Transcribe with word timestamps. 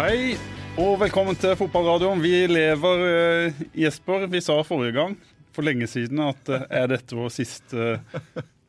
Hei 0.00 0.32
og 0.80 0.94
velkommen 1.02 1.36
til 1.36 1.52
fotballradioen. 1.60 2.22
Vi 2.24 2.46
lever, 2.48 3.02
eh, 3.04 3.58
Jesper. 3.82 4.22
Vi 4.32 4.40
sa 4.40 4.54
forrige 4.64 4.94
gang, 4.96 5.16
for 5.52 5.66
lenge 5.66 5.84
siden, 5.92 6.22
at 6.24 6.48
eh, 6.48 6.62
er 6.72 6.86
dette 6.88 7.18
vår 7.18 7.28
siste 7.28 7.98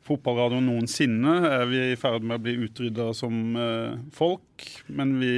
fotballradio 0.04 0.58
noensinne? 0.60 1.38
Er 1.48 1.64
vi 1.70 1.80
i 1.86 1.96
ferd 1.96 2.20
med 2.20 2.36
å 2.36 2.44
bli 2.44 2.58
utrydda 2.66 3.06
som 3.16 3.56
eh, 3.56 3.94
folk? 4.12 4.66
Men 4.92 5.14
vi, 5.22 5.32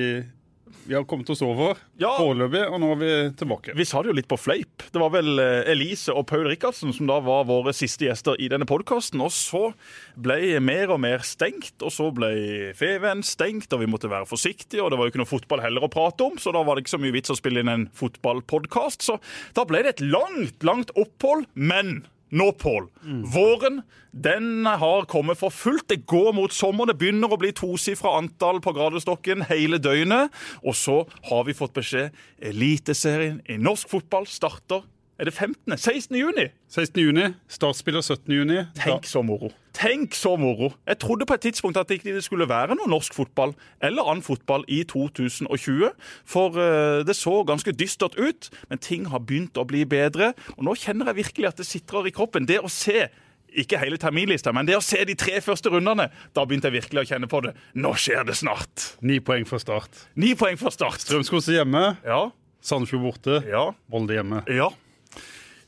vi 0.87 0.95
har 0.95 1.05
kommet 1.09 1.31
oss 1.33 1.41
over 1.45 1.77
Ja. 2.01 2.11
foreløpig, 2.19 2.61
og 2.69 2.81
nå 2.83 2.91
er 2.93 2.99
vi 3.01 3.11
tilbake. 3.41 3.75
Vi 3.77 3.85
sa 3.89 4.03
det 4.03 4.11
jo 4.11 4.17
litt 4.19 4.29
på 4.29 4.37
fleip. 4.39 4.85
Det 4.93 5.01
var 5.01 5.11
vel 5.15 5.39
eh, 5.41 5.71
Elise 5.73 6.13
og 6.13 6.27
Paul 6.29 6.45
Rikardsen 6.51 6.93
som 6.93 7.09
da 7.09 7.21
var 7.25 7.47
våre 7.49 7.73
siste 7.73 8.05
gjester 8.09 8.37
i 8.41 8.49
denne 8.53 8.67
podkasten. 8.69 9.23
Og 9.25 9.33
så 9.33 9.73
ble 10.21 10.59
mer 10.61 10.93
og 10.93 11.01
mer 11.01 11.25
stengt, 11.25 11.77
og 11.81 11.93
så 11.95 12.11
ble 12.15 12.73
Feven 12.77 13.23
stengt, 13.25 13.73
og 13.73 13.81
vi 13.81 13.89
måtte 13.91 14.11
være 14.13 14.29
forsiktige, 14.29 14.83
og 14.85 14.91
det 14.93 14.99
var 15.01 15.07
jo 15.09 15.15
ikke 15.15 15.23
noe 15.25 15.33
fotball 15.33 15.65
heller 15.65 15.85
å 15.87 15.93
prate 15.93 16.27
om, 16.27 16.37
så 16.39 16.53
da 16.53 16.63
var 16.67 16.77
det 16.77 16.85
ikke 16.85 16.97
så 16.97 17.03
mye 17.03 17.17
vits 17.17 17.33
å 17.33 17.39
spille 17.39 17.65
inn 17.65 17.73
en 17.73 17.87
fotballpodkast. 17.97 19.03
Så 19.09 19.19
da 19.57 19.65
ble 19.69 19.83
det 19.87 19.97
et 19.97 20.05
langt, 20.05 20.61
langt 20.67 20.93
opphold. 21.01 21.47
Men 21.55 22.03
nå, 22.35 22.51
Pål. 22.59 22.89
Våren 23.35 23.83
den 24.15 24.67
har 24.67 25.07
kommet 25.11 25.41
for 25.41 25.51
fullt. 25.51 25.89
Det 25.91 26.05
går 26.07 26.33
mot 26.37 26.53
sommer. 26.55 26.87
Det 26.87 26.99
begynner 27.01 27.33
å 27.33 27.39
bli 27.41 27.51
tosifra 27.57 28.15
antall 28.21 28.61
på 28.63 28.75
gradestokken 28.77 29.47
hele 29.51 29.81
døgnet. 29.83 30.35
Og 30.63 30.79
så 30.79 31.01
har 31.31 31.47
vi 31.49 31.57
fått 31.57 31.75
beskjed 31.79 32.15
Eliteserien 32.45 33.41
i 33.51 33.59
norsk 33.59 33.91
fotball 33.91 34.29
starter 34.31 34.85
er 35.19 35.29
det 35.29 35.35
15.? 35.35 35.77
16. 35.79 36.17
juni? 36.19 36.47
16. 36.69 37.01
juni, 37.03 37.27
startspiller 37.49 38.03
17. 38.03 38.33
juni. 38.35 38.57
Tenk 38.79 39.07
så 39.07 39.23
moro. 39.23 39.51
Tenk 39.75 40.15
så 40.15 40.37
moro. 40.39 40.73
Jeg 40.87 40.99
trodde 41.03 41.27
på 41.27 41.35
et 41.35 41.41
tidspunkt 41.47 41.79
at 41.79 41.89
det 41.91 42.01
ikke 42.01 42.23
skulle 42.23 42.49
være 42.51 42.75
noe 42.79 42.91
norsk 42.91 43.15
fotball 43.15 43.55
eller 43.83 44.07
annen 44.11 44.23
fotball 44.27 44.65
i 44.71 44.83
2020. 44.91 45.91
For 46.27 46.59
eh, 46.59 47.03
det 47.07 47.17
så 47.19 47.41
ganske 47.47 47.75
dystert 47.79 48.19
ut, 48.19 48.51
men 48.71 48.83
ting 48.83 49.07
har 49.11 49.23
begynt 49.23 49.59
å 49.59 49.67
bli 49.71 49.85
bedre. 49.87 50.33
Og 50.59 50.65
nå 50.67 50.75
kjenner 50.79 51.11
jeg 51.13 51.23
virkelig 51.25 51.51
at 51.53 51.63
det 51.63 51.69
sitrer 51.71 52.11
i 52.11 52.15
kroppen. 52.15 52.47
Det 52.51 52.59
å 52.63 52.71
se 52.71 53.09
ikke 53.55 53.79
hele 53.79 53.99
terminlista, 54.03 54.51
men 54.51 54.67
det 54.67 54.75
å 54.75 54.83
se 54.83 54.99
de 55.07 55.15
tre 55.15 55.39
første 55.43 55.71
rundene, 55.71 56.09
da 56.35 56.43
begynte 56.43 56.71
jeg 56.73 56.81
virkelig 56.81 57.05
å 57.05 57.09
kjenne 57.13 57.31
på 57.31 57.39
det. 57.45 57.53
Nå 57.79 57.93
skjer 57.95 58.27
det 58.27 58.35
snart. 58.41 58.89
Ni 59.07 59.21
poeng 59.23 59.47
for 59.47 59.63
start. 59.63 60.09
Ni 60.19 60.33
poeng 60.39 60.59
for 60.59 60.75
start. 60.75 60.99
Strømskose 61.07 61.55
hjemme, 61.55 61.93
Ja, 62.03 62.25
Sandefjord 62.65 63.03
borte, 63.05 63.43
ja. 63.47 63.67
Molde 63.93 64.17
hjemme. 64.17 64.41
Ja. 64.49 64.71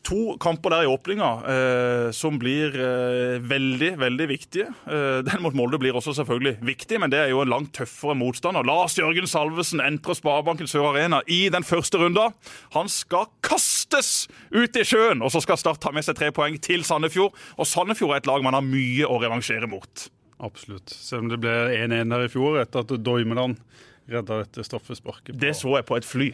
To 0.06 0.36
kamper 0.38 0.70
der 0.70 0.84
i 0.86 0.90
åpninga 0.90 1.28
eh, 1.50 2.08
som 2.14 2.36
blir 2.38 2.74
eh, 2.78 3.40
veldig, 3.42 3.88
veldig 3.98 4.26
viktige. 4.30 4.68
Eh, 4.86 5.18
den 5.26 5.42
mot 5.42 5.56
Molde 5.58 5.80
blir 5.82 5.96
også 5.98 6.12
selvfølgelig 6.20 6.52
viktig, 6.68 7.00
men 7.02 7.10
det 7.10 7.18
er 7.24 7.32
jo 7.32 7.40
en 7.42 7.50
langt 7.50 7.72
tøffere 7.74 8.14
motstander. 8.14 8.62
Lars 8.68 8.94
Jørgen 9.00 9.26
Salvesen 9.26 9.82
entrer 9.82 10.14
Sparebanken 10.14 10.70
Sør 10.70 10.92
Arena 10.92 11.22
i 11.26 11.48
den 11.50 11.66
første 11.66 11.98
runda. 11.98 12.28
Han 12.76 12.86
skal 12.92 13.26
kastes 13.42 14.28
ut 14.54 14.78
i 14.78 14.84
sjøen, 14.86 15.24
og 15.26 15.32
så 15.34 15.42
skal 15.42 15.58
Start 15.58 15.80
ta 15.82 15.90
med 15.96 16.06
seg 16.06 16.18
tre 16.20 16.30
poeng 16.36 16.60
til 16.62 16.84
Sandefjord. 16.86 17.34
Og 17.58 17.66
Sandefjord 17.66 18.14
er 18.14 18.22
et 18.22 18.30
lag 18.30 18.44
man 18.46 18.54
har 18.54 18.62
mye 18.62 19.08
å 19.10 19.18
revansjere 19.22 19.66
mot. 19.72 20.06
Absolutt. 20.44 20.92
Selv 20.92 21.24
om 21.24 21.32
det 21.32 21.40
ble 21.42 21.56
1-1 21.80 22.12
her 22.14 22.26
i 22.28 22.30
fjor, 22.30 22.60
etter 22.60 22.84
at 22.84 22.94
Doimeland 23.02 23.58
redda 24.06 24.42
dette 24.44 24.62
straffesparket. 24.68 25.32
på- 25.34 25.40
Det 25.42 25.56
så 25.56 25.74
jeg 25.80 25.86
på 25.88 25.96
et 25.96 26.04
fly. 26.06 26.28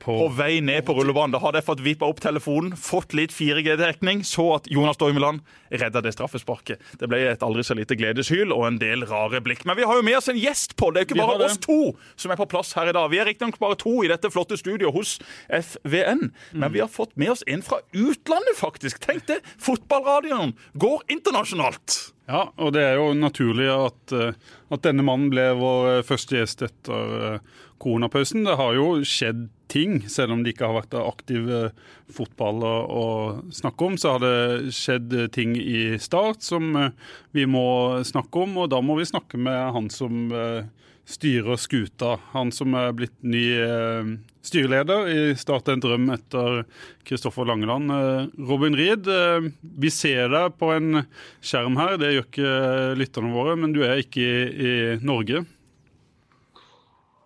På 0.00 0.16
På 0.18 0.28
vei 0.34 0.60
ned 0.64 0.84
på 0.86 0.94
rullebanen. 0.96 1.34
Da 1.34 1.40
hadde 1.42 1.60
jeg 1.60 1.68
fått 1.68 1.82
vippa 1.84 2.08
opp 2.08 2.22
telefonen, 2.24 2.74
fått 2.78 3.14
litt 3.16 3.34
4G-dekning, 3.36 4.24
så 4.26 4.46
at 4.56 4.68
Jonas 4.70 5.00
Dormeland 5.00 5.44
redda 5.70 6.02
det 6.02 6.14
straffesparket. 6.16 6.82
Det 6.98 7.08
ble 7.10 7.22
et 7.30 7.44
aldri 7.46 7.64
så 7.66 7.76
lite 7.78 7.96
gledeshyl 7.98 8.54
og 8.56 8.66
en 8.66 8.80
del 8.80 9.04
rare 9.08 9.42
blikk. 9.44 9.66
Men 9.68 9.78
vi 9.78 9.86
har 9.86 10.00
jo 10.00 10.06
med 10.06 10.18
oss 10.18 10.30
en 10.32 10.40
gjest 10.40 10.76
på. 10.80 10.90
Det 10.90 11.02
er 11.02 11.06
jo 11.06 11.10
ikke 11.12 11.20
bare 11.22 11.48
oss 11.50 11.60
to 11.62 11.80
som 12.20 12.32
er 12.32 12.40
på 12.40 12.48
plass 12.50 12.72
her 12.78 12.90
i 12.90 12.96
dag. 12.96 13.10
Vi 13.12 13.20
er 13.22 13.28
riktignok 13.30 13.60
bare 13.62 13.78
to 13.80 13.94
i 14.04 14.10
dette 14.10 14.32
flotte 14.32 14.58
studioet 14.60 14.96
hos 14.96 15.16
FVN, 15.48 16.30
men 16.52 16.72
vi 16.74 16.82
har 16.82 16.90
fått 16.90 17.14
med 17.20 17.34
oss 17.36 17.44
en 17.46 17.64
fra 17.64 17.82
utlandet, 17.92 18.56
faktisk. 18.58 19.02
Tenk 19.04 19.28
det! 19.30 19.40
Fotballradioen 19.62 20.56
går 20.80 21.04
internasjonalt. 21.12 22.00
Ja, 22.30 22.44
og 22.62 22.74
det 22.76 22.82
er 22.86 23.00
jo 23.00 23.10
naturlig 23.18 23.66
at, 23.72 24.14
eh, 24.14 24.36
at 24.70 24.84
denne 24.86 25.02
mannen 25.06 25.32
ble 25.32 25.48
vår 25.58 25.88
eh, 25.96 26.04
første 26.06 26.38
gjest 26.38 26.62
etter 26.62 27.14
eh, 27.18 27.56
koronapausen. 27.80 28.44
Det 28.44 28.58
har 28.60 28.76
jo 28.76 28.92
skjedd 29.06 29.48
ting, 29.70 30.00
selv 30.10 30.34
om 30.34 30.42
det 30.42 30.54
ikke 30.54 30.68
har 30.68 30.80
vært 30.80 30.96
aktiv 30.98 31.48
eh, 31.54 31.86
fotball 32.12 32.64
å, 32.66 33.06
snakke 33.54 33.86
om. 33.86 33.98
Så 34.00 34.16
har 34.16 34.24
det 34.24 34.74
skjedd 34.76 35.14
eh, 35.14 35.30
ting 35.32 35.56
i 35.58 35.96
Start 36.02 36.44
som 36.46 36.74
eh, 36.76 36.92
vi 37.36 37.46
må 37.48 38.02
snakke 38.06 38.44
om, 38.44 38.58
og 38.64 38.70
da 38.74 38.82
må 38.84 38.98
vi 38.98 39.08
snakke 39.08 39.40
med 39.40 39.60
han 39.76 39.90
som 39.92 40.30
styrer 41.10 41.58
skuta. 41.58 42.16
Han 42.34 42.52
som 42.54 42.74
er 42.78 42.92
blitt 42.94 43.16
ny 43.26 43.42
styreleder 44.46 45.08
i 45.10 45.22
Start 45.38 45.70
en 45.72 45.82
drøm 45.82 46.10
etter 46.14 46.60
Kristoffer 47.08 47.48
Langeland. 47.48 47.90
Robin 48.46 48.76
Ried, 48.78 49.08
vi 49.60 49.90
ser 49.90 50.30
deg 50.30 50.54
på 50.60 50.70
en 50.76 51.02
skjerm 51.42 51.80
her, 51.80 51.96
det 51.98 52.12
gjør 52.14 52.28
ikke 52.28 52.52
lytterne 53.00 53.34
våre, 53.34 53.56
men 53.58 53.74
du 53.74 53.82
er 53.86 54.04
ikke 54.04 54.28
i 54.50 54.76
Norge. 55.02 55.42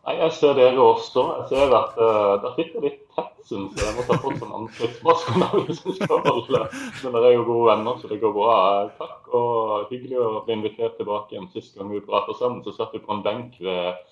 Nei, 0.05 0.19
jeg 0.21 0.33
ser 0.37 0.57
dere 0.59 0.81
også. 0.85 1.23
Jeg 1.39 1.45
ser 1.55 1.75
at 1.79 1.95
uh, 1.97 2.35
der 2.43 2.57
sitter 2.59 2.83
litt 2.85 2.99
tett, 3.17 3.31
syns 3.49 3.79
jeg. 3.79 3.87
Jeg 3.89 3.97
må 3.97 4.05
ta 4.05 4.19
på 4.21 4.33
sånn 4.37 4.57
ansiktsmaske 4.59 5.37
når 5.41 5.63
vi 5.65 5.77
skal 5.97 6.21
holde. 6.27 6.61
Men 7.01 7.15
dere 7.17 7.31
er 7.31 7.37
jo 7.39 7.47
gode 7.49 7.71
venner, 7.71 7.97
så 8.01 8.11
det 8.11 8.21
går 8.21 8.35
bra. 8.37 8.57
Takk, 8.99 9.31
og 9.33 9.89
hyggelig 9.93 10.21
å 10.21 10.43
bli 10.45 10.59
invitert 10.59 10.99
tilbake 11.01 11.33
igjen. 11.33 11.49
Sist 11.55 11.79
gang 11.79 11.89
vi 11.95 12.05
pratet 12.05 12.37
sammen, 12.37 12.61
så 12.67 12.77
satt 12.77 12.93
vi 12.93 13.01
på 13.01 13.17
en 13.17 13.25
benk 13.25 13.57
ved, 13.65 14.03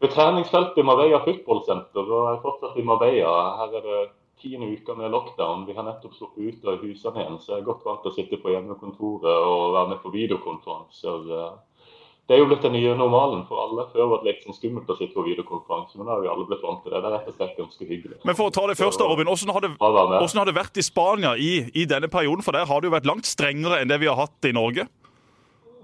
ved 0.00 0.16
treningsfeltet 0.16 0.80
i 0.80 0.86
Marbella 0.88 1.20
fotballsenter. 1.28 2.08
Og 2.08 2.16
jeg 2.16 2.38
er 2.38 2.44
fortsatt 2.48 2.80
i 2.80 2.88
Marbella. 2.88 3.36
Her 3.60 3.76
er 3.82 3.86
det 3.90 4.02
tiende 4.40 4.72
uka 4.72 4.96
med 4.96 5.12
lockdown. 5.12 5.68
Vi 5.68 5.76
har 5.76 5.84
nettopp 5.84 6.16
sluppet 6.16 6.56
ut 6.56 6.72
av 6.72 6.80
husene 6.80 7.20
igjen, 7.20 7.38
så 7.44 7.52
jeg 7.52 7.66
er 7.66 7.68
godt 7.68 7.84
vant 7.84 8.00
til 8.04 8.12
å 8.12 8.16
sitte 8.16 8.40
på 8.40 8.52
hjemmekontoret 8.52 9.48
og 9.52 9.76
være 9.76 9.92
med 9.92 10.00
på 10.00 10.16
videokonferanser. 10.16 11.32
Det 12.26 12.34
er 12.34 12.40
jo 12.42 12.46
blitt 12.50 12.64
den 12.66 12.74
nye 12.74 12.94
normalen 12.98 13.44
for 13.46 13.60
alle. 13.62 13.84
Før 13.92 14.08
var 14.10 14.22
det 14.24 14.32
liksom 14.32 14.56
skummelt 14.56 14.88
å 14.90 14.96
sitte 14.98 15.14
på 15.14 15.22
videokonferanse, 15.28 15.94
men 15.94 16.08
nå 16.08 16.10
har 16.10 16.24
vi 16.24 16.30
alle 16.32 16.46
blitt 16.48 16.64
vant 16.66 16.80
til 16.82 16.90
det. 16.90 16.98
Det 16.98 17.06
er 17.06 17.14
rett 17.14 17.28
og 17.30 17.36
slett 17.38 17.60
ganske 17.60 17.86
hyggelig. 17.86 18.18
Men 18.26 18.38
for 18.38 18.50
å 18.50 18.54
ta 18.56 18.64
det 18.66 18.74
først, 18.80 18.98
da, 18.98 19.06
Robin. 19.06 19.30
Hvordan 19.30 19.52
har 19.54 19.62
det, 19.62 19.70
hvordan 19.78 20.40
har 20.42 20.50
det 20.50 20.56
vært 20.56 20.80
i 20.82 20.86
Spania 20.86 21.36
i, 21.38 21.52
i 21.70 21.84
denne 21.86 22.10
perioden? 22.10 22.42
For 22.42 22.58
der 22.58 22.66
har 22.66 22.82
det 22.82 22.90
jo 22.90 22.96
vært 22.96 23.06
langt 23.06 23.30
strengere 23.30 23.78
enn 23.78 23.92
det 23.92 24.00
vi 24.02 24.10
har 24.10 24.18
hatt 24.18 24.50
i 24.50 24.54
Norge. 24.56 24.88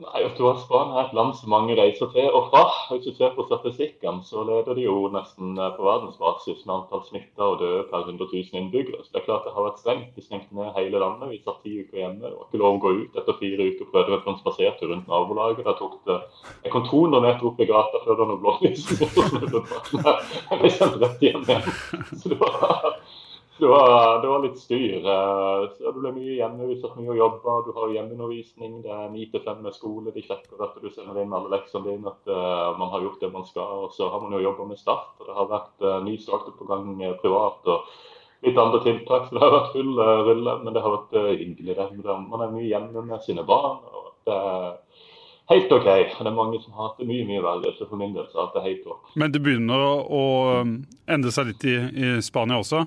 Nei, 0.03 0.23
Spania 0.35 0.97
er 0.99 1.05
et 1.07 1.13
land 1.15 1.35
som 1.39 1.53
mange 1.53 1.75
reiser 1.79 2.09
til 2.15 2.35
og 2.35 2.49
fra. 2.51 2.63
Hvis 2.91 3.05
du 3.07 3.13
ser 3.15 3.35
på 3.37 3.45
statistikken, 3.47 4.19
så 4.27 4.43
leder 4.49 4.75
de 4.75 4.87
jo 4.87 4.97
nesten 5.15 5.53
eh, 5.59 5.71
på 5.77 5.85
verdensbasis 5.87 6.65
med 6.67 6.75
antall 6.75 7.05
smitta 7.07 7.47
og 7.47 7.61
døde 7.61 7.85
per 7.91 8.09
100 8.09 8.27
000 8.33 8.59
innbyggere. 8.61 9.03
Så 9.05 9.13
det 9.13 9.21
er 9.21 9.27
klart 9.29 9.47
det 9.47 9.55
har 9.55 9.69
vært 9.69 9.83
strengt. 9.83 10.11
De 10.17 10.25
stengte 10.25 10.59
ned 10.59 10.75
hele 10.79 11.03
landet. 11.03 11.31
Vi 11.31 11.41
satt 11.45 11.63
ti 11.63 11.77
uker 11.85 12.01
hjemme. 12.03 12.25
Det 12.25 12.35
var 12.35 12.49
ikke 12.49 12.63
lov 12.65 12.79
å 12.79 12.83
gå 12.87 12.95
ut. 12.99 13.21
Etter 13.23 13.39
fire 13.45 13.69
uker 13.71 13.91
prøvde 13.93 14.15
vi 14.15 14.19
å 14.19 14.25
få 14.25 14.35
en 14.35 14.43
spasertur 14.43 14.93
rundt 14.93 15.13
nabolaget. 15.13 15.65
Der 15.69 15.79
tok 15.79 15.97
det 16.11 16.19
Jeg 16.65 16.75
kom 16.75 16.89
200 16.91 17.27
meter 17.29 17.51
opp 17.53 17.63
i 17.63 17.71
gata 17.71 18.03
før 18.03 18.13
det 18.13 18.23
var 18.25 18.33
noe 18.33 18.43
blålys. 18.43 18.87
Jeg 20.51 20.63
ble 20.65 20.93
rett 21.07 21.27
hjem 21.29 21.47
igjen. 21.47 21.73
Så 22.19 22.33
det 22.35 22.43
var 22.43 22.99
det 23.59 23.69
var, 23.69 24.23
det 24.23 24.29
var 24.29 24.43
litt 24.43 24.59
styr. 24.59 25.05
eh, 25.05 25.65
Så 25.77 25.91
det 25.93 26.01
ble 26.01 26.13
mye 26.17 26.37
hjemme. 26.39 26.69
Vi 26.71 26.79
satt 26.81 26.97
mye 26.97 27.11
og 27.13 27.19
jobbe, 27.21 27.57
Du 27.67 27.73
har 27.77 27.93
hjemmeundervisning. 27.95 28.79
Det 28.83 28.91
er 28.91 29.11
ni 29.13 29.27
til 29.31 29.43
fem 29.45 29.61
med 29.63 29.75
skole. 29.77 30.13
De 30.15 30.23
sjekker 30.25 30.63
at 30.65 30.79
du 30.83 30.89
sender 30.91 31.21
inn 31.23 31.35
alle 31.37 31.53
leksene 31.53 31.85
dine, 31.85 32.09
at 32.15 32.33
eh, 32.33 32.79
man 32.79 32.91
har 32.95 33.05
gjort 33.05 33.21
det 33.21 33.33
man 33.33 33.45
skal. 33.45 33.85
Og 33.87 33.93
så 33.93 34.09
har 34.09 34.21
man 34.25 34.33
jo 34.33 34.41
jobba 34.47 34.65
med 34.71 34.79
Start. 34.81 35.13
og 35.21 35.27
Det 35.29 35.37
har 35.37 35.51
vært 35.53 35.85
uh, 35.85 35.99
ny 36.05 36.17
starter 36.19 36.57
på 36.59 36.65
gang 36.71 36.97
eh, 37.03 37.13
privat. 37.21 37.61
og 37.67 37.85
Litt 38.43 38.57
andre 38.59 38.81
tiltak, 38.83 39.29
så 39.29 39.37
det 39.37 39.43
har 39.45 39.53
vært 39.55 39.75
full 39.77 39.93
eh, 40.01 40.23
rulle. 40.31 40.55
Men 40.65 40.75
det 40.75 40.83
har 40.83 40.97
vært 40.97 41.13
eh, 41.21 41.29
hyggelig. 41.45 41.77
det. 41.77 42.17
Man 42.33 42.41
er 42.47 42.55
mye 42.57 42.71
hjemme 42.71 43.05
med 43.05 43.21
sine 43.23 43.45
barn. 43.45 43.83
og 43.93 44.09
det 44.27 44.39
er 44.39 44.73
helt 45.53 45.73
OK. 45.77 45.85
Det 45.85 46.27
er 46.27 46.35
mange 46.35 46.59
som 46.63 46.73
har 46.73 46.89
hatt 46.89 46.99
det 47.05 47.07
mye 47.11 47.29
mye 47.29 47.45
verre. 47.45 47.77
Så 47.77 47.87
for 47.91 48.01
min 48.01 48.17
del 48.17 48.27
så 48.33 48.47
har 48.47 48.51
det 48.57 48.65
helt 48.65 48.89
OK. 48.89 49.13
Men 49.21 49.31
det 49.35 49.45
begynner 49.45 49.87
å, 49.87 49.95
å 50.09 50.25
endre 51.13 51.31
seg 51.35 51.53
litt 51.53 51.65
i, 51.69 51.77
i 51.77 52.17
Spania 52.25 52.59
også. 52.63 52.87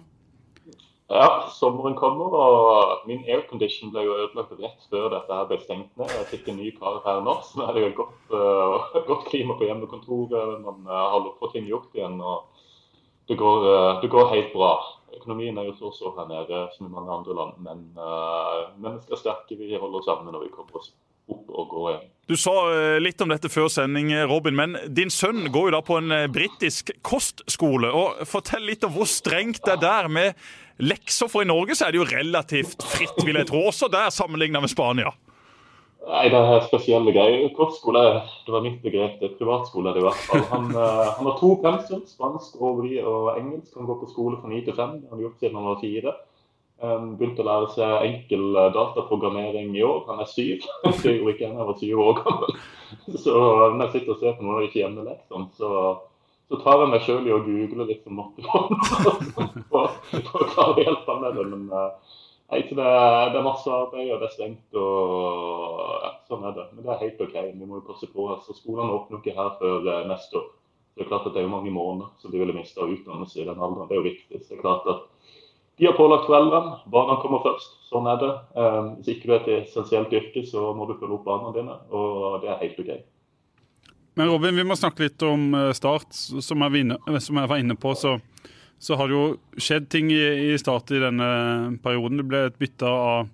Ja, 1.08 1.50
sommeren 1.54 1.94
kommer, 1.96 2.34
og 2.34 3.04
min 3.06 3.22
aircondition 3.30 3.92
ble 3.94 4.08
jo 4.08 4.16
ødelagt 4.24 4.56
rett 4.58 4.88
før 4.90 5.12
dette 5.14 5.38
her 5.38 5.46
ble 5.52 5.60
stengt 5.62 5.92
ned. 6.02 6.10
Jeg 6.10 6.30
fikk 6.32 6.50
en 6.50 6.58
ny 6.58 6.72
kar 6.80 6.98
her 7.06 7.22
nå, 7.22 7.36
så 7.46 7.60
nå 7.60 7.68
er 7.68 7.78
det 7.78 7.84
jo 7.84 7.92
godt, 8.00 8.34
uh, 8.34 8.98
godt 9.06 9.28
klima 9.30 9.54
på 9.60 9.68
hjemmekontoret. 9.70 10.58
Man 10.66 10.82
uh, 10.90 11.04
har 11.14 11.30
fått 11.38 11.54
ting 11.54 11.70
gjort 11.70 11.94
igjen, 11.94 12.18
og 12.18 12.66
det 13.30 13.38
går, 13.38 13.70
uh, 13.70 13.92
det 14.02 14.10
går 14.16 14.34
helt 14.34 14.52
bra. 14.58 14.74
Økonomien 15.20 15.62
er 15.62 15.70
jo 15.70 15.78
så 15.78 15.94
så 15.94 16.16
her 16.18 16.26
nede 16.32 16.66
som 16.74 16.90
i 16.90 16.96
mange 16.98 17.14
andre 17.14 17.38
land, 17.38 17.62
men 17.70 17.86
uh, 18.02 18.74
mennesker 18.74 19.14
er 19.14 19.22
sterke. 19.22 19.62
Vi 19.62 19.78
holder 19.78 20.10
sammen 20.10 20.34
når 20.34 20.48
vi 20.48 20.56
kommer 20.58 20.82
oss 20.82 20.90
opp 21.32 21.50
og 21.50 21.72
går 21.72 21.88
igjen. 21.92 22.12
Du 22.26 22.34
sa 22.40 22.54
eh, 22.74 22.98
litt 23.02 23.22
om 23.22 23.30
dette 23.30 23.52
før 23.54 23.68
sending, 23.70 24.12
eh, 24.14 24.26
Robin, 24.30 24.56
men 24.58 24.78
din 24.98 25.12
sønn 25.14 25.46
går 25.54 25.70
jo 25.70 25.74
da 25.76 25.82
på 25.86 26.00
en 26.00 26.14
eh, 26.14 26.28
britisk 26.32 26.90
kostskole. 27.06 27.92
og 27.94 28.24
Fortell 28.30 28.66
litt 28.66 28.86
om 28.86 28.94
hvor 28.96 29.10
strengt 29.10 29.62
det 29.66 29.76
er 29.76 29.84
der 29.84 30.10
med 30.10 30.48
lekser, 30.78 31.30
for 31.32 31.46
i 31.46 31.50
Norge 31.50 31.78
så 31.78 31.88
er 31.88 31.96
det 31.96 32.02
jo 32.02 32.10
relativt 32.10 32.84
fritt, 32.84 33.22
vil 33.24 33.40
jeg 33.40 33.50
tro, 33.52 33.64
også 33.70 33.90
der 33.92 34.12
sammenlignet 34.14 34.64
med 34.66 34.72
Spania. 34.72 35.14
Nei, 36.06 36.28
det 36.30 36.38
er 36.38 36.66
spesielle 36.68 37.14
greier. 37.16 37.48
Kortskole, 37.58 38.02
det 38.46 38.54
var 38.54 38.62
mitt 38.62 38.78
begrep. 38.84 39.18
det 39.22 39.32
Privatskole 39.40 39.90
er 39.90 39.98
det 39.98 40.04
i 40.04 40.06
hvert 40.06 40.22
fall. 40.28 40.44
Han, 40.52 40.70
eh, 40.70 41.08
han 41.18 41.30
har 41.32 41.40
to 41.40 41.56
pensum, 41.64 42.04
spansk 42.06 42.60
og, 42.62 42.84
og 42.86 43.32
engelsk. 43.40 43.72
Han 43.74 43.90
går 43.90 44.04
på 44.04 44.12
skole 44.12 44.38
fra 44.42 44.52
ni 44.52 44.62
til 44.62 44.78
fem. 44.78 45.00
Han 45.10 45.18
har 45.18 45.24
gjort 45.26 45.42
siden 45.42 45.58
han 45.58 45.70
var 45.72 45.82
fire. 45.82 46.14
Um, 46.84 47.14
begynte 47.16 47.40
å 47.40 47.48
lære 47.48 47.70
seg 47.72 48.06
enkel 48.06 48.46
eh, 48.52 48.72
dataprogrammering 48.76 49.74
i 49.74 49.86
år. 49.88 50.04
Han 50.12 50.22
er 50.22 50.30
syv. 50.30 50.68
Det 51.02 51.16
gjorde 51.16 51.34
ikke 51.34 51.48
jeg 51.48 51.56
da 51.56 51.64
jeg 51.64 51.70
var 51.72 51.82
syv 51.82 52.04
år 52.06 52.20
gammel. 52.22 52.60
Så 53.16 53.36
når 53.40 53.82
jeg 53.88 53.94
sitter 53.96 54.14
og 54.14 54.22
ser 54.22 54.38
på 54.38 54.46
noe 54.46 54.60
av 54.60 54.68
ikke 54.68 54.82
hjemmeleksene, 54.84 55.48
så, 55.58 55.72
så 56.50 56.60
tar 56.62 56.84
jeg 56.84 56.92
meg 56.92 57.06
sjøl 57.06 57.26
i 57.28 57.34
å 57.34 57.42
google 57.46 57.88
litt 57.90 58.06
om 58.10 58.20
matte 58.22 58.46
for 59.72 60.44
å 60.44 60.50
klare 60.52 60.76
å 60.76 60.84
hjelpe 60.84 61.18
med 61.22 61.40
det. 61.40 61.46
Men 61.54 61.66
uh, 61.74 62.16
Nei, 62.52 62.60
det, 62.62 62.76
det 62.78 63.40
er 63.40 63.46
masse 63.46 63.72
arbeid, 63.74 64.12
og 64.14 64.20
det 64.22 64.28
er 64.28 64.34
stengt. 64.36 64.78
og 64.78 66.04
ja, 66.04 66.12
Sånn 66.30 66.46
er 66.46 66.54
det. 66.54 66.68
Men 66.76 66.86
det 66.86 66.92
er 66.94 67.02
helt 67.02 67.24
OK. 67.26 67.34
Vi 67.48 67.66
må 67.66 67.80
jo 67.80 67.88
passe 67.88 68.10
på. 68.12 68.28
altså 68.36 68.54
Skolene 68.54 68.94
åpner 68.94 69.22
ikke 69.22 69.34
her 69.38 69.56
før 69.62 69.90
eh, 69.90 70.06
neste 70.12 70.38
år. 70.40 70.52
Det 70.96 71.04
er 71.04 71.10
klart 71.10 71.26
at 71.28 71.34
det 71.34 71.42
er 71.42 71.48
jo 71.48 71.56
mange 71.56 71.74
måneder 71.74 72.12
som 72.22 72.32
de 72.32 72.40
ville 72.40 72.56
mista 72.56 72.86
utdannelse 72.86 73.42
i 73.42 73.48
den 73.48 73.58
alderen. 73.58 73.90
Det 73.90 73.98
er 73.98 74.00
jo 74.00 74.06
viktig. 74.06 74.44
Så 74.44 74.54
det 74.54 74.60
er 74.60 74.62
klart 74.62 74.86
at 74.94 75.34
de 75.76 75.90
har 75.90 75.98
pålagt 75.98 76.30
foreldrene. 76.30 76.78
Barna 76.94 77.18
kommer 77.24 77.42
først. 77.44 77.74
Sånn 77.90 78.06
er 78.08 78.22
det. 78.22 78.32
Um, 78.54 78.94
hvis 79.00 79.10
ikke 79.16 79.28
du 79.28 79.34
er 79.34 79.42
et 79.42 79.52
essensielt 79.66 80.14
yrke, 80.16 80.46
så 80.48 80.70
må 80.78 80.88
du 80.88 80.96
følge 81.02 81.18
opp 81.18 81.26
barna 81.28 81.52
dine. 81.58 81.76
Og 81.92 82.38
det 82.46 82.54
er 82.54 82.62
helt 82.62 82.80
OK. 82.86 82.94
Men 84.16 84.32
Robin, 84.32 84.56
vi 84.56 84.64
må 84.64 84.78
snakke 84.80 85.10
litt 85.10 85.24
om 85.28 85.50
eh, 85.56 85.74
Start, 85.76 86.16
som 86.16 86.64
jeg, 86.64 86.96
var 87.36 87.60
inne 87.60 87.76
på. 87.76 87.96
så 88.00 88.18
så 88.80 88.96
har 89.00 89.08
det 89.08 89.16
jo 89.16 89.62
skjedd 89.62 89.88
ting 89.90 90.12
i, 90.14 90.52
i 90.52 90.58
Start 90.60 90.92
i 90.94 91.02
denne 91.02 91.30
perioden. 91.84 92.20
Det 92.20 92.28
ble 92.28 92.42
et 92.50 92.60
bytte 92.60 92.90
av, 92.90 93.30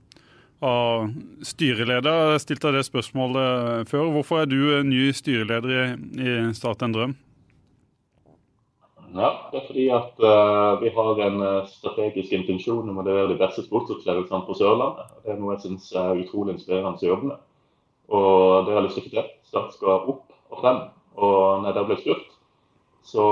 av 0.64 1.10
styreleder. 1.46 2.36
Jeg 2.36 2.44
stilte 2.46 2.74
det 2.76 2.86
spørsmålet 2.88 3.90
før. 3.90 4.12
Hvorfor 4.16 4.44
er 4.44 4.52
du 4.52 4.62
ny 4.88 5.10
styreleder 5.18 5.74
i, 5.74 5.84
i 6.22 6.38
Start 6.58 6.86
en 6.86 6.96
drøm? 6.96 7.18
Ja, 9.12 9.34
Det 9.52 9.60
er 9.60 9.68
fordi 9.68 9.86
at 9.92 10.22
uh, 10.24 10.80
vi 10.80 10.92
har 10.96 11.18
en 11.26 11.42
strategisk 11.68 12.32
intensjon 12.38 12.88
om 12.88 13.02
å 13.02 13.04
levere 13.04 13.34
de 13.34 13.42
beste 13.42 13.66
sportsopplevelsene 13.66 14.46
på 14.48 14.56
Sørlandet. 14.56 15.10
Det 15.26 15.34
er 15.34 15.42
noe 15.42 15.58
jeg 15.58 15.66
syns 15.66 15.90
er 16.00 16.22
utrolig 16.22 16.56
inspirerende 16.56 17.02
å 17.02 17.10
jobbe 17.10 17.34
med. 17.34 17.48
Og 18.12 18.38
det 18.68 18.72
har 18.72 18.80
jeg 18.80 18.88
lyst 18.88 19.02
til 19.02 19.10
å 19.10 19.26
få. 19.26 19.30
Start 19.52 19.76
skal 19.76 20.14
opp 20.14 20.31
og 20.52 20.62
frem. 20.64 20.82
Og 21.22 21.64
når 21.64 21.76
det 21.76 21.86
ble 21.88 21.98
spurt, 22.02 22.28
så 23.08 23.26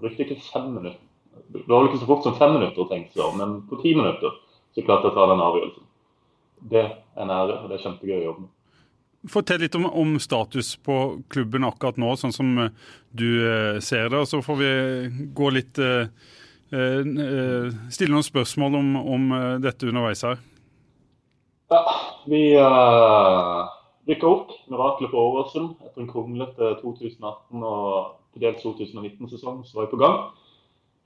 brukte 0.00 0.22
jeg 0.22 0.30
ikke 0.30 0.50
fem 0.52 0.70
minutter. 0.74 1.00
Det 1.52 1.64
var 1.68 1.82
vel 1.82 1.90
ikke 1.90 2.02
så 2.02 2.10
fort 2.10 2.26
som 2.26 2.36
fem 2.38 2.52
minutter 2.56 2.88
tenkte 2.90 3.20
jeg, 3.20 3.38
men 3.38 3.60
på 3.68 3.78
ti 3.82 3.94
minutter 3.96 4.34
så 4.74 4.84
klarte 4.84 5.08
jeg 5.08 5.14
å 5.14 5.16
ta 5.16 5.26
den 5.30 5.42
avgjørelsen. 5.44 5.88
Det 6.72 6.82
er 6.82 7.22
en 7.22 7.32
ære, 7.32 7.58
og 7.62 7.70
det 7.70 7.78
er 7.78 7.84
kjempegøy 7.84 8.16
å 8.16 8.24
jobbe 8.24 8.44
med. 8.44 8.52
Fortell 9.32 9.62
litt 9.64 9.74
om, 9.74 9.86
om, 9.90 10.16
status 10.22 10.74
på 10.86 10.96
klubben 11.32 11.66
akkurat 11.66 11.96
nå, 11.98 12.12
sånn 12.20 12.34
som 12.34 12.50
eh, 12.62 12.74
du 13.10 13.28
eh, 13.42 13.78
ser 13.82 14.10
det. 14.12 14.20
Og 14.20 14.28
så 14.30 14.42
får 14.44 14.58
vi 14.60 14.68
gå 15.34 15.50
litt 15.54 15.80
eh, 15.82 16.12
eh, 16.70 17.72
Stille 17.90 18.12
noen 18.12 18.26
spørsmål 18.26 18.78
om, 18.78 18.92
om 19.00 19.32
eh, 19.34 19.48
dette 19.64 19.88
underveis 19.90 20.22
her. 20.26 20.38
Ja, 21.72 21.82
vi 22.30 22.42
uh, 22.54 23.66
rykka 24.08 24.28
opp. 24.28 24.54
Miraklet 24.70 25.12
på 25.12 25.20
Åråsen 25.20 25.70
etter 25.84 26.02
en 26.02 26.10
kronglete 26.10 26.74
2018 26.82 27.62
og 27.66 28.16
til 28.36 28.44
dels 28.44 28.64
2019-sesong 28.64 29.62
som 29.64 29.80
var 29.80 29.88
på 29.90 30.00
gang. 30.00 30.26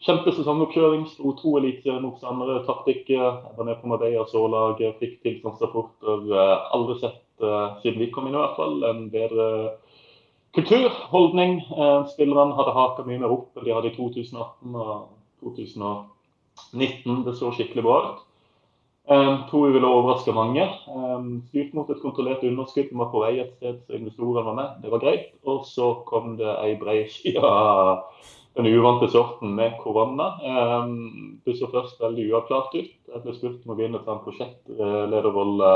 Kjempesesongoppkjøring. 0.07 1.05
Sto 1.13 1.35
to 1.37 1.59
eliteseriemotstandere, 1.61 2.63
tapte 2.65 2.95
ikke. 2.95 3.19
Jeg 3.19 3.57
var 3.57 3.67
nede 3.69 3.81
på 3.83 3.91
Marbella 3.91 4.25
så-laget, 4.31 4.97
fikk 5.03 5.19
tilstandsrapporter. 5.27 6.25
Eh, 6.33 6.55
aldri 6.77 6.97
sett, 7.03 7.21
uh, 7.45 7.77
siden 7.83 8.01
vi 8.01 8.09
kom 8.15 8.29
inn 8.29 8.37
i 8.37 8.41
hvert 8.41 8.57
fall, 8.57 8.81
en 8.89 9.03
bedre 9.13 9.49
kultur, 10.57 10.89
holdning. 11.13 11.61
Uh, 11.75 12.09
spillerne 12.15 12.57
hadde 12.57 12.77
haka 12.79 13.05
mye 13.05 13.21
mer 13.21 13.37
opp 13.37 13.61
enn 13.61 13.69
de 13.69 13.77
hadde 13.77 13.93
i 13.93 13.97
2018 13.99 14.81
og 14.81 15.45
2019. 15.45 17.21
Det 17.29 17.37
så 17.37 17.53
skikkelig 17.53 17.85
bra 17.85 18.01
ut. 18.09 18.27
Um, 19.11 19.39
tror 19.51 19.67
vi 19.67 19.73
ville 19.73 19.89
overraske 19.91 20.33
mange. 20.33 20.63
Um, 20.87 21.41
styrt 21.49 21.73
mot 21.75 21.89
et 21.91 21.99
kontrollert 21.99 22.45
underskudd. 22.47 22.93
Vi 22.93 22.99
var 23.01 23.09
på 23.11 23.23
vei 23.25 23.41
et 23.43 23.57
sted, 23.57 23.81
så 23.83 23.97
investorene 23.99 24.45
var 24.47 24.55
med. 24.55 24.77
Det 24.85 24.93
var 24.93 25.03
greit. 25.03 25.33
Og 25.51 25.65
så 25.67 25.89
kom 26.07 26.37
det 26.39 26.53
ei 26.63 26.77
breiside 26.79 27.43
av 27.43 28.05
den 28.59 28.71
uvante 28.71 29.09
sorten 29.11 29.57
med 29.59 29.75
korona. 29.83 30.29
Um, 30.47 31.41
det 31.43 31.57
så 31.59 31.67
først 31.73 31.99
veldig 31.99 32.29
uavklart 32.31 32.77
ut. 32.77 32.95
Jeg 33.11 33.25
ble 33.25 33.35
spurt 33.35 33.67
om 33.67 33.75
å 33.75 33.79
begynne 33.81 34.05
på 34.05 34.15
en 34.15 34.23
prosjektlederrolle 34.29 35.75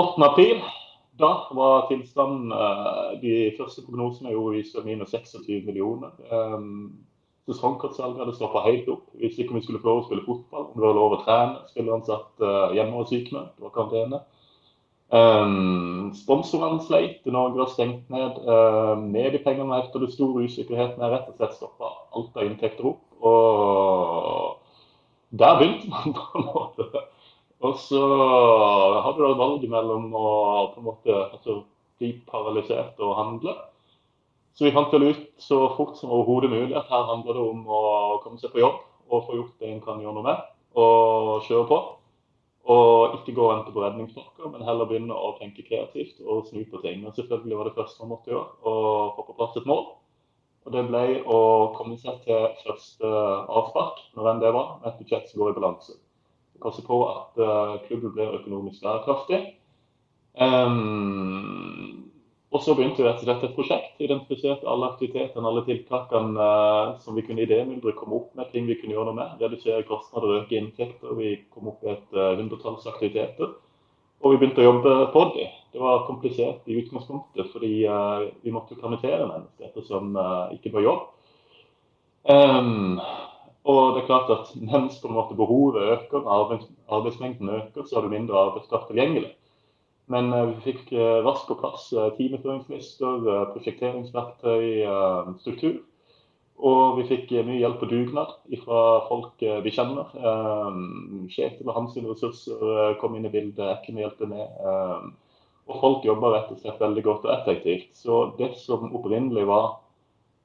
8.4. 0.00 0.56
Da 1.20 1.32
var 1.52 1.84
tilstanden 1.90 2.48
De 3.20 3.32
første 3.58 3.84
prognosene 3.84 4.30
jeg 4.30 4.38
gjorde, 4.38 4.56
viste 4.56 4.88
minus 4.88 5.12
26 5.12 5.66
millioner. 5.68 6.16
Sesongkortsalget 7.50 8.20
hadde 8.22 8.36
stoppa 8.36 8.62
helt 8.68 8.86
opp. 8.92 9.08
Hvis 9.18 9.38
ikke 9.40 9.56
vi 9.56 9.64
skulle 9.64 9.80
få 9.82 9.88
lov 9.88 10.02
å 10.02 10.06
spille 10.06 10.26
fotball, 10.26 10.68
om 10.68 10.76
det 10.78 10.86
var 10.86 10.98
lov 10.98 11.16
å 11.16 11.22
trene. 11.24 11.64
Spillerne 11.72 12.06
satt 12.06 12.44
uh, 12.44 12.70
hjemme 12.76 13.00
og 13.00 13.10
sykmeldt, 13.10 13.56
det 13.56 13.66
var 13.66 13.74
karantene. 13.74 14.22
Um, 15.12 16.12
Sponsorene 16.16 16.80
sleit, 16.86 17.26
Norge 17.26 17.58
var 17.58 17.72
stengt 17.72 18.12
ned. 18.14 18.38
Uh, 18.46 18.94
mediepengene 19.02 19.80
etter 19.82 20.04
det 20.04 20.12
store 20.14 20.46
usikkerheten 20.46 21.02
er 21.02 21.16
rett 21.16 21.32
og 21.32 21.40
slett 21.40 21.58
stoppa 21.58 21.90
alt 22.14 22.38
av 22.38 22.46
inntekter 22.46 22.92
opp. 22.92 23.02
Og 23.26 24.62
der 25.42 25.58
begynte 25.58 25.90
man 25.90 26.14
på 26.16 26.38
en 26.38 26.48
måte. 26.52 27.04
Og 27.62 27.76
så 27.78 28.00
hadde 29.02 29.18
du 29.18 29.22
valget 29.22 29.42
valg 29.42 29.68
mellom 29.70 30.08
å 30.14 30.30
på 30.72 30.80
en 30.80 30.88
måte 30.88 31.18
altså, 31.26 31.60
bli 31.98 32.14
paralysert 32.30 32.98
og 33.02 33.18
handle 33.18 33.58
så 34.52 34.66
vi 34.66 34.72
fant 34.74 34.92
vel 34.92 35.10
ut 35.10 35.22
så 35.40 35.58
fort 35.76 35.96
som 35.98 36.12
overhodet 36.12 36.50
mulig 36.52 36.76
at 36.76 36.90
her 36.92 37.08
handler 37.08 37.38
det 37.38 37.44
om 37.54 37.62
å 37.66 37.82
komme 38.24 38.40
seg 38.40 38.52
på 38.52 38.60
jobb 38.60 38.80
og 39.12 39.26
få 39.26 39.36
gjort 39.38 39.58
det 39.60 39.70
en 39.70 39.82
kan 39.84 40.00
gjøre 40.00 40.16
noe 40.16 40.26
med, 40.26 40.44
og 40.78 41.48
kjøre 41.48 41.66
på. 41.68 41.80
Og 42.72 43.16
ikke 43.18 43.34
gå 43.34 43.42
og 43.42 43.50
vente 43.50 43.72
på 43.74 43.82
redningspakker, 43.82 44.52
men 44.52 44.62
heller 44.64 44.86
begynne 44.88 45.16
å 45.16 45.32
tenke 45.40 45.64
kreativt 45.66 46.20
og 46.22 46.46
snu 46.46 46.62
på 46.70 46.78
ting. 46.84 47.00
Men 47.02 47.14
selvfølgelig 47.16 47.58
var 47.58 47.68
det 47.68 47.74
første 47.74 48.04
man 48.04 48.12
måtte 48.14 48.30
gjøre, 48.30 48.52
å 48.62 48.74
få 49.16 49.26
på 49.26 49.36
plass 49.40 49.58
et 49.58 49.66
mål. 49.68 49.82
Og 50.62 50.76
det 50.76 50.84
ble 50.86 51.02
å 51.26 51.40
komme 51.74 51.98
seg 51.98 52.20
til 52.22 52.46
første 52.62 53.10
avspark, 53.50 53.98
når 54.14 54.30
enn 54.30 54.44
det 54.44 54.54
var, 54.54 54.76
med 54.78 54.92
et 54.92 55.02
budsjett 55.02 55.26
som 55.28 55.42
går 55.42 55.52
i 55.52 55.58
balanse. 55.58 55.98
Passe 56.62 56.84
på 56.86 57.00
at 57.08 57.42
uh, 57.42 57.80
klubben 57.88 58.14
blir 58.14 58.38
økonomisk 58.38 58.84
bærekraftig. 58.86 59.40
Um, 60.38 62.11
og 62.52 62.60
så 62.60 62.74
begynte 62.76 63.00
vi 63.00 63.06
rett 63.06 63.22
og 63.22 63.24
slett 63.24 63.44
et 63.46 63.54
prosjekt. 63.56 63.92
Identifiserte 64.04 64.68
alle 64.68 64.90
aktivitetene, 64.90 65.48
alle 65.48 65.62
tiltakene 65.64 66.36
uh, 66.36 66.90
som 67.00 67.16
vi 67.16 67.24
kunne 67.24 67.46
idémyldre 67.46 67.94
komme 67.96 68.18
opp 68.18 68.34
med, 68.36 68.50
ting 68.52 68.66
vi 68.68 68.76
kunne 68.76 68.92
gjøre 68.92 69.08
noe 69.08 69.16
med. 69.16 69.40
Redusere 69.40 69.86
kostnader, 69.88 70.42
øke 70.42 70.58
inntekter. 70.58 71.14
Vi 71.16 71.32
kom 71.54 71.70
opp 71.72 71.80
i 71.86 71.94
et 71.94 72.12
uh, 72.12 72.34
hundretalls 72.36 72.84
aktiviteter. 72.90 73.54
Og 74.20 74.34
vi 74.34 74.42
begynte 74.42 74.60
å 74.60 74.68
jobbe 74.68 74.94
på 75.14 75.24
det. 75.38 75.48
Det 75.72 75.80
var 75.80 76.04
komplisert 76.04 76.68
i 76.68 76.76
utgangspunktet, 76.82 77.48
fordi 77.54 77.72
uh, 77.88 78.28
vi 78.44 78.52
måtte 78.52 78.76
permittere 78.76 79.24
mennesker 79.24 79.70
ettersom 79.70 80.12
ikke 80.52 80.76
var 80.76 80.84
jobb. 80.90 81.10
Um, 82.28 83.00
og 83.64 83.94
det 83.94 84.02
er 84.02 84.10
klart 84.10 84.30
at 84.34 84.52
mens 84.60 85.00
på 85.00 85.08
en 85.08 85.16
måte 85.16 85.38
behovet 85.38 85.88
øker, 85.96 86.28
arbeids 86.28 86.68
arbeidsmengden 86.92 87.48
øker, 87.48 87.86
så 87.86 87.96
har 87.96 88.04
du 88.04 88.12
mindre 88.12 88.36
arbeidskraft 88.38 88.92
tilgjengelig. 88.92 89.32
Men 90.12 90.32
eh, 90.32 90.50
vi 90.50 90.72
fikk 90.72 90.92
eh, 90.92 91.22
raskt 91.24 91.48
på 91.48 91.56
plass 91.60 91.88
eh, 91.96 92.10
timeføringslister, 92.18 93.24
prosjekteringsverktøy, 93.54 94.84
struktur. 95.40 95.80
Og 96.62 96.98
vi 97.00 97.08
fikk 97.08 97.32
mye 97.42 97.58
hjelp 97.58 97.80
på 97.80 97.88
dugnad 97.90 98.36
fra 98.62 98.80
folk 99.08 99.40
vi 99.64 99.70
kjenner. 99.74 100.12
Kjetil 101.32 101.66
og 101.66 101.74
hans 101.74 101.96
ressurser 101.96 102.92
kom 103.00 103.16
inn 103.18 103.26
i 103.26 103.32
bildet, 103.32 103.64
Ekken 103.66 103.98
hjelper 103.98 104.30
med. 104.30 104.60
Og 105.66 105.80
folk 105.80 106.06
jobber 106.06 106.36
rett 106.36 106.52
og 106.54 106.60
slett 106.60 106.78
veldig 106.78 107.02
godt 107.08 107.26
og 107.26 107.32
effektivt. 107.34 107.88
Så 107.98 108.20
det 108.38 108.52
som 108.60 108.92
opprinnelig 108.94 109.48
var 109.48 109.80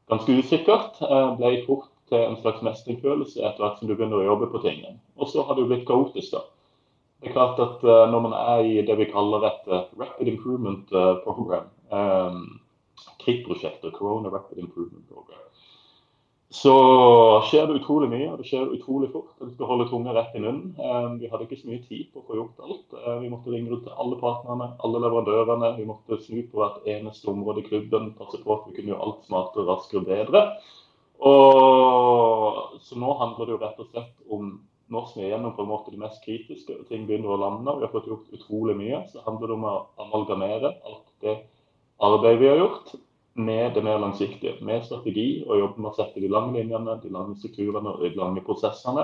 ganske 0.10 0.40
usikkert, 0.40 0.98
ble 1.38 1.54
fort 1.68 1.92
til 2.10 2.24
en 2.24 2.40
slags 2.42 2.66
mestringsfølelse 2.66 3.44
etter 3.44 3.62
hvert 3.68 3.78
som 3.78 3.92
du 3.92 3.94
begynner 3.94 4.24
å 4.24 4.30
jobbe 4.32 4.50
på 4.56 4.64
tingene. 4.66 4.98
Og 5.22 5.30
så 5.30 5.46
har 5.46 5.54
det 5.54 5.68
jo 5.68 5.70
blitt 5.76 5.86
kaotisk, 5.86 6.34
da. 6.34 6.48
Det 7.22 7.32
er 7.32 7.34
klart 7.34 7.60
at 7.60 7.82
uh, 7.84 8.06
Når 8.12 8.24
man 8.28 8.38
er 8.38 8.64
i 8.66 8.86
det 8.86 8.98
vi 9.00 9.10
kaller 9.10 9.50
et 9.50 9.68
uh, 9.72 9.90
Rapid 9.98 10.30
Improvement 10.30 10.94
uh, 10.94 11.18
Program, 11.26 11.70
KRIT-prosjektet, 13.24 13.94
Corona 13.96 14.30
Rapid 14.30 14.60
Improvement 14.62 15.08
Program, 15.10 15.44
så 16.50 16.74
skjer 17.44 17.66
det 17.68 17.82
utrolig 17.82 18.08
mye, 18.12 18.28
og 18.32 18.40
det 18.40 18.46
skjer 18.48 18.70
utrolig 18.72 19.10
fort. 19.12 19.34
Vi 19.42 19.50
skal 19.52 19.68
holde 19.68 19.88
tunga 19.90 20.14
rett 20.16 20.36
i 20.36 20.40
munnen. 20.40 21.18
Vi 21.20 21.28
hadde 21.28 21.44
ikke 21.44 21.58
så 21.60 21.68
mye 21.68 21.82
tid 21.84 22.06
på 22.14 22.22
å 22.22 22.28
få 22.28 22.38
gjort 22.38 22.62
alt. 22.64 22.96
Vi 23.20 23.32
måtte 23.34 23.52
ringe 23.52 23.74
ut 23.74 23.84
til 23.84 23.98
alle 24.00 24.16
partnerne, 24.22 24.70
alle 24.88 25.02
leverandørene. 25.04 25.74
Vi 25.76 25.90
måtte 25.90 26.22
snu 26.24 26.40
på 26.48 26.62
hvert 26.62 26.88
eneste 26.88 27.28
område 27.34 27.66
i 27.66 27.68
klubben, 27.68 28.14
passe 28.16 28.40
på 28.40 28.56
at 28.56 28.70
vi 28.70 28.78
kunne 28.78 28.94
gjøre 28.94 29.10
alt 29.10 29.28
smartere, 29.28 29.68
raskere 29.68 30.06
og 30.06 30.08
bedre. 30.08 30.46
Og, 31.28 32.80
så 32.88 33.00
nå 33.04 33.20
handler 33.20 33.44
det 33.44 33.56
jo 33.58 33.62
rett 33.66 33.84
og 33.84 33.92
slett 33.92 34.32
om 34.32 34.56
vi 34.88 35.26
er 35.26 35.34
gjennom 35.34 35.56
på 35.56 35.66
en 35.66 35.72
måte 35.72 35.92
det 35.92 36.00
mest 36.00 36.24
kritiske, 36.24 36.78
og 36.80 36.88
ting 36.88 37.08
begynner 37.08 37.34
å 37.36 37.42
lande, 37.42 37.76
vi 37.76 37.86
har 37.86 37.92
fått 37.92 38.08
gjort 38.08 38.32
utrolig 38.36 38.78
mye, 38.80 39.02
så 39.12 39.24
handler 39.26 39.52
det 39.52 39.58
om 39.58 39.68
å 39.68 39.76
amalgamere 40.06 40.72
alt 40.88 41.10
det 41.26 41.36
arbeidet 42.04 42.42
vi 42.42 42.50
har 42.52 42.62
gjort, 42.62 42.94
med 43.38 43.76
det 43.76 43.84
mer 43.86 44.00
langsiktige. 44.02 44.56
Med 44.66 44.86
strategi 44.86 45.44
og 45.46 45.60
jobbe 45.60 45.84
med 45.84 45.92
å 45.92 45.98
sette 45.98 46.22
de 46.24 46.30
lange 46.32 46.56
linjene, 46.58 46.96
de 47.04 47.12
lange 47.14 47.36
strukturene 47.38 47.92
og 47.94 48.02
de 48.02 48.18
lange 48.18 48.42
prosessene. 48.46 49.04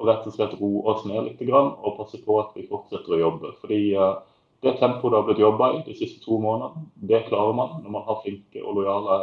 Og 0.00 0.08
rett 0.08 0.24
og 0.28 0.32
slett 0.32 0.54
roe 0.60 0.80
oss 0.92 1.04
ned 1.08 1.26
litt 1.26 1.42
og 1.52 1.96
passe 1.98 2.20
på 2.24 2.38
at 2.40 2.56
vi 2.56 2.64
fortsetter 2.68 3.16
å 3.16 3.20
jobbe. 3.20 3.52
Fordi 3.60 3.80
uh, 3.96 4.22
det 4.64 4.78
tempoet 4.80 5.12
det 5.12 5.18
har 5.18 5.26
blitt 5.28 5.44
jobba 5.44 5.70
i 5.74 5.82
de 5.84 5.96
siste 5.96 6.24
to 6.24 6.38
månedene, 6.40 6.88
det 6.96 7.26
klarer 7.28 7.56
man 7.56 7.82
når 7.82 7.94
man 7.98 8.06
har 8.08 8.22
flinke 8.22 8.64
og 8.64 8.80
lojale 8.80 9.18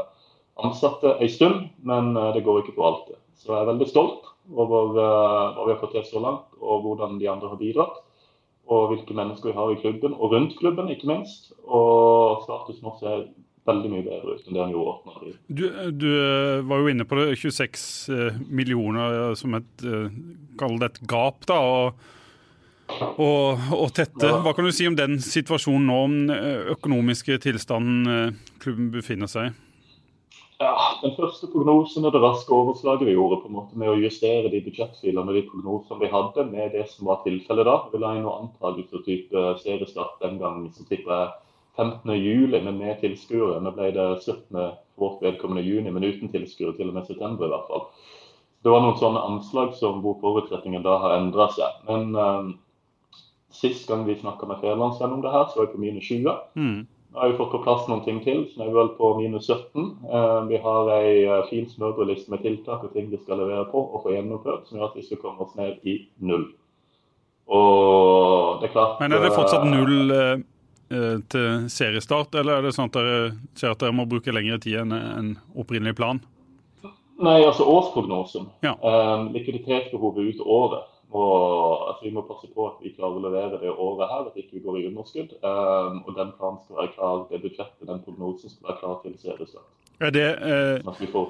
ansatte 0.61 1.15
en 1.17 1.33
stund, 1.33 1.67
men 1.81 2.13
uh, 2.17 2.29
det 2.37 2.45
går 2.45 2.61
ikke 2.61 2.77
på 2.77 2.85
alltid. 2.89 3.17
Så 3.41 3.55
jeg 3.55 3.61
er 3.61 3.71
veldig 3.73 3.89
stolt 3.89 4.32
over 4.51 4.97
uh, 4.97 5.53
hva 5.55 5.67
vi 5.67 5.73
har 5.73 5.79
fått 5.81 5.95
til 5.97 6.07
så 6.07 6.23
langt, 6.23 6.49
og 6.59 6.83
hvordan 6.85 7.19
de 7.21 7.29
andre 7.31 7.51
har 7.51 7.61
bidratt. 7.61 8.01
Og 8.73 8.93
hvilke 8.93 9.15
mennesker 9.15 9.51
vi 9.51 9.57
har 9.57 9.71
i 9.73 9.79
klubben, 9.81 10.15
og 10.15 10.31
rundt 10.31 10.55
klubben, 10.59 10.91
ikke 10.91 11.09
minst. 11.09 11.51
Og 11.67 12.43
status 12.45 12.79
nå 12.83 12.95
ser 12.99 13.25
veldig 13.67 13.91
mye 13.91 14.03
bedre 14.03 14.35
ut 14.35 14.47
enn 14.47 14.55
det 14.55 14.61
han 14.63 14.73
gjorde 14.73 14.93
8. 14.93 15.11
april. 15.17 15.35
Du, 15.47 15.63
du 15.95 16.09
eh, 16.11 16.63
var 16.67 16.81
jo 16.81 16.89
inne 16.91 17.05
på 17.07 17.19
det, 17.19 17.37
26 17.39 17.85
eh, 18.11 18.41
millioner 18.51 19.37
som 19.39 19.55
et, 19.55 19.85
kall 20.59 20.75
det 20.81 20.89
et 20.91 20.99
gap. 21.11 21.47
da, 21.47 21.59
og 21.63 22.09
og, 22.93 23.87
tette. 23.95 24.27
Hva 24.43 24.51
kan 24.53 24.67
du 24.67 24.73
si 24.75 24.85
om 24.85 24.95
den 24.99 25.15
situasjonen 25.23 25.87
nå, 25.87 25.99
om 26.03 26.17
den 26.27 26.73
økonomiske 26.75 27.39
tilstanden 27.41 28.35
klubben 28.61 28.91
befinner 28.93 29.31
seg 29.31 29.49
i? 29.49 29.53
Ja, 30.63 30.73
Den 31.01 31.15
første 31.17 31.49
prognosen 31.51 32.05
og 32.07 32.13
det 32.15 32.21
raske 32.23 32.53
overslaget 32.55 33.07
vi 33.09 33.15
gjorde 33.17 33.41
på 33.41 33.49
en 33.49 33.55
måte 33.57 33.79
med 33.79 33.91
å 33.91 33.99
justere 33.99 34.51
de 34.53 34.61
budsjettfilene 34.63 35.33
og 35.33 35.35
de 35.35 35.43
prognosene 35.49 35.99
vi 35.99 36.11
hadde 36.13 36.45
med 36.47 36.71
det 36.77 36.85
som 36.91 37.09
var 37.09 37.19
tilfellet 37.25 37.67
da. 37.67 37.73
Vi 37.91 37.99
la 37.99 38.13
inn 38.15 38.23
noen 38.23 38.47
antakelser 38.47 39.03
type 39.03 39.43
seriestart 39.59 40.23
den 40.23 40.39
gangen, 40.39 40.69
som 40.71 40.87
tipper 40.87 41.11
jeg 41.17 41.33
15. 41.75 42.15
juli, 42.15 42.61
men 42.63 42.79
med 42.79 43.01
tilskuere. 43.01 43.59
Nå 43.59 43.73
ble 43.75 43.91
det 43.95 44.07
17. 44.21 44.45
for 44.55 45.03
vårt 45.03 45.23
vedkommende 45.25 45.65
juni, 45.65 45.91
men 45.91 46.05
uten 46.05 46.31
tilskuere 46.31 46.77
til 46.77 46.91
og 46.91 46.99
med 46.99 47.09
september 47.09 47.49
i 47.49 47.53
hvert 47.53 47.69
fall. 47.71 47.87
Det 48.63 48.71
var 48.71 48.83
noen 48.85 48.99
sånne 49.01 49.23
anslag 49.27 49.73
som 49.75 49.99
hvor 50.03 50.19
forutsetningen 50.21 50.85
da 50.85 50.95
har 51.03 51.17
endra 51.17 51.49
seg. 51.51 51.81
Men 51.89 52.13
um, 52.15 52.53
sist 53.51 53.89
gang 53.89 54.05
vi 54.07 54.15
snakka 54.21 54.47
med 54.47 54.61
Fedrelandsvennen 54.61 55.17
om 55.17 55.25
det 55.25 55.33
her, 55.33 55.49
så 55.49 55.59
var 55.59 55.67
jeg 55.67 55.73
på 55.75 55.83
mine 55.83 56.03
20. 56.03 56.37
Mm. 56.55 56.77
Nå 57.13 57.19
har 57.19 57.29
vi 57.29 57.37
fått 57.37 57.51
på 57.51 57.61
plass 57.61 57.83
noen 57.85 58.01
ting 58.01 58.23
til, 58.25 58.39
så 58.49 58.57
nå 58.57 58.71
er 58.71 58.73
vel 58.73 58.87
på 58.97 59.11
minus 59.19 59.45
17. 59.45 59.83
Eh, 60.09 60.37
vi 60.49 60.57
har 60.63 60.87
ei 60.95 61.11
eh, 61.27 61.43
fin 61.45 61.67
smørbrødliste 61.69 62.33
med 62.33 62.41
tiltak 62.41 62.87
og 62.87 62.95
ting 62.95 63.11
vi 63.11 63.19
skal 63.21 63.37
levere 63.37 63.67
på 63.69 63.83
og 63.83 64.01
få 64.01 64.15
gjennomført, 64.15 64.65
som 64.65 64.79
gjør 64.79 64.87
at 64.87 64.97
vi 64.97 65.05
skal 65.05 65.19
komme 65.21 65.45
oss 65.45 65.53
ned 65.59 65.85
i 65.85 65.99
null. 66.25 66.47
Og 67.53 68.61
det 68.61 68.71
er 68.71 68.73
klart 68.73 69.03
Men 69.03 69.13
er 69.13 69.21
det 69.27 69.33
fortsatt 69.35 69.67
eh, 69.67 69.75
null 69.75 70.15
eh, 70.17 71.19
til 71.29 71.69
seriestart, 71.69 72.33
eller 72.41 72.57
er 72.57 72.65
det 72.65 72.73
sånn 72.73 72.89
at 72.89 72.97
dere 72.97 73.19
ser 73.61 73.75
at 73.75 73.85
dere 73.85 73.93
må 73.93 74.07
bruke 74.09 74.33
lengre 74.33 74.57
tid 74.63 74.81
enn 74.81 74.97
en 74.97 75.35
opprinnelig 75.53 75.93
plan? 75.99 76.23
Nei, 77.21 77.43
altså 77.43 77.69
årsprognosen. 77.69 78.49
Ja. 78.65 78.73
Eh, 78.73 79.29
likviditetsbehovet 79.37 80.33
ut 80.33 80.41
året 80.41 80.89
og 81.13 81.87
altså, 81.89 82.01
Vi 82.03 82.11
må 82.11 82.23
passe 82.25 82.49
på 82.55 82.65
at 82.67 82.81
vi 82.81 82.93
klarer 82.95 83.19
å 83.19 83.23
levere 83.27 83.59
det 83.61 83.69
året 83.71 84.09
her, 84.09 84.25
at 84.27 84.35
vi 84.35 84.43
ikke 84.47 84.63
går 84.65 84.79
i 84.79 84.87
underskudd. 84.89 85.35
Um, 85.45 86.01
og 86.07 86.17
den 86.17 86.33
planen 86.39 86.59
skal 86.63 86.79
være 86.79 86.93
klar, 86.95 87.23
det 87.29 87.41
budsjettet, 87.43 87.87
den 87.89 88.03
prognosen 88.05 88.53
skal 88.53 88.69
være 88.71 88.79
klar 88.81 88.99
til 89.03 89.15
seriestart. 89.21 89.69
Er 90.01 90.11
det, 90.11 90.25
eh, 90.41 91.23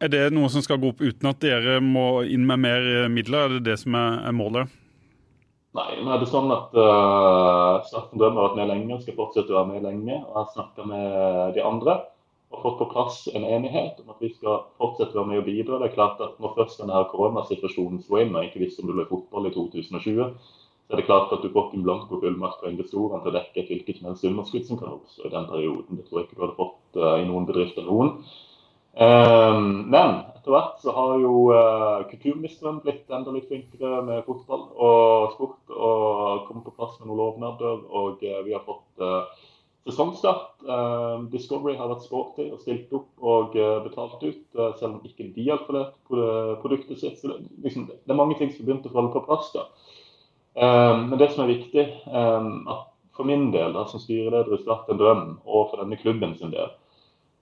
er 0.00 0.12
det 0.12 0.22
noe 0.32 0.48
som 0.52 0.62
skal 0.62 0.78
gå 0.78 0.92
opp 0.94 1.02
uten 1.02 1.28
at 1.28 1.42
dere 1.42 1.80
må 1.82 2.22
inn 2.22 2.46
med 2.46 2.62
mer 2.62 2.86
eh, 2.92 3.08
midler? 3.10 3.48
Er 3.48 3.56
det 3.58 3.64
det 3.72 3.78
som 3.82 3.98
er, 3.98 4.20
er 4.30 4.36
målet? 4.36 4.76
Nei, 5.76 5.90
nå 6.00 6.12
er 6.14 6.22
det 6.22 6.30
sånn 6.30 6.48
at 6.54 6.72
uh, 6.78 7.82
drømmer 7.82 8.20
Drøm 8.20 8.38
har 8.38 8.46
vært 8.46 8.60
med 8.60 8.70
lenge, 8.70 9.00
skal 9.02 9.18
fortsette 9.18 9.52
å 9.52 9.58
være 9.58 9.72
med 9.74 9.88
lenge. 9.90 10.22
og 10.22 10.38
Jeg 10.38 10.52
snakker 10.54 10.88
med 10.88 11.56
de 11.58 11.66
andre 11.66 11.98
og 12.54 12.62
fått 12.62 12.78
på 12.78 12.90
plass 12.92 13.16
en 13.34 13.44
enighet 13.44 13.98
om 14.02 14.12
at 14.14 14.22
vi 14.22 14.30
skal 14.34 14.62
fortsette 14.78 15.16
å 15.16 15.22
være 15.22 15.30
med 15.32 15.40
og 15.42 15.48
bidra. 15.48 15.80
Det 15.80 15.88
er 15.90 15.96
klart 15.96 16.22
at 16.22 16.38
Når 16.42 16.54
først 16.58 16.80
denne 16.82 17.02
koronasituasjonen 17.10 18.02
slo 18.04 18.20
inn, 18.22 18.34
og 18.36 18.46
ikke 18.46 18.62
visste 18.62 18.82
om 18.82 18.90
det 18.90 18.98
ble 19.00 19.08
fotball 19.10 19.48
i 19.50 19.54
2020, 19.54 20.30
så 20.86 20.94
er 20.94 21.00
det 21.00 21.08
klart 21.08 21.32
at 21.34 21.42
du 21.42 21.50
får 21.50 21.66
ikke 21.66 21.80
en 21.80 21.86
blanko 21.88 22.20
fullmakt 22.22 22.60
fra 22.60 22.70
investorene 22.70 23.18
til 23.24 23.32
å 23.32 23.38
dekke 23.40 23.62
et 23.62 23.70
hvilket 23.72 23.98
som 23.98 24.10
helst 24.10 24.26
underskudd 24.28 24.68
som 24.68 24.78
kan 24.78 24.92
oppstå 24.94 25.26
i 25.26 25.32
den 25.32 25.48
perioden. 25.50 25.98
Det 25.98 26.06
tror 26.06 26.20
jeg 26.20 26.28
ikke 26.28 26.36
du 26.36 26.44
hadde 26.44 26.60
fått 26.60 27.00
uh, 27.02 27.14
i 27.18 27.24
noen 27.26 27.48
bedrifter 27.48 27.88
noen. 27.88 28.12
Um, 28.96 29.66
men 29.90 30.14
etter 30.30 30.54
hvert 30.54 30.78
så 30.80 30.94
har 30.94 31.16
jo 31.20 31.32
uh, 31.50 32.06
kulturministeren 32.12 32.78
blitt 32.84 33.10
enda 33.10 33.34
litt 33.34 33.50
flinkere 33.50 33.98
med 34.06 34.22
fotball 34.28 34.62
og 34.78 35.34
sport 35.34 35.74
og 35.74 36.46
kommet 36.46 36.70
på 36.70 36.76
plass 36.78 36.94
med 37.00 37.10
noen 37.10 37.24
lovnader. 37.24 37.82
Og 37.90 38.22
uh, 38.22 38.38
vi 38.46 38.54
har 38.54 38.62
fått 38.68 39.02
sesongstart. 39.86 40.64
Uh, 40.66 41.26
Discovery 41.30 41.76
har 41.78 41.90
vært 41.92 42.06
sporty 42.06 42.48
og 42.50 42.62
stilt 42.62 42.92
opp 42.96 43.22
og 43.22 43.54
uh, 43.58 43.78
betalt 43.84 44.18
ut, 44.24 44.42
uh, 44.58 44.72
selv 44.80 44.96
om 44.96 45.06
ikke 45.06 45.28
de 45.36 45.46
har 45.48 45.62
forlert 45.66 45.94
produktet 46.62 47.00
sitt. 47.00 47.20
Så 47.20 47.38
liksom, 47.62 47.86
det, 47.90 48.02
er 48.10 48.18
mange 48.18 48.38
ting 48.38 48.50
som 48.50 48.64
har 48.64 48.72
begynt 48.72 48.90
å 48.90 48.94
falle 48.96 49.14
på 49.14 49.24
plass. 49.28 49.52
da. 49.54 49.66
men 50.56 51.18
det 51.20 51.30
som 51.32 51.44
er 51.44 51.52
viktig, 51.52 51.82
for 53.16 53.28
min 53.28 53.50
del 53.52 53.74
da, 53.76 53.86
som 53.88 54.00
styreleder 54.00 54.56
i 54.56 54.62
Start 54.62 54.88
en 54.88 55.00
drøm, 55.00 55.24
og 55.44 55.70
for 55.70 55.82
denne 55.82 55.98
klubben 56.00 56.32
sin 56.38 56.54
del, 56.54 56.70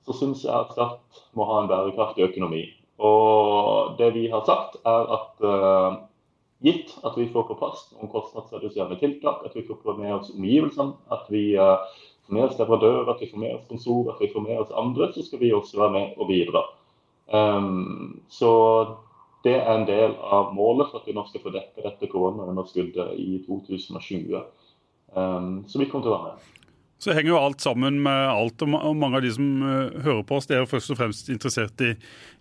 så 0.07 0.17
syns 0.19 0.43
jeg 0.45 0.55
at 0.55 0.73
Start 0.75 1.23
må 1.39 1.47
ha 1.49 1.61
en 1.63 1.71
bærekraftig 1.71 2.27
økonomi. 2.27 2.65
Og 2.99 3.95
det 3.99 4.13
vi 4.15 4.27
har 4.31 4.43
sagt, 4.47 4.81
er 4.87 5.15
at 5.17 5.47
gitt 6.65 6.95
at 7.05 7.17
vi 7.19 7.29
får 7.33 7.47
på 7.49 7.57
plass 7.61 7.87
noen 7.93 8.11
kostnadsreduserende 8.13 8.99
tiltak, 9.01 9.45
at 9.45 9.55
vi 9.57 9.67
får 9.69 9.99
med 9.99 10.15
oss 10.17 10.33
omgivelsene, 10.33 10.97
at 11.13 11.29
vi 11.33 11.53
uh, 11.61 11.85
får 12.26 12.35
med 12.35 12.45
oss 12.45 12.59
leverandører, 12.59 13.11
at 13.11 13.23
vi 13.23 13.31
får 13.31 13.45
oss 13.54 13.64
sponsorer, 13.69 14.14
at 14.14 14.23
vi 14.23 14.33
får 14.33 14.47
med 14.47 14.61
oss 14.61 14.75
andre, 14.81 15.11
så 15.12 15.25
skal 15.26 15.43
vi 15.43 15.52
også 15.52 15.81
være 15.81 15.95
med 15.97 16.19
og 16.19 16.28
bidra. 16.28 16.64
Um, 17.33 18.21
så 18.28 18.50
det 19.45 19.54
er 19.61 19.71
en 19.75 19.87
del 19.88 20.16
av 20.23 20.54
målet 20.57 20.90
for 20.90 21.00
at 21.00 21.09
vi 21.09 21.14
nå 21.16 21.25
skal 21.28 21.45
få 21.45 21.52
dekket 21.52 21.85
dette 21.85 22.09
koronaunderskuddet 22.12 23.16
i 23.21 23.40
2020. 23.47 24.45
Um, 25.14 25.64
så 25.69 25.81
vi 25.81 25.88
kommer 25.88 26.07
til 26.07 26.14
å 26.14 26.19
være 26.19 26.33
med. 26.33 26.63
Så 26.99 27.13
henger 27.13 27.35
jo 27.35 27.39
alt 27.39 27.61
sammen 27.61 27.99
med 28.05 28.29
alt, 28.31 28.63
og 28.63 28.97
mange 28.97 29.19
av 29.19 29.25
de 29.25 29.33
som 29.35 29.49
uh, 29.61 29.93
hører 30.05 30.23
på 30.25 30.39
oss, 30.39 30.47
det 30.49 30.57
er 30.57 30.63
jo 30.63 30.71
først 30.71 30.93
og 30.95 30.99
fremst 31.01 31.29
interessert 31.33 31.83
i, 31.85 31.91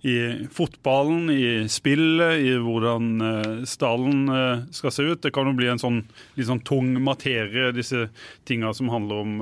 i 0.08 0.16
fotballen, 0.54 1.28
i 1.34 1.66
spillet, 1.72 2.46
i 2.46 2.54
hvordan 2.62 3.10
uh, 3.20 3.66
stallen 3.68 4.22
uh, 4.30 4.64
skal 4.72 4.94
se 4.94 5.08
ut. 5.10 5.24
Det 5.26 5.34
kan 5.36 5.50
jo 5.50 5.56
bli 5.58 5.68
en 5.74 5.82
sånn 5.82 6.00
litt 6.38 6.48
sånn 6.48 6.64
tung 6.64 6.94
materie, 7.04 7.74
disse 7.76 8.08
tinga 8.48 8.72
som 8.78 8.94
handler 8.94 9.26
om, 9.26 9.36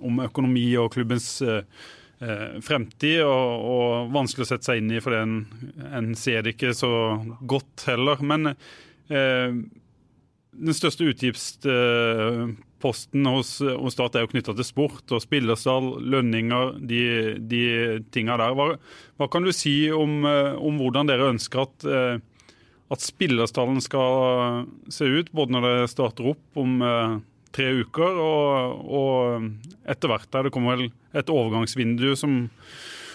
om, 0.00 0.24
økonomi 0.24 0.68
og 0.80 0.92
klubbens 0.94 1.28
fremtid, 2.64 3.20
og, 3.26 3.64
og, 3.68 4.12
vanskelig 4.14 4.46
å 4.46 4.48
sette 4.48 4.70
seg 4.70 4.80
inn 4.80 4.92
i, 4.94 5.00
for 5.04 5.16
en, 5.18 5.40
en 5.92 6.14
ser 6.16 6.44
det 6.44 6.54
ikke 6.54 6.72
så 6.78 6.92
godt 7.44 7.84
heller. 7.90 8.22
Men 8.24 8.54
den 9.10 10.78
største 10.78 11.10
utgiftsposten 11.10 12.54
posten 12.84 13.26
hos, 13.28 13.56
hos 13.64 13.96
Start 13.96 14.18
er 14.18 14.26
jo 14.26 14.32
knytta 14.34 14.54
til 14.58 14.66
sport 14.68 15.14
og 15.14 15.22
spillerstall, 15.24 15.94
lønninger, 16.04 16.76
de, 16.84 17.02
de 17.40 17.64
tinga 18.14 18.36
der. 18.40 18.56
Hva, 18.58 18.74
hva, 19.18 19.28
kan 19.32 19.46
du 19.46 19.52
si 19.56 19.88
om, 19.94 20.22
eh, 20.28 20.52
om 20.60 20.80
hvordan 20.80 21.08
dere 21.08 21.30
ønsker 21.32 21.64
at, 21.64 21.86
eh, 21.88 22.56
at 22.92 23.04
spillerstallen 23.04 23.80
skal 23.84 24.66
se 24.92 25.08
ut, 25.08 25.32
både 25.34 25.56
når 25.56 25.68
det 25.68 25.92
starter 25.94 26.34
opp 26.34 26.60
om 26.60 26.82
eh, 26.84 27.16
tre 27.54 27.70
uker, 27.84 28.18
og, 28.20 28.84
og 28.84 29.88
etter 29.90 30.10
hvert 30.10 30.28
der 30.34 30.48
det 30.48 30.54
kommer 30.54 30.76
vel 30.76 30.90
et 31.14 31.30
overgangsvindu 31.30 32.10
som, 32.18 32.42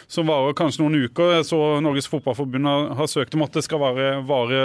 som 0.09 0.29
varer 0.31 0.55
kanskje 0.57 0.85
noen 0.85 1.09
uker. 1.09 1.35
Jeg 1.37 1.49
så 1.51 1.59
Norges 1.83 2.09
Fotballforbund 2.09 2.69
har, 2.69 2.93
har 3.01 3.11
søkt 3.11 3.35
om 3.37 3.45
at 3.45 3.59
det 3.59 3.65
skal 3.67 3.83
vare, 3.83 4.13
vare 4.25 4.63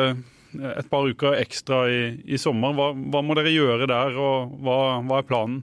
et 0.54 0.88
par 0.90 1.06
uker 1.08 1.36
ekstra 1.38 1.84
i, 1.90 2.00
i 2.24 2.38
sommer. 2.40 2.74
Hva, 2.76 2.90
hva, 2.94 3.22
må 3.24 3.36
dere 3.38 3.52
gjøre 3.52 3.88
der, 3.90 4.16
og 4.18 4.54
hva, 4.64 4.78
hva, 5.04 5.20
er 5.20 5.28
planen? 5.28 5.62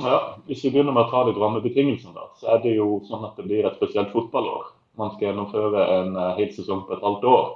Ja, 0.00 0.18
Hvis 0.48 0.62
vi 0.64 0.72
begynner 0.72 0.94
med 0.96 1.04
å 1.06 1.10
ta 1.12 1.24
litt 1.28 1.40
rammebetingelsene, 1.40 2.28
så 2.40 2.54
er 2.54 2.62
det 2.62 2.76
jo 2.78 3.02
sånn 3.08 3.26
at 3.28 3.36
det 3.36 3.48
blir 3.48 3.66
et 3.68 3.76
spesielt 3.80 4.12
fotballår. 4.14 4.70
Man 5.00 5.12
skal 5.14 5.30
gjennomføre 5.30 5.82
en 5.98 6.16
uh, 6.16 6.30
hel 6.38 6.48
sesong 6.52 6.86
på 6.88 6.96
et 6.96 7.04
halvt 7.04 7.26
år. 7.28 7.50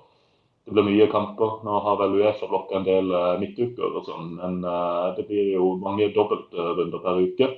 Det 0.67 0.75
blir 0.75 0.87
mye 0.89 1.07
kamper. 1.13 1.61
Nå 1.65 1.81
har 1.85 1.99
vel 2.01 2.19
Uefa 2.21 2.49
blokka 2.51 2.79
en 2.79 2.89
del 2.89 3.13
uh, 3.13 3.37
midtuker 3.41 4.01
og 4.01 4.09
sånn, 4.09 4.35
men 4.41 4.61
uh, 4.67 5.13
det 5.17 5.27
blir 5.29 5.55
jo 5.55 5.75
mange 5.81 6.11
dobbeltrunder 6.17 7.05
per 7.05 7.23
uke. 7.25 7.51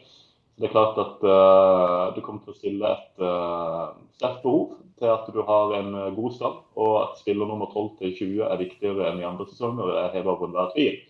Det 0.59 0.67
er 0.67 0.75
klart 0.75 0.99
at 0.99 1.23
uh, 1.26 2.14
du 2.14 2.23
kommer 2.23 2.43
til 2.43 2.55
å 2.55 2.59
stille 2.59 2.93
et 2.95 3.23
uh, 3.23 3.95
sterkt 4.19 4.43
behov 4.47 4.76
til 4.99 5.12
at 5.12 5.31
du 5.35 5.40
har 5.47 5.75
en 5.78 5.95
uh, 5.95 6.09
god 6.17 6.35
stall, 6.37 6.59
og 6.76 6.93
at 7.02 7.23
spiller 7.23 7.49
nummer 7.49 7.71
12 7.73 7.90
til 8.00 8.17
20 8.19 8.49
er 8.49 8.61
viktigere 8.61 9.09
enn 9.11 9.23
i 9.23 9.28
andre 9.28 9.47
sesonger. 9.49 9.95
er 9.95 10.12
hevet 10.17 10.33
over 10.35 10.49
enhver 10.49 10.75
tvil. 10.75 11.00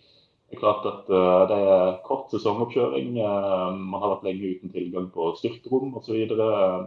Det 0.49 0.57
er 0.57 0.63
klart 0.63 0.87
at 0.89 1.11
uh, 1.13 1.43
det 1.51 1.59
er 1.73 1.99
kort 2.07 2.31
sesongoppkjøring. 2.33 3.13
man 3.17 4.01
har 4.01 4.15
vært 4.15 4.25
lenge 4.29 4.55
uten 4.55 4.73
tilgang 4.73 5.11
på 5.13 5.33
styrkerom 5.41 5.95
osv. 5.97 6.25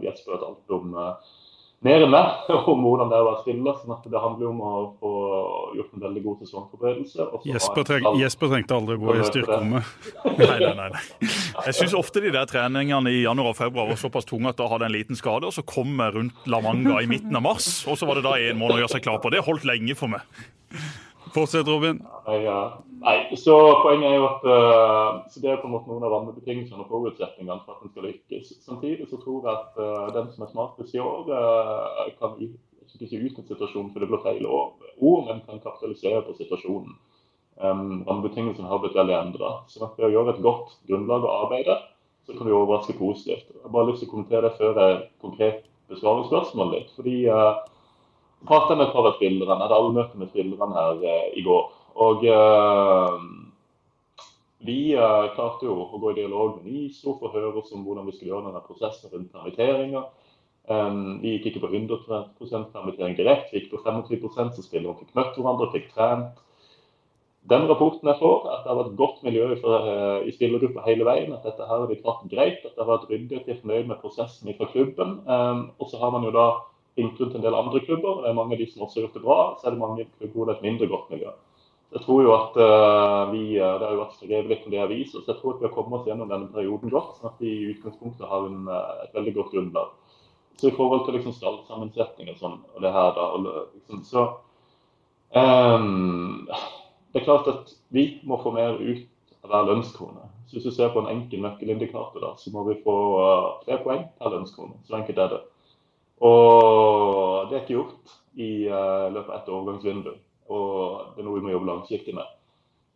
Jesper 0.03 0.35
har 0.35 0.47
alt 0.49 0.77
om 0.79 0.97
mer 1.83 2.05
enn 2.05 2.13
meg 2.13 2.49
om 2.73 2.85
hvordan 2.85 3.11
det 3.11 3.17
er 3.17 3.25
å 3.25 3.27
være 3.29 3.41
spiller. 3.43 3.77
sånn 3.81 3.93
at 3.95 4.07
Det 4.09 4.21
handler 4.23 4.49
om 4.49 4.61
å 4.63 4.73
få 5.01 5.11
gjort 5.77 5.97
en 5.97 6.05
veldig 6.05 6.23
god 6.25 6.43
sesongforberedelse. 6.45 7.27
Jesper, 7.49 7.87
treng, 7.89 8.09
Jesper, 8.21 8.51
trengte 8.53 8.77
aldri 8.77 8.97
å 8.97 9.03
gå 9.03 9.17
i 9.17 9.27
styrkerommet. 9.27 9.93
nei, 10.39 10.49
nei, 10.49 10.73
nei, 10.79 10.89
nei. 10.95 11.31
Jeg 11.69 11.77
syns 11.79 11.97
ofte 11.99 12.23
de 12.23 12.33
der 12.35 12.49
treningene 12.49 13.13
i 13.13 13.23
januar 13.23 13.53
og 13.53 13.59
februar 13.59 13.89
var 13.91 13.99
såpass 13.99 14.27
tunge 14.29 14.51
at 14.51 14.59
da 14.59 14.69
hadde 14.71 14.89
en 14.89 14.95
liten 14.95 15.19
skade, 15.19 15.49
og 15.49 15.55
så 15.55 15.65
kom 15.67 15.93
jeg 15.99 16.17
rundt 16.17 16.51
La 16.51 16.61
Manga 16.63 17.01
i 17.03 17.09
midten 17.09 17.35
av 17.39 17.45
mars, 17.45 17.71
og 17.87 17.99
så 17.99 18.09
var 18.09 18.19
det 18.19 18.27
da 18.27 18.37
en 18.39 18.59
måned 18.59 18.79
å 18.79 18.83
gjøre 18.83 18.95
seg 18.97 19.07
klar 19.07 19.21
på. 19.23 19.33
Det 19.33 19.43
holdt 19.45 19.67
lenge 19.67 19.97
for 19.99 20.11
meg. 20.13 20.23
Fortsett, 21.33 21.67
Robin. 21.67 21.99
Nei. 23.03 23.35
Så 23.35 23.55
Poenget 23.83 24.11
er 24.11 24.19
jo 24.19 24.27
at 24.29 24.43
uh, 24.47 25.23
så 25.31 25.41
det 25.41 25.49
er 25.51 25.61
på 25.61 25.67
en 25.67 25.73
måte 25.73 25.89
noen 25.89 26.05
av 26.05 26.13
rammebetingelsene 26.13 26.85
og 26.85 26.91
forutsetningene 26.91 27.63
for 27.65 27.75
at 27.75 27.87
en 27.87 27.91
skal 27.91 28.05
lykkes. 28.07 28.51
Samtidig 28.63 29.07
så 29.09 29.19
tror 29.19 29.47
jeg 29.47 29.57
at 29.57 29.81
uh, 29.81 30.11
den 30.15 30.29
som 30.31 30.45
er 30.45 30.51
smartest 30.53 30.93
i 30.95 31.01
år, 31.01 31.31
uh, 31.33 32.05
kan 32.19 32.37
ikke 32.39 33.19
utnytte 33.19 33.49
situasjonen 33.49 33.89
for 33.91 34.03
det 34.03 34.11
blir 34.11 34.21
feil 34.23 34.45
ord, 34.45 35.25
men 35.25 35.41
kan 35.47 35.63
kapitalisere 35.63 36.21
på 36.27 36.37
situasjonen. 36.37 36.93
Um, 37.57 38.03
rammebetingelsene 38.07 38.69
har 38.69 38.79
blitt 38.81 38.95
veldig 38.97 39.17
endra. 39.17 39.51
Så 39.69 39.83
ved 39.97 40.07
å 40.07 40.13
gjøre 40.13 40.37
et 40.37 40.45
godt 40.45 40.77
grunnlag 40.89 41.25
å 41.25 41.35
arbeide, 41.43 41.81
så 42.23 42.37
kan 42.37 42.47
du 42.47 42.55
overraske 42.55 42.95
positivt. 42.97 43.49
Jeg 43.49 43.65
har 43.65 43.73
bare 43.73 43.89
lyst 43.89 44.05
til 44.05 44.11
å 44.11 44.13
kommentere 44.13 44.47
det 44.47 44.57
før 44.61 44.79
jeg 44.79 45.01
konkret 45.21 45.65
besvarer 45.91 46.29
spørsmålet 46.29 46.77
litt. 46.77 46.93
fordi 46.95 47.17
pratet 48.47 48.77
med 48.77 48.87
et 48.87 48.93
par 48.95 49.07
av 49.09 49.17
spillerne. 49.17 49.55
Jeg 49.55 49.63
hadde 49.65 49.79
allmøte 49.79 50.19
med 50.19 50.31
spillerne 50.33 50.77
her 50.77 51.07
eh, 51.09 51.31
i 51.39 51.45
går. 51.45 51.71
Og 52.03 52.25
eh, 52.25 53.17
vi 54.63 54.79
eh, 54.95 55.25
klarte 55.35 55.67
jo 55.67 55.75
å 55.83 55.99
gå 55.99 56.13
i 56.13 56.19
dialog 56.21 56.59
med 56.59 56.71
NISO 56.71 57.17
for 57.19 57.29
å 57.29 57.33
høre 57.33 57.59
oss 57.59 57.73
om 57.75 57.83
hvordan 57.83 58.07
vi 58.07 58.15
skulle 58.15 58.31
gjøre 58.31 58.47
denne 58.49 58.63
prosessen 58.63 59.11
rundt 59.11 59.33
permitteringer. 59.35 60.07
Um, 60.71 61.17
vi 61.19 61.33
gikk 61.33 61.49
ikke 61.49 61.65
på 61.65 61.73
100 61.73 62.69
permittering 62.71 63.17
direkte, 63.17 63.51
vi 63.51 63.59
gikk 63.59 63.73
på 63.73 63.81
25 63.83 64.53
så 64.55 64.63
spillerne 64.63 64.95
fikk 64.95 65.09
møtt 65.17 65.35
hverandre, 65.35 65.67
fikk 65.73 65.89
trent. 65.91 66.39
Den 67.51 67.65
rapporten 67.67 68.07
jeg 68.07 68.15
får, 68.21 68.45
at 68.47 68.61
det 68.63 68.71
har 68.71 68.77
vært 68.79 68.93
godt 69.01 69.25
miljø 69.27 69.49
for, 69.59 69.83
uh, 69.83 70.23
i 70.23 70.31
spillergruppa 70.31 70.85
hele 70.85 71.03
veien. 71.03 71.33
At 71.35 71.43
dette 71.43 71.67
her 71.67 71.83
har 71.83 71.89
vi 71.89 71.99
tatt 71.99 72.23
greit, 72.31 72.63
at 72.63 72.71
det 72.71 72.79
har 72.79 72.93
vært 72.93 73.11
ryddig, 73.11 73.41
at 73.41 73.49
de 73.51 73.57
fornøyd 73.59 73.89
med 73.91 73.99
prosessen 73.99 74.55
fra 74.55 74.69
klubben. 74.71 75.17
Um, 75.27 75.65
og 75.75 75.91
så 75.91 75.99
har 75.99 76.15
man 76.15 76.23
jo 76.23 76.31
da 76.31 76.47
ringt 76.97 77.19
rundt 77.19 77.35
en 77.35 77.45
del 77.45 77.55
andre 77.57 77.81
klubber. 77.85 78.21
Det 78.21 78.29
er 78.29 78.37
mange 78.37 78.55
av 78.55 78.61
de 78.61 78.67
som 78.69 78.85
også 78.85 78.99
har 78.99 79.07
gjort 79.07 79.17
det 79.17 79.25
bra. 79.25 79.39
Så 79.57 79.67
er 79.67 79.75
det 79.75 79.81
mange 79.81 80.05
klubber 80.05 80.37
hvor 80.37 80.47
det 80.47 80.53
er 80.53 80.59
et 80.59 80.67
mindre 80.67 80.89
godt 80.91 81.09
miljø. 81.13 81.33
Jeg 81.93 82.01
tror 82.01 82.23
jo 82.25 82.31
at 82.33 82.55
uh, 82.57 83.31
vi, 83.33 83.41
uh, 83.61 83.75
Det 83.77 83.85
har 83.85 83.91
jo 83.93 84.01
vært 84.01 84.15
skrevet 84.17 84.49
litt 84.49 84.63
om 84.65 84.73
det 84.73 84.81
aviser, 84.81 85.21
så 85.21 85.29
jeg 85.29 85.41
tror 85.41 85.53
at 85.53 85.59
vi 85.61 85.67
har 85.67 85.75
kommet 85.75 85.99
oss 85.99 86.07
gjennom 86.09 86.31
denne 86.31 86.49
perioden 86.53 86.93
godt. 86.93 87.19
sånn 87.19 87.29
at 87.29 87.43
vi 87.43 87.51
i 87.53 87.67
utgangspunktet 87.75 88.29
har 88.29 88.47
en, 88.49 88.63
uh, 88.65 89.03
et 89.05 89.13
veldig 89.13 89.33
godt 89.37 89.53
grunnlag. 89.53 89.91
Så 90.57 90.69
i 90.69 90.73
forhold 90.73 91.05
til 91.05 91.17
liksom 91.17 91.35
stallsammensetning 91.37 92.31
og 92.33 92.41
sånn, 92.41 92.57
og 92.73 92.81
det 92.81 92.93
her 92.93 93.13
da, 93.17 93.27
og, 93.37 93.47
liksom, 93.77 94.01
så 94.09 94.25
um, 95.37 96.45
Det 97.13 97.21
er 97.21 97.25
klart 97.27 97.49
at 97.51 97.73
vi 97.93 98.07
må 98.25 98.39
få 98.41 98.53
mer 98.55 98.79
ut 98.81 99.05
av 99.45 99.51
hver 99.51 99.69
lønnskrone. 99.69 100.29
Så 100.47 100.57
Hvis 100.57 100.69
du 100.69 100.73
ser 100.73 100.93
på 100.93 101.03
en 101.03 101.11
enkel 101.13 101.45
nøkkelindikator, 101.45 102.21
da, 102.21 102.33
så 102.41 102.49
må 102.53 102.65
vi 102.69 102.79
få 102.81 102.95
tre 103.67 103.77
poeng 103.85 104.07
per 104.17 104.33
lønnskrone. 104.33 104.79
Så 104.87 104.97
enkelt 104.97 105.21
er 105.21 105.35
det. 105.35 105.43
Og 106.23 107.49
det 107.49 107.57
er 107.57 107.63
ikke 107.63 107.75
gjort 107.75 108.13
i 108.39 108.51
uh, 108.71 109.09
løpet 109.13 109.31
av 109.31 109.39
ett 109.41 109.49
overgangsvindu. 109.51 110.13
Og 110.53 111.15
det 111.15 111.23
er 111.23 111.27
noe 111.27 111.39
vi 111.39 111.47
må 111.47 111.51
jobbe 111.53 111.69
langsiktig 111.69 112.15
med. 112.15 112.29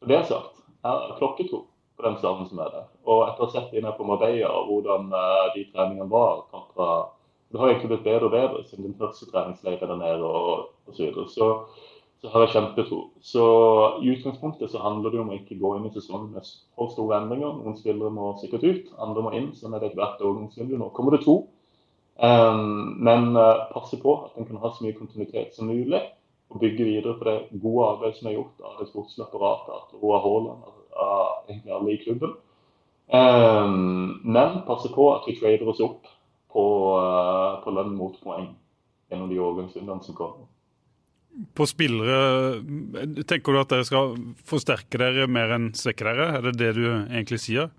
Og 0.02 0.12
det 0.12 0.20
er 0.20 0.30
sagt, 0.30 0.62
jeg 0.78 0.88
har 0.88 1.18
klokketro 1.20 1.66
på 1.98 2.06
den 2.06 2.18
stammen 2.22 2.48
som 2.48 2.62
er 2.64 2.72
der. 2.74 2.88
Og 3.10 3.26
etter 3.26 3.44
å 3.44 3.50
ha 3.50 3.54
sett 3.56 3.76
inne 3.76 3.92
på 3.98 4.08
Marbella 4.08 4.54
og 4.54 4.72
hvordan 4.72 5.12
uh, 5.12 5.50
de 5.56 5.66
treningene 5.74 6.10
var 6.12 6.46
kontra 6.54 6.90
Det 7.48 7.60
har 7.60 7.70
egentlig 7.72 7.92
blitt 7.94 8.08
bedre 8.08 8.28
og 8.28 8.34
bedre 8.34 8.64
siden 8.68 8.90
den 8.90 8.98
første 9.00 9.28
treningsleiren 9.32 9.92
der 9.94 10.00
nede 10.02 10.28
og, 10.28 10.74
og 10.88 10.96
så. 10.98 11.12
Så, 11.32 11.46
så 12.22 12.32
har 12.34 12.44
jeg 12.44 12.54
kjempetro. 12.56 12.98
Så 13.24 13.44
i 14.04 14.12
utgangspunktet 14.12 14.72
så 14.72 14.82
handler 14.84 15.14
det 15.14 15.22
om 15.22 15.32
å 15.32 15.38
ikke 15.38 15.60
gå 15.60 15.76
inn 15.78 15.88
i 15.88 15.94
sesongen 15.96 16.34
med 16.36 16.48
for 16.76 16.92
store 16.92 17.22
endringer. 17.22 17.56
Noen 17.60 17.78
spillere 17.80 18.12
må 18.12 18.34
sikkert 18.42 18.68
ut, 18.68 18.92
andre 19.00 19.24
må 19.24 19.32
inn. 19.38 19.54
Sånn 19.56 19.76
er 19.78 19.84
det 19.84 19.94
hvert 19.96 20.20
overgangsvindu. 20.20 20.76
Nå 20.80 20.92
kommer 20.96 21.16
det 21.16 21.24
to. 21.24 21.40
Um, 22.18 22.98
men 23.06 23.36
uh, 23.38 23.68
passe 23.74 24.00
på 24.02 24.14
at 24.26 24.38
en 24.38 24.48
kan 24.50 24.58
ha 24.64 24.72
så 24.74 24.86
mye 24.86 24.98
kontinuitet 24.98 25.54
som 25.56 25.70
mulig. 25.70 26.02
Og 26.48 26.62
bygge 26.64 26.86
videre 26.88 27.18
på 27.20 27.28
det 27.28 27.62
gode 27.62 27.88
arbeidet 27.92 28.18
som 28.18 28.30
er 28.30 28.38
gjort 28.38 28.62
av 28.64 28.78
det 28.80 28.88
sportslige 28.88 29.26
apparatet, 29.28 29.74
av 29.76 30.02
Roar 30.02 30.22
Haaland, 30.24 30.70
av 30.96 31.50
egentlig 31.50 31.74
alle 31.76 31.94
i 31.94 32.04
klubben. 32.06 32.38
Um, 33.08 34.22
men 34.24 34.62
passe 34.68 34.92
på 34.92 35.10
at 35.14 35.28
vi 35.28 35.36
trader 35.40 35.68
oss 35.68 35.84
opp 35.84 36.08
på, 36.52 36.64
uh, 37.00 37.60
på 37.64 37.74
lønn 37.76 37.94
mot 38.00 38.16
poeng 38.24 38.54
gjennom 39.12 39.30
de 39.32 39.40
overgangsrundene 39.40 40.08
som 40.08 40.16
kommer. 40.16 40.48
På 41.54 41.68
spillere, 41.70 42.58
Tenker 43.30 43.54
du 43.54 43.60
at 43.60 43.72
dere 43.72 43.86
skal 43.86 44.16
forsterke 44.48 44.98
dere 44.98 45.28
mer 45.30 45.54
enn 45.54 45.70
svekke 45.78 46.08
dere? 46.08 46.32
Er 46.40 46.48
det 46.48 46.56
det 46.58 46.72
du 46.80 46.86
egentlig 46.88 47.44
sier? 47.44 47.70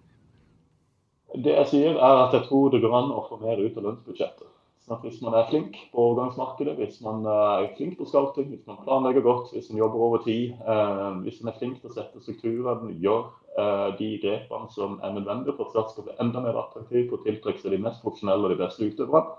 Det 1.34 1.52
jeg 1.52 1.68
sier, 1.68 1.96
er 1.96 2.22
at 2.26 2.32
jeg 2.36 2.46
tror 2.48 2.70
det 2.72 2.80
går 2.80 2.94
an 2.96 3.10
å 3.12 3.26
få 3.28 3.36
mer 3.42 3.60
ut 3.60 3.76
av 3.76 3.84
lønnsbudsjettet. 3.84 4.46
Sånn 4.84 4.96
at 4.96 5.02
Hvis 5.04 5.18
man 5.20 5.34
er 5.36 5.48
flink 5.50 5.74
på 5.92 6.00
overgangsmarkedet, 6.00 6.78
hvis 6.78 7.02
man 7.04 7.26
er 7.28 7.66
flink 7.76 7.98
på 7.98 8.06
scouting, 8.08 8.48
hvis 8.54 8.64
man 8.66 8.78
planlegger 8.86 9.26
godt, 9.26 9.50
hvis 9.52 9.68
man 9.68 9.82
jobber 9.82 10.04
over 10.06 10.22
tid, 10.24 10.54
eh, 10.64 11.18
hvis 11.26 11.42
man 11.42 11.52
er 11.52 11.58
flink 11.58 11.82
til 11.82 11.90
å 11.90 11.92
sette 11.92 12.22
strukturen, 12.24 12.94
gjør 12.96 13.26
eh, 13.60 13.90
de 13.98 14.08
grepene 14.22 14.72
som 14.72 14.96
er 15.04 15.12
nødvendige 15.12 15.58
for 15.58 15.68
at 15.68 15.74
Start 15.74 15.92
skal 15.92 16.08
bli 16.08 16.16
enda 16.24 16.40
mer 16.40 16.56
attraktiv 16.62 17.12
og 17.12 17.26
tiltrekke 17.26 17.60
seg 17.60 17.76
de 17.76 17.82
mest 17.84 18.00
profesjonelle 18.00 18.48
og 18.48 18.54
de 18.54 18.60
beste 18.62 18.88
utøverne, 18.88 19.36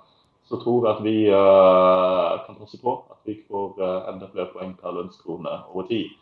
så 0.49 0.61
tror 0.61 0.85
jeg 0.85 0.95
at 0.95 1.03
vi 1.05 1.17
eh, 1.29 2.35
kan 2.45 2.61
passe 2.61 2.77
på 2.81 2.93
at 3.09 3.19
vi 3.25 3.39
får 3.49 3.81
eh, 3.81 4.11
enda 4.13 4.29
flere 4.29 4.53
poeng 4.53 4.77
per 4.77 4.93
lønnskrone 4.99 5.55
over 5.73 5.89
tid. 5.89 6.13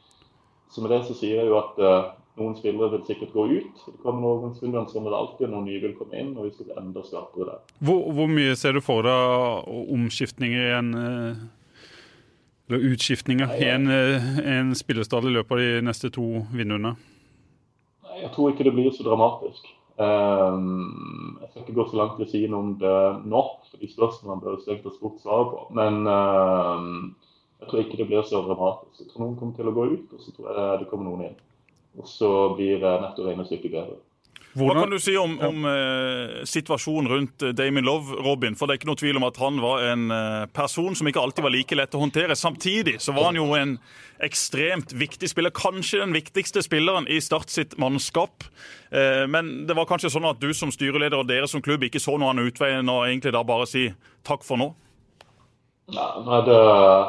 Så 0.72 0.84
med 0.84 0.96
det 0.96 1.04
så 1.08 1.16
sier 1.16 1.42
jeg 1.42 1.52
jo 1.52 1.60
at 1.60 1.84
eh, 1.84 2.10
noen 2.38 2.56
spillere 2.58 2.94
vil 2.94 3.06
sikkert 3.08 3.34
gå 3.34 3.46
ut. 3.50 3.84
Det 3.86 4.00
kommer 4.04 4.24
noen 4.24 4.56
spillere 4.56 4.86
som 4.92 5.08
det 5.08 5.18
alltid. 5.18 5.50
Noen 5.52 5.68
nye 5.70 5.82
vil 5.84 5.96
komme 5.98 6.20
inn, 6.20 6.34
og 6.38 6.48
vi 6.48 6.54
skal 6.56 6.70
bli 6.70 6.80
enda 6.82 7.04
skarpere 7.06 7.50
der. 7.50 7.62
Hvor, 7.90 8.04
hvor, 8.14 8.32
mye 8.32 8.56
ser 8.60 8.78
du 8.78 8.82
for 8.86 9.08
deg 9.08 9.72
omskiftninger 9.98 10.68
i 10.68 10.74
en 10.78 10.92
eh, 11.02 11.46
eller 12.68 12.84
utskiftninger 12.92 13.54
i 13.62 13.70
en, 13.72 13.88
eh, 13.88 14.40
en 14.58 14.76
spillestall 14.76 15.30
i 15.30 15.34
løpet 15.38 15.56
av 15.56 15.64
de 15.64 15.86
neste 15.88 16.12
to 16.14 16.28
vinduene? 16.52 16.98
Jeg 18.18 18.32
tror 18.36 18.52
ikke 18.52 18.66
det 18.68 18.76
blir 18.76 18.92
så 18.92 19.06
dramatisk. 19.08 19.70
Um, 19.98 21.40
jeg 21.42 21.50
skal 21.50 21.62
ikke 21.64 21.78
gå 21.80 21.86
så 21.90 21.98
langt 21.98 22.18
til 22.18 22.26
å 22.26 22.30
si 22.30 22.42
noe 22.46 22.60
om 22.66 22.74
det 22.82 22.98
nå, 23.26 23.40
for 23.72 23.82
de 23.82 23.90
spørsmålene 23.90 24.44
bør 24.44 24.60
strengt 24.62 24.84
tatt 24.86 24.98
spurt 24.98 25.24
svare 25.24 25.48
på. 25.54 25.64
Men 25.78 26.04
um, 26.06 27.16
jeg 27.62 27.70
tror 27.70 27.82
ikke 27.82 28.00
det 28.02 28.10
blir 28.12 28.28
så 28.28 28.44
dramatisk. 28.46 29.00
Jeg 29.00 29.10
tror 29.10 29.24
noen 29.24 29.38
kommer 29.40 29.58
til 29.58 29.72
å 29.72 29.76
gå 29.78 29.88
ut, 29.96 30.14
og 30.14 30.22
så 30.22 30.34
tror 30.36 30.52
jeg 30.52 30.82
det 30.84 30.90
kommer 30.92 31.10
noen 31.10 31.30
inn. 31.30 31.40
Og 31.98 32.06
så 32.10 32.30
blir 32.58 32.84
netto 33.02 33.26
regnestykket 33.26 33.74
bedre. 33.74 33.98
Hva 34.58 34.74
kan 34.74 34.90
du 34.90 34.98
si 35.02 35.14
om, 35.20 35.36
om 35.44 35.66
eh, 35.70 36.40
situasjonen 36.50 37.10
rundt 37.12 37.44
eh, 37.46 37.54
Damien 37.54 37.86
Love, 37.86 38.16
Robin? 38.26 38.56
For 38.58 38.66
det 38.66 38.74
er 38.74 38.80
ikke 38.80 38.90
noe 38.90 39.00
tvil 39.00 39.20
om 39.20 39.26
at 39.28 39.38
han 39.42 39.60
var 39.62 39.84
en 39.92 40.08
eh, 40.14 40.46
person 40.56 40.98
som 40.98 41.10
ikke 41.10 41.22
alltid 41.22 41.46
var 41.46 41.54
like 41.54 41.78
lett 41.78 41.94
å 41.94 42.02
håndtere. 42.02 42.38
Samtidig 42.38 42.98
så 43.04 43.14
var 43.14 43.30
han 43.30 43.38
jo 43.38 43.52
en 43.58 43.76
ekstremt 44.26 44.96
viktig 44.98 45.30
spiller. 45.30 45.54
Kanskje 45.54 46.02
den 46.02 46.16
viktigste 46.16 46.64
spilleren 46.66 47.10
i 47.12 47.20
Start 47.22 47.54
sitt 47.54 47.78
mannskap. 47.82 48.48
Eh, 48.90 49.28
men 49.30 49.68
det 49.70 49.78
var 49.78 49.90
kanskje 49.90 50.16
sånn 50.16 50.30
at 50.30 50.42
du 50.42 50.50
som 50.58 50.74
styreleder 50.74 51.22
og 51.22 51.30
dere 51.30 51.50
som 51.52 51.62
klubb 51.62 51.86
ikke 51.86 52.02
så 52.02 52.18
noen 52.18 52.32
annen 52.32 52.50
utvei 52.50 52.74
enn 52.80 52.90
å 52.94 53.04
egentlig 53.06 53.36
da 53.38 53.46
bare 53.46 53.70
si 53.70 53.92
takk 54.26 54.48
for 54.48 54.58
nå? 54.62 54.72
Ja, 55.88 56.06
nå 56.20 56.32
er 56.36 56.42
det 56.44 56.56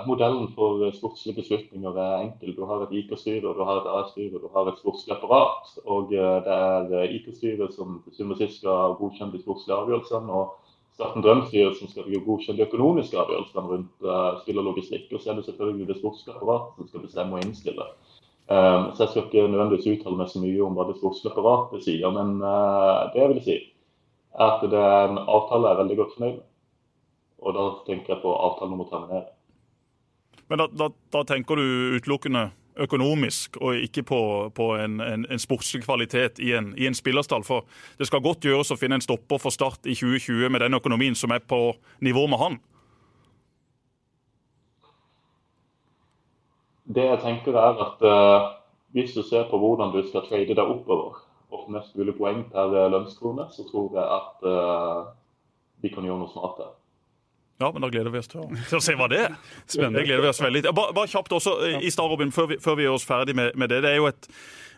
Modellen 0.07 0.53
for 0.55 0.85
sportslige 0.95 1.41
beslutninger 1.41 1.97
er 1.99 2.21
enkel. 2.23 2.53
Du 2.55 2.63
har 2.69 2.85
et 2.85 2.93
IK-styre, 2.95 3.51
du 3.57 3.65
har 3.67 3.81
et 3.81 3.89
A-styre, 3.91 4.39
du 4.39 4.47
har 4.55 4.69
et 4.71 4.79
sportslig 4.79 5.17
apparat. 5.17 5.73
Og 5.83 6.13
eh, 6.15 6.37
det 6.45 6.55
er 6.55 6.93
eh, 7.01 7.15
IK-styret 7.17 7.75
som 7.75 7.97
til 8.05 8.15
syvende 8.15 8.37
og 8.37 8.43
sist 8.45 8.61
skal 8.61 8.95
godkjenne 9.01 9.35
de 9.35 9.41
sportslige 9.43 9.79
avgjørelsene. 9.83 10.31
Og 10.31 10.77
Staten 10.95 11.25
Drømstyret 11.27 11.75
som 11.81 11.91
skal 11.91 12.07
godkjenne 12.29 12.61
de 12.61 12.67
økonomiske 12.69 13.19
avgjørelsene 13.19 13.67
rundt 13.73 14.07
uh, 14.07 14.39
spill 14.45 14.63
og 14.63 14.69
logistikk. 14.71 15.11
Og 15.11 15.23
så 15.23 15.33
er 15.33 15.39
det 15.39 15.45
selvfølgelig 15.49 15.89
det 15.89 15.99
sportslige 15.99 16.37
apparatet 16.37 16.79
som 16.79 16.89
skal 16.91 17.05
bestemme 17.07 17.39
og 17.39 17.45
innstille. 17.47 17.87
Um, 18.51 18.89
så 18.95 19.05
jeg 19.05 19.13
skal 19.13 19.25
ikke 19.25 19.45
nødvendigvis 19.53 19.91
uttale 19.93 20.19
meg 20.19 20.31
så 20.33 20.43
mye 20.43 20.65
om 20.67 20.79
hva 20.79 20.87
det 20.89 20.97
sportslige 20.99 21.35
apparatet 21.35 21.87
sier. 21.87 22.15
Men 22.15 22.39
uh, 22.43 23.11
det 23.15 23.23
jeg 23.23 23.35
vil 23.35 23.43
si, 23.47 23.59
er 24.39 24.55
at 24.57 24.67
det 24.71 24.83
er 24.87 25.13
en 25.13 25.23
avtale 25.23 25.67
jeg 25.67 25.77
er 25.77 25.83
veldig 25.83 25.99
godt 26.03 26.15
fornøyd 26.17 26.37
med. 26.37 26.48
Og 27.39 27.55
da 27.55 27.67
tenker 27.87 28.15
jeg 28.15 28.23
på 28.23 28.33
avtalen 28.35 28.75
om 28.75 28.87
å 28.87 28.89
terminere. 28.91 29.29
Men 30.49 30.63
da, 30.63 30.67
da, 30.73 30.89
da 31.13 31.23
tenker 31.29 31.61
du 31.61 31.99
utelukkende 31.99 32.49
økonomisk, 32.79 33.57
og 33.61 33.75
ikke 33.75 34.03
på, 34.07 34.21
på 34.55 34.69
en, 34.79 35.01
en, 35.03 35.27
en, 35.31 35.43
sportslig 35.43 35.83
kvalitet 35.85 36.39
i 36.39 36.53
en, 36.55 36.73
i 36.79 36.87
en, 36.87 36.95
spillerstall. 36.95 37.45
For 37.47 37.67
det 37.99 38.07
skal 38.09 38.23
godt 38.25 38.47
gjøres 38.47 38.71
å 38.73 38.79
finne 38.79 38.99
en 38.99 39.05
stopper 39.05 39.41
for 39.43 39.55
Start 39.55 39.87
i 39.87 39.97
2020 39.99 40.53
med 40.53 40.63
den 40.63 40.79
økonomien 40.79 41.19
som 41.19 41.35
er 41.35 41.43
på 41.43 41.73
nivå 42.05 42.27
med 42.31 42.43
han. 42.43 42.59
Det 46.89 47.05
jeg 47.05 47.21
tenker 47.21 47.59
er 47.59 47.83
at 47.85 48.05
uh, 48.07 48.53
hvis 48.97 49.13
du 49.13 49.23
ser 49.27 49.51
på 49.51 49.59
hvordan 49.61 49.93
du 49.93 50.01
skal 50.07 50.25
trade 50.25 50.55
deg 50.55 50.65
oppover 50.65 51.19
og 51.49 51.65
få 51.65 51.73
mest 51.75 51.97
mulig 51.99 52.15
poeng 52.17 52.45
per 52.53 52.73
lønnskrone, 52.93 53.51
så 53.53 53.67
tror 53.69 53.99
jeg 53.99 54.07
at 54.07 54.47
uh, 54.49 55.11
vi 55.83 55.93
kan 55.93 56.07
gjøre 56.07 56.23
noe 56.23 56.33
smart 56.33 56.61
der. 56.63 56.78
Ja, 57.59 57.73
men 57.73 57.83
da 57.83 57.91
gleder 57.91 58.13
vi 58.15 58.21
oss 58.23 58.31
til 58.31 58.45
å, 58.45 58.47
til 58.55 58.79
å 58.79 58.83
se 58.85 58.95
hva 58.95 59.09
det 59.11 59.25
er. 59.25 59.35
Spennende. 59.67 59.99
Det 59.99 60.07
gleder 60.07 60.23
vi 60.23 60.31
oss 60.31 60.43
veldig 60.43 60.63
til. 60.63 60.75
Bare, 60.79 60.95
bare 60.95 61.11
kjapt 61.11 61.35
også, 61.35 61.57
i 61.83 61.91
stad, 61.91 62.07
Robin, 62.07 62.31
før 62.35 62.53
vi, 62.53 62.63
før 62.63 62.79
vi 62.79 62.87
gjør 62.87 62.99
oss 63.01 63.07
ferdig 63.09 63.35
med, 63.35 63.51
med 63.59 63.73
det. 63.73 63.81
Det 63.83 63.91
er 63.91 63.99
jo 63.99 64.07
et 64.11 64.29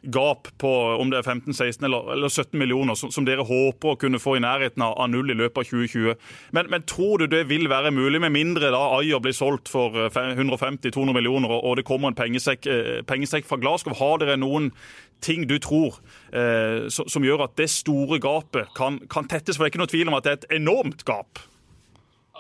gap 0.03 0.49
på 0.59 0.71
om 0.97 1.11
det 1.13 1.19
er 1.21 1.27
15-16 1.29 1.85
eller, 1.85 2.13
eller 2.15 2.29
17 2.29 2.59
millioner 2.59 2.97
som, 2.97 3.11
som, 3.13 3.27
dere 3.29 3.45
håper 3.45 3.93
å 3.93 3.99
kunne 4.01 4.21
få 4.23 4.39
i 4.39 4.41
nærheten 4.41 4.81
av, 4.85 4.95
av 4.97 5.11
null 5.13 5.33
i 5.33 5.37
løpet 5.37 5.61
av 5.61 5.69
2020. 5.69 6.31
Men, 6.57 6.71
men, 6.73 6.87
tror 6.89 7.21
du 7.21 7.27
det 7.29 7.43
vil 7.51 7.69
være 7.69 7.93
mulig, 7.93 8.23
med 8.25 8.33
mindre 8.33 8.73
da 8.73 8.81
Ayer 8.97 9.21
blir 9.21 9.37
solgt 9.37 9.69
for 9.69 10.09
150-200 10.09 11.13
millioner 11.17 11.53
og, 11.53 11.61
og 11.69 11.77
det 11.77 11.87
kommer 11.89 12.11
en 12.11 12.19
pengesekk, 12.19 12.67
eh, 12.71 12.91
pengesekk 13.09 13.49
fra 13.49 13.61
Glasgow? 13.61 13.97
Har 14.01 14.25
dere 14.25 14.41
noen 14.41 14.73
ting 15.21 15.45
du 15.45 15.59
tror 15.61 16.01
eh, 16.33 16.89
som, 16.89 17.05
som, 17.13 17.25
gjør 17.25 17.45
at 17.45 17.59
det 17.61 17.69
store 17.73 18.23
gapet 18.25 18.73
kan, 18.77 19.03
kan 19.13 19.29
tettes? 19.29 19.59
For 19.59 19.67
det 19.67 19.71
er 19.71 19.77
ikke 19.77 19.85
noe 19.85 19.93
tvil 19.93 20.13
om 20.13 20.17
at 20.17 20.25
det 20.25 20.33
er 20.33 20.41
et 20.41 20.53
enormt 20.63 21.05
gap. 21.05 21.45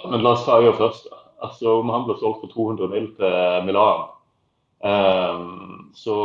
Men 0.09 0.23
la 0.25 0.35
oss 0.37 0.47
ta 0.47 0.61
Øyer 0.61 0.77
først. 0.79 1.11
Altså, 1.43 1.79
Om 1.81 1.89
han 1.89 2.07
ble 2.09 2.17
solgt 2.21 2.43
for 2.45 2.53
200 2.53 2.89
mill. 2.89 3.09
til 3.17 3.65
Milan, 3.67 4.09
um, 4.85 5.91
så 5.95 6.17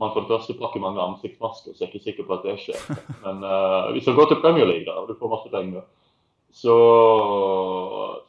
man 0.00 0.12
for 0.12 0.20
det 0.20 0.32
første 0.32 0.56
pakker 0.56 0.80
mange 0.80 1.00
ansiktsmasker, 1.00 1.72
så 1.72 1.84
jeg 1.84 1.88
er 1.88 1.94
ikke 1.94 2.04
sikker 2.04 2.26
på 2.28 2.36
at 2.38 2.44
det 2.44 2.58
skjer. 2.60 2.80
Men 3.24 3.44
uh, 3.44 3.92
hvis 3.92 4.08
han 4.08 4.16
går 4.16 4.28
til 4.30 4.40
Premier 4.40 4.68
League 4.68 4.86
da, 4.88 4.96
og 5.00 5.08
du 5.08 5.16
får 5.20 5.32
masse 5.32 5.52
penger, 5.52 5.84
så 6.52 6.76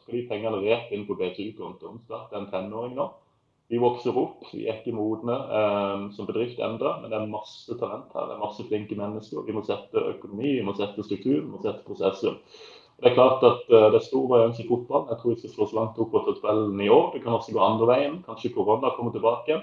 skal 0.02 0.14
de 0.14 0.26
pengene 0.28 0.60
rett 0.62 0.92
inn 0.94 1.06
på 1.08 1.16
BTU-kontoen. 1.18 2.02
Det 2.08 2.20
er 2.20 2.40
en 2.40 2.50
tenåring 2.52 2.94
nå. 2.96 3.08
Vi 3.72 3.80
vokser 3.80 4.16
opp, 4.20 4.44
vi 4.52 4.66
er 4.68 4.82
ikke 4.82 4.92
modne 4.92 5.32
um, 5.32 6.04
som 6.12 6.28
bedrift 6.28 6.60
enda, 6.60 6.98
men 7.00 7.08
det 7.08 7.16
er 7.16 7.30
masse 7.30 7.72
talent 7.80 8.12
her. 8.12 8.28
Det 8.28 8.36
er 8.36 8.42
masse 8.42 8.66
flinke 8.68 8.98
mennesker. 8.98 9.46
Vi 9.46 9.56
må 9.56 9.64
sette 9.64 10.02
økonomi, 10.12 10.58
vi 10.58 10.66
må 10.66 10.76
sette 10.76 11.04
struktur, 11.06 11.38
vi 11.38 11.48
må 11.48 11.62
sette 11.62 11.80
prosesser. 11.86 12.36
Det 13.00 13.10
er 13.10 13.14
klart 13.16 13.44
at 13.46 13.62
uh, 13.72 13.88
det 13.92 13.98
er 13.98 14.04
stor 14.04 14.26
varians 14.30 14.58
i 14.62 14.66
fotball. 14.68 15.06
Jeg 15.10 15.20
tror 15.20 15.34
ikke 15.34 15.46
det 15.48 15.54
står 15.54 15.70
så 15.70 15.78
langt 15.78 16.00
opp 16.02 16.12
på 16.12 16.24
tabellen 16.26 16.80
i 16.80 16.90
år. 16.92 17.12
Det 17.14 17.22
kan 17.24 17.36
også 17.36 17.54
gå 17.54 17.62
andre 17.64 17.88
veien. 17.90 18.18
Kanskje 18.26 18.52
korona 18.54 18.92
kommer 18.96 19.14
tilbake. 19.14 19.62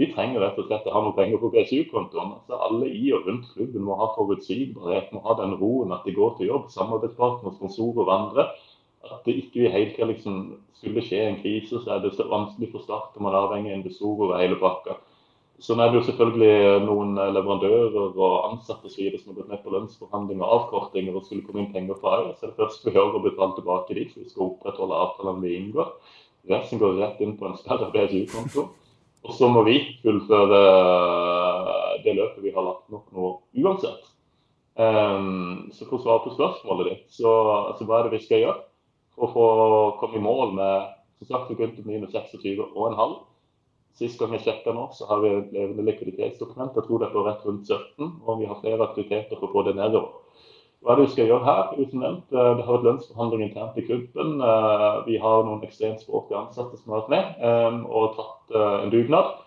Vi 0.00 0.08
trenger 0.14 0.40
rett 0.40 0.56
og 0.58 0.66
slett 0.66 0.86
å 0.88 0.94
ha 0.94 1.02
noe 1.04 1.14
penger 1.16 1.38
på 1.42 1.50
BSU-kontoen. 1.52 2.32
Altså, 2.38 2.56
alle 2.66 2.88
i 2.88 3.12
og 3.12 3.26
rundt 3.28 3.50
klubben 3.52 3.84
må 3.86 3.98
ha 4.00 4.08
forutsigbarhet, 4.16 5.12
må 5.12 5.20
ha 5.26 5.36
den 5.42 5.52
roen 5.60 5.92
at 5.92 6.06
de 6.08 6.14
går 6.16 6.38
til 6.38 6.48
jobb. 6.48 6.70
Samarbeidspartnere, 6.72 7.52
sponsorer 7.58 8.06
og 8.06 8.14
andre. 8.16 8.48
At 9.04 9.26
det 9.26 9.36
ikke 9.42 9.70
helt 9.74 10.00
liksom, 10.08 10.40
skulle 10.80 11.04
skje 11.04 11.20
en 11.26 11.40
krise, 11.42 11.82
så 11.82 11.96
er 11.96 12.02
det 12.02 12.14
så 12.16 12.26
vanskelig 12.30 12.70
for 12.72 12.86
Start 12.86 13.18
om 13.18 13.26
man 13.26 13.36
er 13.36 13.44
avhengig 13.44 13.74
av 13.74 13.80
investorer 13.80 14.32
og 14.32 14.40
hele 14.40 14.58
pakka. 14.62 14.96
Er 15.62 15.92
det 15.92 16.00
jo 16.00 16.06
selvfølgelig 16.08 16.84
noen 16.88 17.14
leverandører 17.14 17.94
og 18.18 18.32
ansatte 18.48 18.90
som 18.90 19.30
har 19.30 19.36
gått 19.36 19.50
med 19.52 19.60
på 19.62 19.70
lønnsforhandlinger 19.70 20.42
og 20.42 20.54
avkortinger 20.56 21.14
og 21.14 21.26
skulle 21.26 21.44
komme 21.46 21.62
inn 21.62 21.72
penger 21.74 22.00
fra 22.02 22.16
EU. 22.18 22.32
Så 22.34 22.46
er 22.46 22.50
det 22.50 22.58
først 22.58 22.86
vi 22.86 22.94
hører 22.96 23.18
å 23.18 23.22
betale 23.22 23.54
tilbake 23.58 23.94
dit, 23.94 24.10
så 24.10 24.24
vi 24.24 24.30
skal 24.32 24.48
opprettholde 24.48 24.98
avtalene 25.04 25.44
vi 25.44 25.54
inngår. 25.60 25.92
Resten 26.50 26.80
går 26.82 26.98
rett 26.98 27.20
inn 27.22 27.36
på 27.38 27.46
en 27.46 27.58
større 27.60 27.92
BSU-konto. 27.94 28.64
Og 29.22 29.36
så 29.38 29.46
må 29.54 29.62
vi 29.68 29.76
fullføre 30.02 30.62
eh, 30.66 31.92
det 32.02 32.16
løpet 32.18 32.42
vi 32.42 32.54
har 32.56 32.66
lagt 32.66 32.90
nok 32.90 33.12
nå 33.14 33.30
uansett. 33.62 34.08
Um, 34.74 35.68
så 35.76 35.84
for 35.84 35.98
å 35.98 36.02
svare 36.02 36.24
på 36.24 36.32
spørsmålet 36.32 36.88
ditt, 36.88 37.06
så 37.12 37.30
altså, 37.68 37.86
hva 37.86 38.00
er 38.00 38.08
det 38.08 38.16
vi 38.16 38.22
skal 38.24 38.40
gjøre 38.40 38.62
for 39.14 39.36
å 39.36 39.82
komme 40.00 40.16
i 40.18 40.24
mål 40.24 40.54
med 40.56 40.90
som 41.22 41.28
sagt, 41.28 41.50
vi 41.50 41.58
begynte 41.60 41.84
minus 41.86 42.14
26,5. 42.16 43.12
Sist 43.98 44.18
gang 44.18 44.32
jeg 44.32 44.46
sjekka 44.46 44.72
nå, 44.72 44.88
så 44.96 45.06
har 45.10 45.20
vi 45.20 45.30
et 45.36 45.52
levende 45.52 45.84
likviditetsdokument. 45.84 46.76
Jeg 46.78 46.88
tror 46.88 47.02
det 47.02 47.08
er 47.10 47.14
på 47.14 47.24
rett 47.26 47.46
rundt 47.46 47.68
17, 47.68 48.12
og 48.24 48.40
vi 48.40 48.48
har 48.48 48.60
flere 48.62 48.86
aktiviteter 48.88 49.36
for 49.36 49.50
å 49.50 49.52
få 49.52 49.66
det 49.68 49.76
nedover. 49.76 50.22
Hva 50.82 50.94
er 50.94 50.98
det 50.98 51.04
vi 51.04 51.12
skal 51.12 51.28
gjøre 51.30 51.46
her? 51.46 51.68
Uten 51.78 52.00
nevnt, 52.02 52.32
eh, 52.32 52.54
Det 52.56 52.64
har 52.64 52.74
vært 52.74 52.88
lønnsforhandling 52.88 53.42
internt 53.46 53.78
i 53.78 53.86
klubben. 53.86 54.40
Eh, 54.42 55.04
vi 55.06 55.16
har 55.18 55.44
noen 55.44 55.62
ekstremt 55.62 56.02
språklige 56.02 56.40
ansatte 56.40 56.76
som 56.76 56.92
har 56.92 57.02
vært 57.02 57.14
med 57.14 57.24
eh, 57.38 57.78
og 57.86 58.16
tatt 58.16 58.56
en 58.82 58.90
dugnad. 58.90 59.38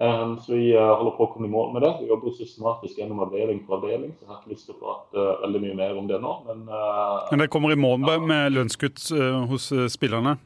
Så 0.00 0.56
vi 0.56 0.72
holder 0.72 1.12
på 1.12 1.26
å 1.26 1.32
komme 1.34 1.44
i 1.44 1.50
mål 1.52 1.74
med 1.74 1.82
det. 1.82 1.90
Vi 2.00 2.08
jobber 2.08 2.32
systematisk 2.32 2.96
gjennom 2.96 3.20
avdeling 3.20 3.58
for 3.66 3.76
avdeling. 3.76 4.14
så 4.16 4.24
Jeg 4.24 4.28
har 4.30 4.38
ikke 4.40 4.52
lyst 4.54 4.66
til 4.66 4.74
å 4.74 4.80
prate 4.80 5.24
veldig 5.42 5.60
mye 5.60 5.76
mer 5.76 5.98
om 6.00 6.06
det 6.08 6.20
nå. 6.22 6.32
Men, 6.46 6.62
men 6.64 7.42
det 7.44 7.50
kommer 7.52 7.72
i 7.72 7.76
mål 7.76 8.00
med 8.24 8.54
lønnskutt 8.56 9.12
hos 9.52 9.68
spillerne? 9.92 10.38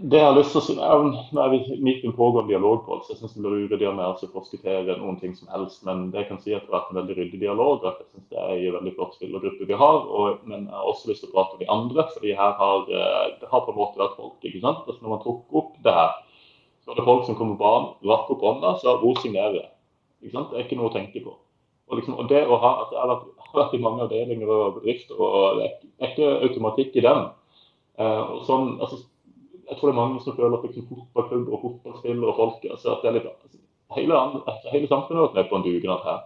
Det 0.00 0.18
jeg 0.18 0.26
har 0.28 0.36
lyst 0.36 0.52
til 0.54 0.60
å 0.60 0.62
si, 0.62 0.74
er 0.78 1.54
midt 1.82 2.04
i 2.04 2.06
en 2.06 2.14
pågående 2.14 2.52
dialog, 2.52 2.84
på, 2.86 3.00
så 3.02 3.12
jeg 3.12 3.18
syns 3.18 3.32
det 3.34 3.42
blir 3.42 3.64
uryddig 3.66 3.88
av 3.88 3.96
meg 3.96 4.06
å 4.12 4.28
forskuttere 4.30 4.94
noen 5.00 5.16
ting 5.18 5.32
som 5.34 5.50
helst. 5.50 5.80
Men 5.86 6.04
det 6.12 6.20
jeg 6.22 6.28
kan 6.28 6.38
si 6.42 6.54
at 6.54 6.62
det 6.62 6.70
har 6.70 6.76
vært 6.76 6.92
en 6.92 6.98
veldig 7.00 7.16
ryddig 7.16 7.40
dialog. 7.42 7.82
at 7.82 7.98
Jeg 8.04 8.06
synes 8.12 8.28
det 8.30 8.38
er 8.44 8.52
en 8.68 8.76
veldig 8.76 8.92
flott 8.94 9.16
spillergruppe 9.18 9.66
vi 9.66 9.80
har. 9.80 9.98
Og, 10.06 10.44
men 10.46 10.68
jeg 10.68 10.76
har 10.76 10.92
også 10.92 11.10
lyst 11.10 11.24
til 11.24 11.32
å 11.32 11.34
prate 11.34 11.58
med 11.58 11.64
de 11.64 11.72
andre, 11.74 12.06
fordi 12.14 12.36
her 12.38 12.54
har 12.60 12.94
eh, 13.00 13.26
det 13.40 13.50
har 13.50 13.64
på 13.66 13.74
en 13.74 13.80
måte 13.80 14.02
vært 14.04 14.14
folk. 14.20 14.38
ikke 14.38 14.62
sant? 14.62 14.86
Altså 14.86 15.02
Når 15.02 15.14
man 15.16 15.24
tok 15.26 15.58
opp 15.62 15.74
det 15.88 15.96
her, 15.98 16.14
så 16.84 16.94
er 16.94 17.00
det 17.00 17.08
folk 17.10 17.26
som 17.26 17.40
kommer 17.40 17.58
på 17.58 17.66
banen, 17.66 17.90
rakk 18.12 18.30
opp 18.36 18.46
hånda 18.46 18.76
sa 18.78 18.94
hvor 19.02 19.18
signerer 19.18 19.58
jeg? 19.58 19.68
Ikke 20.22 20.36
sant? 20.36 20.52
Det 20.52 20.60
er 20.60 20.68
ikke 20.68 20.78
noe 20.78 20.92
å 20.92 20.94
tenke 20.94 21.26
på. 21.26 21.34
Og, 21.88 21.98
liksom, 21.98 22.14
og 22.20 22.30
det 22.30 22.44
å 22.46 22.62
ha, 22.62 22.74
altså 22.84 22.94
Jeg 22.94 23.02
har 23.02 23.14
vært, 23.16 23.28
har 23.48 23.60
vært 23.64 23.74
i 23.74 23.82
mange 23.82 24.06
avdelinger 24.06 24.54
og 24.54 24.78
bedrifter, 24.78 25.18
og 25.18 25.58
det 25.58 25.68
er 25.74 26.12
ikke 26.12 26.32
automatikk 26.46 26.98
i 27.00 27.06
den. 27.08 27.30
Uh, 27.98 28.38
og 28.38 28.42
sånn, 28.46 28.76
altså 28.78 29.00
jeg 29.68 29.76
tror 29.76 29.88
det 29.88 29.94
er 29.94 30.00
mange 30.00 30.20
som 30.24 30.36
føler 30.36 30.56
at 30.56 30.66
liksom 30.66 30.86
fotballklubb 30.88 31.48
og 31.52 31.62
fotballspillere 31.64 32.32
og 32.32 32.36
folk 32.40 32.66
altså 32.70 32.94
at 32.94 33.02
det 33.02 33.08
er 33.10 33.16
litt, 33.18 33.26
altså, 33.28 33.58
hele, 33.96 34.20
hele, 34.72 34.90
samfunnet 34.90 35.20
har 35.20 35.26
vært 35.26 35.38
med 35.38 35.50
på 35.50 35.58
en 35.58 35.66
dugnad 35.66 36.06
her. 36.08 36.22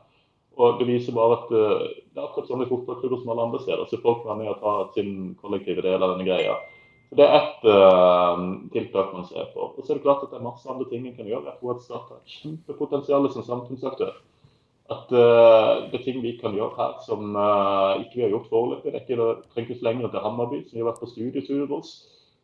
Og 0.60 0.78
Det 0.78 0.86
viser 0.86 1.16
bare 1.16 1.38
at 1.38 1.50
uh, 1.50 1.86
det 2.12 2.20
er 2.20 2.26
akkurat 2.26 2.50
sånn 2.50 2.62
i 2.62 2.68
fotballklubber 2.68 3.22
som 3.22 3.32
alle 3.32 3.46
andre 3.48 3.62
steder. 3.62 3.86
så 3.88 4.00
Folk 4.02 4.26
er 4.28 4.38
med 4.38 4.52
og 4.52 4.60
tar 4.60 4.90
sin 4.96 5.12
kollektive 5.40 5.84
del 5.84 6.02
av 6.02 6.12
denne 6.12 6.28
greia. 6.28 6.58
Så 7.08 7.18
Det 7.18 7.24
er 7.24 7.38
ett 7.38 7.64
uh, 7.64 8.42
tiltak 8.74 9.14
man 9.16 9.24
ser 9.30 9.48
på. 9.54 9.72
Og 9.72 9.80
så 9.80 9.94
er 9.94 9.98
det 9.98 10.04
klart 10.04 10.26
at 10.26 10.34
det 10.34 10.38
er 10.38 10.44
masse 10.44 10.68
andre 10.68 10.86
ting 10.90 11.06
en 11.08 11.16
kan 11.16 11.30
gjøre. 11.30 11.48
Jeg 11.48 11.58
tror 11.60 11.74
at 11.74 11.86
Start 11.86 12.12
har 12.12 12.20
et 12.20 12.36
kjempepotensial 12.36 13.30
som 13.32 13.48
samfunnsaktør. 13.48 14.14
At 14.92 15.08
uh, 15.08 15.88
det 15.88 15.98
er 15.98 16.04
ting 16.04 16.20
vi 16.20 16.36
kan 16.36 16.54
gjøre 16.54 16.76
her 16.76 16.98
som 17.06 17.32
ikke 18.04 18.18
vi 18.18 18.26
har 18.26 18.34
gjort 18.36 18.50
foreløpig. 18.52 18.92
Det, 18.92 19.06
det 19.08 19.30
trenger 19.54 19.72
ikke 19.72 19.88
lenger 19.88 20.12
til 20.12 20.26
Hammarby, 20.26 20.66
som 20.66 20.76
vi 20.76 20.84
har 20.84 20.92
vært 20.92 21.00
på 21.00 21.14
studietur 21.14 21.64
hos. 21.72 21.96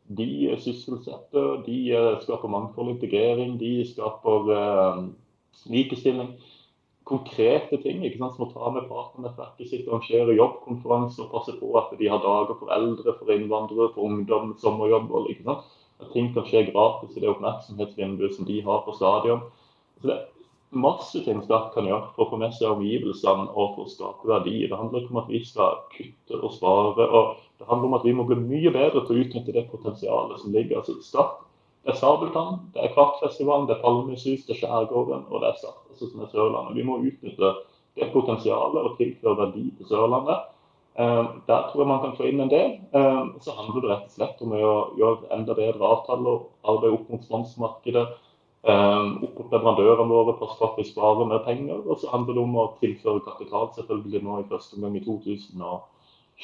De 0.09 0.57
sysselsetter, 0.57 1.65
de 1.67 1.79
eh, 1.93 2.15
skaper 2.23 2.49
mangfold 2.49 2.89
og 2.89 2.95
integrering, 2.97 3.59
de 3.61 3.73
skaper 3.89 4.53
eh, 4.55 5.03
likestilling. 5.69 6.31
Konkrete 7.09 7.79
ting 7.83 8.03
ikke 8.05 8.21
sant, 8.21 8.37
som 8.37 8.47
å 8.47 8.51
ta 8.53 8.71
med 8.73 8.89
partnernettverket 8.89 9.69
sitt, 9.69 9.87
arrangere 9.89 10.37
jobbkonferanser, 10.37 11.25
og 11.25 11.35
passe 11.35 11.55
på 11.61 11.73
at 11.81 11.93
de 12.01 12.09
har 12.13 12.25
dager 12.25 12.57
for 12.61 12.73
eldre, 12.73 13.15
for 13.21 13.33
innvandrere, 13.33 13.91
for 13.95 14.09
ungdom, 14.09 14.55
sommerjobber. 14.61 15.29
ikke 15.33 15.47
sant? 15.49 15.69
At 15.99 16.13
ting 16.15 16.33
kan 16.35 16.47
skje 16.47 16.69
gratis 16.71 17.17
i 17.17 17.23
det 17.25 17.31
oppmerksomhetsvinduet 17.33 18.37
som 18.37 18.49
de 18.49 18.61
har 18.65 18.85
på 18.85 18.97
stadion. 18.97 19.47
Så 20.01 20.13
det 20.13 20.19
masse 20.71 21.25
ting 21.25 21.41
Start 21.45 21.73
kan 21.75 21.87
gjøre 21.89 22.11
for 22.15 22.27
å 22.27 22.31
få 22.33 22.39
med 22.41 22.55
seg 22.57 22.75
omgivelsene 22.75 23.49
og 23.49 23.77
for 23.77 23.87
å 23.87 23.93
skape 23.93 24.29
verdi. 24.29 24.67
Det 24.69 24.77
handler 24.77 25.03
ikke 25.03 25.15
om 25.15 25.21
at 25.23 25.31
vi 25.33 25.43
skal 25.45 25.79
kutte 25.95 26.41
og 26.41 26.53
spare. 26.55 27.07
og 27.09 27.37
det 27.59 27.67
handler 27.67 27.89
om 27.89 27.99
at 27.99 28.05
vi 28.05 28.13
må 28.15 28.27
bli 28.29 28.37
mye 28.39 28.73
bedre 28.75 29.05
til 29.07 29.17
å 29.17 29.23
utnytte 29.25 29.55
det 29.55 29.69
potensialet 29.71 30.41
som 30.41 30.53
ligger. 30.53 30.79
altså 30.79 31.01
Start, 31.03 31.45
Det 31.85 31.95
er 31.95 31.99
Sabeltann, 31.99 32.61
det 32.75 32.83
er 32.85 32.93
Kraftfestivalen, 32.93 33.67
det 33.67 33.77
er 33.77 33.83
Palmesus, 33.83 34.45
det 34.45 34.57
er 34.57 34.61
Skjærgården 34.61 35.25
og 35.31 35.41
det 35.41 35.49
er 35.49 35.57
Start, 35.57 35.83
altså 35.91 36.11
som 36.11 36.21
er 36.21 36.31
Sørlandet. 36.33 36.77
Vi 36.77 36.85
må 36.85 36.99
utnytte 36.99 37.55
det 37.97 38.13
potensialet 38.13 38.83
og 38.85 38.97
tilføre 38.99 39.37
verdi 39.39 39.71
til 39.79 39.89
Sørlandet. 39.89 40.45
Eh, 40.99 41.25
der 41.47 41.71
tror 41.71 41.81
jeg 41.81 41.89
man 41.89 42.01
kan 42.03 42.17
få 42.19 42.27
inn 42.27 42.41
en 42.43 42.51
del. 42.51 42.73
Eh, 42.93 43.27
så 43.41 43.55
handler 43.55 43.81
det 43.81 43.91
rett 43.91 44.09
og 44.11 44.15
slett 44.17 44.41
om 44.43 44.53
å 44.53 44.71
gjøre 44.99 45.31
enda 45.37 45.55
bedre 45.55 45.91
avtaler, 45.95 46.41
arbeide 46.67 46.97
opp 46.99 47.13
mot 47.13 47.25
sponsormarkedet. 47.25 48.07
Eh, 48.69 49.05
opp 49.25 49.37
mot 49.39 49.53
leverandørene 49.55 50.13
våre, 50.13 50.35
passe 50.37 50.59
på 50.59 50.67
at 50.67 50.81
vi 50.81 50.85
sparer 50.85 51.29
mer 51.29 51.41
penger. 51.47 51.81
Og 51.87 52.01
så 52.01 52.11
handler 52.13 52.37
det 52.37 52.43
om 52.43 52.57
å 52.61 52.71
tilføre 52.83 53.25
kapital 53.25 53.71
selvfølgelig 53.77 54.21
nå 54.27 54.41
i 54.43 54.49
første 54.51 54.77
omgang 54.77 54.99
i 54.99 55.05
2020. 55.07 55.79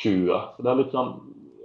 Så 0.01 0.65
det 0.65 0.71
er 0.73 0.81
litt 0.81 0.95
sånn, 0.95 1.17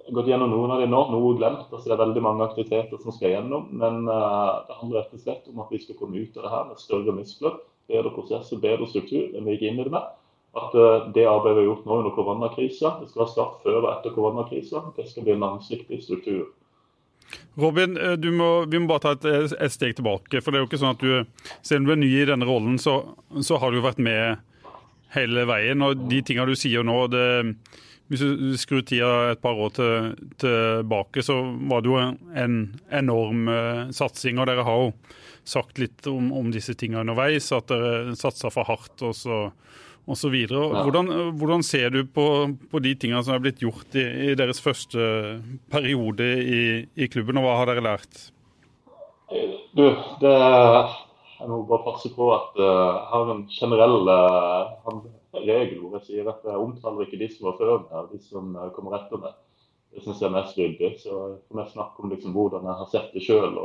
Jeg 0.10 0.15
har 0.15 0.24
gått 0.24 0.30
gjennom 0.32 0.50
noen 0.50 0.72
av 0.74 0.80
dem 0.82 0.89
nå, 0.89 1.00
noe 1.13 1.36
glemt. 1.38 1.67
altså 1.69 1.86
Det 1.86 1.93
er 1.93 2.02
veldig 2.02 2.22
mange 2.26 2.45
aktiviteter 2.48 2.98
som 2.98 3.13
skal 3.13 3.30
gjennom. 3.30 3.67
Men 3.78 4.08
uh, 4.10 4.65
det 4.65 4.78
handler 4.80 5.04
rett 5.04 5.13
og 5.13 5.22
slett 5.22 5.52
om 5.52 5.60
at 5.62 5.69
vi 5.69 5.80
skal 5.84 6.00
komme 6.00 6.17
ut 6.17 6.38
av 6.38 6.48
det 6.48 6.54
her 6.56 6.63
med 6.65 6.82
større 6.82 7.13
muskler, 7.13 7.60
bedre 7.88 8.12
prosesser, 8.15 8.58
bedre 8.58 8.88
struktur 8.89 9.38
enn 9.38 9.45
vi 9.45 9.54
gikk 9.54 9.67
inn 9.69 9.84
i 9.84 9.86
det 9.86 9.93
med. 9.93 10.08
At 10.58 10.74
uh, 10.74 11.12
det 11.13 11.28
arbeidet 11.30 11.60
vi 11.60 11.62
har 11.62 11.69
gjort 11.69 11.86
nå 11.86 12.00
under 12.02 12.15
koronakrisa, 12.17 12.95
det 13.04 13.12
skal 13.13 13.30
start 13.30 13.62
før 13.62 13.84
og 13.84 13.91
etter 13.93 14.17
koronakrisa. 14.17 14.82
Det 14.98 15.06
skal 15.12 15.28
bli 15.28 15.38
en 15.38 15.45
langsiktig 15.45 16.02
struktur. 16.02 16.50
Robin, 17.60 17.98
eh, 17.98 18.30
må, 18.32 18.50
vi 18.70 18.80
må 18.80 18.89
bare 18.89 19.04
ta 19.04 19.15
et, 19.18 19.56
et, 19.58 19.74
steg 19.74 19.98
tilbake. 19.98 20.42
for 20.42 20.52
det 20.52 20.60
er 20.60 20.63
jo 20.63 20.70
ikke 20.70 20.82
sånn 20.82 20.96
at 20.96 21.04
du, 21.04 21.52
Selv 21.62 21.84
om 21.84 21.89
du 21.89 21.96
er 21.96 22.02
ny 22.04 22.12
i 22.22 22.28
denne 22.30 22.48
rollen, 22.48 22.80
så, 22.82 23.02
så 23.42 23.60
har 23.60 23.72
du 23.72 23.80
jo 23.80 23.86
vært 23.86 24.02
med 24.04 24.39
hele 25.15 25.46
veien. 25.50 25.84
og 25.86 26.08
De 26.10 26.22
tingene 26.26 26.50
du 26.50 26.60
sier 26.60 26.86
nå, 26.86 26.98
det, 27.12 27.26
hvis 28.10 28.24
du 28.26 28.58
skrur 28.58 28.82
tida 28.86 29.32
et 29.34 29.42
par 29.42 29.58
år 29.58 29.74
til, 29.78 30.13
tilbake, 30.42 31.24
så 31.26 31.39
var 31.70 31.84
det 31.86 31.92
jo 31.92 32.00
en 32.44 32.60
enorm 33.02 33.50
uh, 33.50 33.89
satsing. 33.94 34.39
Og 34.42 34.50
dere 34.50 34.65
har 34.65 34.84
jo 34.86 34.94
sagt 35.50 35.82
litt 35.82 36.08
om, 36.10 36.32
om 36.34 36.50
disse 36.54 36.74
tingene 36.78 37.04
underveis, 37.06 37.52
at 37.54 37.70
dere 37.70 38.18
satsa 38.18 38.50
for 38.54 38.70
hardt. 38.70 38.96
Og 39.06 39.13
så, 39.18 39.42
osv. 40.10 40.36
Hvordan, 40.50 41.12
hvordan 41.39 41.63
ser 41.65 41.93
du 41.93 42.02
på, 42.06 42.26
på 42.72 42.82
de 42.84 42.95
tingene 43.00 43.22
som 43.26 43.36
er 43.36 43.43
blitt 43.43 43.62
gjort 43.63 43.98
i, 43.98 44.06
i 44.30 44.38
deres 44.39 44.62
første 44.63 45.00
periode 45.72 46.28
i, 46.41 46.63
i, 46.98 47.10
klubben, 47.12 47.39
og 47.39 47.48
hva 47.48 47.60
har 47.62 47.72
dere 47.72 47.86
lært? 47.86 48.26
Du, 49.78 49.86
det 50.24 50.34
Jeg 50.34 51.48
må 51.48 51.62
bare 51.69 51.86
passe 51.86 52.10
på 52.12 52.32
at 52.36 52.58
uh, 52.58 52.65
jeg 52.65 53.06
har 53.12 53.30
en 53.32 53.43
generell 53.54 54.10
uh, 54.10 55.04
regel 55.38 55.78
hvor 55.80 56.00
jeg 56.00 56.08
sier 56.08 56.32
at 56.32 56.41
jeg 56.43 56.58
omtaler 56.58 57.06
ikke 57.06 57.22
de 57.22 57.30
som 57.32 57.48
var 57.48 57.60
før 57.62 57.86
meg, 57.86 58.10
de 58.12 58.19
som 58.26 58.58
kommer 58.76 58.98
etter 58.98 59.22
meg. 59.22 59.38
Det 59.89 60.04
syns 60.04 60.19
jeg 60.22 60.30
er 60.30 60.36
mest 60.36 60.58
ryddig. 60.58 60.89
Så 61.02 61.13
jeg 61.13 61.38
får 61.48 61.60
mer 61.62 61.69
snakke 61.72 62.04
om 62.04 62.12
liksom, 62.12 62.34
hvordan 62.36 62.67
jeg 62.67 62.82
har 62.82 62.89
sett 62.91 63.13
det 63.15 63.24
sjøl. 63.26 63.56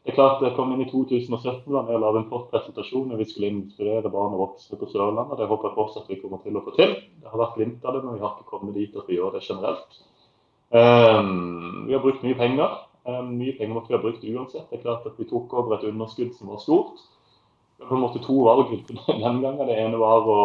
Det 0.00 0.14
er 0.14 0.16
klart 0.16 0.40
jeg 0.40 0.54
kom 0.56 0.70
inn 0.72 0.80
i 0.80 0.88
2017 0.88 1.66
da 1.68 1.82
med 1.84 1.98
å 1.98 2.00
lage 2.00 2.22
en 2.22 2.28
kort 2.30 2.46
presentasjon. 2.52 3.10
Vi 3.20 3.26
skulle 3.28 3.50
inspirere 3.52 4.08
barn 4.12 4.32
og 4.32 4.46
voksne 4.46 4.78
på 4.80 4.88
Sørlandet. 4.88 5.36
Det 5.36 5.48
håper 5.50 5.68
jeg 5.68 5.76
fortsatt 5.76 6.08
vi 6.08 6.16
kommer 6.22 6.40
til 6.40 6.56
å 6.56 6.62
få 6.64 6.72
til. 6.78 6.94
Det 7.20 7.28
har 7.28 7.42
vært 7.42 7.58
glimt 7.58 7.84
av 7.84 7.96
det, 7.96 8.00
men 8.06 8.16
vi 8.16 8.22
har 8.24 8.32
ikke 8.32 8.48
kommet 8.48 8.78
dit 8.78 8.96
at 8.96 9.10
vi 9.10 9.18
gjør 9.18 9.36
det 9.36 9.42
generelt. 9.44 9.98
Um, 10.72 11.84
vi 11.84 11.92
har 11.92 12.00
brukt 12.00 12.24
mye 12.24 12.38
penger. 12.38 12.78
Um, 13.04 13.34
mye 13.36 13.52
penger 13.58 13.76
måtte 13.76 13.92
vi 13.92 13.98
ha 13.98 14.00
brukt 14.00 14.24
uansett. 14.24 14.70
Det 14.70 14.78
er 14.78 14.86
klart 14.86 15.04
at 15.10 15.18
Vi 15.20 15.26
tok 15.28 15.52
over 15.52 15.76
et 15.76 15.84
underskudd 15.90 16.32
som 16.38 16.54
var 16.54 16.62
stort. 16.64 17.04
Vi 17.76 17.84
har 17.84 17.92
på 17.92 17.98
en 17.98 18.06
måte 18.06 18.22
to 18.24 18.38
valg 18.46 18.72
den 19.06 19.42
gangen. 19.44 19.66
Det 19.68 19.76
ene 19.84 20.00
var 20.00 20.24
å 20.24 20.40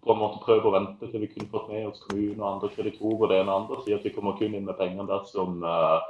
på 0.00 0.14
en 0.14 0.20
måte 0.24 0.42
prøve 0.42 0.66
å 0.66 0.74
vente 0.74 1.06
til 1.06 1.22
vi 1.22 1.30
kunne 1.30 1.50
fått 1.52 1.68
med 1.68 1.86
oss 1.90 2.02
kommunen 2.08 2.40
og 2.40 2.50
andre 2.54 2.70
kreditorer 2.72 3.26
og 3.26 3.30
det 3.30 3.40
ene 3.44 3.52
og 3.52 3.62
andre. 3.62 3.80
Si 3.84 3.94
at 3.94 4.02
vi 4.02 4.14
kommer 4.16 4.34
kun 4.38 4.56
inn 4.56 4.66
med 4.66 4.78
pengene 4.80 5.06
dersom 5.06 5.62
uh, 5.62 6.00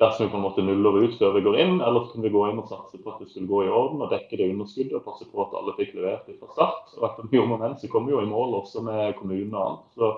dersom 0.00 0.26
vi 0.26 0.32
på 0.32 0.38
en 0.38 0.44
måte 0.46 0.62
nuller 0.64 1.02
ut 1.04 1.16
før 1.20 1.34
vi 1.36 1.42
går 1.44 1.58
inn, 1.60 1.80
eller 1.84 2.04
så 2.04 2.14
kan 2.14 2.24
vi 2.24 2.32
gå 2.32 2.44
inn 2.48 2.60
og 2.62 2.70
satse 2.70 3.00
på 3.00 3.12
at 3.12 3.18
det 3.20 3.28
skulle 3.30 3.50
gå 3.50 3.64
i 3.66 3.72
orden 3.72 4.00
og 4.00 4.12
dekke 4.12 4.38
det 4.40 4.48
underskuddet 4.54 4.96
og 4.96 5.04
passe 5.04 5.26
på 5.28 5.42
at 5.44 5.56
alle 5.58 5.74
fikk 5.76 5.92
levert 5.98 6.28
det 6.28 6.38
fra 6.40 6.48
start. 6.54 6.94
Og 6.96 7.04
etter 7.10 7.28
mye 7.28 7.42
om 7.42 7.52
og 7.56 7.60
men 7.64 7.76
så 7.80 7.90
kom 7.92 8.08
vi 8.08 8.14
jo 8.14 8.22
i 8.24 8.30
mål 8.30 8.56
også 8.62 8.84
med 8.86 9.12
kommunen 9.18 9.52
og 9.52 9.66
annet. 9.66 9.98
Så 10.00 10.12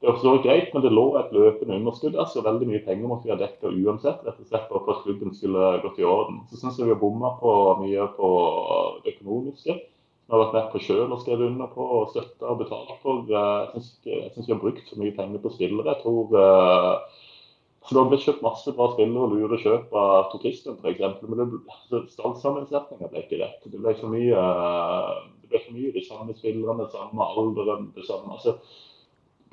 det 0.00 0.10
var 0.10 0.18
så 0.20 0.34
greit, 0.44 0.68
men 0.74 0.82
det 0.84 0.92
lå 0.92 1.06
et 1.16 1.32
løpende 1.32 1.78
underskudd 1.80 2.12
der, 2.18 2.28
så 2.28 2.44
veldig 2.44 2.68
mye 2.68 2.84
penger 2.84 3.08
måtte 3.08 3.24
vi 3.24 3.32
ha 3.32 3.40
dekka 3.40 3.72
uansett. 3.72 4.20
rett 4.26 4.42
og 4.42 4.50
slett 4.50 4.66
for 4.68 4.92
at 4.92 5.04
klubben 5.06 5.32
skulle 5.34 5.70
gått 5.84 6.00
i 6.02 6.04
orden. 6.04 6.42
Så 6.50 6.60
syns 6.60 6.76
jeg 6.76 6.90
vi 6.90 6.92
har 6.92 7.00
bomma 7.00 7.32
på 7.40 7.52
mye 7.80 8.08
på 8.18 8.30
det 9.04 9.16
økonomiske. 9.16 9.78
Vi 10.26 10.34
har 10.34 10.42
vært 10.42 10.56
med 10.58 10.68
på 10.74 10.82
sjøl 10.82 11.08
og 11.08 11.22
skrevet 11.22 11.48
under 11.48 11.72
på 11.72 11.86
og 11.96 12.10
støtta 12.12 12.50
og 12.50 12.60
betalt 12.60 12.92
for. 13.00 13.24
Jeg 13.30 13.80
syns 13.80 14.44
vi 14.44 14.52
har 14.52 14.60
brukt 14.60 14.84
så 14.90 15.00
mye 15.00 15.16
penger 15.16 15.40
på 15.40 15.54
spillere. 15.56 15.94
Jeg 15.94 16.02
tror 16.04 16.36
eh, 16.42 17.24
Det 17.86 17.98
har 18.00 18.08
blitt 18.10 18.24
kjøpt 18.26 18.42
masse 18.42 18.72
bra 18.74 18.88
spillere 18.92 19.28
og 19.28 19.34
lure 19.36 19.58
kjøp 19.62 19.92
av 19.94 20.26
Torkisten 20.32 20.74
f.eks. 20.80 21.22
Men 21.28 21.44
altså, 21.46 22.02
stallsammensetninga 22.10 23.10
ble 23.12 23.22
ikke 23.22 23.38
rett. 23.44 23.62
Det 23.62 23.78
ble 23.78 23.94
for 24.00 24.10
mye 24.10 24.42
det 25.46 25.52
ble 25.52 25.62
for 25.62 25.76
mye 25.76 25.94
de 25.94 26.02
samme 26.02 26.34
spillerne, 26.34 26.88
samme 26.90 27.30
alderen, 27.30 27.90
det 27.94 28.06
samme 28.08 28.34
altså, 28.34 28.58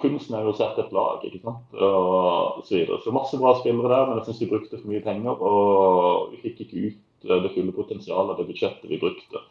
Kunsten 0.02 0.36
er 0.36 0.42
jo 0.44 0.52
å 0.52 0.58
sette 0.58 0.82
et 0.82 0.94
lag, 0.96 1.22
ikke 1.24 1.40
sant. 1.44 1.76
Og 1.78 2.64
så, 2.66 2.74
videre. 2.74 2.98
så 3.06 3.14
masse 3.14 3.38
bra 3.40 3.54
spillere 3.60 3.92
der, 3.92 4.08
men 4.10 4.18
jeg 4.18 4.26
syns 4.28 4.40
de 4.42 4.48
brukte 4.50 4.80
for 4.80 4.90
mye 4.90 5.04
penger. 5.06 5.38
Og 5.38 6.34
vi 6.34 6.40
fikk 6.48 6.64
ikke 6.66 6.82
ut 6.90 7.28
det 7.30 7.52
fulle 7.54 7.76
potensialet 7.76 8.34
av 8.34 8.42
det 8.42 8.48
budsjettet 8.50 8.90
vi 8.90 9.00
brukte. 9.00 9.44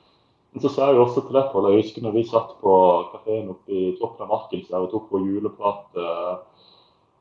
Men 0.52 0.64
så 0.64 0.72
sa 0.74 0.90
jeg 0.90 1.00
også 1.00 1.22
til 1.24 1.38
det, 1.38 1.46
Pål, 1.54 1.70
jeg 1.70 1.84
husker 1.86 2.04
når 2.04 2.16
vi 2.18 2.24
satt 2.28 2.50
på 2.60 2.72
kafeen 3.14 3.54
oppe 3.54 3.72
i 3.72 3.84
toppen 4.00 4.26
av 4.26 4.32
Markens 4.34 4.66
der 4.68 4.84
og 4.84 4.90
tok 4.92 5.06
vår 5.14 5.24
juleprat 5.30 6.02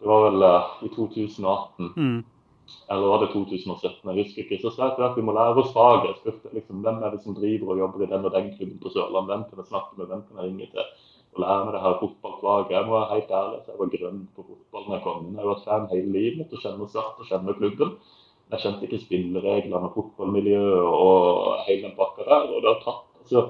det 0.01 0.09
var 0.09 0.23
vel 0.25 0.43
uh, 0.43 0.69
i 0.81 0.89
2018. 0.95 1.93
Mm. 1.95 2.23
Eller 2.91 3.07
var 3.07 3.21
det 3.21 3.29
2017? 3.33 4.09
Jeg 4.09 4.23
husker 4.23 4.43
ikke. 4.43 4.59
Så 4.61 4.71
sa 4.73 4.89
jeg 4.89 5.05
at 5.05 5.17
vi 5.19 5.25
må 5.25 5.35
lære 5.35 5.61
oss 5.61 5.73
faget. 5.75 6.07
Jeg 6.09 6.17
spurte 6.19 6.55
liksom, 6.57 6.81
hvem 6.85 7.03
er 7.03 7.13
det 7.13 7.21
som 7.23 7.35
driver 7.37 7.73
og 7.73 7.81
jobber 7.83 8.03
i 8.05 8.09
den 8.11 8.25
og 8.25 8.33
den 8.35 8.49
klubben 8.55 8.79
på 8.81 8.91
Sørlandet. 8.93 9.31
Hvem 9.31 9.43
kan 9.49 9.61
jeg 9.61 9.69
snakke 9.71 9.97
med, 9.97 10.09
hvem 10.09 10.23
kan 10.27 10.39
jeg 10.39 10.47
ringe 10.47 10.69
til? 10.71 10.87
Og 11.33 11.43
lære 11.43 11.65
meg 11.65 11.75
det 11.75 11.83
her 11.83 11.99
fotballfaget. 12.01 12.73
Jeg 12.75 12.87
må 12.87 12.95
være 12.97 13.13
helt 13.13 13.35
ærlig, 13.41 13.59
så 13.61 13.71
jeg 13.71 13.79
var 13.81 13.93
grønn 13.95 14.23
på 14.35 14.47
fotball 14.47 14.87
da 14.87 14.95
jeg 14.97 15.05
kom 15.05 15.21
inn. 15.25 15.35
Jeg 15.37 15.43
har 15.43 15.51
vært 15.51 15.67
fan 15.67 15.87
hele 15.93 16.15
livet 16.17 16.39
mitt 16.41 16.55
og 16.57 16.63
kjenner 16.65 16.91
Start 16.91 17.21
og 17.21 17.29
kjenner 17.29 17.59
klubben. 17.61 17.93
Jeg 18.51 18.63
kjente 18.65 18.87
ikke 18.87 19.03
spillereglene, 19.05 19.93
fotballmiljøet 19.95 20.81
og 20.87 21.61
hele 21.67 21.85
den 21.85 21.95
pakka 21.99 22.25
der. 22.27 22.49
og 22.49 22.57
det 22.65 22.73
har 22.73 22.81
tatt, 22.83 23.05
altså 23.21 23.45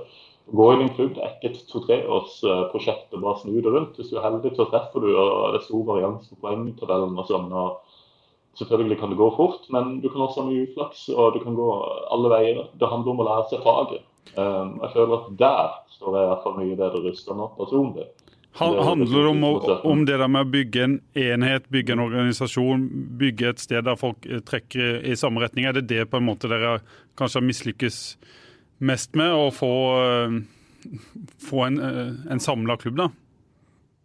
gå 0.51 0.67
inn 0.73 0.81
i 0.81 0.87
en 0.87 0.93
klubb 0.95 1.15
det 1.15 1.23
er 1.23 1.33
ikke 1.35 1.51
et 1.51 1.63
to-treårsprosjekt 1.71 3.15
å 3.15 3.21
bare 3.23 3.41
snu 3.41 3.57
det 3.59 3.71
rundt. 3.71 3.97
Hvis 3.99 4.11
du 4.11 4.17
er 4.17 4.25
heldig, 4.25 4.53
så 4.57 4.67
treffer 4.71 5.03
du 5.03 5.09
og 5.13 5.53
det 5.53 5.61
er 5.61 5.67
stor 5.67 5.83
varians 5.87 6.29
på 6.31 6.39
poengtabellen 6.43 7.19
og 7.19 7.27
sånn. 7.29 7.51
og 7.51 7.81
Selvfølgelig 8.59 8.97
kan 8.99 9.13
det 9.13 9.19
gå 9.21 9.29
fort, 9.37 9.67
men 9.71 9.99
du 10.03 10.09
kan 10.11 10.25
også 10.25 10.41
ha 10.41 10.49
mye 10.49 10.65
uflaks, 10.67 11.05
og 11.13 11.37
du 11.37 11.43
kan 11.43 11.55
gå 11.55 11.67
alle 12.11 12.31
veier. 12.33 12.65
Det 12.79 12.89
handler 12.91 13.13
om 13.13 13.21
å 13.23 13.27
lære 13.29 13.45
seg 13.51 13.63
faget. 13.63 14.03
Um, 14.35 14.75
jeg 14.83 14.91
føler 14.93 15.13
at 15.17 15.29
der 15.39 15.77
står 15.95 16.17
jeg 16.17 16.25
i 16.25 16.29
hvert 16.31 16.43
fall 16.43 16.57
mye 16.59 16.75
bedre 16.81 17.01
rusta 17.05 17.37
nå, 17.37 17.47
personlig. 17.57 18.09
Handler 18.59 19.07
det 19.07 19.29
om, 19.29 19.43
om, 19.87 20.05
det 20.05 20.17
der 20.19 20.27
med 20.27 20.43
å 20.43 20.51
bygge 20.51 20.83
en 20.83 20.97
enhet, 21.15 21.69
bygge 21.71 21.95
en 21.95 22.03
organisasjon, 22.03 22.83
bygge 23.19 23.53
et 23.53 23.63
sted 23.63 23.87
der 23.87 23.95
folk 23.99 24.27
trekker 24.47 24.99
i 25.07 25.15
samme 25.15 25.39
retning? 25.39 25.69
Er 25.69 25.77
det 25.79 25.87
det 25.87 26.09
på 26.11 26.19
en 26.19 26.27
måte 26.27 26.51
dere 26.51 26.81
kanskje 27.19 27.39
har 27.39 27.47
mislykkes 27.47 28.01
mest 28.81 29.15
med 29.17 29.31
å 29.33 29.49
få, 29.53 29.73
eh, 30.01 30.37
få 31.49 31.65
en, 31.67 31.79
eh, 31.79 32.31
en 32.33 32.41
samla 32.43 32.77
klubb, 32.81 32.97
da? 32.97 33.09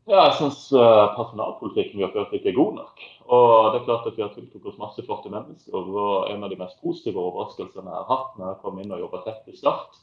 Ja, 0.06 0.28
jeg 0.28 0.36
syns 0.38 0.60
uh, 0.70 1.16
personalpolitikken 1.16 1.98
vi 1.98 2.04
har 2.04 2.12
ført, 2.14 2.30
ikke 2.36 2.52
er 2.52 2.60
god 2.60 2.76
nok. 2.76 3.00
Og 3.26 3.72
det 3.72 3.80
er 3.80 3.86
klart 3.88 4.06
at 4.06 4.14
Vi 4.14 4.22
har 4.22 4.30
tiltrukket 4.30 4.68
oss 4.70 4.78
masse 4.78 5.02
flotte 5.02 5.32
mennesker. 5.32 5.74
og 5.74 6.30
En 6.30 6.44
av 6.46 6.50
de 6.50 6.60
mest 6.60 6.78
positive 6.78 7.18
overraskelsene 7.18 7.90
jeg 7.90 8.04
har 8.04 8.06
hatt 8.06 8.38
når 8.38 8.52
jeg 8.52 8.60
kom 8.62 8.78
inn 8.78 8.94
og 8.94 9.02
jobba 9.02 9.24
tett 9.24 9.50
i 9.50 9.56
Start, 9.58 9.98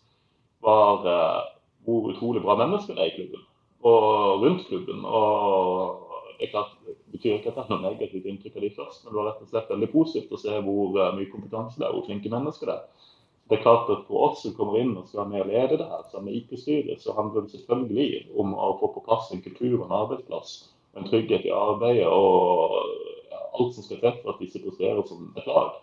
var 0.60 1.08
hvor 1.86 2.12
utrolig 2.12 2.44
bra 2.44 2.58
mennesker 2.60 3.00
det 3.00 3.06
er 3.06 3.14
i 3.14 3.16
klubben 3.16 3.48
og 3.84 4.44
rundt 4.44 4.68
klubben. 4.68 5.06
og 5.06 6.10
Det 6.40 6.50
klart, 6.52 6.72
det 6.86 6.96
betyr 7.12 7.38
ikke 7.38 7.52
at 7.52 7.56
det 7.56 7.64
er 7.64 7.72
noe 7.72 7.84
negativt 7.84 8.26
inntrykk 8.28 8.56
av 8.58 8.64
de 8.64 8.70
først, 8.76 9.04
men 9.04 9.14
det 9.14 9.18
var 9.20 9.28
rett 9.30 9.44
og 9.44 9.50
slett 9.52 9.70
veldig 9.70 9.90
positivt 9.94 10.32
å 10.34 10.40
se 10.42 10.56
hvor 10.66 10.98
mye 11.16 11.32
kompetanse 11.32 11.80
det 11.80 11.86
er, 11.88 11.94
hvor 11.94 12.08
flinke 12.08 12.32
mennesker 12.32 12.68
det 12.68 12.76
er. 12.76 13.12
Det 13.54 13.60
er 13.60 13.68
klart 13.68 13.90
at 13.94 14.08
For 14.08 14.32
oss 14.32 14.40
som 14.42 14.56
kommer 14.58 14.80
inn 14.82 14.96
og 14.98 15.04
skal 15.06 15.20
være 15.20 15.30
med 15.30 15.42
og 15.44 15.50
lede 15.52 15.78
det 15.78 15.86
her, 15.86 16.06
sammen 16.10 16.32
med 16.32 16.38
IT-styret, 16.40 17.02
så 17.04 17.14
handler 17.14 17.44
det 17.44 17.52
selvfølgelig 17.54 18.24
om 18.42 18.56
å 18.58 18.72
få 18.80 18.90
på 18.96 19.04
plass 19.06 19.28
en 19.30 19.44
kultur 19.46 19.76
og 19.76 19.84
en 19.86 19.94
arbeidsplass. 20.00 20.54
En 20.98 21.06
trygghet 21.06 21.46
i 21.46 21.52
arbeidet 21.54 22.08
og 22.10 22.74
alt 23.60 23.76
som 23.76 23.86
skal 23.86 24.00
til 24.02 24.16
for 24.24 24.34
at 24.34 24.42
disse 24.42 24.62
presterer 24.64 25.04
som 25.06 25.30
et 25.38 25.46
lag. 25.46 25.78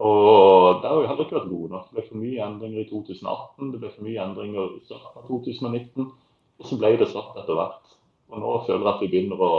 Og 0.00 0.80
Der 0.80 0.88
har 0.88 1.02
vi 1.02 1.10
heller 1.10 1.28
ikke 1.28 1.36
vært 1.36 1.52
gode 1.52 1.74
nok. 1.74 1.90
Det 1.90 1.98
ble 1.98 2.06
for 2.08 2.22
mye 2.22 2.48
endringer 2.48 2.80
i 2.80 2.88
2018, 2.88 3.72
det 3.74 3.82
ble 3.84 3.92
for 3.92 4.08
mye 4.08 4.24
endringer 4.24 4.74
i 4.78 4.82
2019. 5.28 6.10
Og 6.56 6.72
så 6.72 6.80
ble 6.80 6.94
det 6.96 7.12
svart 7.12 7.36
etter 7.36 7.60
hvert. 7.60 7.96
Og 8.32 8.40
nå 8.40 8.56
føler 8.64 8.88
jeg 8.88 8.94
at 8.94 9.04
vi 9.04 9.12
begynner 9.12 9.44
å, 9.44 9.54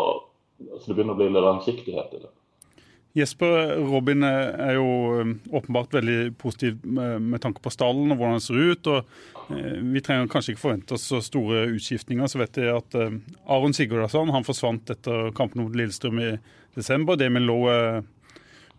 altså 0.66 0.90
det 0.90 0.98
begynner 0.98 1.14
å 1.14 1.22
bli 1.22 1.46
langsiktighet 1.46 2.18
i 2.18 2.26
det. 2.26 2.34
Jesper 3.18 3.80
Robin 3.90 4.24
er 4.24 4.76
jo 4.78 4.90
um, 5.18 5.32
åpenbart 5.50 5.96
veldig 5.98 6.36
positiv 6.38 6.78
med, 6.86 7.40
tanke 7.42 7.62
på 7.64 7.72
stallen 7.74 8.14
og 8.14 8.20
hvordan 8.20 8.38
den 8.38 8.44
ser 8.46 8.60
ut. 8.60 8.90
og 8.92 9.56
eh, 9.56 9.80
Vi 9.96 10.04
trenger 10.06 10.30
kanskje 10.30 10.54
ikke 10.54 10.62
forvente 10.62 10.94
oss 10.94 11.08
så 11.10 11.22
store 11.26 11.66
utskiftninger. 11.74 12.30
Så 12.30 12.42
vet 12.44 12.62
jeg 12.62 12.70
at 12.76 13.00
eh, 13.00 13.18
Aron 13.50 13.74
Sigurdasson 13.74 14.30
han 14.36 14.46
forsvant 14.46 14.94
etter 14.94 15.34
kampen 15.38 15.64
mot 15.64 15.76
Lillestrøm 15.76 16.22
i 16.22 16.32
desember. 16.78 17.18
Demil 17.18 17.50
lå 17.50 17.60
eh, 17.74 18.00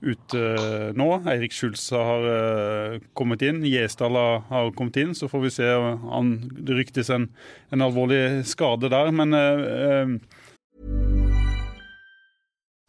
ute 0.00 0.40
eh, 0.40 0.88
nå. 0.96 1.08
Eirik 1.26 1.56
Schulz 1.56 1.88
har 1.90 2.30
eh, 2.30 2.98
kommet 3.18 3.42
inn. 3.42 3.64
Gjesdal 3.66 4.14
har 4.46 4.70
kommet 4.78 5.00
inn. 5.02 5.16
Så 5.18 5.28
får 5.32 5.46
vi 5.48 5.56
se. 5.58 5.72
Han, 6.06 6.36
det 6.54 6.78
ryktes 6.78 7.10
en, 7.10 7.32
en 7.74 7.88
alvorlig 7.88 8.46
skade 8.48 8.92
der. 8.94 9.10
men 9.10 9.34
eh, 9.34 11.09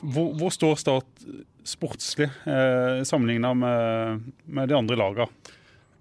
Hvor, 0.00 0.34
hvor 0.38 0.52
står 0.54 0.78
Start 0.80 1.24
sportslig 1.66 2.30
eh, 2.48 3.02
sammenlignet 3.04 3.56
med, 3.56 4.28
med, 4.44 4.70
de 4.70 4.76
andre 4.78 4.96
lagene? 4.96 5.56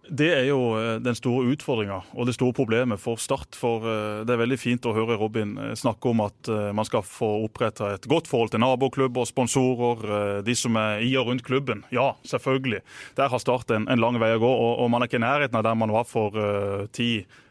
Det 0.10 0.30
er 0.34 0.48
jo 0.48 0.74
eh, 0.80 0.96
den 1.06 1.14
store 1.14 1.52
utfordringa 1.54 2.00
og 2.16 2.26
det 2.26 2.34
store 2.34 2.56
problemet 2.58 3.02
for 3.02 3.22
Start. 3.22 3.58
For 3.60 3.86
eh, 3.86 4.22
det 4.26 4.34
er 4.34 4.42
veldig 4.42 4.58
fint 4.58 4.88
å 4.90 4.94
høre 4.96 5.20
Robin 5.22 5.54
eh, 5.62 5.76
snakke 5.78 6.10
om 6.10 6.24
at 6.26 6.50
man 6.74 6.88
skal 6.88 7.04
få 7.06 7.30
oppretta 7.46 7.92
et 7.94 8.08
godt 8.10 8.30
forhold 8.30 8.54
til 8.54 8.64
naboklubber, 8.64 9.28
sponsorer, 9.30 10.42
de 10.46 10.56
som 10.58 10.78
er 10.80 11.04
i 11.06 11.12
og 11.20 11.30
rundt 11.30 11.46
klubben. 11.46 11.84
Ja, 11.94 12.14
selvfølgelig. 12.26 12.82
Der 13.20 13.30
har 13.30 13.44
Start 13.44 13.70
en, 13.76 13.86
en 13.92 14.02
lang 14.02 14.18
vei 14.22 14.32
å 14.36 14.42
gå, 14.42 14.50
og, 14.50 14.74
og 14.82 14.90
man 14.94 15.04
er 15.04 15.12
ikke 15.12 15.22
i 15.22 15.28
nærheten 15.28 15.60
av 15.60 15.68
der 15.68 15.78
man 15.78 15.94
var 15.94 16.10
for 16.10 16.36
ti 16.96 17.12
eh, 17.22 17.46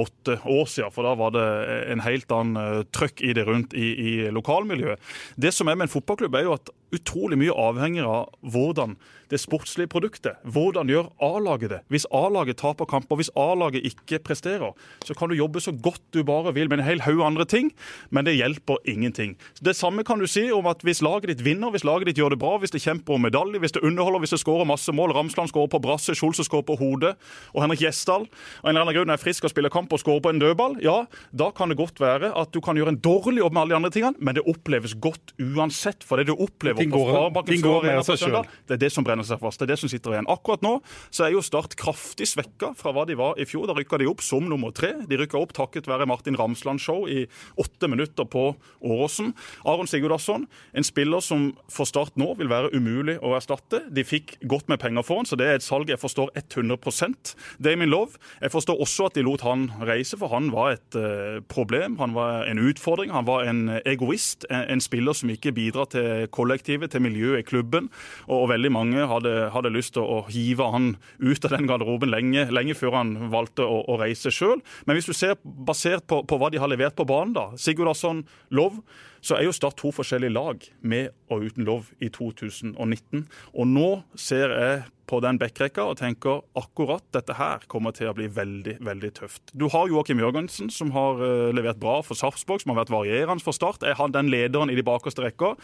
åtte 0.00 0.38
år 0.44 0.66
siden. 0.70 0.92
For 0.94 1.06
da 1.06 1.14
var 1.18 1.34
det 1.34 1.46
en 1.92 2.04
helt 2.04 2.32
annen 2.32 2.60
eh, 2.60 2.86
trøkk 2.94 3.20
i 3.24 3.34
det 3.36 3.44
rundt 3.48 3.76
i, 3.76 3.90
i 3.92 4.12
lokalmiljøet. 4.32 5.02
Det 5.36 5.52
som 5.54 5.68
er 5.68 5.76
med 5.76 5.88
en 5.88 5.94
fotballklubb, 5.94 6.38
er 6.38 6.48
jo 6.48 6.56
at 6.56 6.72
utrolig 6.94 7.38
mye 7.40 7.54
avhenger 7.54 8.08
av 8.08 8.32
hvordan 8.40 8.96
det 9.30 9.40
sportslige 9.40 9.90
produktet. 9.90 10.38
Hvordan 10.44 10.90
gjør 10.90 11.08
A-laget 11.22 11.72
det? 11.72 11.80
Hvis 11.92 12.06
A-laget 12.14 12.58
taper 12.60 12.86
kamper, 12.88 13.18
hvis 13.18 13.32
A-laget 13.36 13.86
ikke 13.88 14.20
presterer, 14.24 14.74
så 15.04 15.16
kan 15.16 15.30
du 15.30 15.36
jobbe 15.38 15.62
så 15.64 15.72
godt 15.72 16.02
du 16.14 16.22
bare 16.26 16.52
vil 16.54 16.68
med 16.68 16.80
en 16.80 16.86
hel 16.86 17.02
haug 17.04 17.22
andre 17.24 17.46
ting, 17.48 17.72
men 18.10 18.26
det 18.28 18.36
hjelper 18.36 18.82
ingenting. 18.86 19.36
Det 19.64 19.76
samme 19.76 20.04
kan 20.04 20.20
du 20.20 20.26
si 20.30 20.46
om 20.52 20.68
at 20.70 20.84
hvis 20.84 21.02
laget 21.02 21.32
ditt 21.32 21.44
vinner, 21.44 21.72
hvis 21.74 21.86
laget 21.86 22.10
ditt 22.10 22.20
gjør 22.20 22.34
det 22.34 22.40
bra, 22.42 22.58
hvis 22.62 22.74
det 22.74 22.82
kjemper 22.84 23.16
om 23.16 23.24
medalje, 23.26 23.60
hvis 23.62 23.74
det 23.74 23.82
underholder, 23.82 24.22
hvis 24.22 24.36
det 24.36 24.42
skårer 24.44 24.68
masse 24.68 24.92
mål, 24.92 25.14
Ramsland 25.16 25.50
skårer 25.50 25.72
på 25.72 25.82
brasse, 25.82 26.14
Skjolse 26.14 26.46
skårer 26.46 26.68
på 26.68 26.78
hodet, 26.80 27.14
og 27.54 27.64
Henrik 27.64 27.82
Gjesdal 27.84 28.28
og 28.28 28.68
en 28.68 28.74
eller 28.74 28.84
annen 28.84 28.98
grunn 28.98 29.14
er 29.14 29.20
frisk 29.20 29.48
og 29.48 29.54
spiller 29.54 29.72
kamp 29.72 29.92
og 29.92 30.02
skårer 30.02 30.22
på 30.24 30.34
en 30.34 30.42
dødball, 30.42 30.78
ja, 30.84 31.04
da 31.32 31.50
kan 31.56 31.72
det 31.72 31.80
godt 31.80 32.00
være 32.02 32.32
at 32.34 32.52
du 32.54 32.60
kan 32.64 32.78
gjøre 32.78 32.94
en 32.94 33.00
dårlig 33.02 33.42
jobb 33.42 33.56
med 33.56 33.64
alle 33.64 33.74
de 33.74 33.80
andre 33.80 33.92
tingene, 33.94 34.20
men 34.20 34.38
det 34.38 34.46
oppleves 34.50 34.96
godt 35.00 35.34
uansett. 35.40 36.04
For 36.04 36.20
det 36.20 36.28
du 36.28 36.34
opplever 36.36 36.83
ting 36.84 36.94
går, 36.94 37.42
ting 37.48 37.64
går 37.64 37.88
med 37.88 38.06
seg 38.06 38.20
sjøl. 38.22 38.40
Det 38.68 38.76
er 38.76 38.82
det 38.84 38.92
som 38.94 39.06
brenner 39.06 39.26
seg 39.26 39.40
fast. 39.42 39.60
Det 39.60 39.68
er 39.68 39.74
det 39.74 39.80
som 39.82 39.92
sitter 39.92 40.16
igjen. 40.16 40.30
Akkurat 40.30 40.64
nå 40.64 40.76
så 41.10 41.26
er 41.26 41.34
jo 41.34 41.42
Start 41.44 41.76
kraftig 41.78 42.26
svekka 42.30 42.72
fra 42.78 42.94
hva 42.96 43.04
de 43.08 43.16
var 43.20 43.38
i 43.40 43.46
fjor. 43.48 43.66
Da 43.68 43.76
rykka 43.76 43.98
de 44.00 44.08
opp 44.10 44.22
som 44.24 44.46
nummer 44.48 44.72
tre. 44.74 44.94
De 45.08 45.18
rykka 45.20 45.38
opp 45.40 45.52
takket 45.56 45.88
være 45.90 46.06
Martin 46.08 46.38
Ramsland-show 46.40 47.04
i 47.10 47.26
åtte 47.60 47.90
minutter 47.90 48.26
på 48.28 48.46
Åråsen. 48.84 49.34
Aron 49.68 49.90
Sigurdasson, 49.90 50.46
en 50.72 50.86
spiller 50.86 51.24
som 51.24 51.50
for 51.72 51.88
Start 51.88 52.16
nå 52.20 52.32
vil 52.38 52.50
være 52.50 52.72
umulig 52.74 53.18
å 53.20 53.34
erstatte. 53.38 53.84
De 53.92 54.06
fikk 54.06 54.38
godt 54.48 54.70
med 54.72 54.80
penger 54.82 55.04
for 55.06 55.20
han, 55.20 55.28
så 55.28 55.38
det 55.38 55.50
er 55.50 55.60
et 55.60 55.66
salg 55.66 55.92
jeg 55.92 56.00
forstår 56.00 56.32
100% 56.40 57.34
Damien 57.62 57.90
Love, 57.92 58.18
jeg 58.40 58.52
forstår 58.52 58.80
også 58.80 59.08
at 59.08 59.18
de 59.18 59.24
lot 59.24 59.44
han 59.44 59.68
reise, 59.84 60.18
for 60.18 60.32
han 60.32 60.50
var 60.54 60.74
et 60.76 60.98
uh, 60.98 61.40
problem. 61.48 61.98
Han 62.00 62.14
var 62.16 62.48
en 62.50 62.58
utfordring. 62.58 63.12
Han 63.14 63.26
var 63.26 63.46
en 63.48 63.68
egoist. 63.86 64.46
En, 64.50 64.64
en 64.74 64.82
spiller 64.82 65.16
som 65.16 65.30
ikke 65.32 65.54
bidrar 65.54 65.88
til 65.92 66.26
kollektivet, 66.64 66.90
til 66.90 67.02
miljøet 67.02 67.42
i 67.42 67.46
klubben. 67.46 67.90
Og, 68.28 68.44
og 68.44 68.48
veldig 68.50 68.72
mange 68.72 69.06
hadde, 69.06 69.50
hadde, 69.52 69.72
lyst 69.74 69.94
til 69.94 70.02
å 70.02 70.24
hive 70.28 70.64
han 70.70 70.96
ut 71.20 71.44
av 71.44 71.50
den 71.56 71.68
garderoben 71.68 72.10
lenge, 72.10 72.50
lenge 72.50 72.74
før 72.74 73.00
han 73.00 73.30
valgte 73.30 73.64
å, 73.64 73.84
å 73.88 73.98
reise 74.00 74.30
sjøl. 74.30 74.62
Men 74.86 74.96
hvis 74.96 75.08
du 75.08 75.14
ser 75.14 75.36
basert 75.42 76.06
på, 76.06 76.22
på, 76.24 76.38
hva 76.38 76.50
de 76.50 76.58
har 76.58 76.68
levert 76.68 76.96
på 76.96 77.04
banen, 77.04 77.34
da, 77.34 77.52
Sigurdarsson, 77.56 78.24
Lov, 78.50 78.80
så 79.24 79.38
er 79.38 79.46
jo 79.46 79.54
Start 79.54 79.78
to 79.80 79.90
forskjellige 79.94 80.34
lag 80.34 80.64
med 80.82 81.14
og 81.32 81.46
uten 81.46 81.64
lov 81.64 81.88
i 82.02 82.10
2019. 82.12 83.24
Og 83.54 83.70
nå 83.70 83.88
ser 84.20 84.52
jeg 84.52 84.82
på 85.08 85.20
den 85.24 85.38
backrekka 85.40 85.84
og 85.88 85.98
tenker 86.00 86.42
akkurat 86.58 87.04
dette 87.14 87.36
her 87.38 87.64
kommer 87.70 87.94
til 87.96 88.10
å 88.10 88.16
bli 88.16 88.28
veldig 88.32 88.78
veldig 88.84 89.10
tøft. 89.16 89.52
Du 89.52 89.66
har 89.72 89.88
Joakim 89.88 90.20
Jørgensen, 90.20 90.70
som 90.72 90.92
har 90.96 91.20
uh, 91.20 91.52
levert 91.56 91.80
bra 91.80 91.98
for 92.04 92.18
Sarpsborg, 92.18 92.64
som 92.64 92.72
har 92.72 92.82
vært 92.82 92.94
varierende 92.94 93.44
for 93.44 93.56
Start. 93.56 93.84
Er 93.84 93.98
han 94.00 94.14
den 94.14 94.32
lederen 94.32 94.72
i 94.72 94.78
de 94.78 94.86
bakerste 94.86 95.24
rekker? 95.24 95.56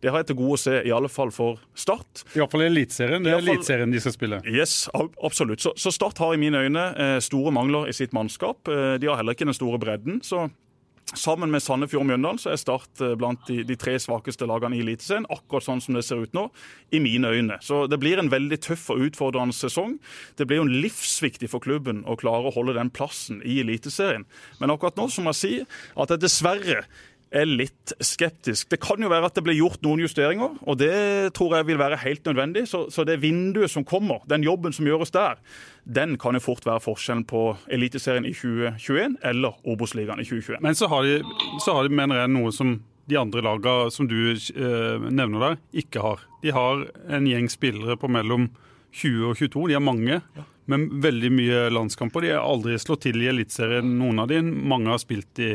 Det 0.00 0.08
har 0.08 0.22
jeg 0.22 0.30
til 0.30 0.38
gode 0.38 0.56
å 0.56 0.60
se, 0.60 0.78
i 0.86 0.92
alle 0.96 1.10
fall 1.12 1.32
for 1.34 1.60
Start. 1.76 2.24
Iallfall 2.32 2.64
i 2.64 2.70
Eliteserien. 2.70 3.24
Det 3.24 3.34
er 3.34 3.42
Eliteserien 3.42 3.92
de 3.92 4.00
skal 4.00 4.16
spille. 4.16 4.40
Yes, 4.48 4.86
absolutt. 4.96 5.60
Så, 5.60 5.74
så 5.76 5.92
Start 5.92 6.22
har 6.22 6.32
i 6.34 6.40
mine 6.40 6.64
øyne 6.64 6.86
eh, 6.96 7.18
store 7.24 7.52
mangler 7.52 7.90
i 7.90 7.96
sitt 7.96 8.16
mannskap. 8.16 8.68
Eh, 8.68 8.96
de 9.00 9.10
har 9.10 9.20
heller 9.20 9.36
ikke 9.36 9.48
den 9.50 9.56
store 9.56 9.80
bredden. 9.82 10.22
så 10.24 10.48
Sammen 11.10 11.50
med 11.50 11.58
Sandefjord 11.58 12.04
og 12.04 12.06
Mjøndalen 12.06 12.38
så 12.38 12.52
er 12.52 12.58
Start 12.60 13.00
eh, 13.02 13.16
blant 13.18 13.42
de, 13.48 13.64
de 13.66 13.76
tre 13.78 13.96
svakeste 13.98 14.46
lagene 14.46 14.78
i 14.78 14.82
Eliteserien. 14.84 15.26
Akkurat 15.32 15.66
sånn 15.66 15.82
som 15.82 15.96
det 15.98 16.04
ser 16.06 16.22
ut 16.22 16.36
nå, 16.36 16.44
i 16.94 17.00
mine 17.02 17.32
øyne. 17.34 17.56
Så 17.66 17.82
det 17.90 17.98
blir 18.02 18.22
en 18.22 18.30
veldig 18.30 18.60
tøff 18.62 18.86
og 18.94 19.02
utfordrende 19.08 19.56
sesong. 19.56 19.96
Det 20.38 20.46
blir 20.46 20.62
jo 20.62 20.68
livsviktig 20.70 21.50
for 21.50 21.62
klubben 21.64 22.04
å 22.06 22.14
klare 22.20 22.46
å 22.46 22.54
holde 22.54 22.76
den 22.78 22.92
plassen 22.94 23.42
i 23.42 23.58
Eliteserien. 23.64 24.28
Men 24.62 24.72
akkurat 24.72 25.00
nå 25.00 25.08
så 25.10 25.24
må 25.24 25.34
jeg 25.34 25.40
si 25.40 25.54
at 25.98 26.14
det 26.14 26.22
dessverre 26.22 26.84
er 27.30 27.46
litt 27.46 27.92
skeptisk. 28.02 28.68
Det 28.72 28.80
kan 28.82 29.02
jo 29.02 29.10
være 29.10 29.28
at 29.30 29.36
det 29.38 29.44
blir 29.46 29.58
gjort 29.58 29.82
noen 29.86 30.02
justeringer, 30.02 30.56
og 30.66 30.78
det 30.80 31.30
tror 31.36 31.56
jeg 31.56 31.68
vil 31.68 31.78
være 31.78 32.00
helt 32.02 32.26
nødvendig. 32.26 32.66
Så, 32.70 32.84
så 32.90 33.04
det 33.06 33.20
vinduet 33.22 33.70
som 33.70 33.86
kommer, 33.86 34.24
den 34.30 34.44
jobben 34.46 34.74
som 34.74 34.88
gjøres 34.88 35.14
der, 35.14 35.38
den 35.86 36.16
kan 36.20 36.36
jo 36.36 36.42
fort 36.42 36.66
være 36.66 36.82
forskjellen 36.84 37.24
på 37.30 37.44
Eliteserien 37.70 38.26
i 38.26 38.34
2021 38.34 39.20
eller 39.30 39.58
Obos-ligaen 39.62 40.22
i 40.22 40.26
2021. 40.26 40.62
Men 40.66 40.78
så 40.78 40.90
har, 40.90 41.06
de, 41.06 41.20
så 41.62 41.76
har 41.76 41.86
de, 41.86 41.94
mener 41.94 42.22
jeg, 42.22 42.32
noe 42.34 42.54
som 42.54 42.80
de 43.10 43.18
andre 43.18 43.42
lagene 43.42 43.90
som 43.94 44.08
du 44.10 44.18
eh, 44.30 45.06
nevner 45.10 45.44
der, 45.44 45.60
ikke 45.82 46.02
har. 46.04 46.26
De 46.42 46.54
har 46.54 46.84
en 47.10 47.26
gjeng 47.26 47.50
spillere 47.50 47.98
på 47.98 48.10
mellom 48.10 48.48
20 48.90 49.30
og 49.30 49.38
22. 49.38 49.68
De 49.70 49.78
har 49.78 49.84
mange, 49.84 50.18
ja. 50.18 50.44
men 50.70 50.88
veldig 51.02 51.30
mye 51.34 51.62
landskamper. 51.74 52.26
De 52.26 52.34
har 52.34 52.42
aldri 52.46 52.78
slått 52.78 53.06
til 53.06 53.22
i 53.22 53.30
Eliteserien, 53.30 53.96
noen 53.98 54.22
av 54.22 54.30
de. 54.30 54.42
Mange 54.42 54.92
har 54.92 55.02
spilt 55.02 55.42
i 55.42 55.54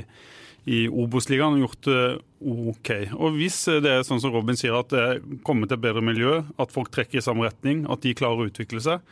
i 0.65 0.85
Obos-ligaen 0.89 1.59
og 1.59 1.67
gjort 1.67 1.87
det 1.87 2.01
OK. 2.45 2.89
Og 3.13 3.37
Hvis 3.37 3.59
det 3.83 3.91
er 3.91 4.05
sånn 4.05 4.21
som 4.21 4.33
Robin 4.33 4.57
sier, 4.57 4.73
at 4.79 4.89
det 4.93 5.39
kommer 5.45 5.69
til 5.69 5.77
et 5.77 5.85
bedre 5.85 6.01
miljø, 6.05 6.39
at 6.61 6.73
folk 6.73 6.89
trekker 6.93 7.21
i 7.21 7.25
samme 7.25 7.45
retning, 7.45 7.85
at 7.91 8.01
de 8.05 8.15
klarer 8.17 8.45
å 8.45 8.49
utvikle 8.49 8.81
seg, 8.81 9.05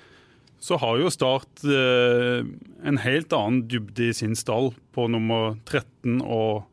så 0.63 0.79
har 0.79 0.97
jo 1.01 1.11
Start 1.11 1.65
eh, 1.67 2.41
en 2.87 2.99
helt 3.03 3.33
annen 3.35 3.65
dybde 3.69 4.09
i 4.09 4.15
sin 4.15 4.35
stall 4.39 4.71
på 4.95 5.09
nummer 5.11 5.57
13 5.67 6.21
og 6.23 6.63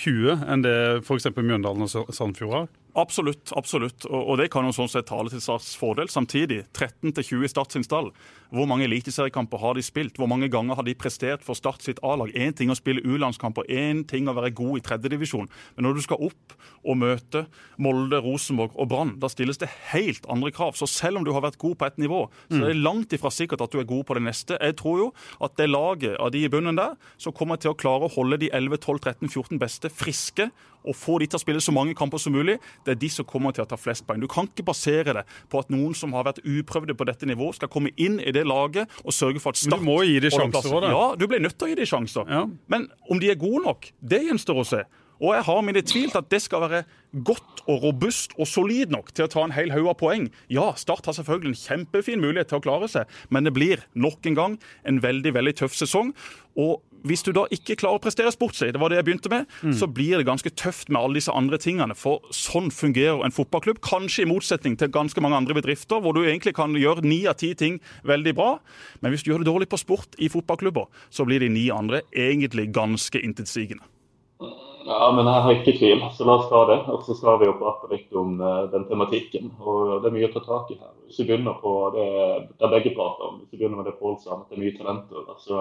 20 0.00 0.46
enn 0.48 0.64
det 0.64 0.76
f.eks. 1.02 1.28
Mjøndalen 1.36 1.84
og 1.84 2.14
Sandfjord 2.16 2.54
har. 2.56 2.70
Absolutt. 2.98 3.52
absolutt. 3.56 4.06
Og, 4.06 4.36
det 4.40 4.50
kan 4.52 4.66
jo 4.66 4.74
sånn 4.74 4.90
sett 4.90 5.08
tale 5.10 5.30
til 5.32 5.42
Starts 5.42 5.72
fordel. 5.78 6.10
Samtidig, 6.10 6.64
13 6.72 7.12
20 7.14 7.46
i 7.46 7.50
Start 7.50 7.74
sin 7.74 7.86
stall. 7.86 8.10
Hvor 8.50 8.66
mange 8.66 8.88
eliteseriekamper 8.88 9.60
har 9.62 9.76
de 9.78 9.84
spilt? 9.86 10.16
Hvor 10.18 10.26
mange 10.30 10.48
ganger 10.50 10.78
har 10.78 10.86
de 10.86 10.96
prestert 10.98 11.44
for 11.46 11.58
Start 11.58 11.84
sitt 11.86 12.00
A-lag? 12.02 12.32
Én 12.34 12.54
ting 12.56 12.72
å 12.72 12.78
spille 12.78 13.02
U-landskamper, 13.06 13.68
én 13.70 14.02
ting 14.08 14.26
å 14.26 14.34
være 14.34 14.50
god 14.58 14.80
i 14.80 14.84
tredjedivisjon. 14.88 15.46
Men 15.76 15.86
når 15.86 15.98
du 15.98 16.02
skal 16.06 16.24
opp 16.26 16.56
og 16.80 16.98
møte 16.98 17.44
Molde, 17.78 18.18
Rosenborg 18.24 18.74
og 18.74 18.90
Brann, 18.90 19.14
da 19.22 19.30
stilles 19.30 19.60
det 19.60 19.70
helt 19.92 20.26
andre 20.32 20.50
krav. 20.54 20.74
Så 20.78 20.88
selv 20.90 21.20
om 21.20 21.26
du 21.26 21.32
har 21.36 21.44
vært 21.44 21.60
god 21.62 21.78
på 21.78 21.86
ett 21.86 22.00
nivå, 22.02 22.24
så 22.50 22.62
er 22.64 22.72
det 22.72 22.82
langt 22.82 23.14
ifra 23.14 23.30
sikkert 23.34 23.62
at 23.64 23.74
du 23.74 23.78
er 23.82 23.88
god 23.88 24.06
på 24.08 24.16
det 24.18 24.24
neste. 24.26 24.58
Jeg 24.58 24.78
tror 24.80 24.98
jo 25.04 25.08
at 25.44 25.54
det 25.60 25.70
laget 25.70 26.18
av 26.18 26.32
de 26.34 26.44
i 26.46 26.50
bunnen 26.52 26.78
der, 26.78 26.96
som 27.20 27.36
kommer 27.36 27.60
til 27.60 27.74
å 27.74 27.78
klare 27.78 28.08
å 28.08 28.14
holde 28.16 28.40
de 28.42 28.50
11, 28.56 28.82
12, 28.82 29.00
13, 29.04 29.30
14 29.30 29.62
beste 29.62 29.92
friske 29.92 30.50
og 30.84 30.96
få 30.96 31.18
de 31.20 31.28
til 31.30 31.38
å 31.38 31.42
spille 31.42 31.62
så 31.64 31.74
mange 31.74 31.94
kamper 31.98 32.22
som 32.22 32.34
mulig, 32.34 32.58
det 32.86 32.94
er 32.94 33.00
de 33.00 33.10
som 33.12 33.26
kommer 33.28 33.54
til 33.56 33.64
å 33.64 33.68
ta 33.70 33.78
flest 33.80 34.06
poeng. 34.08 34.22
Du 34.22 34.28
kan 34.30 34.48
ikke 34.48 34.66
basere 34.70 35.16
det 35.20 35.26
på 35.52 35.60
at 35.62 35.72
noen 35.72 35.96
som 35.96 36.14
har 36.16 36.26
vært 36.28 36.42
uprøvde 36.44 36.96
på 36.96 37.08
dette 37.08 37.28
nivået, 37.28 37.60
skal 37.60 37.72
komme 37.72 37.92
inn 38.00 38.20
i 38.22 38.32
det 38.34 38.46
laget 38.48 38.90
og 39.04 39.14
sørge 39.14 39.42
for 39.42 39.54
at 39.54 39.60
Start 39.60 39.76
Men 39.76 39.84
du 39.84 39.90
må 39.90 39.98
gi 40.08 40.16
dem 40.22 40.32
sjanser 40.34 40.80
da. 40.80 40.94
Ja, 40.94 41.04
du 41.18 41.26
blir 41.28 41.42
nødt 41.42 41.58
til 41.58 41.68
å 41.68 41.72
gi 41.72 41.78
dem 41.82 41.90
sjanser. 41.90 42.30
Ja. 42.30 42.46
Men 42.72 42.88
om 43.10 43.20
de 43.20 43.30
er 43.32 43.38
gode 43.40 43.64
nok, 43.66 43.92
det 44.00 44.24
gjenstår 44.28 44.62
å 44.62 44.66
se. 44.66 44.82
Og 45.20 45.34
jeg 45.36 45.44
har 45.44 45.64
mine 45.64 45.82
tvil 45.84 46.08
til 46.08 46.18
at 46.22 46.30
det 46.32 46.40
skal 46.40 46.62
være 46.64 46.80
godt 47.26 47.60
og 47.68 47.82
robust 47.84 48.32
og 48.40 48.48
solid 48.48 48.92
nok 48.94 49.10
til 49.12 49.26
å 49.26 49.30
ta 49.30 49.42
en 49.44 49.52
hel 49.52 49.72
haug 49.74 49.90
av 49.92 49.98
poeng. 50.00 50.30
Ja, 50.48 50.70
Start 50.80 51.10
har 51.10 51.16
selvfølgelig 51.18 51.52
en 51.52 51.60
kjempefin 51.60 52.22
mulighet 52.22 52.48
til 52.52 52.60
å 52.60 52.64
klare 52.64 52.88
seg, 52.88 53.10
men 53.28 53.44
det 53.44 53.52
blir 53.56 53.84
nok 53.92 54.24
en 54.30 54.38
gang 54.38 54.56
en 54.88 55.02
veldig 55.04 55.34
veldig 55.36 55.54
tøff 55.60 55.76
sesong. 55.76 56.14
Og 56.56 56.80
hvis 57.06 57.22
du 57.26 57.30
da 57.36 57.46
ikke 57.54 57.76
klarer 57.80 58.00
å 58.00 58.02
prestere 58.02 58.32
sportslig, 58.34 58.72
det 58.74 58.80
var 58.82 58.92
det 58.92 59.00
jeg 59.00 59.06
begynte 59.08 59.32
med, 59.32 59.46
mm. 59.62 59.74
så 59.80 59.88
blir 59.90 60.20
det 60.20 60.28
ganske 60.28 60.52
tøft 60.58 60.90
med 60.90 61.00
alle 61.00 61.20
disse 61.20 61.34
andre 61.34 61.60
tingene. 61.60 61.96
For 61.98 62.24
sånn 62.34 62.70
fungerer 62.74 63.24
en 63.24 63.34
fotballklubb. 63.34 63.82
Kanskje 63.84 64.26
i 64.26 64.30
motsetning 64.30 64.76
til 64.80 64.92
ganske 64.92 65.24
mange 65.24 65.38
andre 65.40 65.56
bedrifter, 65.56 66.02
hvor 66.02 66.16
du 66.16 66.22
egentlig 66.24 66.54
kan 66.58 66.76
gjøre 66.78 67.06
ni 67.06 67.22
av 67.30 67.38
ti 67.40 67.52
ting 67.58 67.80
veldig 68.08 68.34
bra. 68.36 68.50
Men 69.00 69.14
hvis 69.14 69.24
du 69.24 69.32
gjør 69.32 69.44
det 69.44 69.50
dårlig 69.50 69.70
på 69.72 69.80
sport 69.80 70.18
i 70.20 70.30
fotballklubber, 70.32 70.90
så 71.10 71.26
blir 71.28 71.44
de 71.44 71.52
ni 71.52 71.70
andre 71.74 72.04
egentlig 72.12 72.70
ganske 72.74 73.22
intetsigende. 73.24 73.86
Ja, 74.90 75.10
men 75.12 75.28
jeg 75.28 75.42
har 75.44 75.54
ikke 75.54 75.74
tvil, 75.76 76.00
så 76.16 76.24
la 76.24 76.38
oss 76.40 76.48
ta 76.50 76.62
det. 76.70 76.78
Og 76.90 77.02
så 77.06 77.14
skal 77.16 77.40
vi 77.40 77.48
jo 77.48 77.56
prate 77.60 77.90
litt 77.92 78.14
om 78.16 78.38
uh, 78.40 78.64
den 78.72 78.86
tematikken. 78.88 79.52
Og 79.60 80.00
det 80.00 80.10
er 80.10 80.14
mye 80.16 80.30
å 80.30 80.34
ta 80.34 80.42
tak 80.46 80.72
i 80.72 80.78
her. 80.80 80.94
Hvis 81.06 81.20
vi 81.20 81.28
begynner 81.28 81.58
på 81.60 81.74
det, 81.94 82.06
det 82.60 82.70
begge 82.72 82.94
prater 82.96 83.28
om, 83.28 83.40
hvis 83.42 83.52
vi 83.52 83.60
begynner 83.60 83.82
med 83.82 83.90
det 83.90 83.98
Pål 84.00 84.16
sa, 84.22 84.40
at 84.40 84.48
det 84.48 84.56
er 84.58 84.64
mye 84.64 84.78
talenter. 84.78 85.26
altså 85.34 85.60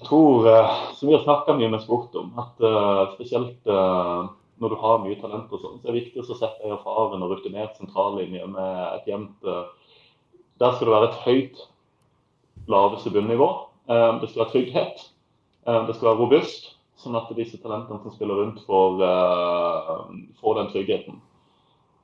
jeg 0.00 0.08
tror, 0.08 0.46
eh, 0.48 0.92
som 0.96 1.08
vi 1.08 1.14
har 1.14 1.22
snakka 1.22 1.54
mye 1.58 1.68
med 1.68 1.82
sport 1.82 2.14
om, 2.16 2.30
at 2.40 2.62
uh, 2.64 3.12
spesielt 3.12 3.66
uh, 3.68 4.30
når 4.56 4.72
du 4.72 4.76
har 4.80 5.02
mye 5.02 5.18
talent 5.20 5.50
og 5.52 5.60
sånn, 5.60 5.74
så 5.76 5.88
er 5.88 5.92
det 5.92 6.04
viktig 6.06 6.22
å 6.22 6.36
sette 6.38 6.64
en 6.64 6.72
erfaren 6.72 7.20
og 7.20 7.34
rutinert 7.34 7.76
sentrallinje 7.76 8.46
med 8.48 8.78
et 8.94 9.10
jevnt 9.10 9.44
Der 10.60 10.72
skal 10.72 10.88
det 10.88 10.94
være 10.94 11.08
et 11.10 11.20
høyt 11.24 11.60
laveste 12.68 13.12
bunnivå. 13.12 13.48
det 13.88 14.28
skal 14.28 14.42
være 14.42 14.52
trygghet. 14.52 15.04
det 15.64 15.94
skal 15.96 16.08
være 16.10 16.20
robust, 16.20 16.68
sånn 17.00 17.16
at 17.16 17.32
disse 17.36 17.56
talentene 17.62 18.02
som 18.02 18.12
spiller 18.12 18.36
rundt, 18.36 18.60
får, 18.68 19.00
får 20.40 20.58
den 20.60 20.70
tryggheten. 20.74 21.20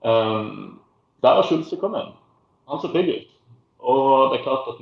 der 0.01 1.37
har 1.37 1.45
Schulze 1.45 1.77
kommet 1.77 2.07
inn. 2.07 2.17
Han 2.73 2.81
ser 2.81 2.97
trygg 2.97 3.13
ut. 3.13 3.26
Og 3.87 4.33
det 4.33 4.41
er 4.41 4.43
klart 4.43 4.67
at 4.67 4.81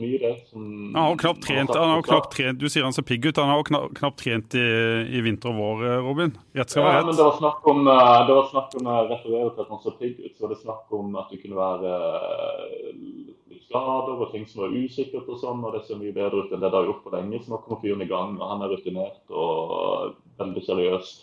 som 0.49 0.63
Han 0.95 1.11
har 1.11 1.17
knapt 1.21 1.43
trent, 1.45 1.75
han 1.77 1.91
har 1.91 2.05
knapt 2.07 2.31
trent 2.33 2.61
Du 2.61 2.71
sier 2.73 2.87
han 2.87 2.95
ser 2.97 3.05
pigg 3.05 3.27
ut. 3.27 3.37
Han 3.37 3.51
har 3.53 3.67
knapt, 3.69 3.93
knapt 3.99 4.23
trent 4.23 4.57
i, 4.57 4.65
i, 5.13 5.21
vinter 5.27 5.53
og 5.53 5.59
vår, 5.61 5.83
eh, 5.85 5.99
Robin. 6.07 6.33
Rett 6.57 6.73
skal 6.73 6.87
være 6.87 7.03
Ja, 7.03 7.05
men 7.11 7.19
det 7.19 7.27
var 7.27 7.37
snakk 7.37 7.69
om 7.69 7.83
eh, 7.85 8.21
det 8.31 8.39
var 8.39 8.49
snakk 8.49 8.79
om 8.81 8.89
jeg 8.89 9.11
refererer 9.11 9.51
til 9.53 9.67
at 9.67 9.75
han 9.75 9.83
så 9.85 9.93
pigg 9.99 10.23
ut. 10.23 10.33
Så 10.33 10.47
var 10.47 10.55
det 10.55 10.61
snakk 10.63 10.97
om 10.97 11.19
at 11.21 11.35
det 11.35 11.43
kunne 11.43 11.61
være 11.61 11.93
eh, 12.31 13.61
skader 13.67 14.25
og 14.25 14.33
ting 14.33 14.49
som 14.49 14.65
var 14.65 14.73
usikkert 14.73 15.29
og 15.29 15.43
sånn. 15.43 15.61
Og 15.69 15.77
det 15.77 15.85
ser 15.85 16.01
mye 16.01 16.17
bedre 16.17 16.41
ut 16.41 16.57
enn 16.57 16.65
det 16.65 16.73
det 16.73 16.81
har 16.81 16.89
gjort 16.89 17.05
på 17.05 17.13
lenge. 17.13 17.43
Så 17.45 17.53
nå 17.53 17.61
kommer 17.67 17.85
fyren 17.85 18.07
i 18.07 18.09
gang, 18.09 18.39
og 18.41 18.55
han 18.55 18.65
er 18.65 18.73
rutinert 18.73 19.37
og 19.37 20.17
veldig 20.41 20.65
seriøs. 20.65 21.15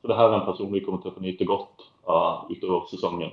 Så 0.00 0.12
det 0.12 0.20
her 0.20 0.28
er 0.28 0.42
en 0.42 0.48
person 0.48 0.72
vi 0.72 0.84
kommer 0.84 1.00
til 1.00 1.14
å 1.14 1.16
få 1.16 1.24
nyte 1.24 1.48
godt 1.48 1.88
av 2.04 2.52
utover 2.52 2.84
sesongen. 2.92 3.32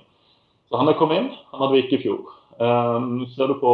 Så 0.67 0.79
han 0.79 0.87
er 0.87 0.99
kommet 0.99 1.19
inn. 1.19 1.31
Han 1.51 1.63
hadde 1.63 1.75
vi 1.75 1.83
ikke 1.85 1.99
i 1.99 2.05
fjor. 2.07 2.37
Um, 2.57 3.25
ser 3.29 3.51
du 3.51 3.59
på 3.61 3.71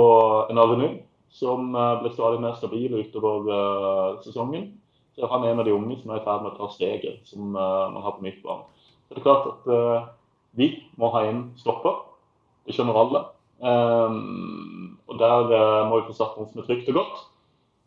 en 0.51 0.59
Aveny 0.59 0.91
som 1.33 1.75
eh, 1.75 1.95
ble 2.01 2.13
stadig 2.13 2.41
mer 2.43 2.57
stabil 2.59 2.93
utover 2.93 3.49
eh, 3.49 4.09
sesongen, 4.25 4.69
så 5.13 5.25
er 5.25 5.33
han 5.33 5.47
en 5.49 5.61
av 5.61 5.67
de 5.67 5.73
unge 5.73 5.97
som 5.99 6.13
er 6.13 6.21
i 6.21 6.25
ferd 6.25 6.45
med 6.45 6.53
å 6.53 6.59
ta 6.59 6.69
steget 6.73 7.25
som 7.29 7.57
eh, 7.57 7.85
man 7.93 8.05
har 8.05 8.17
på 8.17 8.25
midtbanen. 8.25 8.69
Det 9.09 9.19
er 9.19 9.25
klart 9.25 9.49
at 9.51 9.65
vi 10.57 10.69
må 10.97 11.11
ha 11.13 11.19
inn 11.29 11.43
stopper. 11.59 11.99
Det 12.65 12.73
skjønner 12.73 12.97
alle. 12.97 13.19
Um, 13.61 14.95
og 15.05 15.19
der 15.19 15.51
må 15.85 15.99
vi 15.99 16.07
få 16.07 16.15
satt 16.17 16.39
noen 16.39 16.49
som 16.49 16.63
er 16.63 16.65
trygt 16.65 16.89
og 16.89 16.97
godt. 16.97 17.19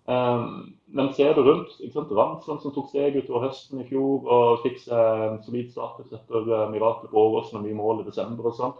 Um, 0.06 0.76
men 0.94 1.10
ser 1.16 1.34
du 1.34 1.40
rundt 1.42 1.72
ikke 1.80 1.96
sant? 1.96 2.12
Ramsland 2.14 2.62
som 2.62 2.74
tok 2.76 2.92
steg 2.92 3.18
utover 3.18 3.48
høsten 3.48 3.82
i 3.82 3.88
fjor 3.88 4.30
og 4.36 4.62
fikk 4.62 4.78
seg 4.84 5.24
en 5.24 5.42
solid 5.42 5.72
status 5.72 6.14
etter 6.14 6.70
miraklet 6.70 7.10
på 7.10 7.24
Åråsen 7.24 7.58
og 7.58 7.66
mye 7.66 7.80
mål 7.80 8.04
i 8.04 8.06
desember 8.06 8.52
og 8.52 8.54
sånn. 8.60 8.76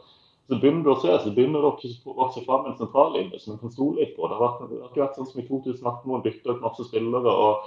Så 0.47 0.61
begynner 0.63 0.85
du 0.87 0.93
å 0.93 1.01
se, 1.03 1.11
så 1.25 1.33
begynner 1.35 1.65
det 1.65 1.71
å 1.73 2.15
vokse 2.21 2.45
fram 2.47 2.69
en 2.69 2.79
sentrallinje 2.79 3.41
som 3.43 3.57
en 3.57 3.63
kan 3.65 3.73
stole 3.75 4.07
på. 4.15 4.29
Det 4.31 4.37
har, 4.39 4.45
vært, 4.45 4.71
det 4.71 4.79
har 4.79 4.93
ikke 4.93 5.03
vært 5.03 5.19
sånn 5.19 5.29
som 5.33 5.43
i 5.43 5.47
2018 5.49 6.07
hvor 6.07 6.19
en 6.21 6.25
bytta 6.27 6.55
ut 6.55 6.63
masse 6.63 6.87
spillere. 6.87 7.33
og 7.33 7.67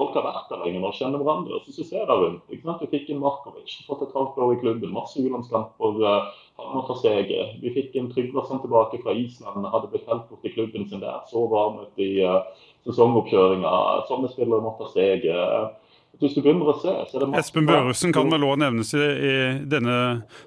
Folk 0.00 0.14
har 0.16 0.24
vært 0.24 0.52
der 0.52 0.60
lenge 0.64 0.80
og 0.84 0.96
kjenner 0.96 1.20
hverandre. 1.20 1.56
og 1.56 1.64
så 1.66 1.84
ser 1.84 2.04
der 2.08 2.20
rundt. 2.20 2.44
ikke 2.48 2.68
sant? 2.68 2.84
Vi 2.84 2.90
fikk 2.92 3.10
en 3.10 3.22
Markovic, 3.24 3.72
fått 3.88 4.04
et 4.06 4.14
halvt 4.16 4.38
år 4.40 4.52
i 4.54 4.60
klubben, 4.60 4.92
masse 4.94 5.20
U-landskamper. 5.20 5.98
Uh, 6.00 6.28
han 6.60 6.76
må 6.76 6.84
ta 6.86 6.96
steget. 7.00 7.56
Vi 7.64 7.72
fikk 7.74 7.96
en 7.96 8.08
Tryggvason 8.12 8.62
tilbake 8.62 9.00
fra 9.02 9.16
Island, 9.16 9.66
hadde 9.72 9.90
blitt 9.92 10.08
helt 10.08 10.28
bort 10.30 10.44
i 10.44 10.52
klubben 10.54 10.88
sin 10.88 11.02
der. 11.04 11.20
Så 11.28 11.44
varm 11.52 11.82
ut 11.82 12.00
i 12.00 12.10
uh, 12.24 12.44
sesongoppkjøringa. 12.88 13.72
Sånne 14.08 14.32
spillere 14.32 14.64
må 14.64 14.76
ta 14.78 14.88
steget. 14.92 15.76
Hvis 16.20 16.34
du 16.36 16.42
begynner 16.42 16.68
å 16.68 16.76
se, 16.76 16.92
så 17.08 17.16
er 17.16 17.22
det 17.22 17.28
masse 17.30 17.46
Espen 17.46 17.68
Børresen 17.68 18.12
kan 18.12 18.28
vel 18.32 18.44
òg 18.44 18.58
nevnes 18.60 18.90
i, 18.92 19.00
i 19.00 19.34
denne 19.70 19.94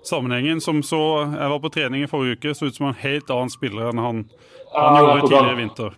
sammenhengen. 0.06 0.62
Som 0.62 0.84
så 0.86 1.00
Jeg 1.24 1.50
var 1.54 1.62
på 1.64 1.72
trening 1.74 2.04
i 2.06 2.10
forrige 2.10 2.38
uke, 2.38 2.54
så 2.54 2.70
ut 2.70 2.78
som 2.78 2.92
en 2.92 3.00
helt 3.02 3.32
annen 3.34 3.54
spiller 3.54 3.90
enn 3.90 4.02
han, 4.04 4.26
han 4.76 5.00
Ja, 5.00 5.06
gjorde 5.08 5.30
tidligere 5.30 5.56
i 5.56 5.62
vinter. 5.64 5.96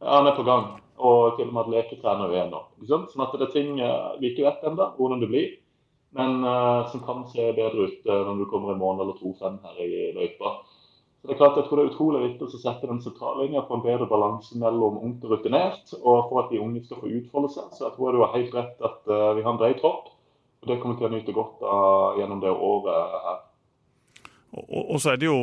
Ja, 0.00 0.14
han 0.14 0.30
er 0.30 0.38
på 0.38 0.46
gang. 0.48 0.70
Og 1.00 1.36
til 1.36 1.48
og 1.50 1.56
med 1.56 1.72
leketrener 1.74 2.32
igjen 2.32 2.54
nå. 2.54 2.62
Sånn 2.88 3.24
at 3.24 3.36
det 3.36 3.48
er 3.48 3.52
ting 3.52 3.76
eh, 3.80 4.14
vi 4.20 4.32
ikke 4.32 4.46
vet 4.48 4.64
ennå 4.68 4.92
hvordan 4.96 5.22
det 5.24 5.28
blir, 5.32 5.50
men 6.16 6.40
uh, 6.42 6.88
som 6.90 7.04
kan 7.06 7.22
se 7.30 7.44
bedre 7.54 7.86
ut 7.86 8.08
uh, 8.08 8.24
når 8.26 8.40
du 8.40 8.48
kommer 8.50 8.72
en 8.72 8.80
måned 8.80 9.04
eller 9.04 9.18
to 9.20 9.30
frem 9.38 9.60
her 9.62 9.76
i 9.84 10.08
løypa. 10.16 10.56
Så 11.20 11.28
det 11.28 11.34
er 11.34 11.38
klart, 11.42 11.56
Jeg 11.56 11.66
tror 11.68 11.76
det 11.76 11.84
er 11.84 11.90
utrolig 11.92 12.20
viktig 12.30 12.46
å 12.48 12.60
sette 12.62 12.88
den 12.88 13.02
sentrallinja 13.04 13.60
på 13.68 13.74
en 13.76 13.82
bedre 13.84 14.06
balanse 14.08 14.56
mellom 14.56 14.96
ungt 15.04 15.24
og 15.24 15.34
rutinert, 15.34 15.92
og 16.00 16.30
for 16.30 16.40
at 16.44 16.50
de 16.50 16.60
unge 16.64 16.80
skal 16.86 16.96
få 17.02 17.10
utfolde 17.12 17.50
seg. 17.52 17.68
Så 17.76 17.84
jeg 17.84 17.92
tror 17.98 18.12
du 18.16 18.22
har 18.24 18.32
helt 18.38 18.54
rett 18.56 18.80
at 18.80 19.04
eh, 19.12 19.34
vi 19.36 19.42
har 19.44 19.52
en 19.52 19.60
bred 19.60 19.76
tropp, 19.82 20.08
og 20.62 20.68
det 20.72 20.80
kommer 20.80 20.96
vi 20.96 21.02
til 21.04 21.10
å 21.10 21.14
nyte 21.18 21.36
godt 21.36 21.62
av 21.68 22.16
gjennom 22.20 22.40
det 22.40 22.50
året 22.56 23.20
her. 23.28 23.38
Og, 24.50 24.90
og- 24.90 24.98
så 25.00 25.12
er 25.12 25.16
det 25.20 25.28
jo 25.28 25.36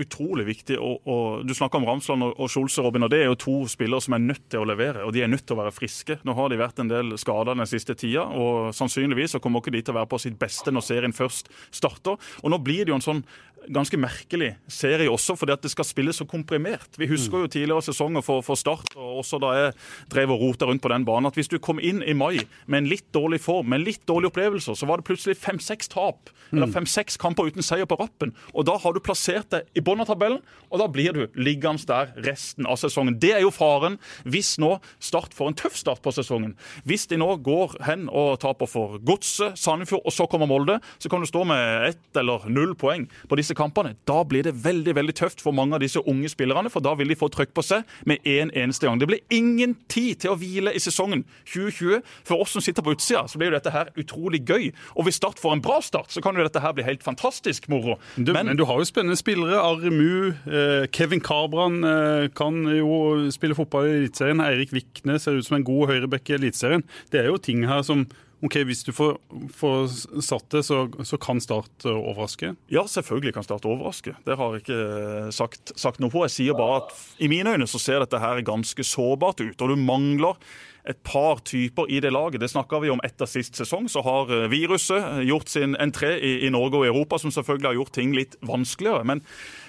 utrolig 0.00 0.46
viktig, 0.46 0.78
og, 0.80 1.02
å, 1.04 1.16
Du 1.44 1.52
snakker 1.52 1.76
om 1.82 1.84
Ramsland 1.84 2.22
og, 2.24 2.38
og 2.40 2.48
Scholze, 2.48 2.80
Robin, 2.80 3.02
og 3.04 3.10
det 3.12 3.18
er 3.20 3.26
jo 3.28 3.34
to 3.36 3.56
spillere 3.68 4.00
som 4.00 4.14
er 4.16 4.22
nødt 4.24 4.46
til 4.48 4.62
å 4.62 4.68
levere. 4.70 5.02
Og 5.04 5.12
de 5.12 5.20
er 5.20 5.28
nødt 5.28 5.44
til 5.44 5.56
å 5.58 5.60
være 5.60 5.74
friske. 5.74 6.16
Nå 6.24 6.32
har 6.38 6.48
de 6.48 6.56
vært 6.62 6.78
en 6.80 6.88
del 6.88 7.12
skader 7.20 7.58
den 7.58 7.68
siste 7.68 7.94
tida, 7.94 8.24
og 8.24 8.70
sannsynligvis 8.72 9.34
så 9.36 9.42
kommer 9.44 9.60
ikke 9.60 9.74
de 9.74 9.82
til 9.82 9.92
å 9.92 9.98
være 9.98 10.08
på 10.14 10.22
sitt 10.24 10.38
beste 10.40 10.72
når 10.72 10.86
serien 10.86 11.12
først 11.12 11.50
starter. 11.76 12.16
Og 12.42 12.50
nå 12.54 12.62
blir 12.64 12.86
det 12.86 12.94
jo 12.94 13.00
en 13.02 13.04
sånn 13.04 13.24
ganske 13.72 13.98
merkelig 14.00 14.54
serie 14.68 15.10
også, 15.10 15.36
fordi 15.38 15.54
at 15.54 15.62
det 15.64 15.72
skal 15.72 15.86
spilles 15.88 16.18
så 16.20 16.26
komprimert. 16.28 16.98
Vi 17.00 17.08
husker 17.10 17.44
jo 17.44 17.50
tidligere 17.50 17.84
sesonger 17.84 18.24
for, 18.24 18.44
for 18.44 18.58
Start, 18.58 18.94
og 18.96 19.20
også 19.22 19.40
da 19.42 19.52
jeg 19.58 19.74
drev 20.12 20.34
og 20.34 20.42
rota 20.42 20.68
rundt 20.68 20.82
på 20.84 20.92
den 20.92 21.06
banen, 21.06 21.28
at 21.30 21.38
hvis 21.38 21.50
du 21.52 21.58
kom 21.62 21.80
inn 21.82 22.02
i 22.02 22.16
mai 22.16 22.44
med 22.66 22.82
en 22.82 22.90
litt 22.90 23.06
dårlig 23.14 23.40
form, 23.44 23.70
med 23.72 23.84
litt 23.84 24.02
dårlige 24.08 24.32
opplevelser, 24.32 24.76
så 24.78 24.88
var 24.88 25.00
det 25.00 25.08
plutselig 25.08 25.38
fem-seks 25.40 25.90
tap, 25.92 26.32
eller 26.52 26.70
fem-seks 26.70 27.18
kamper 27.20 27.50
uten 27.50 27.64
seier 27.64 27.88
på 27.88 27.98
rappen. 27.98 28.34
Og 28.54 28.66
da 28.68 28.76
har 28.80 28.94
du 28.94 29.02
plassert 29.04 29.50
deg 29.54 29.68
i 29.74 29.82
bunnen 29.84 30.04
av 30.04 30.12
tabellen, 30.12 30.42
og 30.70 30.82
da 30.82 30.88
blir 30.90 31.16
du 31.16 31.40
liggende 31.40 31.84
der 31.88 32.12
resten 32.24 32.68
av 32.70 32.78
sesongen. 32.80 33.16
Det 33.20 33.32
er 33.34 33.42
jo 33.44 33.52
faren 33.54 33.98
hvis 34.28 34.56
nå 34.62 34.76
Start 35.02 35.34
får 35.36 35.50
en 35.50 35.56
tøff 35.58 35.76
start 35.78 36.02
på 36.04 36.12
sesongen. 36.14 36.54
Hvis 36.88 37.06
de 37.10 37.18
nå 37.20 37.28
går 37.44 37.76
hen 37.86 38.06
og 38.12 38.38
taper 38.42 38.68
for 38.70 38.98
Godset, 39.04 39.58
Sandefjord, 39.60 40.04
og 40.06 40.14
så 40.14 40.26
kommer 40.30 40.48
Molde, 40.50 40.78
så 41.02 41.10
kan 41.12 41.22
du 41.22 41.28
stå 41.28 41.44
med 41.48 41.90
ett 41.90 42.20
eller 42.20 42.46
null 42.50 42.74
poeng 42.78 43.06
på 43.28 43.38
disse 43.38 43.53
kampene. 43.58 43.94
Da 44.08 44.22
blir 44.28 44.46
det 44.46 44.54
veldig 44.64 44.94
veldig 44.96 45.14
tøft 45.18 45.42
for 45.44 45.56
mange 45.56 45.76
av 45.76 45.82
disse 45.82 46.02
unge 46.10 46.30
spillerne, 46.32 46.70
for 46.72 46.84
da 46.84 46.94
vil 46.98 47.10
de 47.10 47.18
få 47.18 47.30
trøkk 47.32 47.54
på 47.56 47.64
seg 47.64 47.84
med 48.08 48.22
en 48.28 48.52
eneste 48.54 48.86
gang. 48.86 49.00
Det 49.00 49.08
blir 49.10 49.22
ingen 49.34 49.76
tid 49.88 50.22
til 50.24 50.34
å 50.34 50.38
hvile 50.38 50.74
i 50.74 50.82
sesongen 50.82 51.24
2020. 51.50 52.02
For 52.26 52.42
oss 52.42 52.54
som 52.56 52.64
sitter 52.64 52.84
på 52.84 52.94
utsida, 52.96 53.24
så 53.28 53.40
blir 53.40 53.52
jo 53.52 53.58
dette 53.58 53.74
her 53.74 53.92
utrolig 54.00 54.44
gøy. 54.46 54.70
Og 54.94 55.08
hvis 55.08 55.20
Start 55.24 55.38
får 55.40 55.54
en 55.54 55.62
bra 55.64 55.78
start, 55.80 56.10
så 56.12 56.20
kan 56.20 56.36
jo 56.36 56.44
dette 56.44 56.60
her 56.60 56.74
bli 56.76 56.84
helt 56.84 57.04
fantastisk 57.06 57.68
moro. 57.72 57.94
Du, 58.16 58.32
men, 58.34 58.50
du 58.58 58.64
har 58.68 58.80
jo 58.80 58.88
spennende 58.88 59.16
spillere. 59.16 59.56
Aremu, 59.62 60.34
eh, 60.44 60.86
Kevin 60.92 61.22
Kabran 61.24 61.78
eh, 61.86 62.26
kan 62.36 62.58
jo 62.74 63.30
spille 63.32 63.56
fotball 63.56 63.88
i 63.88 63.94
Eliteserien. 64.02 64.42
Eirik 64.44 64.74
Vikne 64.74 65.16
ser 65.22 65.38
ut 65.38 65.46
som 65.46 65.56
en 65.56 65.64
god 65.64 65.94
høyrebekk 65.94 66.32
i 66.32 66.36
Eliteserien. 66.40 66.84
Det 67.14 67.22
er 67.22 67.30
jo 67.30 67.40
ting 67.40 67.64
her 67.70 67.80
som 67.86 68.04
ok, 68.44 68.58
Hvis 68.68 68.84
du 68.84 68.92
får, 68.92 69.16
får 69.56 69.86
satt 70.24 70.46
det, 70.52 70.64
så, 70.66 70.84
så 71.06 71.18
kan 71.20 71.40
Start 71.42 71.86
eh, 71.86 71.94
overraske. 71.94 72.54
Ja, 72.72 72.84
selvfølgelig 72.90 73.34
kan 73.36 73.46
Start 73.46 73.66
overraske. 73.68 74.14
Det 74.26 74.36
har 74.40 74.54
jeg 74.54 74.64
ikke 74.64 75.32
sagt, 75.34 75.74
sagt 75.80 76.02
noe 76.02 76.12
på. 76.12 76.24
Jeg 76.26 76.36
sier 76.36 76.58
bare 76.58 76.82
at 76.82 76.94
i 77.22 77.30
mine 77.32 77.56
øyne 77.56 77.68
så 77.70 77.80
ser 77.82 78.04
dette 78.04 78.20
her 78.20 78.44
ganske 78.46 78.86
sårbart 78.86 79.42
ut. 79.44 79.56
Og 79.60 79.74
du 79.74 79.76
mangler 79.80 80.38
et 80.84 80.98
par 81.06 81.40
typer 81.48 81.88
i 81.88 82.00
det 82.04 82.12
laget. 82.12 82.42
Det 82.42 82.50
snakka 82.52 82.82
vi 82.82 82.90
om 82.92 83.00
etter 83.06 83.28
sist 83.28 83.56
sesong. 83.56 83.88
Så 83.88 84.04
har 84.04 84.32
eh, 84.32 84.48
viruset 84.52 85.24
gjort 85.24 85.52
sin 85.52 85.76
entré 85.80 86.14
i, 86.18 86.34
i 86.44 86.52
Norge 86.52 86.82
og 86.82 86.88
Europa, 86.90 87.18
som 87.20 87.32
selvfølgelig 87.32 87.70
har 87.70 87.78
gjort 87.80 87.94
ting 87.96 88.12
litt 88.16 88.36
vanskeligere. 88.44 89.06
Men, 89.08 89.24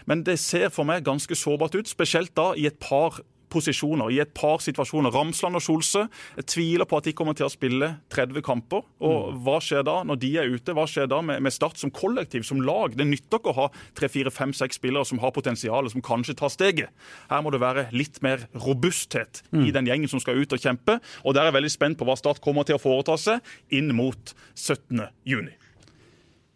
men 0.09 0.25
det 0.27 0.37
ser 0.43 0.67
for 0.75 0.87
meg 0.87 1.07
ganske 1.07 1.37
sårbart 1.39 1.77
ut, 1.79 1.91
spesielt 1.91 2.35
da 2.35 2.51
i 2.59 2.67
et 2.67 2.79
par 2.83 3.21
posisjoner, 3.55 4.11
i 4.11 4.21
et 4.23 4.33
par 4.35 4.61
situasjoner. 4.63 5.13
Ramsland 5.15 5.59
og 5.59 5.63
Skjolse 5.63 6.05
tviler 6.43 6.87
på 6.89 6.99
at 6.99 7.07
de 7.07 7.15
kommer 7.17 7.37
til 7.37 7.47
å 7.47 7.53
spille 7.53 7.91
30 8.13 8.45
kamper. 8.45 8.85
Og 9.05 9.39
hva 9.45 9.57
skjer 9.63 9.85
da 9.87 10.01
når 10.07 10.21
de 10.21 10.31
er 10.41 10.51
ute? 10.51 10.75
Hva 10.75 10.87
skjer 10.89 11.09
da 11.11 11.21
med, 11.25 11.41
med 11.45 11.55
Start 11.55 11.79
som 11.81 11.93
kollektiv, 11.95 12.45
som 12.47 12.61
lag? 12.65 12.97
Det 12.97 13.07
nytter 13.07 13.39
ikke 13.39 13.53
å 13.53 13.59
ha 13.63 13.67
tre, 13.97 14.11
fire, 14.11 14.33
fem, 14.33 14.53
seks 14.55 14.79
spillere 14.81 15.07
som 15.07 15.21
har 15.23 15.33
potensial, 15.35 15.89
som 15.91 16.03
kanskje 16.05 16.37
tar 16.39 16.53
steget. 16.53 17.05
Her 17.31 17.43
må 17.45 17.53
det 17.53 17.63
være 17.63 17.87
litt 17.95 18.21
mer 18.25 18.47
robusthet 18.65 19.43
i 19.55 19.71
den 19.75 19.87
gjengen 19.89 20.11
som 20.11 20.21
skal 20.23 20.39
ut 20.39 20.55
og 20.55 20.61
kjempe. 20.61 20.99
Og 21.23 21.35
der 21.35 21.45
er 21.45 21.53
jeg 21.53 21.59
veldig 21.59 21.75
spent 21.75 21.99
på 21.99 22.07
hva 22.07 22.17
Start 22.19 22.43
kommer 22.43 22.67
til 22.67 22.79
å 22.79 22.81
foreta 22.81 23.17
seg 23.19 23.55
inn 23.75 23.93
mot 23.95 24.35
17. 24.55 25.07
juni. 25.27 25.55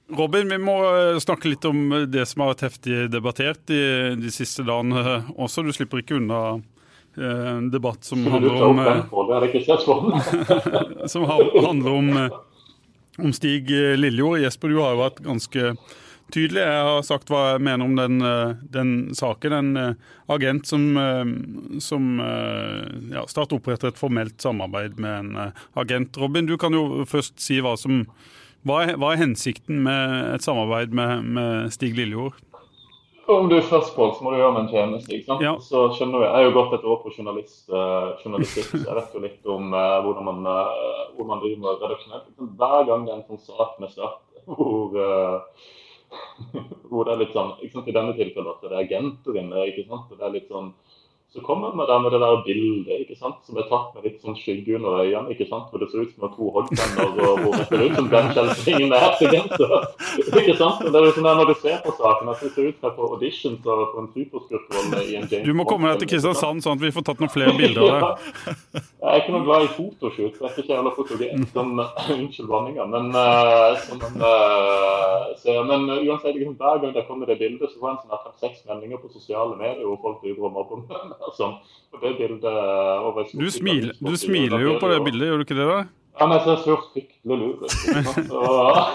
Robin, 0.09 0.49
vi 0.49 0.57
må 0.57 0.75
eh, 0.89 1.19
snakke 1.21 1.51
litt 1.51 1.65
om 1.69 1.91
det 2.09 2.25
som 2.29 2.41
har 2.41 2.53
vært 2.53 2.65
heftig 2.65 3.03
debattert 3.13 3.61
de, 3.69 4.15
de 4.17 4.31
siste 4.33 4.65
dagene 4.65 5.03
eh, 5.03 5.27
også. 5.37 5.61
Du 5.65 5.73
slipper 5.75 6.01
ikke 6.01 6.17
unna 6.17 6.39
eh, 6.55 6.63
en 7.19 7.69
debatt 7.71 8.03
som 8.03 8.25
handler 8.27 8.63
om, 8.63 8.79
eh, 8.79 9.05
som 11.13 11.25
handler 11.29 11.91
om, 11.91 12.11
eh, 12.17 12.37
om 13.17 13.33
Stig 13.33 13.71
eh, 13.71 13.97
Lillejord. 13.97 14.39
Jesper, 14.39 14.69
du 14.69 14.79
har 14.79 14.95
jo 14.95 15.03
vært 15.03 15.19
ganske 15.25 15.73
tydelig. 16.33 16.61
Jeg 16.61 16.87
har 16.89 17.05
sagt 17.05 17.31
hva 17.31 17.43
jeg 17.53 17.63
mener 17.65 17.85
om 17.85 17.95
den, 17.97 18.21
eh, 18.25 18.55
den 18.73 18.91
saken. 19.17 19.55
En 19.59 19.77
eh, 19.77 20.09
agent 20.29 20.67
som, 20.69 20.89
eh, 20.97 21.79
som 21.83 22.19
eh, 22.23 23.15
ja, 23.15 23.25
Start 23.27 23.53
oppretter 23.55 23.91
et 23.91 23.99
formelt 24.01 24.37
samarbeid 24.41 24.99
med 24.99 25.15
en 25.19 25.31
eh, 25.47 25.63
agent. 25.79 26.17
Robin, 26.21 26.49
du 26.49 26.57
kan 26.61 26.75
jo 26.75 27.05
først 27.09 27.39
si 27.41 27.61
hva 27.63 27.75
som 27.79 28.03
hva 28.67 28.81
er, 28.83 28.97
hva 28.99 29.13
er 29.13 29.21
hensikten 29.21 29.85
med 29.85 30.33
et 30.33 30.43
samarbeid 30.43 30.91
med, 30.91 31.23
med 31.37 31.69
Stig 31.71 31.95
Lillejord? 31.95 32.35
Om 33.29 33.49
du 33.49 33.59
først, 33.61 33.91
Pål, 33.93 34.15
så 34.17 34.25
må 34.25 34.31
du 34.33 34.39
gjøre 34.39 34.53
meg 34.55 34.63
en 34.63 34.71
tjeneste. 34.71 35.11
ikke 35.13 35.27
sant? 35.27 35.43
Ja. 35.45 35.51
Så 35.61 35.83
skjønner 35.93 36.23
Jeg 36.23 36.29
jeg 36.29 36.35
har 36.35 36.47
jo 36.47 36.55
gått 36.55 36.71
et 36.79 36.87
år 36.89 37.01
på 37.03 37.11
journalist, 37.13 37.59
uh, 37.69 38.15
journalistikk, 38.23 38.71
så 38.71 38.79
jeg 38.87 38.95
vet 38.97 39.13
jo 39.13 39.21
litt 39.21 39.51
om 39.53 39.75
uh, 39.75 39.99
hvordan, 40.05 40.25
man, 40.25 40.47
uh, 40.49 41.03
hvor 41.13 41.29
man 41.29 41.43
driver 41.43 41.61
med 41.61 41.83
redaksjonelt. 41.83 42.31
Hver 42.57 42.87
gang 42.89 43.05
det 43.05 43.13
er 43.13 43.19
en 43.19 43.27
sånn 43.29 43.43
sak 43.51 43.77
med 43.83 43.93
Start 43.93 44.25
hvor, 44.57 44.97
eh, 44.97 45.39
hvor 46.89 47.05
det 47.05 47.13
er 47.13 47.21
litt 47.21 47.35
sånn 47.35 47.53
ikke 47.59 47.75
sant, 47.75 47.89
I 47.89 47.95
denne 47.99 48.15
tilfellet 48.17 48.55
at 48.55 48.65
det 48.65 48.71
er 48.71 48.81
agenter 48.81 49.39
inne. 49.43 49.65
ikke 49.69 49.85
sant? 49.89 50.09
Og 50.09 50.17
det 50.17 50.25
er 50.25 50.35
litt 50.39 50.49
sånn 50.49 50.71
Så 51.33 51.41
kommer 51.45 51.71
vi 51.71 51.85
der 51.85 51.99
med 51.99 52.11
det 52.11 52.19
der 52.19 52.41
bildet 52.45 53.01
ikke 53.03 53.15
sant, 53.19 53.35
som 53.45 53.57
er 53.61 53.65
tatt 53.69 53.91
med 53.93 54.05
litt 54.07 54.23
sånn 54.25 54.33
skygge 54.33 54.79
under 54.79 55.03
øynene. 55.03 55.29
ikke 55.29 55.45
sant, 55.45 55.67
Hvor 55.69 55.77
det 55.77 55.91
ser 55.91 56.01
ut 56.01 56.13
som 56.15 56.31
to 56.33 56.47
hoggtenner 56.55 57.05
og 57.05 57.41
hvor 57.43 57.53
det 57.53 57.67
ser 57.69 57.83
ut 57.85 57.97
som 57.99 58.07
den 58.09 58.31
skjelvingen 58.33 58.95
er. 58.97 59.11
Ikke 59.13 60.55
sant? 60.57 60.81
Det 60.81 60.97
er 60.97 61.05
jo 61.05 61.11
sånn 61.13 61.27
der 61.27 61.37
Når 61.37 61.51
du 61.51 61.53
ser 61.61 61.77
på 61.85 61.93
saken, 61.99 62.31
at 62.33 62.41
det 62.41 62.49
ser 62.55 62.71
ut 62.71 62.81
som 62.81 62.95
på 62.97 63.09
audition 63.13 63.59
for 63.61 63.99
en 64.01 64.09
superskurkrolle 64.15 65.03
i 65.05 65.19
en 65.19 65.27
James 65.29 65.45
Du 65.45 65.53
må 65.53 65.67
komme 65.69 65.91
deg 65.91 66.01
til 66.01 66.09
Kristiansand, 66.15 66.63
sånn 66.65 66.81
at 66.81 66.87
vi 66.87 66.91
får 66.97 67.05
tatt 67.11 67.21
noen 67.21 67.33
flere 67.35 67.53
bilder 67.59 67.85
av 67.85 68.01
det. 68.01 68.81
Jeg 68.99 69.13
er 69.13 69.21
ikke 69.21 69.35
noe 69.37 69.45
glad 69.45 69.67
i 69.67 69.71
fotoshoot. 69.77 70.41
Jeg 70.41 70.49
er 70.49 70.57
ikke 70.63 70.79
heller 70.79 70.97
fotogen. 70.97 71.45
Sånn, 71.53 71.77
unnskyld 72.17 72.49
vanninga. 72.49 72.89
Men, 72.89 73.13
sånn, 73.85 74.01
så, 75.45 75.59
men 75.69 75.85
uansett, 75.93 76.33
liksom, 76.33 76.57
hver 76.57 76.81
gang 76.81 76.97
det 76.97 77.05
kommer 77.05 77.29
det 77.29 77.37
bildet, 77.37 77.69
så 77.69 77.77
får 77.77 77.91
jeg 77.91 77.95
en 77.95 78.03
sånn 78.03 78.25
fem-seks 78.25 78.65
meldinger 78.65 78.97
på 79.05 79.13
sosiale 79.13 79.53
medier 79.61 79.85
hvor 79.85 80.01
folk 80.03 80.25
driver 80.25 80.49
og 80.49 80.57
mobber 80.57 80.83
meg. 80.89 81.18
Sånn. 81.37 81.55
Det 81.99 82.11
bildet 82.19 82.43
du, 83.33 83.47
smil, 83.51 83.89
du 83.97 84.15
smiler 84.19 84.61
jo 84.61 84.75
på 84.79 84.91
det 84.91 84.99
bildet, 85.07 85.27
gjør 85.31 85.41
du 85.41 85.45
ikke 85.47 85.57
det? 85.57 85.65
da? 85.69 85.79
Ja, 86.19 86.27
men 86.27 86.35
jeg 86.37 86.43
ser 86.45 86.57
så 86.65 86.75
fryktelig 86.91 87.35
lur 87.39 87.63
ut. 87.63 87.71
Uh, 88.29 88.91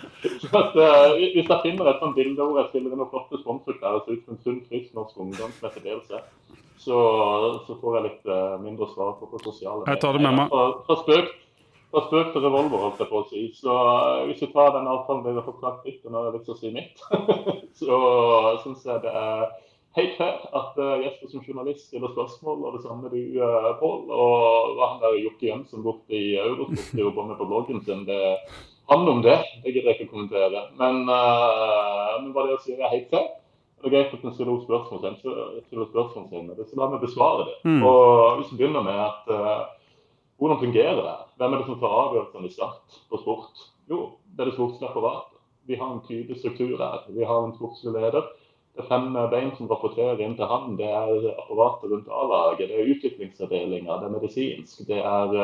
hvis 1.34 1.48
jeg 1.50 1.60
finner 1.62 1.90
et 1.90 2.00
sånt 2.00 2.16
bilde 2.16 2.40
hvor 2.40 2.58
jeg 2.62 2.70
stiller 2.70 2.96
noen 2.96 3.10
flotte 3.12 3.40
sponsorklær 3.42 3.98
og 3.98 4.06
ser 4.06 4.16
ut 4.16 4.24
som 4.24 4.36
en 4.36 4.42
sunn, 4.46 4.62
frisk 4.70 4.96
norsk 4.96 5.20
ungdom 5.20 5.52
som 5.58 5.68
heter 5.68 6.24
så, 6.80 6.98
så 7.66 7.76
får 7.76 7.96
jeg 7.96 8.04
litt 8.08 8.30
uh, 8.32 8.56
mindre 8.62 8.88
svar 8.94 9.18
på, 9.20 9.28
på 9.28 9.38
sosiale. 9.44 9.84
Jeg 9.84 10.00
tar 10.00 10.16
det 10.16 10.24
med 10.24 10.38
meg. 10.38 10.54
Fra, 10.86 10.96
spøk, 11.02 11.34
fra 11.92 12.04
spøk 12.06 12.30
til 12.32 12.44
revolver, 12.46 12.86
holdt 12.86 13.02
jeg 13.04 13.10
på 13.10 13.20
å 13.20 13.26
si. 13.28 13.42
Så 13.58 13.74
uh, 13.74 14.22
hvis 14.30 14.40
du 14.40 14.48
tar 14.54 14.72
den 14.78 14.88
avtalen 14.88 15.42
fått 15.44 15.60
sagt 15.60 15.84
litt, 15.84 16.00
og 16.06 16.14
nå 16.14 16.22
har 16.22 16.30
jeg 16.30 16.38
lyst 16.38 16.48
til 16.48 16.56
å 16.56 16.60
si 16.62 16.72
mitt, 16.72 17.04
så 17.82 17.98
syns 18.64 18.88
jeg 18.88 19.04
det 19.04 19.12
er 19.12 19.44
helt 19.98 20.16
fair 20.18 20.42
at 20.54 20.78
uh, 20.78 20.98
Jesper 21.04 21.30
som 21.30 21.44
journalist 21.46 21.88
stiller 21.88 22.12
spørsmål, 22.12 22.64
og 22.66 22.76
det 22.76 22.82
samme 22.84 23.10
du, 23.12 23.18
uh, 23.40 23.70
Pål. 23.80 24.04
Og 24.10 24.76
hva 24.76 24.92
han 24.92 25.02
der 25.02 25.18
Jokke 25.24 25.48
Jensen 25.48 25.82
borte 25.86 26.14
i 26.14 26.36
Eurosport 26.38 26.94
jobber 27.04 27.30
med 27.30 27.40
på 27.40 27.48
bloggen 27.50 27.82
sin, 27.84 28.06
det 28.08 28.20
han 28.90 29.08
om 29.08 29.22
det. 29.22 29.38
Det 29.62 29.72
gidder 29.74 29.92
jeg 29.92 30.00
ikke 30.00 30.08
å 30.10 30.14
kommentere. 30.14 30.64
Men, 30.78 31.04
uh, 31.10 32.16
men 32.22 32.32
hva 32.34 32.46
det 32.46 32.56
å 32.58 32.62
si 32.62 32.74
det 32.74 32.86
er 32.86 32.94
helt 32.96 33.12
fair. 33.12 33.28
Det 33.80 33.88
er 33.88 33.94
greit 33.94 34.14
at 34.14 34.24
en 34.28 34.34
stiller 34.36 34.58
spørsmål 34.60 35.02
sin, 36.30 36.48
men 36.48 36.56
det 36.58 36.66
så 36.68 36.76
la 36.76 36.88
meg 36.90 37.04
besvare 37.04 37.46
det. 37.48 37.58
Mm. 37.64 37.84
Og 37.88 38.40
Hvis 38.40 38.50
vi 38.52 38.58
begynner 38.60 38.84
med 38.84 38.98
at 39.06 39.30
uh, 39.32 39.62
hvordan 40.40 40.60
fungerer 40.60 41.00
det? 41.04 41.16
Hvem 41.40 41.54
er 41.54 41.62
det 41.62 41.68
som 41.68 41.78
tar 41.80 41.94
avgjørelsene 42.02 42.50
i 42.50 42.54
start 42.54 42.98
på 43.08 43.22
sport? 43.22 43.64
Jo, 43.90 44.02
det 44.36 44.44
er 44.44 44.50
det 44.50 44.56
sportslige 44.58 44.90
apparatet. 44.90 45.38
Vi 45.70 45.78
har 45.80 45.90
en 45.94 46.04
tydelig 46.06 46.38
struktur 46.40 46.76
her. 46.80 47.02
Vi 47.12 47.24
har 47.24 47.40
en 47.44 47.56
sportslig 47.56 47.94
leder 47.96 48.24
er 48.24 48.28
fem 48.88 49.12
bein 49.32 49.50
som 49.56 49.68
rapporterer 49.70 50.20
inn 50.24 50.36
til 50.38 50.48
han. 50.50 50.76
Det 50.78 50.88
er 50.88 51.28
apparatet 51.34 51.90
rundt 51.92 52.08
A-laget, 52.08 52.70
det 52.70 52.78
er 52.78 52.90
utviklingsavdelinga, 52.94 53.98
det 54.00 54.08
er 54.08 54.14
medisinsk, 54.14 54.82
det 54.88 55.00
er 55.00 55.36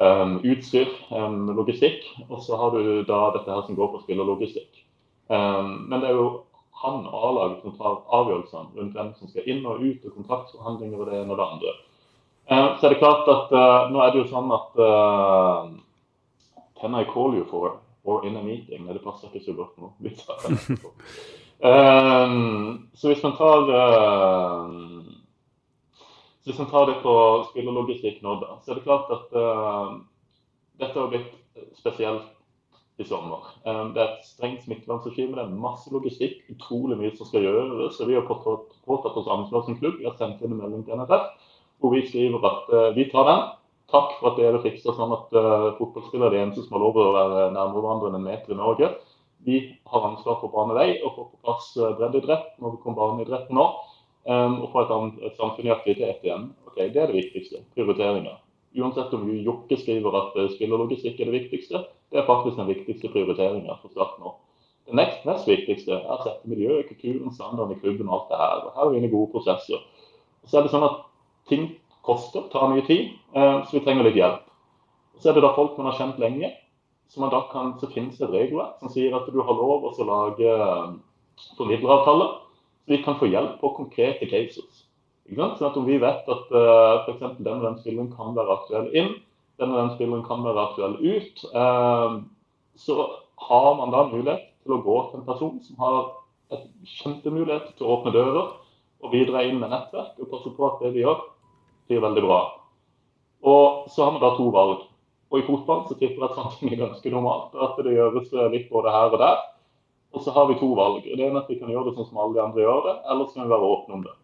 um, 0.00 0.36
utstyr, 0.44 0.90
um, 1.10 1.52
logistikk. 1.56 2.04
Og 2.28 2.42
så 2.42 2.58
har 2.60 2.74
du 2.76 3.04
da 3.08 3.20
dette 3.36 3.52
her 3.52 3.64
som 3.66 3.78
går 3.78 3.92
på 3.94 4.02
spillerlogistikk. 4.04 4.82
Um, 5.28 5.88
men 5.90 6.00
det 6.00 6.10
er 6.10 6.20
jo 6.20 6.28
han 6.82 7.06
og 7.08 7.22
A-laget 7.30 7.64
som 7.64 7.74
tar 7.78 8.02
avgjørelsene 8.18 8.76
rundt 8.76 8.98
hvem 8.98 9.14
som 9.16 9.30
skal 9.32 9.48
inn 9.48 9.64
og 9.66 9.80
ut, 9.80 10.04
og 10.04 10.18
kontraktsforhandlinger 10.20 11.00
og 11.00 11.10
det 11.10 11.22
ene 11.22 11.32
og 11.32 11.40
det 11.40 11.48
andre. 11.48 11.74
Uh, 12.46 12.68
så 12.76 12.86
er 12.86 12.94
det 12.94 13.02
klart 13.02 13.26
at 13.32 13.56
uh, 13.56 13.88
nå 13.90 14.02
er 14.02 14.12
det 14.12 14.22
jo 14.22 14.30
sånn 14.30 14.52
at 14.54 14.78
uh, 14.78 15.66
Can 16.76 16.94
I 16.94 17.06
call 17.08 17.34
you 17.34 17.46
for 17.48 17.78
or 18.04 18.26
in 18.26 18.36
a 18.36 18.42
meeting? 18.44 18.84
Det 18.86 19.02
passer 19.02 19.32
ikke 19.32 19.46
så 19.48 19.56
godt 19.56 19.78
nå. 19.80 19.90
Um, 21.60 22.88
så 22.94 23.08
hvis 23.08 23.22
man 23.24 23.36
tar 23.38 23.70
uh, 23.72 25.06
hvis 26.44 26.58
man 26.60 26.68
tar 26.70 26.86
det 26.90 26.98
på 27.02 27.14
spillerlogistikk 27.50 28.20
nå, 28.22 28.36
da, 28.42 28.58
så 28.62 28.70
er 28.70 28.78
det 28.78 28.84
klart 28.86 29.08
at 29.14 29.32
uh, 29.34 29.96
dette 30.78 31.00
har 31.00 31.08
blitt 31.10 31.32
spesielt 31.78 32.28
i 33.00 33.04
sommer. 33.04 33.48
Um, 33.64 33.92
det 33.96 34.02
er 34.02 34.12
et 34.12 34.28
strengt 34.28 34.62
smittevernregime, 34.64 35.36
det 35.36 35.44
er 35.44 35.58
masse 35.64 35.90
logistikk, 35.92 36.38
utrolig 36.52 37.00
mye 37.00 37.12
som 37.16 37.28
skal 37.28 37.44
gjøres. 37.44 37.96
Så 37.96 38.08
vi 38.08 38.16
har 38.16 38.28
påtatt, 38.28 38.76
påtatt 38.88 39.18
oss 39.18 39.32
ansvar 39.32 39.66
som 39.66 39.78
klubb. 39.80 39.98
Vi 40.00 40.08
har 40.08 40.16
sendt 40.20 40.44
inn 40.44 40.54
en 40.54 40.62
melding 40.62 40.86
til 40.86 41.00
NFF 41.00 41.52
hvor 41.82 41.92
vi 41.92 42.06
skriver 42.06 42.44
at 42.48 42.70
uh, 42.72 42.90
vi 42.96 43.04
tar 43.10 43.26
den. 43.28 43.42
Takk 43.92 44.16
for 44.18 44.32
at 44.32 44.38
dere 44.40 44.62
fikser 44.64 44.96
sånn 44.96 45.12
at 45.14 45.34
uh, 45.36 45.74
fotballspillere 45.76 46.30
er 46.30 46.36
de 46.36 46.44
eneste 46.44 46.64
som 46.64 46.78
har 46.78 46.86
lov 46.86 46.96
å 46.98 47.10
være 47.14 47.42
nærmere 47.54 47.82
hverandre 47.82 48.10
enn 48.10 48.18
en 48.20 48.24
meter 48.30 48.54
i 48.54 48.58
Norge. 48.58 48.88
Vi 49.46 49.60
har 49.86 50.08
ansvar 50.08 50.40
for 50.40 50.50
bane 50.50 50.74
vei 50.74 50.88
og 51.04 51.12
få 51.14 51.24
på 51.28 51.44
plass 51.46 51.68
eh, 51.78 51.92
breddeidrett 51.98 52.56
når 52.58 52.72
vi 52.74 52.80
kommer 52.82 52.98
barneidrett 52.98 53.52
nå. 53.54 53.66
Um, 54.26 54.56
og 54.64 54.72
få 54.72 54.82
et, 54.82 55.20
et 55.22 55.36
samfunn 55.38 55.68
i 55.68 55.70
aktivitet 55.70 56.24
igjen. 56.26 56.48
Ok, 56.66 56.80
Det 56.80 56.98
er 56.98 57.12
det 57.12 57.14
viktigste. 57.14 57.60
Prioriteringer. 57.76 58.40
Uansett 58.74 59.14
om 59.14 59.28
Jokke 59.30 59.78
skriver 59.78 60.16
at 60.18 60.34
uh, 60.34 60.48
spillerlogistikk 60.50 61.20
er 61.22 61.30
det 61.30 61.36
viktigste, 61.36 61.84
det 62.10 62.18
er 62.18 62.26
faktisk 62.26 62.58
den 62.58 62.66
viktigste 62.66 63.12
prioriteringa 63.14 63.78
for 63.78 63.94
Start 63.94 64.18
nå. 64.18 64.34
Det 64.90 64.98
nest, 64.98 65.22
nest 65.30 65.46
viktigste 65.46 65.94
er 65.94 66.10
å 66.10 66.18
sette 66.24 66.50
miljøet, 66.50 66.90
kulturen, 66.90 67.30
standarden 67.38 67.78
i 67.78 67.80
klubben 67.84 68.10
og 68.10 68.16
alt 68.16 68.32
det 68.32 68.42
her. 68.42 68.66
Og 68.66 68.74
her 68.74 68.88
er 68.88 68.90
vi 68.90 68.98
inne 68.98 69.10
i 69.12 69.14
gode 69.14 69.30
prosesser. 69.36 69.86
Og 70.42 70.50
så 70.50 70.58
er 70.58 70.66
det 70.66 70.74
sånn 70.74 70.90
at 70.90 71.00
ting 71.46 71.70
koster, 72.06 72.50
tar 72.50 72.66
mye 72.74 72.82
tid, 72.90 73.14
uh, 73.38 73.62
så 73.62 73.78
vi 73.78 73.86
trenger 73.86 74.10
litt 74.10 74.18
hjelp. 74.18 74.42
Og 75.14 75.22
så 75.22 75.30
er 75.30 75.38
det 75.38 75.46
da 75.46 75.54
folk 75.54 75.78
man 75.78 75.92
har 75.92 76.00
kjent 76.02 76.18
lenge, 76.22 76.50
så, 77.08 77.28
kan, 77.52 77.76
så 77.80 77.90
finnes 77.92 78.18
det 78.18 78.26
et 78.26 78.34
regelverk 78.34 78.80
som 78.80 78.92
sier 78.92 79.14
at 79.16 79.28
du 79.32 79.38
har 79.40 79.60
lov 79.60 79.86
å 79.86 79.92
lage 79.92 80.50
formidleravtaler, 81.56 81.56
formidleravtale. 81.56 82.26
Så 82.86 82.92
vi 82.92 83.02
kan 83.02 83.18
få 83.18 83.26
hjelp 83.26 83.60
på 83.60 83.72
konkrete 83.74 84.28
cases. 84.30 84.84
Sånn 85.26 85.66
at 85.66 85.76
Om 85.76 85.86
vi 85.88 85.98
vet 85.98 86.28
at 86.30 86.52
uh, 86.54 87.02
f.eks. 87.02 87.38
den 87.42 87.56
og 87.58 87.64
den 87.64 87.78
spilleren 87.80 88.12
kan 88.14 88.36
være 88.36 88.58
aktuell 88.60 88.92
inn, 88.94 89.08
den 89.58 89.72
og 89.74 89.80
den 89.80 89.94
spilleren 89.96 90.22
kan 90.26 90.44
være 90.46 90.66
aktuell 90.68 90.94
ut, 91.02 91.42
uh, 91.50 92.20
så 92.78 92.98
har 93.48 93.72
man 93.80 93.90
da 93.90 94.04
mulighet 94.12 94.46
til 94.62 94.76
å 94.76 94.82
gå 94.84 94.96
til 95.08 95.18
en 95.18 95.26
person 95.26 95.58
som 95.66 95.82
har 95.82 95.98
et 96.54 96.68
kjempemulighet 97.00 97.74
til 97.74 97.88
å 97.88 97.96
åpne 97.96 98.14
dører 98.14 98.54
og 99.02 99.10
bidra 99.10 99.42
inn 99.48 99.58
med 99.58 99.72
nettverk 99.74 100.14
og 100.22 100.30
passe 100.30 100.52
på 100.54 100.68
at 100.68 100.84
det 100.84 100.94
vi 100.94 101.02
gjør, 101.02 101.24
blir 101.90 102.06
veldig 102.06 102.22
bra. 102.22 102.40
Og 103.46 103.90
så 103.90 104.06
har 104.06 104.14
vi 104.14 104.22
da 104.22 104.30
to 104.38 104.46
valg. 104.54 104.86
Og 105.32 105.40
i 105.40 105.46
fotball 105.46 105.86
så 105.88 105.96
tipper 105.98 106.22
jeg 106.22 106.28
at 106.30 106.36
sånne 106.38 106.72
er 106.72 106.82
ganske 106.84 107.12
normalt. 107.12 107.54
At 107.58 107.78
det 107.82 107.96
gjøres 107.96 108.34
litt 108.52 108.68
både 108.70 108.92
her 108.94 109.14
og 109.14 109.22
der. 109.22 109.40
Og 110.16 110.22
så 110.22 110.32
har 110.32 110.46
vi 110.48 110.58
to 110.60 110.68
valg. 110.78 111.02
Det 111.04 111.18
ene 111.18 111.34
er 111.34 111.42
at 111.42 111.50
vi 111.50 111.58
kan 111.60 111.72
gjøre 111.72 111.90
det 111.90 111.96
sånn 111.96 112.08
som 112.08 112.20
alle 112.22 112.38
de 112.38 112.44
andre 112.44 112.62
gjør 112.62 112.86
det, 112.86 112.94
eller 113.10 113.26
så 113.26 113.36
kan 113.36 113.48
vi 113.48 113.52
være 113.52 113.72
åpne 113.72 113.98
om 113.98 114.06
det. 114.06 114.14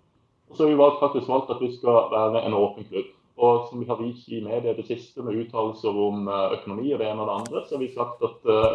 Og 0.49 0.57
så 0.57 0.65
har 0.65 0.71
vi 0.71 0.79
valgt, 0.79 1.03
faktisk 1.03 1.29
valgt 1.29 1.51
at 1.53 1.61
vi 1.61 1.73
skal 1.75 2.09
være 2.13 2.45
en 2.47 2.57
åpen 2.57 2.87
klubb. 2.89 3.11
Og 3.43 3.67
som 3.69 3.81
vi 3.81 3.89
har 3.89 3.99
vist 4.01 4.29
i 4.29 4.43
media 4.45 4.75
det 4.77 4.85
siste 4.87 5.25
med 5.25 5.39
uttalelser 5.41 5.97
om 6.07 6.29
eh, 6.29 6.55
økonomi 6.59 6.93
og 6.93 7.01
det 7.01 7.09
ene 7.09 7.25
og 7.25 7.31
det 7.31 7.37
andre, 7.41 7.63
så 7.65 7.77
har 7.77 7.83
vi 7.83 7.89
sagt 7.95 8.25
at 8.29 8.49
uh, 8.49 8.75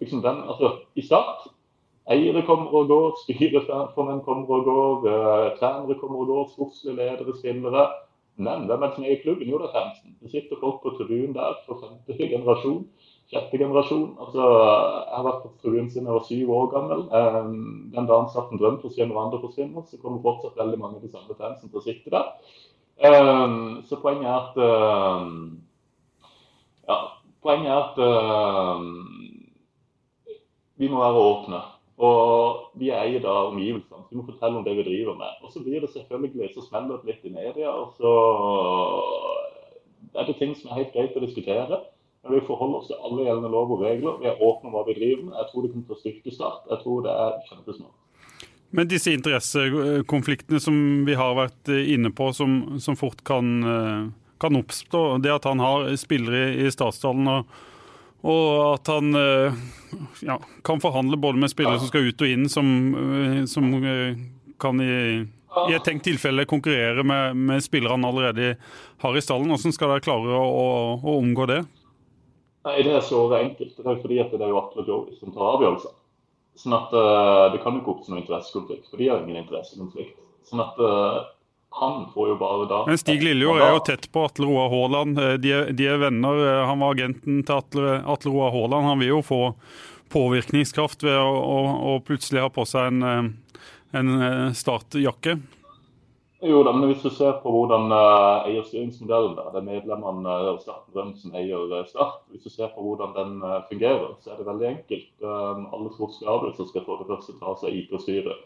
liksom 0.00 0.22
den, 0.22 0.40
altså, 0.46 0.70
i 0.94 1.02
start 1.02 1.48
Eiere 2.10 2.44
kommer 2.46 2.74
og 2.76 2.88
går, 2.88 3.14
styreformenn 3.24 4.22
kommer 4.26 4.50
og 4.58 4.66
går, 4.68 5.06
uh, 5.08 5.48
trenere 5.58 5.98
kommer 6.00 6.22
og 6.22 6.30
går, 6.30 6.48
sportslige 6.54 6.96
ledere, 6.98 7.36
spillere. 7.38 7.86
Men 8.36 8.66
hvem 8.66 8.82
er 8.82 8.86
det 8.90 8.96
som 8.96 9.04
er 9.04 9.14
i 9.14 9.22
klubben? 9.22 9.48
Jo, 9.48 9.58
det 9.62 9.68
er 9.68 9.76
fansen. 9.76 10.16
Det 10.20 10.30
sitter 10.30 10.58
folk 10.60 10.80
på 10.82 10.94
tribunen 10.98 11.34
der 11.36 11.58
for 11.66 11.78
femte 11.82 12.16
generasjon. 12.18 12.80
Sjette 13.30 13.58
generasjon. 13.58 14.08
Altså, 14.20 14.42
jeg 14.42 15.16
har 15.16 15.26
vært 15.28 15.42
på 15.44 15.52
tribunen 15.62 15.90
siden 15.90 16.08
jeg 16.10 16.16
var 16.16 16.26
syv 16.28 16.50
år 16.56 16.66
gammel. 16.74 17.04
Den 17.94 18.08
dagen 18.10 18.30
satt 18.32 18.50
en 18.50 18.60
drøm 18.60 18.80
forsvinner 18.82 19.14
og 19.14 19.22
andre 19.26 19.40
forsvinner, 19.44 19.86
så 19.86 20.00
kommer 20.02 20.24
fortsatt 20.24 20.58
veldig 20.58 20.80
mange 20.82 20.98
av 20.98 21.06
de 21.06 21.12
samme 21.12 21.38
fansen 21.38 21.70
til 21.70 21.80
å 21.80 21.84
sitte 21.84 22.14
der. 22.14 22.26
Så 23.86 24.00
poenget 24.02 24.28
er 24.30 24.36
at 24.40 24.54
Ja, 26.88 26.98
poenget 27.42 27.70
er 27.70 27.78
at 27.84 27.96
vi 30.76 30.90
må 30.90 30.98
være 30.98 31.22
åpne. 31.30 31.62
Og 32.02 32.74
vi 32.80 32.90
eier 32.90 33.22
da 33.22 33.32
omgivelsene, 33.52 34.08
vi 34.10 34.18
må 34.18 34.24
fortelle 34.26 34.58
om 34.58 34.64
det 34.66 34.74
vi 34.80 34.86
driver 34.88 35.14
med. 35.18 35.42
Og 35.46 35.52
så 35.54 35.62
blir 35.62 35.84
det 35.84 35.92
selvfølgelig, 35.92 36.50
så 36.54 36.64
smeller 36.66 36.98
det 36.98 37.12
litt 37.12 37.26
i 37.28 37.34
media, 37.34 37.70
og 37.70 37.94
så 37.98 38.14
er 40.14 40.26
det 40.26 40.38
ting 40.40 40.56
som 40.58 40.70
er 40.70 40.80
helt 40.82 40.94
greit 40.94 41.14
å 41.14 41.22
diskutere. 41.22 41.82
Men 42.24 42.38
vi 42.38 42.46
forholder 42.48 42.80
oss 42.80 42.88
til 42.88 43.02
alle 43.04 43.26
gjeldende 43.26 43.52
lov 43.52 43.74
og 43.76 43.84
regler. 43.84 44.16
Vi 44.22 44.30
er 44.30 44.40
åpne 44.42 44.70
om 44.70 44.74
hva 44.74 44.86
vi 44.88 44.96
driver 44.96 45.26
med. 45.28 45.36
Jeg 45.38 45.50
tror 45.50 45.62
det 45.62 45.70
kommer 45.74 45.86
til 45.90 45.96
å 45.96 46.00
styrke 46.00 46.34
Start. 46.34 46.66
Jeg 46.72 46.80
tror 46.82 47.04
det 47.04 47.14
er 47.24 47.36
kjempesmart. 47.50 48.00
Men 48.74 48.90
disse 48.90 49.12
interessekonfliktene 49.14 50.58
som 50.62 50.78
vi 51.06 51.14
har 51.14 51.36
vært 51.38 51.70
inne 51.70 52.10
på, 52.10 52.32
som, 52.34 52.56
som 52.82 52.96
fort 52.98 53.20
kan, 53.28 53.52
kan, 54.42 54.58
oppstå, 54.58 55.04
det 55.22 55.30
at 55.30 55.46
han 55.46 55.62
har 55.62 55.92
spillere 56.00 56.48
i, 56.48 56.64
i 56.64 56.72
Statsdalen 56.74 57.30
og 57.30 57.54
og 58.24 58.74
at 58.74 58.88
han 58.88 59.14
eh, 59.14 59.56
ja, 60.24 60.38
kan 60.64 60.80
forhandle 60.80 61.18
både 61.20 61.38
med 61.38 61.52
spillere 61.52 61.80
som 61.80 61.90
skal 61.90 62.08
ut 62.08 62.22
og 62.24 62.30
inn, 62.30 62.48
som, 62.48 62.68
eh, 62.96 63.40
som 63.50 63.68
eh, 63.84 64.16
kan 64.60 64.80
i, 64.80 64.94
i, 65.20 65.74
et 65.76 65.84
tenkt 65.84 66.06
tilfelle 66.08 66.46
konkurrere 66.48 67.04
med, 67.04 67.36
med 67.36 67.64
spillere 67.64 67.92
han 67.92 68.06
allerede 68.08 68.54
har 69.04 69.16
i 69.16 69.24
stallen. 69.24 69.52
Hvordan 69.52 69.76
skal 69.76 69.92
dere 69.92 70.06
klare 70.06 70.38
å, 70.38 70.40
å, 70.40 70.70
å 71.04 71.18
omgå 71.18 71.48
det? 71.52 71.60
Nei, 72.64 72.78
Det 72.80 72.96
er 72.96 73.04
så 73.04 73.26
enkelt. 73.36 73.76
Det 73.76 73.84
er 73.92 74.00
fordi 74.00 74.22
det 74.32 74.40
er 74.40 74.54
jo 74.54 74.62
Atle 74.62 74.86
Jovi 74.88 75.18
som 75.20 75.34
tar 75.34 75.58
avgjørelser. 75.58 76.00
Sånn 76.54 76.76
at 76.76 76.92
Det 77.50 77.58
kan 77.64 77.74
jo 77.74 77.80
ikke 77.82 77.92
oppstå 77.96 78.12
noen 78.12 78.20
interessekonflikt, 78.22 78.86
for 78.86 79.02
de 79.02 79.08
har 79.10 79.24
ingen 79.24 79.40
interessekonflikt. 79.42 80.20
Sånn 80.48 80.62
at 80.62 80.78
han 81.80 82.04
får 82.14 82.28
jo 82.28 82.36
bare 82.38 82.66
da 82.70 82.82
Men 82.86 83.00
Stig 83.00 83.24
Lillejord 83.24 83.62
er 83.62 83.72
jo 83.74 83.80
tett 83.86 84.06
på 84.14 84.22
Atle 84.28 84.46
Roar 84.46 84.68
Haaland. 84.70 85.18
De, 85.42 85.54
de, 85.74 85.88
er 85.90 85.98
venner. 86.02 86.44
Han 86.68 86.84
var 86.84 86.94
agenten 86.94 87.42
til 87.42 87.56
Atle, 87.56 87.96
Atle 88.14 88.34
Roar 88.34 88.54
Haaland. 88.54 88.86
Han 88.92 89.02
vil 89.02 89.10
jo 89.16 89.24
få 89.26 89.40
påvirkningskraft 90.14 91.02
ved 91.02 91.18
å, 91.18 91.32
å, 91.34 91.58
å 91.90 91.98
plutselig 92.06 92.44
ha 92.44 92.52
på 92.54 92.62
seg 92.68 92.92
en, 92.92 93.34
en 93.98 94.14
startjakke. 94.54 95.40
Jo 96.44 96.60
da, 96.62 96.74
men 96.76 96.90
hvis 96.90 97.00
du 97.00 97.08
ser 97.14 97.38
på 97.40 97.48
hvordan 97.48 97.88
uh, 97.88 98.44
eierstyringsmodellen 98.44 99.32
der, 99.38 99.46
det 99.54 99.60
er 99.62 99.68
medlemmene 99.68 100.32
uh, 100.44 100.58
Starten 100.60 100.92
Drøm 100.92 101.14
som 101.16 101.36
eier 101.40 101.70
uh, 101.72 101.78
Start. 101.88 102.18
Hvis 102.32 102.44
du 102.44 102.52
ser 102.52 102.68
på 102.74 102.84
hvordan 102.84 103.14
den 103.16 103.38
uh, 103.40 103.62
fungerer, 103.70 104.10
så 104.20 104.34
er 104.34 104.42
det 104.42 104.48
veldig 104.50 104.66
enkelt. 104.68 105.08
Alle 105.24 105.92
sportslige 105.94 106.34
avgjørelser 106.34 106.68
skal 106.68 106.84
for 106.84 107.00
det 107.00 107.08
første 107.08 107.36
tas 107.40 107.64
av 107.64 107.78
IT-styret. 107.78 108.44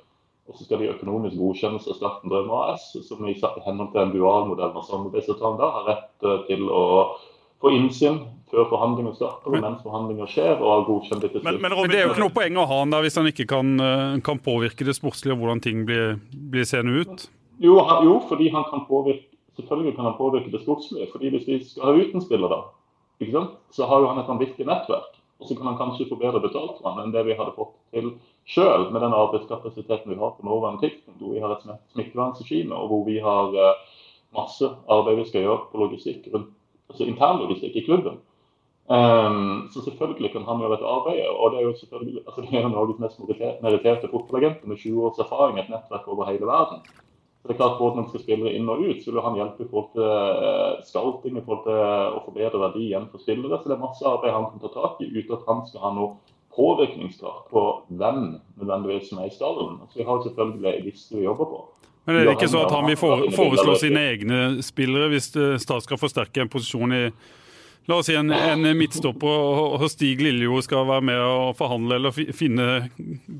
Og 0.48 0.56
så 0.56 0.64
skal 0.64 0.80
de 0.80 0.90
økonomisk 0.94 1.36
godkjennes 1.36 1.86
av 1.90 1.98
Starten 1.98 2.32
Drøm 2.32 2.48
AS, 2.56 2.90
som 3.04 3.26
i 3.28 3.36
henhold 3.36 3.92
til 3.92 4.00
en 4.00 4.14
dualmodell 4.14 4.72
med 4.72 4.86
samarbeidsavtalen 4.88 5.60
da 5.60 5.70
har 5.74 5.88
rett 5.90 6.28
til 6.48 6.64
å 6.72 6.82
få 7.60 7.72
innsyn 7.76 8.22
før 8.48 8.68
forhandlinger 8.70 9.12
starter, 9.18 9.50
og 9.50 9.60
mens 9.60 9.82
forhandlinger 9.84 10.30
skjer, 10.30 10.54
og 10.56 10.70
har 10.72 10.84
godkjent 10.86 11.24
det 11.24 11.32
til 11.34 11.42
slutt. 11.42 11.48
Men, 11.50 11.60
men, 11.60 11.74
men, 11.76 11.90
det 11.92 11.98
er 11.98 12.06
jo 12.06 12.14
ikke 12.14 12.24
noe 12.24 12.36
poeng 12.38 12.56
å 12.56 12.68
ha 12.70 12.78
han 12.80 12.94
der 12.94 13.04
hvis 13.04 13.18
han 13.20 13.28
ikke 13.28 13.48
kan, 13.50 13.74
kan 14.24 14.40
påvirke 14.40 14.86
det 14.88 14.96
sportslige 14.96 15.36
og 15.36 15.42
hvordan 15.42 15.60
ting 15.66 15.82
blir, 15.88 16.16
blir 16.32 16.64
seende 16.68 17.02
ut? 17.02 17.26
Jo, 17.60 17.76
han, 17.84 18.06
jo, 18.08 18.16
fordi 18.30 18.48
han 18.54 18.64
kan 18.70 18.86
påvirke 18.88 19.28
selvfølgelig 19.58 19.96
kan 19.96 20.04
han 20.04 20.18
påvirke 20.18 20.50
det 20.50 20.62
sportslige. 20.62 21.08
fordi 21.12 21.28
Hvis 21.28 21.48
vi 21.48 21.64
skal 21.64 21.82
ha 21.82 21.92
ut 21.92 22.14
en 22.14 22.22
spiller, 22.22 22.48
da, 22.48 22.60
ikke 23.20 23.32
sant? 23.32 23.50
så 23.70 23.86
har 23.86 24.00
jo 24.00 24.10
han 24.10 24.18
et 24.22 24.30
vanvittig 24.30 24.66
nettverk. 24.66 25.14
Og 25.38 25.46
så 25.48 25.54
kan 25.54 25.66
han 25.70 25.78
kanskje 25.78 26.08
få 26.10 26.18
bedre 26.18 26.40
betalt 26.42 26.78
for 26.78 26.90
han 26.90 27.04
enn 27.04 27.14
det 27.14 27.22
vi 27.26 27.36
hadde 27.38 27.54
fått 27.54 27.74
til 27.94 28.12
sjøl 28.48 28.88
med 28.92 29.02
den 29.04 29.16
arbeidskapasiteten 29.16 30.12
vi 30.12 30.18
har 30.20 30.36
på 30.36 30.46
nåværende 30.46 30.82
tidspunkt. 30.84 31.20
Hvor 31.20 31.34
vi 31.34 31.42
har 31.44 31.54
et 31.54 31.66
smittevernregime, 31.92 32.74
og 32.74 32.88
hvor 32.88 33.04
vi 33.08 33.18
har 33.24 33.52
uh, 33.52 33.98
masse 34.36 34.70
arbeid 34.88 35.20
vi 35.20 35.28
skal 35.28 35.46
gjøre 35.46 35.68
på 35.72 35.82
logistikk 35.84 36.32
altså 36.88 37.04
internlogistikk 37.04 37.76
i 37.76 37.84
klubben. 37.84 38.20
Um, 38.88 39.68
så 39.72 39.82
selvfølgelig 39.84 40.30
kan 40.32 40.46
han 40.48 40.60
gjøre 40.60 40.76
dette 40.76 40.92
arbeid. 40.96 41.26
Og 41.28 41.50
det 41.52 41.58
er 41.58 41.66
jo 41.66 41.74
selvfølgelig, 41.80 42.22
altså 42.26 42.40
det 42.40 42.54
er 42.60 42.68
Norges 42.68 43.02
mest 43.02 43.20
meritterte 43.62 44.08
fotballagenter 44.08 44.68
med 44.68 44.76
20 44.76 45.04
års 45.04 45.18
erfaring, 45.18 45.58
et 45.58 45.68
nettverk 45.68 46.08
over 46.08 46.30
hele 46.30 46.46
verden. 46.46 46.80
Så 47.38 47.48
det 47.48 47.54
er 47.54 47.60
klart 47.60 47.78
Både 47.78 47.96
når 47.96 48.02
man 48.02 48.08
skal 48.08 48.22
spille 48.22 48.52
inn 48.52 48.68
og 48.68 48.80
ut, 48.80 49.04
så 49.04 49.12
vil 49.12 49.20
han 49.22 49.36
hjelpe 49.36 49.64
i 49.64 49.68
forhold 49.70 49.92
til 49.92 50.08
eh, 50.08 50.80
scouting, 50.88 51.36
i 51.36 51.44
til 51.44 51.76
å 52.16 52.24
forbedre 52.24 52.62
verdi 52.64 52.88
igjen 52.88 53.06
for 53.12 53.22
spillere. 53.22 53.60
Så 53.60 53.68
det 53.68 53.76
er 53.76 53.84
masse 53.84 54.08
arbeid 54.08 54.34
han 54.34 54.48
kan 54.50 54.64
ta 54.64 54.72
tak 54.74 55.04
i, 55.04 55.12
uten 55.12 55.36
at 55.36 55.46
han 55.46 55.62
skal 55.68 55.84
ha 55.84 55.92
noe 55.94 56.16
påvirkningskraft 56.58 57.48
på 57.54 57.64
hvem 57.88 58.22
nødvendigvis 58.58 59.08
som 59.12 59.22
er 59.22 59.30
i 59.30 59.34
stallen. 59.34 59.80
Så 59.88 60.02
vi 60.02 60.06
har 60.10 60.22
selvfølgelig 60.26 60.74
en 60.74 60.86
liste 60.90 61.16
vi 61.16 61.24
jobber 61.24 61.50
på. 61.54 61.64
Men 62.08 62.16
er 62.16 62.24
det 62.24 62.38
ikke 62.38 62.48
så 62.48 62.64
at 62.64 62.72
han 62.72 62.86
vil 62.88 62.96
foreslå 63.36 63.74
sine 63.76 64.06
egne 64.12 64.38
spillere 64.64 65.10
hvis 65.12 65.28
Start 65.60 65.84
skal 65.84 66.00
forsterke 66.00 66.40
en 66.40 66.50
posisjon 66.52 66.94
i 66.96 67.02
La 67.88 67.96
oss 67.96 68.06
si 68.10 68.14
en, 68.20 68.28
en 68.28 68.66
midtstopper 68.76 69.28
og 69.80 69.84
Stig 69.88 70.20
Lillejord 70.20 70.66
skal 70.66 70.84
være 70.90 71.04
med 71.08 71.20
og 71.24 71.54
forhandle 71.56 71.96
eller 71.96 72.34
finne 72.36 72.66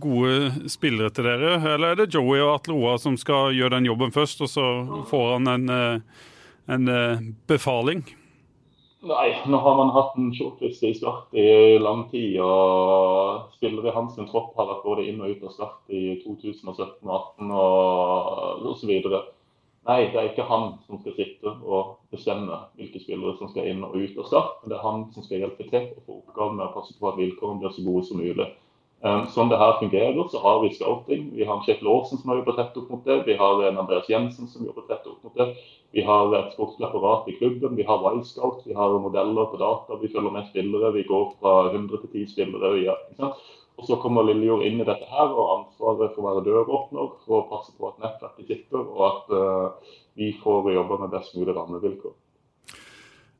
gode 0.01 0.71
spillere 0.73 1.13
til 1.13 1.29
dere? 1.29 1.59
Eller 1.75 1.91
er 1.91 1.99
det 2.01 2.15
Joey 2.15 2.41
og 2.41 2.55
Atle 2.55 2.79
Roa 2.79 2.95
som 2.97 3.19
skal 3.21 3.53
gjøre 3.53 3.75
den 3.77 3.91
jobben 3.91 4.15
først, 4.15 4.41
og 4.47 4.49
så 4.49 4.65
får 5.11 5.27
han 5.35 5.53
en, 5.53 5.69
eh, 5.69 6.25
en 6.73 6.89
eh, 6.95 7.27
befaling? 7.45 8.07
Nei, 9.09 9.29
nå 9.49 9.57
har 9.65 9.77
man 9.79 9.91
hatt 9.95 10.17
en 10.21 10.29
shortliste 10.37 10.91
i 10.91 10.97
Start 10.97 11.33
i 11.33 11.79
lang 11.81 12.03
tid. 12.11 12.35
Og 12.45 13.49
spillere 13.57 13.89
i 13.89 13.95
hans 13.97 14.19
tropp 14.29 14.53
har 14.59 14.69
vært 14.69 14.85
både 14.85 15.07
inn 15.09 15.23
og 15.25 15.33
ut 15.33 15.47
av 15.49 15.55
Start 15.55 15.97
i 15.97 16.19
2017 16.27 16.69
og 16.69 16.77
2018 16.77 17.55
og 17.57 18.69
osv. 18.75 18.93
Nei, 19.89 20.03
det 20.13 20.19
er 20.21 20.27
ikke 20.29 20.45
han 20.51 20.75
som 20.85 21.01
skal 21.01 21.15
sitte 21.17 21.49
og 21.65 21.95
bestemme 22.13 22.59
hvilke 22.77 23.01
spillere 23.01 23.39
som 23.39 23.49
skal 23.49 23.71
inn 23.71 23.81
og 23.87 23.95
ut 23.97 24.19
av 24.21 24.27
start. 24.29 24.59
Men 24.61 24.75
det 24.75 24.77
er 24.77 24.85
han 24.85 25.05
som 25.15 25.25
skal 25.25 25.41
hjelpe 25.41 25.69
til 25.71 25.87
å 25.95 26.03
få 26.05 26.17
oppgaven 26.19 26.59
med 26.59 26.67
å 26.67 26.75
passe 26.75 26.97
på 26.99 27.09
at 27.09 27.17
vilkårene 27.17 27.63
blir 27.63 27.73
så 27.73 27.85
gode 27.87 28.05
som 28.05 28.21
mulig. 28.21 28.51
Um, 28.99 29.29
sånn 29.31 29.51
det 29.51 29.61
her 29.61 29.77
fungerer, 29.79 30.25
så 30.33 30.41
har 30.43 30.57
vi 30.65 30.73
scouting. 30.75 31.29
Vi 31.37 31.45
har 31.47 31.61
en 31.61 31.63
Kjetil 31.63 31.87
Aasen 31.93 32.19
som 32.19 32.33
jobbet 32.35 32.57
tett 32.59 32.79
opp 32.81 32.89
mot 32.91 33.05
det. 33.07 33.21
Vi 33.29 33.37
har 33.39 33.63
en 33.69 33.79
Andreas 33.79 34.09
Jensen 34.11 34.49
som 34.51 34.65
jobber 34.67 34.89
tett 34.89 35.07
opp 35.07 35.23
mot 35.23 35.39
det. 35.39 35.53
Vi 35.95 36.03
har 36.03 36.35
et 36.35 36.51
sportslig 36.57 36.89
apparat 36.89 37.29
i 37.31 37.37
klubben. 37.39 37.77
Vi 37.79 37.87
har 37.87 38.03
Y-scout. 38.11 38.67
Vi 38.67 38.75
har 38.75 38.99
modeller 38.99 39.47
på 39.53 39.61
data. 39.63 40.01
Vi 40.03 40.11
følger 40.11 40.35
med 40.35 40.51
spillere. 40.51 40.91
Vi 40.99 41.07
går 41.07 41.31
fra 41.39 41.55
100 41.71 42.03
til 42.03 42.27
10 42.27 42.27
spillere. 42.35 42.75
Ja, 42.83 42.97
og 43.79 43.87
Så 43.87 43.97
kommer 44.03 44.27
Lillejord 44.27 44.67
inn 44.67 44.81
i 44.83 44.87
dette 44.87 45.07
her 45.07 45.31
og 45.31 45.53
ansvaret 45.55 46.17
for 46.17 46.25
å 46.25 46.33
være 46.33 46.47
døråpner, 46.49 47.13
for 47.23 47.39
å 47.39 47.49
passe 47.53 47.71
på 47.79 47.93
at 47.93 48.01
nettverket 48.03 48.51
tipper, 48.51 48.83
og 48.83 49.05
at 49.07 49.31
uh, 49.31 49.93
vi 50.19 50.33
får 50.43 50.73
jobbe 50.75 50.99
med 51.05 51.15
best 51.15 51.39
mulig 51.39 51.55
rammevilkår. 51.55 52.17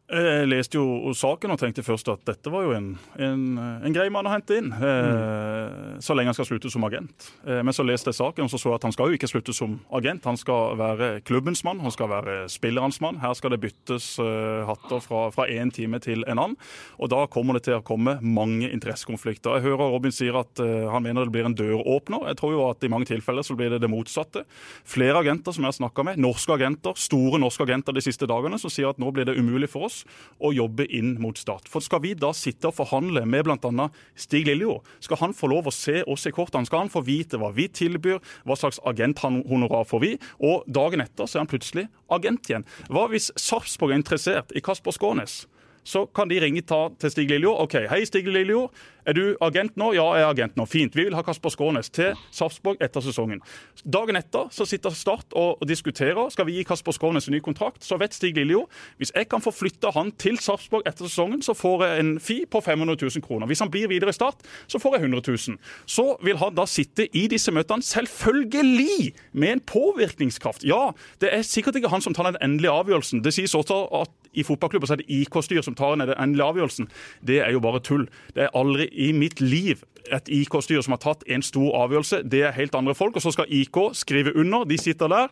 Jeg 0.09 0.49
leste 0.49 0.79
jo 0.79 1.13
saken 1.13 1.53
og 1.53 1.59
tenkte 1.61 1.85
først 1.85 2.09
at 2.09 2.23
dette 2.25 2.49
var 2.49 2.63
jo 2.65 2.71
en, 2.73 2.87
en, 3.21 3.43
en 3.85 3.93
grei 3.93 4.07
mann 4.09 4.25
å 4.25 4.33
hente 4.33 4.57
inn. 4.57 4.71
Mm. 4.73 5.99
så 6.01 6.15
lenge 6.17 6.31
han 6.31 6.37
skal 6.37 6.47
slutte 6.49 6.71
som 6.73 6.87
agent. 6.87 7.27
Eh, 7.45 7.61
men 7.61 7.75
så 7.77 7.85
leste 7.85 8.09
jeg 8.09 8.17
saken 8.17 8.47
og 8.47 8.53
så 8.53 8.61
så 8.63 8.73
at 8.73 8.87
han 8.87 8.95
skal 8.95 9.11
jo 9.11 9.19
ikke 9.19 9.29
slutte 9.29 9.53
som 9.53 9.75
agent. 9.93 10.25
Han 10.25 10.41
skal 10.41 10.79
være 10.81 11.11
klubbens 11.29 11.61
mann, 11.67 11.83
han 11.85 11.93
skal 11.93 12.09
være 12.09 12.39
spillerens 12.49 13.03
mann. 13.05 13.21
Her 13.21 13.35
skal 13.37 13.53
det 13.53 13.61
byttes 13.67 14.15
eh, 14.23 14.65
hatter 14.69 15.05
fra 15.05 15.47
én 15.53 15.73
time 15.75 16.01
til 16.01 16.25
en 16.25 16.39
annen. 16.39 16.57
Og 16.97 17.13
da 17.13 17.27
kommer 17.29 17.59
det 17.59 17.67
til 17.69 17.77
å 17.77 17.85
komme 17.85 18.17
mange 18.25 18.73
interessekonflikter. 18.73 19.59
Jeg 19.59 19.67
hører 19.69 19.93
Robin 19.93 20.15
sier 20.15 20.41
at 20.41 20.65
eh, 20.65 20.89
han 20.89 21.05
mener 21.05 21.29
det 21.29 21.37
blir 21.37 21.51
en 21.51 21.59
døråpner. 21.59 22.31
Jeg 22.33 22.41
tror 22.41 22.57
jo 22.57 22.65
at 22.71 22.89
i 22.89 22.93
mange 22.93 23.11
tilfeller 23.13 23.45
så 23.45 23.59
blir 23.59 23.77
det 23.77 23.83
det 23.85 23.93
motsatte. 23.93 24.47
Flere 24.89 25.21
agenter 25.21 25.53
som 25.53 25.69
jeg 25.69 25.75
har 25.75 25.81
snakka 25.83 26.09
med, 26.09 26.25
norske 26.25 26.57
agenter, 26.57 26.97
store 26.97 27.45
norske 27.45 27.69
agenter 27.69 27.93
de 27.93 28.09
siste 28.09 28.31
dagene, 28.31 28.57
som 28.57 28.73
sier 28.73 28.89
at 28.89 29.03
nå 29.03 29.13
blir 29.13 29.29
det 29.29 29.37
umulig 29.37 29.69
for 29.69 29.91
oss 29.91 29.98
å 30.39 30.53
jobbe 30.55 30.87
inn 30.95 31.17
mot 31.23 31.39
stat. 31.39 31.69
For 31.71 31.85
Skal 31.85 32.03
vi 32.05 32.15
da 32.19 32.33
sitte 32.37 32.71
og 32.71 32.77
forhandle 32.79 33.25
med 33.27 33.47
bl.a. 33.47 33.89
Stig 34.19 34.49
Lillejord, 34.49 34.87
skal 35.05 35.23
han 35.23 35.37
få 35.37 35.51
lov 35.53 35.71
å 35.71 35.75
se 35.75 36.03
oss 36.07 36.29
i 36.29 36.35
kortene? 36.35 36.69
Skal 36.69 36.85
han 36.85 36.93
få 36.93 37.05
vite 37.07 37.41
hva 37.41 37.53
vi 37.55 37.69
tilbyr, 37.69 38.23
hva 38.45 38.59
slags 38.59 38.81
agenthonorar 38.87 39.87
får 39.89 40.05
vi? 40.05 40.15
Og 40.45 40.67
dagen 40.67 41.05
etter 41.05 41.27
så 41.27 41.39
er 41.39 41.47
han 41.47 41.53
plutselig 41.53 41.89
agent 42.15 42.51
igjen. 42.51 42.67
Hva 42.93 43.07
hvis 43.13 43.31
Sarpsborg 43.39 43.95
er 43.95 44.03
interessert 44.03 44.55
i 44.57 44.65
Kasper 44.65 44.95
Skånes? 44.97 45.45
Så 45.89 46.05
kan 46.13 46.29
de 46.29 46.37
ringe 46.43 46.61
til 46.61 47.11
Stig 47.11 47.31
Lillejord. 47.31 47.63
OK, 47.65 47.79
hei, 47.89 48.03
Stig 48.05 48.27
Lillejord. 48.29 48.75
Er 49.09 49.17
du 49.17 49.23
agent 49.41 49.79
nå? 49.81 49.95
Ja, 49.97 50.05
jeg 50.19 50.27
er 50.27 50.31
agent 50.35 50.59
nå. 50.61 50.67
Fint. 50.69 50.97
Vi 50.97 51.07
vil 51.07 51.17
ha 51.17 51.23
Kasper 51.25 51.53
Skånes 51.55 51.89
til 51.95 52.13
Sarpsborg 52.35 52.83
etter 52.85 53.01
sesongen. 53.05 53.41
Dagen 53.89 54.19
etter 54.21 54.51
så 54.53 54.67
sitter 54.69 54.93
Start 54.93 55.33
og 55.39 55.63
diskuterer. 55.69 56.29
Skal 56.35 56.45
vi 56.49 56.59
gi 56.59 56.67
Kasper 56.69 56.93
Skånes 56.93 57.31
en 57.31 57.37
ny 57.37 57.41
kontrakt? 57.45 57.81
Så 57.87 57.97
vet 58.01 58.13
Stig 58.17 58.37
Lillejord 58.37 58.69
hvis 59.01 59.15
jeg 59.15 59.31
kan 59.33 59.41
få 59.41 59.53
flytta 59.55 59.95
han 59.97 60.13
til 60.21 60.37
Sarpsborg 60.43 60.85
etter 60.89 61.09
sesongen, 61.09 61.41
så 61.45 61.57
får 61.57 61.87
jeg 61.87 62.05
en 62.05 62.13
fi 62.21 62.39
på 62.51 62.61
500 62.61 62.99
000 63.01 63.25
kroner. 63.25 63.49
Hvis 63.49 63.65
han 63.65 63.73
blir 63.73 63.89
videre 63.89 64.13
i 64.13 64.19
Start, 64.19 64.45
så 64.69 64.81
får 64.83 64.99
jeg 64.99 65.09
100 65.09 65.25
000. 65.25 65.57
Så 65.89 66.07
vil 66.25 66.41
han 66.43 66.59
da 66.59 66.69
sitte 66.69 67.09
i 67.17 67.25
disse 67.33 67.55
møtene, 67.55 67.85
selvfølgelig 67.85 69.15
med 69.33 69.57
en 69.57 69.65
påvirkningskraft. 69.73 70.69
Ja, 70.69 70.91
det 71.25 71.33
er 71.33 71.49
sikkert 71.49 71.81
ikke 71.81 71.93
han 71.93 72.05
som 72.05 72.17
tar 72.17 72.29
den 72.29 72.41
endelige 72.45 72.77
avgjørelsen. 72.77 73.25
Det 73.25 73.33
sies 73.37 73.57
også 73.57 73.87
at 74.03 74.13
i 74.37 74.45
fotballklubber 74.45 74.89
så 74.89 74.97
er 74.97 75.03
det 75.03 75.09
IK-styr 75.09 75.65
som 75.65 75.77
tar 75.79 75.97
den 75.97 76.13
endelige 76.13 76.47
avgjørelsen. 76.47 76.89
Det 77.25 77.41
er 77.45 77.53
jo 77.55 77.63
bare 77.65 77.81
tull. 77.85 78.07
Det 78.37 78.45
er 78.45 78.57
aldri 78.59 78.89
i 78.99 79.13
mitt 79.15 79.41
liv 79.41 79.85
et 80.15 80.31
IK-styre 80.33 80.83
som 80.85 80.95
har 80.97 81.03
tatt 81.03 81.25
en 81.29 81.45
stor 81.45 81.75
avgjørelse. 81.85 82.23
Det 82.25 82.43
er 82.47 82.57
helt 82.57 82.77
andre 82.79 82.97
folk. 82.97 83.17
Og 83.19 83.25
så 83.25 83.33
skal 83.35 83.51
IK 83.53 83.79
skrive 83.99 84.35
under. 84.37 84.65
De 84.69 84.79
sitter 84.81 85.11
der. 85.13 85.29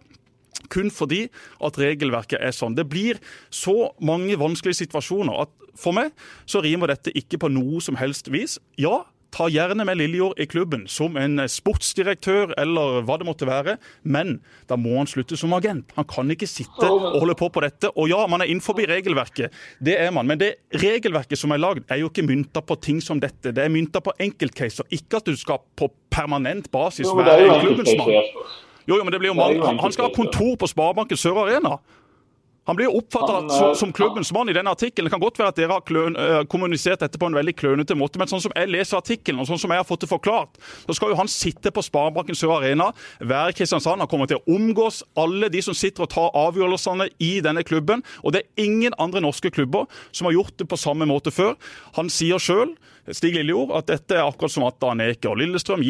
Kun 0.73 0.91
fordi 0.91 1.27
at 1.65 1.79
regelverket 1.81 2.41
er 2.41 2.55
sånn. 2.57 2.77
Det 2.77 2.87
blir 2.89 3.21
så 3.53 3.93
mange 4.01 4.39
vanskelige 4.41 4.83
situasjoner 4.85 5.45
at 5.45 5.53
for 5.77 5.97
meg 5.97 6.15
så 6.49 6.63
rimer 6.65 6.95
dette 6.95 7.13
ikke 7.17 7.41
på 7.43 7.51
noe 7.53 7.83
som 7.85 7.99
helst 8.01 8.31
vis. 8.33 8.57
Ja, 8.81 9.05
Ta 9.37 9.51
gjerne 9.53 9.85
med 9.85 9.99
Lillejord 10.01 10.39
i 10.41 10.47
klubben 10.49 10.87
som 10.89 11.17
en 11.21 11.43
sportsdirektør 11.51 12.55
eller 12.57 13.03
hva 13.05 13.19
det 13.21 13.27
måtte 13.29 13.49
være, 13.49 13.75
men 14.09 14.39
da 14.71 14.79
må 14.81 14.95
han 14.97 15.11
slutte 15.11 15.37
som 15.37 15.53
agent. 15.53 15.93
Han 15.99 16.07
kan 16.09 16.33
ikke 16.33 16.49
sitte 16.49 16.89
og 16.89 17.19
holde 17.21 17.35
på 17.37 17.51
på 17.53 17.61
dette. 17.67 17.91
Og 18.01 18.09
ja, 18.09 18.23
man 18.33 18.41
er 18.41 18.49
innenfor 18.49 18.81
regelverket, 18.81 19.53
det 19.85 19.99
er 20.01 20.15
man. 20.17 20.25
Men 20.31 20.41
det 20.41 20.55
regelverket 20.73 21.37
som 21.37 21.53
er 21.53 21.61
lagd, 21.61 21.85
er 21.93 22.01
jo 22.01 22.09
ikke 22.09 22.25
mynta 22.25 22.65
på 22.65 22.79
ting 22.81 23.03
som 23.05 23.21
dette. 23.21 23.53
Det 23.53 23.61
er 23.61 23.73
mynta 23.73 24.01
på 24.01 24.15
enkeltcaser, 24.25 24.89
ikke 24.97 25.21
at 25.21 25.29
du 25.29 25.37
skal 25.37 25.61
på 25.77 25.91
permanent 26.09 26.71
basis 26.73 27.13
være 27.13 27.37
en 27.45 27.61
klubbens 27.67 27.93
mann. 28.01 28.17
Jo, 28.87 28.97
jo, 28.97 29.03
men 29.05 29.13
det 29.13 29.21
blir 29.21 29.35
jo 29.35 29.37
mange. 29.37 29.61
Han 29.83 29.93
skal 29.93 30.09
ha 30.09 30.15
kontor 30.17 30.57
på 30.57 30.69
Sparebanken 30.71 31.19
Sør 31.21 31.43
Arena. 31.45 31.77
Han 32.67 32.77
blir 32.77 32.91
oppfatta 32.91 33.49
som, 33.49 33.69
eh, 33.69 33.75
som 33.75 33.93
klubbens 33.93 34.33
mann 34.33 34.49
i 34.49 34.53
denne 34.53 34.71
artikkelen. 34.71 35.07
Det 35.07 35.15
kan 35.15 35.21
godt 35.21 35.39
være 35.39 35.49
at 35.49 35.57
dere 35.57 35.73
har 35.73 35.81
kløn, 35.87 36.17
eh, 36.19 36.45
kommunisert 36.45 36.99
dette 36.99 37.19
på 37.19 37.27
en 37.27 37.35
veldig 37.35 37.55
klønete 37.55 37.95
måte, 37.95 38.19
men 38.19 38.27
sånn 38.27 38.43
som 38.43 38.53
jeg 38.57 38.69
leser 38.69 38.99
artikkelen, 38.99 39.39
og 39.41 39.47
sånn 39.47 39.61
som 39.61 39.71
jeg 39.71 39.79
har 39.79 39.85
fått 39.85 40.01
det 40.01 40.11
forklart, 40.11 40.59
så 40.87 40.95
skal 40.95 41.11
jo 41.11 41.17
han 41.17 41.29
sitte 41.29 41.71
på 41.71 41.83
Sparebanken 41.83 42.35
Sør 42.35 42.59
Arena, 42.59 42.93
være 43.21 43.51
i 43.51 43.53
Kristiansand. 43.53 44.01
Han 44.03 44.09
kommer 44.09 44.27
til 44.27 44.39
å 44.39 44.57
omgås 44.57 45.03
alle 45.17 45.49
de 45.49 45.63
som 45.63 45.75
sitter 45.75 46.03
og 46.03 46.11
tar 46.11 46.31
avgjørelsene 46.35 47.09
i 47.21 47.41
denne 47.41 47.63
klubben. 47.63 48.03
Og 48.25 48.33
det 48.33 48.43
er 48.43 48.65
ingen 48.65 48.93
andre 48.99 49.21
norske 49.21 49.51
klubber 49.51 49.87
som 50.11 50.27
har 50.27 50.35
gjort 50.35 50.57
det 50.57 50.69
på 50.69 50.77
samme 50.77 51.07
måte 51.07 51.31
før. 51.31 51.55
Han 51.95 52.09
sier 52.09 52.39
sjøl 52.39 52.77
Stig 53.13 53.37
Lillejord, 53.37 53.71
at 53.71 53.87
dette 53.87 54.17
er 54.17 54.27
akkurat 54.27 54.51
som 54.51 54.65
at 54.67 54.83
Aneke 54.83 55.31
og 55.31 55.39
Lillestrøm, 55.39 55.85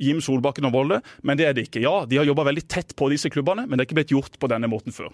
Jim 0.00 0.22
Solbakken 0.24 0.64
og 0.70 0.72
Volle, 0.72 1.02
men 1.22 1.36
det 1.36 1.46
er 1.46 1.52
det 1.52 1.68
ikke. 1.68 1.82
Ja, 1.84 2.06
de 2.08 2.16
har 2.16 2.24
jobba 2.24 2.48
veldig 2.48 2.64
tett 2.66 2.96
på 2.96 3.10
disse 3.12 3.28
klubbene, 3.28 3.66
men 3.66 3.76
det 3.76 3.84
er 3.84 3.90
ikke 3.90 4.00
blitt 4.00 4.14
gjort 4.16 4.40
på 4.40 4.48
denne 4.48 4.70
måten 4.72 4.94
før. 4.96 5.12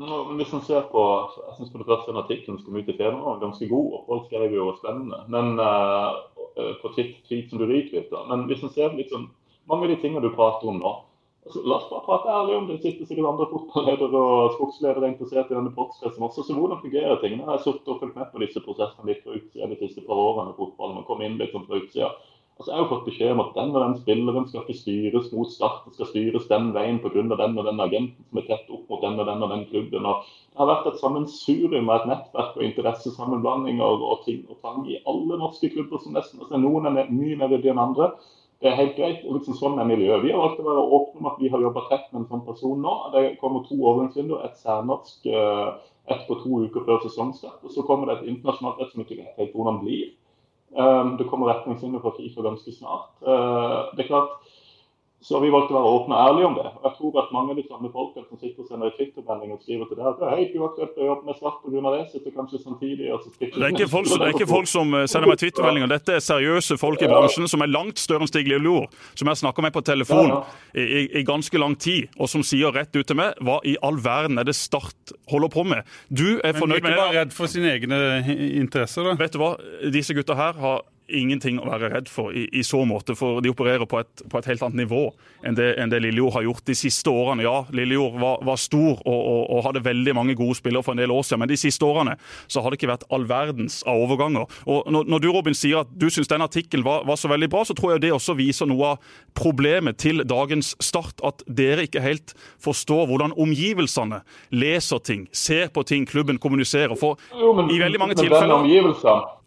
Hvis 0.00 0.52
man 0.52 0.62
ser 0.64 0.86
på, 0.88 1.02
jeg 1.46 1.56
synes 1.58 1.70
for 1.72 1.82
det 1.82 1.88
første 1.90 2.08
den 2.08 2.20
artikkelen 2.22 2.56
som 2.58 2.66
kom 2.66 2.78
ut 2.80 2.88
i 2.88 2.96
Fedrelandet 2.96 3.26
var 3.26 3.42
ganske 3.42 3.68
god, 3.68 3.88
og 3.96 4.06
folk 4.08 4.30
skrev 4.30 4.54
jo 4.56 4.70
spennende. 4.78 5.18
Men 5.28 5.60
uh, 5.60 6.16
på 6.80 6.92
tweet, 6.96 7.50
som 7.50 7.60
du 7.60 7.66
retweeter. 7.68 8.24
Men 8.30 8.46
hvis 8.48 8.64
man 8.64 8.72
ser 8.72 8.96
litt 8.96 9.12
sånn, 9.12 9.28
mange 9.68 9.86
av 9.86 9.92
de 9.92 9.98
tingene 10.00 10.24
du 10.24 10.32
prater 10.32 10.72
om 10.72 10.80
nå, 10.80 10.94
altså, 11.44 11.62
la 11.68 11.76
oss 11.76 11.90
bare 11.90 12.06
prate 12.06 12.32
ærlig 12.32 12.56
om 12.56 12.66
det. 12.68 12.78
Det 12.78 12.86
sitter 12.88 13.10
sikkert 13.10 13.28
andre 13.30 13.48
fotballedere 13.52 14.24
og 14.32 14.56
skogsledere 14.56 15.12
interessert 15.12 15.52
i 15.52 15.58
denne 15.58 15.74
podkasten 15.76 16.26
også. 16.26 16.46
Så 16.48 16.56
hvordan 16.56 16.82
fungerer 16.82 17.20
tingene? 17.20 17.44
Jeg 17.44 17.52
har 17.52 17.64
sittet 17.66 17.92
og 17.92 18.00
fulgt 18.00 18.18
med 18.18 18.32
på 18.32 18.42
disse 18.44 18.64
prosessene 18.64 19.12
litt 19.12 19.22
fra 19.24 19.36
utsida 19.36 19.70
de 19.70 19.80
siste 19.84 20.04
par 20.08 20.24
årene 20.24 20.54
i 20.54 20.58
fotballen. 20.58 21.00
Man 21.00 21.08
kom 21.08 21.24
inn 21.26 21.38
litt 21.40 21.52
sånn 21.54 21.68
fra 21.68 21.80
utsida. 21.80 22.12
Altså, 22.60 22.74
jeg 22.74 22.76
har 22.76 22.84
jo 22.84 22.88
fått 22.90 23.06
beskjed 23.08 23.30
om 23.32 23.38
at 23.40 23.54
den 23.56 23.70
og 23.72 23.80
den 23.80 23.94
spilleren 24.02 24.46
skal 24.50 24.66
ikke 24.66 24.74
styres 24.76 25.28
mot 25.32 25.48
Start, 25.48 25.86
skal 25.96 26.08
styres 26.10 26.48
den 26.50 26.66
veien 26.74 26.98
pga. 27.00 27.22
den 27.22 27.56
og 27.56 27.64
den 27.64 27.80
agenten 27.80 28.26
som 28.28 28.40
er 28.42 28.44
tett 28.50 28.68
opp 28.68 28.90
mot 28.92 29.00
den 29.00 29.16
og 29.16 29.30
den 29.30 29.44
og 29.46 29.48
den 29.54 29.62
klubben. 29.70 30.04
Og 30.04 30.26
det 30.28 30.60
har 30.60 30.68
vært 30.68 30.90
et 30.90 31.00
sammensurium 31.00 31.88
av 31.88 32.02
et 32.02 32.10
nettverk 32.10 32.58
og 32.58 32.66
interessesammenblandinger 32.66 34.04
og 34.10 34.26
ting 34.26 34.44
og 34.52 34.60
tang 34.60 34.84
i 34.84 35.00
alle 35.08 35.40
norske 35.40 35.72
klubber 35.72 36.04
som 36.04 36.12
nesten 36.12 36.44
altså, 36.44 36.60
Noen 36.60 36.90
er 36.90 37.08
mye 37.08 37.40
mer 37.40 37.48
ryddige 37.48 37.72
enn 37.72 37.80
andre. 37.80 38.12
Det 38.60 38.68
er 38.68 38.76
helt 38.76 38.96
greit. 39.00 39.24
og 39.24 39.38
liksom 39.38 39.56
Sånn 39.56 39.80
er 39.80 39.88
miljøet. 39.88 40.20
Vi 40.26 40.36
har 40.36 40.44
valgt 40.44 40.60
å 40.60 40.68
være 40.68 40.84
åpne 41.00 41.24
om 41.24 41.32
at 41.32 41.40
vi 41.40 41.48
har 41.48 41.64
jobba 41.64 41.88
tett 41.88 42.12
med 42.12 42.26
en 42.26 42.30
sånn 42.34 42.44
person 42.44 42.84
nå. 42.84 42.96
Det 43.16 43.38
kommer 43.40 43.64
to 43.64 43.80
overgangsvinduer. 43.80 44.44
Et 44.44 44.60
særnorsk 44.60 45.32
eh, 45.32 45.68
ett 46.12 46.28
på 46.28 46.36
to 46.44 46.66
uker 46.66 46.84
før 46.84 47.00
sesongstart. 47.06 47.64
Og 47.64 47.72
så 47.72 47.88
kommer 47.88 48.10
det 48.10 48.20
et 48.20 48.34
internasjonalt 48.34 48.84
et 48.84 48.92
som 48.92 49.00
ikke 49.00 49.22
vet 49.22 49.40
helt 49.40 49.56
hvordan 49.56 49.80
blir. 49.80 50.10
Ehm, 50.78 51.16
det 51.18 51.26
kommer 51.28 51.50
retningslinjer 51.50 52.00
fra 52.00 52.12
Fifa 52.16 52.42
ganske 52.42 52.72
snart. 52.72 53.10
Eh, 53.26 53.78
det 53.96 54.04
er 54.04 54.10
klart, 54.10 54.36
så 55.20 55.36
vi 55.40 55.50
valgte 55.52 55.74
å 55.74 55.76
være 55.76 55.88
åpne 55.96 56.16
og 56.16 56.28
ærlige 56.30 56.46
om 56.48 56.54
det. 56.56 56.68
Og 56.78 56.84
jeg 56.86 56.94
tror 56.96 57.16
at 57.20 57.32
mange 57.36 57.52
av 57.52 57.58
de 57.60 57.64
samme 57.68 57.88
folkene 57.92 58.24
som 58.24 58.38
sitter 58.40 58.62
og 58.62 58.68
sender 58.70 58.88
i 58.88 58.94
Twitter-melding 58.96 59.50
og 59.52 59.58
skriver 59.60 59.88
til 59.90 59.98
deg 59.98 60.06
at 60.08 60.20
det 60.20 60.28
er 60.30 60.38
helt 60.38 60.54
uaktuelt 60.56 60.94
å 60.96 61.08
jobbe 61.10 61.28
med 61.28 61.36
svart 61.36 61.58
pga. 61.60 61.90
det, 61.94 62.04
sitter 62.12 62.34
kanskje 62.36 62.60
samtidig 62.62 63.10
og 63.12 63.20
så 63.20 63.32
det 63.36 63.50
er, 63.50 63.74
ikke 63.74 63.88
folk, 63.92 64.08
det 64.08 64.28
er 64.30 64.32
ikke 64.32 64.48
folk 64.48 64.70
som 64.70 64.94
eh, 64.96 65.04
sender 65.12 65.28
meg 65.28 65.42
Twitter-meldinger. 65.42 65.90
Dette 65.92 66.16
er 66.16 66.24
seriøse 66.24 66.78
folk 66.80 67.04
i 67.04 67.10
bransjen 67.10 67.48
som 67.52 67.60
er 67.60 67.72
langt 67.72 68.00
større 68.00 68.24
enn 68.24 68.30
Stig 68.32 68.48
Lillejord, 68.48 68.88
som 69.12 69.28
jeg 69.28 69.40
snakker 69.42 69.66
med 69.66 69.74
på 69.76 69.82
telefon 69.84 70.32
i, 70.72 70.80
i, 70.80 71.02
i, 71.20 71.24
ganske 71.28 71.60
lang 71.60 71.76
tid, 71.76 72.08
og 72.16 72.30
som 72.32 72.44
sier 72.46 72.72
rett 72.72 72.96
ut 72.96 73.04
til 73.04 73.20
meg 73.20 73.36
hva 73.44 73.58
i 73.68 73.76
all 73.84 74.00
verden 74.00 74.40
er 74.40 74.48
det 74.48 74.56
Start 74.56 75.12
holder 75.28 75.52
på 75.52 75.66
med? 75.68 75.84
Du 76.08 76.40
er 76.40 76.56
fornøyd 76.56 76.80
med 76.80 76.80
det? 76.80 76.82
Men 76.88 76.96
ikke 76.96 77.04
bare 77.04 77.18
redd 77.18 77.36
for 77.36 77.52
sine 77.52 77.74
egne 77.76 78.00
interesser, 78.62 79.04
da? 79.04 79.16
Vet 79.20 79.36
du 79.36 79.40
hva, 79.42 79.52
disse 79.92 80.16
gutta 80.16 80.38
her 80.38 80.56
har 80.64 80.80
ingenting 81.16 81.60
å 81.60 81.68
være 81.68 81.90
redd 81.94 82.08
for 82.10 82.34
i, 82.36 82.46
i 82.56 82.62
så 82.66 82.82
måte, 82.88 83.16
for 83.18 83.40
de 83.44 83.52
opererer 83.52 83.86
på 83.90 84.00
et, 84.00 84.24
på 84.30 84.40
et 84.40 84.48
helt 84.50 84.62
annet 84.66 84.82
nivå 84.84 85.02
enn 85.46 85.56
det, 85.56 85.72
enn 85.80 85.92
det 85.92 86.02
Lillejord 86.04 86.36
har 86.38 86.46
gjort 86.46 86.66
de 86.68 86.76
siste 86.78 87.12
årene. 87.12 87.44
Ja, 87.46 87.64
Lillejord 87.74 88.18
var, 88.20 88.44
var 88.46 88.60
stor 88.60 89.00
og, 89.00 89.20
og, 89.20 89.42
og, 89.46 89.62
hadde 89.66 89.84
veldig 89.84 90.14
mange 90.16 90.36
gode 90.38 90.56
spillere 90.58 90.84
for 90.84 90.96
en 90.96 91.02
del 91.02 91.12
år 91.14 91.24
siden, 91.26 91.42
men 91.44 91.50
de 91.52 91.58
siste 91.60 91.86
årene 91.86 92.16
så 92.50 92.62
har 92.62 92.72
det 92.72 92.80
ikke 92.80 92.92
vært 92.92 93.06
all 93.12 93.26
verdens 93.28 93.80
av 93.88 94.00
overganger. 94.04 94.48
Og 94.66 94.90
Når, 94.90 95.08
når 95.10 95.22
du 95.22 95.28
Robin, 95.30 95.56
sier 95.56 95.82
at 95.84 95.92
du 95.96 96.08
syns 96.12 96.30
den 96.30 96.44
artikkelen 96.44 96.84
var, 96.86 97.04
var, 97.08 97.18
så 97.20 97.30
veldig 97.30 97.50
bra, 97.52 97.64
så 97.66 97.76
tror 97.76 97.94
jeg 97.94 98.04
det 98.06 98.12
også 98.14 98.36
viser 98.38 98.68
noe 98.70 98.94
av 98.94 99.12
problemet 99.36 100.00
til 100.00 100.24
dagens 100.28 100.74
Start. 100.80 101.20
At 101.26 101.42
dere 101.46 101.84
ikke 101.86 102.02
helt 102.02 102.34
forstår 102.62 103.06
hvordan 103.10 103.34
omgivelsene 103.40 104.22
leser 104.54 105.02
ting, 105.04 105.26
ser 105.32 105.68
på 105.74 105.84
ting 105.86 106.06
klubben 106.08 106.38
kommuniserer. 106.40 106.94
For 106.98 107.20
jo, 107.34 107.52
men, 107.56 107.70
i 107.72 107.78
veldig 107.80 108.00
mange 108.00 108.16
tilfeller 108.18 108.56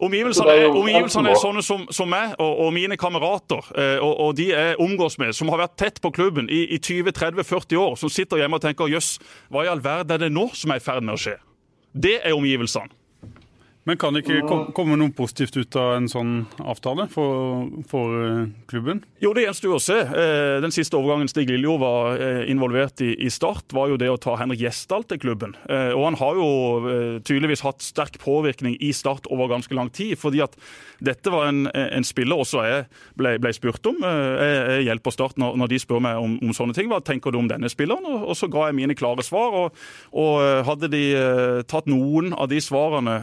Omgivelsene 0.04 0.52
er, 0.52 0.68
omgivelsene 0.74 1.30
er 1.32 1.38
sånne 1.62 1.86
som, 1.88 1.94
som 1.94 2.10
meg 2.10 2.34
og, 2.38 2.66
og, 2.66 2.72
mine 2.74 2.96
kamerater 3.00 3.70
eh, 3.78 3.98
og, 4.02 4.12
og, 4.20 4.34
de 4.38 4.48
jeg 4.50 4.78
omgås 4.82 5.18
med, 5.18 5.34
som 5.36 5.52
har 5.52 5.62
vært 5.64 5.76
tett 5.78 6.00
på 6.02 6.10
klubben 6.14 6.50
i, 6.50 6.64
i 6.74 6.80
20-30-40 6.80 7.78
år, 7.80 7.96
som 8.00 8.12
sitter 8.12 8.42
hjemme 8.42 8.58
og 8.58 8.64
tenker 8.64 8.90
jøss, 8.90 9.18
hva 9.52 9.64
i 9.64 9.70
all 9.70 9.82
verden 9.84 10.16
er 10.16 10.26
det 10.26 10.32
nå 10.34 10.48
som 10.56 10.74
er 10.74 10.82
i 10.82 10.84
ferd 10.84 11.04
med 11.04 11.16
å 11.16 11.20
skje? 11.20 11.38
Det 11.94 12.18
er 12.24 12.34
omgivelsene. 12.34 12.90
Men 13.84 13.98
kan 14.00 14.16
det 14.16 14.22
ikke 14.24 14.72
komme 14.72 14.96
noe 14.96 15.12
positivt 15.12 15.58
ut 15.60 15.76
av 15.76 15.98
en 15.98 16.06
sånn 16.08 16.32
avtale 16.64 17.04
for, 17.12 17.66
for 17.88 18.14
eh, 18.16 18.46
klubben? 18.70 19.02
Jo, 19.20 19.34
det 19.36 19.44
gjenstår 19.44 19.74
å 19.76 19.82
se. 19.82 19.98
Eh, 20.00 20.56
den 20.64 20.72
siste 20.72 20.96
overgangen 20.96 21.28
Stig 21.28 21.52
Liljo 21.52 21.76
var 21.82 22.16
eh, 22.16 22.46
involvert 22.48 23.02
i, 23.04 23.10
i 23.20 23.28
Start, 23.32 23.74
var 23.76 23.90
jo 23.92 23.98
det 24.00 24.08
å 24.08 24.16
ta 24.20 24.38
Henrik 24.40 24.62
Gjesdal 24.64 25.04
til 25.08 25.20
klubben. 25.20 25.52
Og 25.64 26.02
han 26.06 26.16
har 26.18 26.38
jo 26.38 26.46
tydeligvis 27.26 27.62
hatt 27.64 27.82
sterk 27.84 28.16
påvirkning 28.22 28.76
i 28.84 28.92
Start 28.96 29.28
over 29.32 29.50
ganske 29.52 29.76
lang 29.76 29.90
tid. 29.92 30.16
fordi 30.18 30.40
at 30.44 30.56
dette 31.04 31.32
var 31.32 31.50
en, 31.50 31.66
en 31.68 32.06
spiller 32.06 32.40
også 32.40 32.62
jeg 32.64 32.84
ble, 33.18 33.34
ble 33.42 33.52
spurt 33.52 33.84
om. 33.90 34.00
Jeg, 34.00 34.56
jeg 34.78 34.86
hjelper 34.88 35.14
Start 35.14 35.40
når, 35.40 35.58
når, 35.60 35.72
de 35.72 35.80
spør 35.82 36.02
meg 36.04 36.20
om, 36.20 36.38
om, 36.40 36.54
sånne 36.56 36.76
ting. 36.76 36.88
Hva 36.92 37.02
tenker 37.04 37.34
du 37.34 37.40
om 37.40 37.50
denne 37.50 37.68
spilleren? 37.72 38.06
Og, 38.08 38.28
og 38.32 38.38
så 38.38 38.48
ga 38.52 38.68
jeg 38.70 38.78
mine 38.78 38.96
klare 38.96 39.24
svar. 39.26 39.58
Og, 39.60 39.84
og 40.24 40.64
hadde 40.70 40.92
de 40.92 41.04
tatt 41.68 41.90
noen 41.90 42.32
av 42.32 42.48
de 42.52 42.62
svarene 42.64 43.18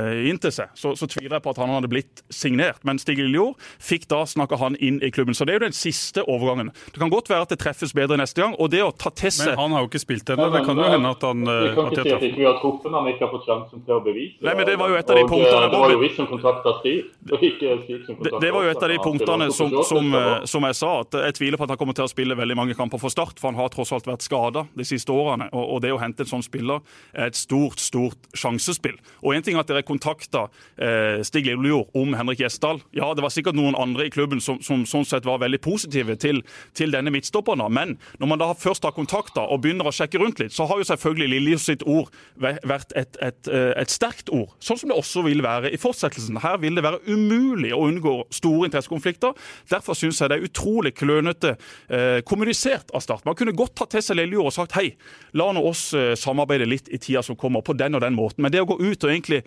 Eh, 0.00 0.28
inn 0.30 0.38
til 0.40 0.52
seg, 0.54 0.70
så, 0.78 0.94
så, 0.98 1.08
tviler 1.10 1.36
jeg 1.36 1.44
på 1.44 1.52
at 1.52 1.60
han 1.60 1.72
hadde 1.74 1.90
blitt 1.90 2.22
signert. 2.32 2.82
Men 2.86 3.00
Stig 3.02 3.18
Lillejord 3.20 3.58
fikk 3.82 4.06
da 4.10 4.22
snakka 4.28 4.58
han 4.60 4.76
inn 4.80 5.00
i 5.04 5.10
klubben. 5.12 5.36
Så 5.36 5.46
det 5.46 5.54
er 5.54 5.60
jo 5.60 5.66
den 5.66 5.76
siste 5.76 6.24
overgangen. 6.24 6.72
Det 6.92 7.02
kan 7.02 7.12
godt 7.12 7.30
være 7.30 7.46
at 7.46 7.54
det 7.54 7.60
treffes 7.62 7.94
bedre 7.96 8.18
neste 8.20 8.42
gang. 8.42 8.56
og 8.58 8.70
det 8.72 8.82
å 8.84 8.90
ta 8.92 9.12
til 9.14 9.32
seg... 9.34 9.52
Men 9.52 9.64
han 9.64 9.76
har 9.76 9.84
jo 9.84 9.90
ikke 9.90 10.02
spilt 10.02 10.32
ennå. 10.32 10.48
Det 10.54 10.62
kan 10.66 10.80
jo 10.80 10.88
hende 10.94 11.12
at 11.16 11.26
han 11.26 11.44
Vi 11.46 11.72
kan 11.76 11.90
ikke 11.90 12.04
si 12.06 12.14
at 12.14 12.26
ikke 12.28 12.40
vi 12.40 12.48
har 12.48 12.58
truffet 12.62 12.96
han 12.96 13.10
ikke 13.10 13.26
har 13.26 13.32
fått 13.34 13.48
sjansen 13.48 13.84
til 13.86 13.96
å 13.96 14.00
bevise 14.04 14.46
Nei, 14.46 14.54
men 14.58 14.68
Det 14.68 14.76
var 14.80 14.92
jo 14.92 14.98
et 15.00 15.10
av 15.10 15.18
de 15.18 15.24
eh, 15.24 15.30
punktene 15.30 15.70
Det 15.72 15.80
var 15.82 15.94
jo 15.94 16.00
vi 16.00 16.10
som 16.16 16.28
kontakta 16.30 16.74
Stig, 16.80 17.10
og 17.30 17.46
ikke 17.50 17.76
Stig 17.84 18.06
som 18.06 18.18
kontakta 18.18 18.40
det, 18.40 18.42
det 18.46 18.52
var 18.54 18.66
jo 18.66 18.72
et 18.74 18.84
av 18.86 18.92
de 18.92 18.98
punktene 19.04 19.48
som, 19.54 19.74
som, 19.86 20.16
som, 20.52 20.68
jeg 20.70 20.78
sa, 20.78 20.92
at 21.04 21.18
jeg 21.26 21.36
tviler 21.40 21.60
på 21.60 21.66
at 21.66 21.74
han 21.74 21.80
kommer 21.80 21.96
til 21.96 22.06
å 22.06 22.10
spille 22.12 22.36
veldig 22.38 22.56
mange 22.58 22.76
kamper 22.78 23.02
for 23.02 23.12
Start, 23.12 23.40
for 23.40 23.50
han 23.50 23.58
har 23.58 23.72
tross 23.72 23.92
alt 23.96 24.08
vært 24.08 24.24
skada 24.24 24.64
de 24.76 24.86
siste 24.86 25.12
årene. 25.14 25.50
Og, 25.50 25.64
og 25.76 25.82
det 25.84 25.92
å 25.94 26.00
hente 26.00 26.24
en 26.24 26.30
sånn 26.30 26.44
spiller 26.46 26.82
er 27.12 27.30
et 27.30 27.38
stort, 27.38 27.80
stort 27.82 28.30
sjansespill. 28.36 28.98
Og 29.24 29.34
en 29.34 29.44
ting 29.46 29.58
er 29.58 29.64
at 29.64 29.70
dere 29.70 29.84
kontakta 29.90 30.46
eh, 30.78 31.20
Stig 31.26 31.48
Lillejord 31.50 31.90
om 31.98 32.14
Henrik 32.16 32.40
Gjesdal. 32.44 32.80
Ja, 32.96 33.10
det 33.14 33.24
var 33.24 33.34
sikkert 33.34 33.58
noen 33.58 33.76
andre 33.78 34.06
i 34.06 34.14
klubben 34.14 34.40
som, 34.44 34.60
som 34.64 34.86
sånn 34.88 35.06
sett 35.08 35.26
var 35.28 35.42
veldig 35.42 35.60
positive 35.64 36.16
til, 36.20 36.42
til 36.78 36.94
denne 36.94 37.12
midtstopperen. 37.12 37.66
Men 37.74 37.96
når 38.22 38.30
man 38.30 38.40
da 38.40 38.50
først 38.56 38.86
har 38.86 38.96
kontakta 38.96 39.44
og 39.50 39.62
begynner 39.64 39.90
å 39.90 39.94
sjekke 39.94 40.20
rundt 40.22 40.40
litt, 40.42 40.54
så 40.54 40.66
har 40.70 40.80
jo 40.80 40.88
selvfølgelig 40.88 41.30
Lillejord 41.34 41.64
sitt 41.64 41.84
ord 41.88 42.10
vært 42.40 42.94
et, 42.98 43.18
et, 43.20 43.50
eh, 43.50 43.72
et, 43.80 43.90
sterkt 43.90 44.30
ord. 44.34 44.54
Sånn 44.62 44.78
som 44.80 44.92
det 44.92 44.98
også 44.98 45.24
vil 45.26 45.42
være 45.44 45.72
i 45.74 45.80
fortsettelsen. 45.80 46.40
Her 46.42 46.60
vil 46.62 46.78
det 46.78 46.84
være 46.86 47.02
umulig 47.10 47.72
å 47.76 47.82
unngå 47.88 48.14
store 48.34 48.70
interessekonflikter. 48.70 49.36
Derfor 49.70 49.98
syns 49.98 50.20
jeg 50.22 50.30
det 50.30 50.38
er 50.38 50.46
utrolig 50.48 50.94
klønete 50.98 51.56
eh, 51.88 52.20
kommunisert 52.26 52.92
av 52.94 53.04
Start. 53.04 53.26
Man 53.26 53.36
kunne 53.38 53.56
godt 53.56 53.76
tatt 53.80 53.94
til 53.96 54.04
seg 54.04 54.20
Lillejord 54.20 54.50
og 54.50 54.56
sagt 54.56 54.76
hei, 54.78 54.92
la 55.36 55.50
nå 55.54 55.64
oss 55.66 55.90
eh, 55.96 56.12
samarbeide 56.18 56.68
litt 56.68 56.90
i 56.92 57.00
tida 57.00 57.22
som 57.26 57.38
kommer, 57.38 57.64
på 57.66 57.76
den 57.78 57.96
og 57.98 58.04
den 58.04 58.16
måten. 58.16 58.44
Men 58.44 58.54
det 58.54 58.62
å 58.62 58.68
gå 58.68 58.78
ut 58.80 59.04
og 59.04 59.10
egentlig 59.10 59.42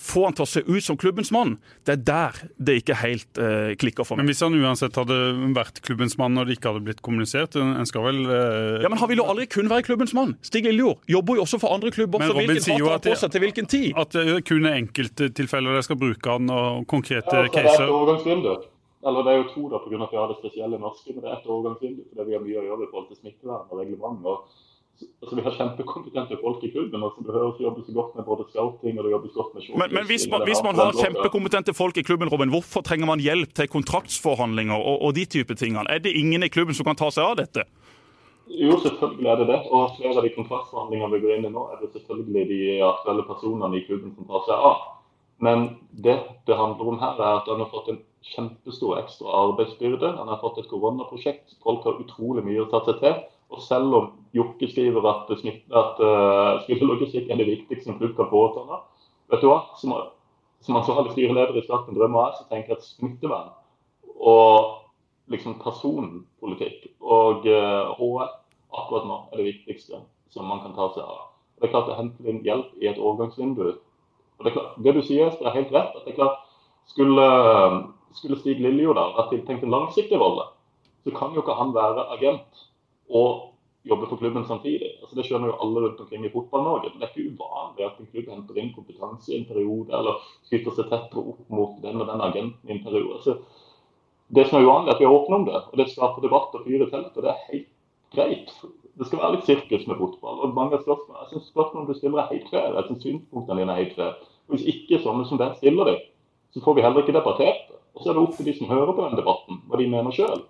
få 0.00 0.24
han 0.26 0.36
til 0.36 0.44
å 0.44 0.48
se 0.48 0.62
ut 0.64 0.84
som 0.84 0.98
klubbens 1.00 1.30
mann, 1.34 1.56
det 1.86 1.96
er 1.96 2.02
der 2.08 2.40
det 2.56 2.76
ikke 2.82 2.96
helt 3.00 3.40
uh, 3.40 3.72
klikker 3.80 4.06
for 4.06 4.16
meg. 4.16 4.24
Men 4.24 4.32
hvis 4.32 4.42
han 4.44 4.56
uansett 4.56 4.96
hadde 4.98 5.18
vært 5.56 5.80
klubbens 5.84 6.16
mann 6.20 6.36
når 6.38 6.48
det 6.48 6.58
ikke 6.58 6.72
hadde 6.72 6.84
blitt 6.88 7.02
kommunisert, 7.04 7.58
en 7.60 7.88
skal 7.88 8.06
vel 8.08 8.22
uh... 8.26 8.82
Ja, 8.84 8.90
Men 8.92 9.00
han 9.02 9.10
vil 9.12 9.22
jo 9.22 9.28
aldri 9.30 9.48
kun 9.50 9.70
være 9.72 9.86
klubbens 9.86 10.14
mann. 10.16 10.36
Stig 10.44 10.68
Lillejord 10.68 11.02
jobber 11.10 11.40
jo 11.40 11.46
også 11.46 11.60
for 11.62 11.76
andre 11.76 11.92
klubber. 11.94 12.22
Men 12.22 12.32
så 12.32 12.38
Robin 12.38 12.62
sier 12.64 12.80
jo 12.80 12.92
at, 12.94 13.06
det, 13.06 13.18
til 13.24 13.44
hvilken 13.44 13.70
tid? 13.70 13.90
at 14.00 14.14
det 14.14 14.40
kun 14.48 14.68
er 14.68 14.78
enkelttilfeller 14.82 15.78
de 15.78 15.86
skal 15.86 16.00
bruke 16.00 16.36
han, 16.36 16.50
og 16.50 16.86
konkrete 16.90 17.44
ja, 17.44 17.48
altså, 17.48 17.90
caser. 17.90 18.70
Eller 19.04 19.24
det 19.26 19.32
er 19.34 19.40
jo 19.42 19.48
to 19.52 19.66
da, 19.68 19.80
pga. 19.84 19.98
at 20.00 20.12
vi 20.12 20.16
har 20.16 20.30
det 20.30 20.38
spesielle 20.38 20.78
norske, 20.80 21.12
men 21.12 21.20
det 21.20 21.28
er 21.28 21.34
ett 21.36 21.48
overgangsvindu 21.50 22.06
fordi 22.08 22.24
vi 22.24 22.36
har 22.36 22.44
mye 22.44 22.60
å 22.62 22.68
gjøre 22.70 22.86
i 22.86 22.92
forhold 22.92 23.10
til 23.10 23.18
smittevern 23.20 23.66
og 23.68 23.82
reglement. 23.82 24.22
og 24.24 24.62
altså 25.22 25.36
Vi 25.36 25.44
har 25.46 25.54
kjempekompetente 25.58 26.36
folk 26.40 26.64
i 26.64 26.70
klubben. 26.70 27.02
altså 27.02 27.24
Det 27.26 27.34
høres 27.34 27.60
jobbes 27.60 27.86
godt 27.94 28.16
med 28.16 28.24
både 28.24 28.44
scouting 28.50 28.98
og 28.98 29.04
det 29.04 29.12
jobbes 29.14 29.32
godt 29.34 29.54
med 29.54 29.62
shortlist. 29.62 29.80
Men, 29.82 29.94
men 29.98 30.06
hvis, 30.10 30.26
man, 30.30 30.44
hvis 30.48 30.62
man 30.66 30.74
har 30.80 30.92
kjempekompetente 30.98 31.74
folk 31.74 31.96
i 31.96 32.02
klubben, 32.02 32.28
Robin, 32.28 32.52
hvorfor 32.54 32.80
trenger 32.80 33.06
man 33.06 33.20
hjelp 33.20 33.54
til 33.54 33.68
kontraktsforhandlinger 33.68 34.76
og, 34.76 35.02
og 35.02 35.14
de 35.18 35.24
type 35.24 35.54
tingene? 35.54 35.86
Er 35.90 35.98
det 35.98 36.12
ingen 36.12 36.42
i 36.42 36.48
klubben 36.48 36.74
som 36.74 36.86
kan 36.88 36.96
ta 36.96 37.10
seg 37.10 37.24
av 37.24 37.38
dette? 37.42 37.66
Jo, 38.46 38.76
selvfølgelig 38.84 39.30
er 39.30 39.38
det 39.40 39.46
det. 39.48 39.60
Og 39.72 39.94
flere 39.98 40.16
av 40.18 40.26
de 40.26 40.34
kontraktsforhandlingene 40.36 41.12
vi 41.14 41.22
går 41.24 41.36
inn 41.36 41.46
i 41.48 41.52
nå, 41.54 41.68
er 41.72 41.80
det 41.80 41.92
selvfølgelig 41.96 42.48
de 42.50 42.64
aktuelle 42.84 43.24
personene 43.28 43.78
i 43.78 43.86
klubben 43.86 44.12
som 44.16 44.28
tar 44.28 44.44
seg 44.48 44.66
av. 44.72 44.82
Men 45.44 45.68
det 45.90 46.18
det 46.46 46.56
handler 46.56 46.90
om 46.92 47.00
her, 47.00 47.16
er 47.18 47.40
at 47.40 47.48
han 47.50 47.62
har 47.64 47.72
fått 47.72 47.88
en 47.90 48.02
kjempestor 48.34 48.98
ekstra 49.00 49.32
arbeidsbyrde. 49.42 50.12
Han 50.18 50.28
har 50.28 50.40
fått 50.40 50.60
et 50.60 50.68
koronaprosjekt. 50.70 51.56
Folk 51.64 51.84
har 51.88 52.00
utrolig 52.00 52.44
mye 52.46 52.62
å 52.62 52.68
ta 52.70 52.80
seg 52.86 53.00
til. 53.02 53.16
Og 53.52 53.62
selv 53.62 53.96
om 53.96 54.06
Jokke 54.34 54.68
skriver 54.70 55.04
at, 55.10 55.30
at 55.30 56.00
uh, 56.02 56.62
spillelogistikk 56.64 57.28
er 57.30 57.38
det 57.38 57.50
viktigste 57.50 57.92
en 57.92 57.98
klubb 58.00 58.16
kan 58.16 58.30
påta 58.30 58.64
seg, 58.66 59.10
vet 59.30 59.44
du 59.44 59.50
hva? 59.50 59.60
Som, 59.78 59.94
som 60.64 60.78
ansvarlig 60.80 61.12
styreleder 61.14 61.58
i 61.58 61.66
Starten 61.66 61.94
Drømmer 61.98 62.28
AS, 62.28 62.40
så 62.40 62.48
tenker 62.50 62.74
jeg 62.74 62.80
at 62.80 62.88
smittevern 62.88 63.52
og 64.14 64.80
liksom 65.32 65.58
personpolitikk 65.62 66.88
og 67.00 67.46
uh, 67.46 67.94
HR 67.98 68.32
akkurat 68.74 69.06
nå 69.08 69.20
er 69.32 69.40
det 69.40 69.48
viktigste 69.52 70.02
som 70.34 70.48
man 70.50 70.64
kan 70.64 70.74
ta 70.74 70.88
seg 70.96 71.06
av. 71.06 71.28
Det 71.60 71.68
er 71.68 71.74
klart 71.76 71.90
å 71.92 71.98
hente 71.98 72.26
inn 72.26 72.42
hjelp 72.44 72.72
i 72.82 72.88
et 72.90 72.98
overgangsvindu. 72.98 73.68
Og 74.38 74.46
Det, 74.46 74.52
klart, 74.56 74.74
det 74.82 74.94
du 74.96 75.02
sier, 75.06 75.30
er 75.30 75.54
helt 75.54 75.70
rett. 75.72 75.94
at 75.94 76.02
det 76.04 76.14
er 76.14 76.22
klart, 76.22 76.40
Skulle, 76.84 77.24
skulle 78.12 78.36
Stig 78.36 78.58
Lillejord 78.60 78.98
vært 79.16 79.30
tiltenkt 79.32 79.62
en 79.64 79.72
langsiktig 79.72 80.18
rolle, 80.20 80.50
så 81.00 81.14
kan 81.16 81.32
jo 81.32 81.40
ikke 81.40 81.54
han 81.56 81.70
være 81.72 82.02
agent 82.12 82.58
og 83.08 83.50
jobbe 83.84 84.06
for 84.08 84.16
klubben 84.16 84.46
samtidig. 84.48 84.90
Altså 85.02 85.16
Det 85.16 85.26
skjønner 85.26 85.50
jo 85.50 85.58
alle 85.60 85.82
rundt 85.84 86.00
omkring 86.00 86.24
i 86.24 86.32
Fotball-Norge. 86.32 86.92
Det 86.94 87.02
er 87.04 87.10
ikke 87.12 87.34
uvanlig 87.34 87.84
at 87.84 87.98
en 88.00 88.08
klubb 88.12 88.30
henter 88.32 88.60
inn 88.60 88.72
kompetanse 88.72 89.32
i 89.32 89.38
en 89.38 89.48
periode, 89.48 89.92
eller 89.92 90.22
knytter 90.48 90.76
seg 90.78 90.88
tettere 90.88 91.24
opp 91.34 91.52
mot 91.52 91.76
den 91.82 92.00
og 92.00 92.08
den 92.08 92.24
agenten 92.24 92.70
i 92.70 92.78
en 92.78 92.84
periode. 92.86 93.18
Altså, 93.18 93.36
det 94.34 94.46
som 94.48 94.58
er 94.58 94.64
uvanlig, 94.64 94.88
er 94.88 94.94
at 94.94 95.02
vi 95.02 95.08
er 95.08 95.18
åpne 95.18 95.36
om 95.36 95.44
det, 95.50 95.60
og 95.60 95.76
det 95.80 95.90
skaper 95.92 96.24
debatt 96.24 96.56
og 96.56 96.64
fyrer 96.64 96.88
telt. 96.90 97.12
og 97.12 97.22
Det 97.22 97.30
er 97.34 97.44
helt 97.50 97.68
greit. 98.14 98.56
Det 98.94 99.06
skal 99.08 99.20
være 99.20 99.36
litt 99.36 99.48
sirkus 99.50 99.86
med 99.90 100.00
fotball. 100.00 100.40
og 100.40 100.54
mange 100.54 100.80
spørsmål, 100.80 101.20
Jeg 101.20 101.28
syns 101.30 101.52
spørsmålene 101.52 101.88
du 101.92 101.98
stiller 101.98 102.18
er 102.22 102.32
helt 102.32 102.48
fair. 102.50 102.72
Jeg 102.74 102.84
synes 102.86 103.02
synspunktene 103.02 103.60
dine 103.60 103.72
er 103.72 103.82
helt 103.82 103.96
fair. 103.96 104.16
Hvis 104.48 104.64
ikke 104.64 105.02
sånne 105.02 105.28
som 105.28 105.38
deg 105.38 105.56
stiller 105.56 105.84
dem, 105.84 106.00
så 106.52 106.60
får 106.64 106.74
vi 106.74 106.82
heller 106.82 107.00
ikke 107.02 107.18
debattert 107.18 107.68
det. 107.68 107.78
Og 107.94 108.02
så 108.02 108.10
er 108.10 108.14
det 108.14 108.22
opp 108.22 108.36
til 108.36 108.46
de 108.46 108.54
som 108.58 108.68
hører 108.68 108.92
på 108.92 109.04
den 109.04 109.18
debatten, 109.18 109.62
hva 109.68 109.78
de 109.78 109.90
mener 109.90 110.10
sjøl. 110.10 110.42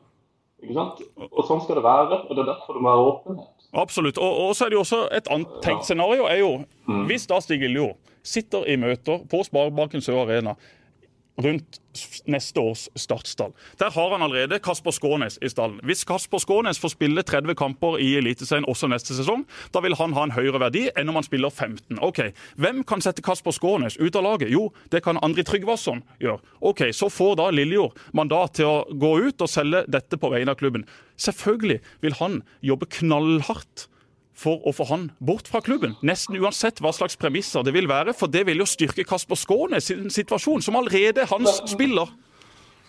Og 0.70 1.42
sånn 1.48 1.62
skal 1.64 1.78
det 1.80 1.84
være. 1.84 2.22
og 2.28 2.32
Det 2.32 2.42
er 2.42 2.50
derfor 2.52 2.78
det 2.78 2.84
må 2.84 2.92
være 2.92 3.10
åpenhet. 3.10 3.68
Absolutt. 3.74 4.18
Og, 4.22 4.40
og 4.46 4.56
så 4.56 4.64
er 4.64 4.72
det 4.72 4.78
jo 4.78 4.84
også 4.84 5.02
et 5.12 5.28
annet 5.34 5.58
tenkt 5.64 5.88
scenario 5.88 6.28
er 6.30 6.40
jo 6.40 6.50
mm. 6.86 7.04
hvis 7.10 7.26
da 7.30 7.40
Stig 7.42 7.64
Iljord 7.66 7.96
sitter 8.24 8.64
i 8.70 8.76
møter 8.80 9.24
på 9.30 9.42
Sparebanken 9.44 10.04
Sør 10.04 10.22
Arena 10.24 10.54
rundt 11.36 11.80
neste 12.26 12.60
års 12.60 12.88
startstall. 12.98 13.52
Der 13.78 13.90
har 13.90 14.10
han 14.10 14.22
allerede 14.22 14.58
Kasper 14.62 14.90
Skånes 14.94 15.38
i 15.42 15.48
stallen. 15.50 15.80
Hvis 15.82 16.04
Kasper 16.06 16.38
Skånes 16.42 16.78
får 16.78 16.94
spille 16.94 17.22
30 17.22 17.54
kamper 17.58 17.98
i 18.02 18.14
Eliteserien 18.18 18.66
også 18.70 18.88
neste 18.90 19.16
sesong, 19.16 19.44
da 19.74 19.82
vil 19.84 19.96
han 19.98 20.14
ha 20.14 20.26
en 20.26 20.34
høyere 20.34 20.60
verdi 20.62 20.86
enn 20.94 21.10
om 21.10 21.18
han 21.18 21.26
spiller 21.26 21.50
15. 21.50 21.98
Ok, 22.02 22.20
Hvem 22.56 22.82
kan 22.86 23.02
sette 23.02 23.22
Kasper 23.24 23.54
Skånes 23.54 23.98
ut 23.98 24.16
av 24.16 24.26
laget? 24.26 24.52
Jo, 24.52 24.68
det 24.90 25.02
kan 25.04 25.18
Andri 25.22 25.44
Tryggvason 25.46 26.02
gjøre. 26.22 26.40
Ok, 26.60 26.86
Så 26.94 27.10
får 27.10 27.36
da 27.36 27.50
Lillejord 27.50 27.98
mandat 28.12 28.54
til 28.60 28.70
å 28.70 28.84
gå 28.90 29.16
ut 29.28 29.40
og 29.40 29.50
selge 29.50 29.84
dette 29.88 30.16
på 30.18 30.30
vegne 30.30 30.54
av 30.54 30.60
klubben. 30.60 30.86
Selvfølgelig 31.16 31.80
vil 32.02 32.18
han 32.20 32.42
jobbe 32.62 32.86
knallhardt 32.86 33.88
for 34.34 34.62
å 34.66 34.72
få 34.74 34.86
han 34.90 35.08
bort 35.22 35.48
fra 35.50 35.62
klubben. 35.64 35.94
Nesten 36.02 36.38
uansett 36.40 36.82
hva 36.82 36.92
slags 36.94 37.16
premisser 37.20 37.64
det 37.66 37.74
vil 37.76 37.88
være. 37.90 38.14
For 38.16 38.30
det 38.30 38.44
vil 38.48 38.62
jo 38.62 38.68
styrke 38.68 39.06
Kasper 39.06 39.38
Skånes 39.38 39.90
sin 39.90 40.10
situasjon, 40.10 40.64
som 40.64 40.78
allerede 40.78 41.26
hans 41.30 41.62
spiller. 41.70 42.10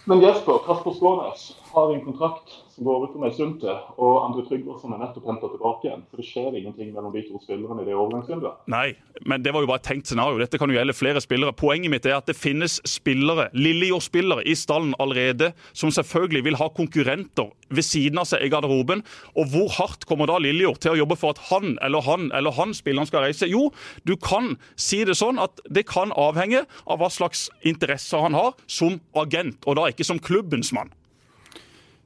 Men 0.10 0.22
Jesper, 0.26 0.62
Kasper 0.66 0.98
Skånes 0.98 1.52
har 1.76 1.92
en 1.94 2.04
kontrakt 2.06 2.54
som 2.76 2.88
går 2.88 3.06
ut 3.06 3.16
om 3.16 3.24
ei 3.28 3.32
stund 3.36 3.60
til, 3.62 3.76
og 4.02 4.16
Andre 4.26 4.44
Tryggvason 4.48 4.94
er 4.96 5.00
nettopp 5.00 5.28
henta 5.30 5.48
tilbake 5.52 5.88
igjen. 5.88 6.04
Så 6.12 6.20
det 6.20 6.26
skjer 6.28 6.58
ingenting 6.60 6.90
mellom 6.96 7.14
de 7.14 7.24
to 7.28 7.40
spillerne 7.44 7.84
i 7.84 7.88
det 7.88 7.96
overgangsvinduet. 7.96 8.66
Nei, 8.72 8.88
men 9.24 9.44
det 9.46 9.54
var 9.56 9.64
jo 9.64 9.70
bare 9.70 9.80
et 9.84 9.88
tenkt 9.88 10.12
scenario. 10.12 10.42
Dette 10.42 10.60
kan 10.60 10.72
jo 10.72 10.76
gjelde 10.76 10.96
flere 10.98 11.24
spillere. 11.24 11.56
Poenget 11.56 11.94
mitt 11.94 12.08
er 12.10 12.18
at 12.18 12.28
det 12.28 12.36
finnes 12.36 12.82
spillere, 12.90 13.48
Lillejord-spillere 13.56 14.44
i 14.44 14.58
stallen 14.60 14.96
allerede, 15.00 15.54
som 15.72 15.94
selvfølgelig 15.94 16.44
vil 16.50 16.60
ha 16.60 16.68
konkurrenter 16.76 17.54
ved 17.70 17.88
siden 17.88 18.20
av 18.20 18.28
seg 18.30 18.44
i 18.44 18.52
garderoben. 18.52 19.06
Og 19.40 19.54
hvor 19.54 19.72
hardt 19.78 20.08
kommer 20.10 20.30
da 20.32 20.40
Lillejord 20.42 20.82
til 20.84 20.96
å 20.96 21.00
jobbe 21.00 21.20
for 21.20 21.36
at 21.36 21.46
han 21.52 21.78
eller 21.86 22.04
han 22.08 22.28
eller 22.36 22.56
han 22.60 22.76
spilleren 22.76 23.08
skal 23.08 23.28
reise? 23.28 23.48
Jo, 23.52 23.70
du 24.04 24.16
kan 24.20 24.56
si 24.76 25.04
det 25.08 25.16
sånn 25.20 25.40
at 25.42 25.64
det 25.72 25.88
kan 25.90 26.12
avhenge 26.12 26.66
av 26.86 27.00
hva 27.00 27.12
slags 27.14 27.48
interesser 27.64 28.24
han 28.24 28.36
har 28.38 28.54
som 28.68 29.00
agent, 29.16 29.64
og 29.64 29.80
da 29.80 29.90
ikke 29.92 30.08
som 30.08 30.20
klubbens 30.22 30.74
mann. 30.76 30.92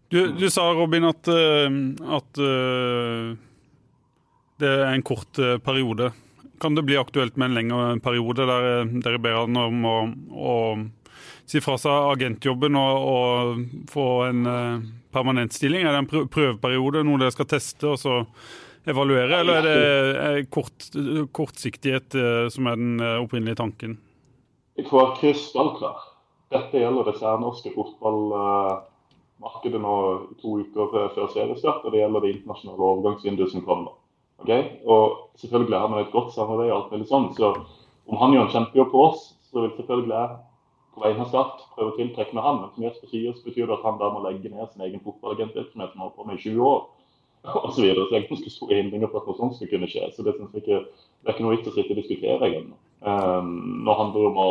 Du, 0.10 0.32
du 0.32 0.50
sa, 0.50 0.72
Robin, 0.74 1.06
at, 1.06 1.28
eh, 1.28 1.76
at 2.18 2.40
uh, 2.42 3.36
det 4.58 4.72
er 4.72 4.88
en 4.90 5.06
kort 5.06 5.38
uh, 5.38 5.60
periode. 5.62 6.10
Kan 6.60 6.74
det 6.74 6.88
bli 6.88 6.98
aktuelt 6.98 7.38
med 7.38 7.52
en 7.52 7.60
lengre 7.60 7.92
periode 8.02 8.48
der 8.50 8.90
dere 9.06 9.22
ber 9.22 9.38
han 9.44 9.60
om 9.62 9.86
å, 9.86 9.94
å 10.34 10.56
si 11.46 11.62
fra 11.62 11.78
seg 11.80 12.10
agentjobben 12.16 12.76
og, 12.76 13.06
og 13.14 13.86
få 13.94 14.08
en 14.26 14.42
permanent 15.14 15.56
stilling? 15.56 15.86
Er 15.86 15.96
det 15.96 16.02
en 16.02 16.28
prøveperiode, 16.34 17.06
noe 17.06 17.22
dere 17.22 17.36
skal 17.38 17.48
teste 17.54 17.94
og 17.94 18.02
så 18.02 18.18
evaluere, 18.90 19.40
eller 19.40 19.70
er 19.70 20.36
det 20.36 20.50
kort, 20.52 20.90
kortsiktighet 21.32 22.18
som 22.52 22.68
er 22.68 22.82
den 22.82 23.00
opprinnelige 23.22 23.62
tanken? 23.62 23.96
Jeg 24.76 24.90
tror 24.90 25.16
krystallklar. 25.22 26.04
Dette 26.52 26.82
gjelder 26.82 27.08
det 27.08 27.20
særnorske 27.22 27.72
fotball 27.78 28.34
markedet 29.40 29.80
nå 29.82 29.96
to 30.42 30.60
uker 30.64 30.92
før 31.16 31.32
seriestart, 31.34 31.86
og 31.86 31.94
det 31.94 32.04
gjelder 32.04 32.26
det 32.26 32.36
internasjonale 32.36 32.88
overgangsvinduet 32.92 33.54
som 33.54 33.66
kommer. 33.68 33.96
Okay? 34.44 34.80
Og 34.88 35.32
selvfølgelig 35.40 35.80
har 35.80 35.92
vi 35.94 36.04
et 36.04 36.14
godt 36.16 36.34
samarbeid, 36.36 36.72
og 36.72 36.78
alt 36.78 36.94
mulig 36.94 37.10
sånn, 37.10 37.32
så 37.38 37.54
om 38.10 38.22
han 38.22 38.36
gjør 38.36 38.48
en 38.48 38.54
kjempejobb 38.56 38.94
på 38.94 39.04
oss, 39.10 39.26
så 39.50 39.64
vil 39.64 39.76
selvfølgelig 39.78 40.16
jeg 40.16 40.38
på 40.96 41.04
vegne 41.04 41.26
av 41.26 41.32
Start 41.32 41.66
prøve 41.76 41.94
å 41.94 41.98
tiltrekke 41.98 42.36
meg 42.36 42.46
han. 42.46 42.62
Men 42.62 42.72
som 42.74 42.86
Jesper 42.86 43.12
sier, 43.12 43.36
så 43.36 43.46
betyr 43.48 43.70
det 43.70 43.78
at 43.78 43.86
han 43.88 44.00
da 44.02 44.10
må 44.14 44.24
legge 44.26 44.52
ned 44.52 44.72
sin 44.72 44.86
egen 44.88 45.04
fotballagentvirksomhet 45.06 45.94
som 45.94 46.02
han 46.02 46.10
har 46.10 46.16
på 46.16 46.26
med 46.28 46.40
i 46.40 46.44
20 46.44 46.66
år. 46.66 46.82
Og 47.56 47.70
så, 47.72 47.82
videre. 47.82 48.04
så 48.04 48.12
det 48.12 48.18
er 48.20 48.28
ganske 48.28 48.52
store 48.52 48.80
hindringer 48.82 49.12
for 49.12 49.22
at 49.22 49.30
noe 49.30 49.38
sånt 49.38 49.56
skal 49.56 49.72
kunne 49.72 49.88
skje. 49.88 50.10
Så 50.16 50.26
det 50.26 50.36
synes 50.36 50.56
jeg 50.58 50.66
ikke, 50.66 50.80
det 51.24 51.30
er 51.30 51.38
ikke 51.38 51.46
noe 51.46 51.56
vits 51.56 51.72
å 51.72 51.76
sitte 51.76 51.96
og 51.96 52.02
diskutere 52.02 52.50
igjen. 52.50 52.74
Um, 53.00 53.54
nå 53.88 53.96
handler 53.96 54.26
det 54.26 54.32
om 54.34 54.42
å, 54.44 54.50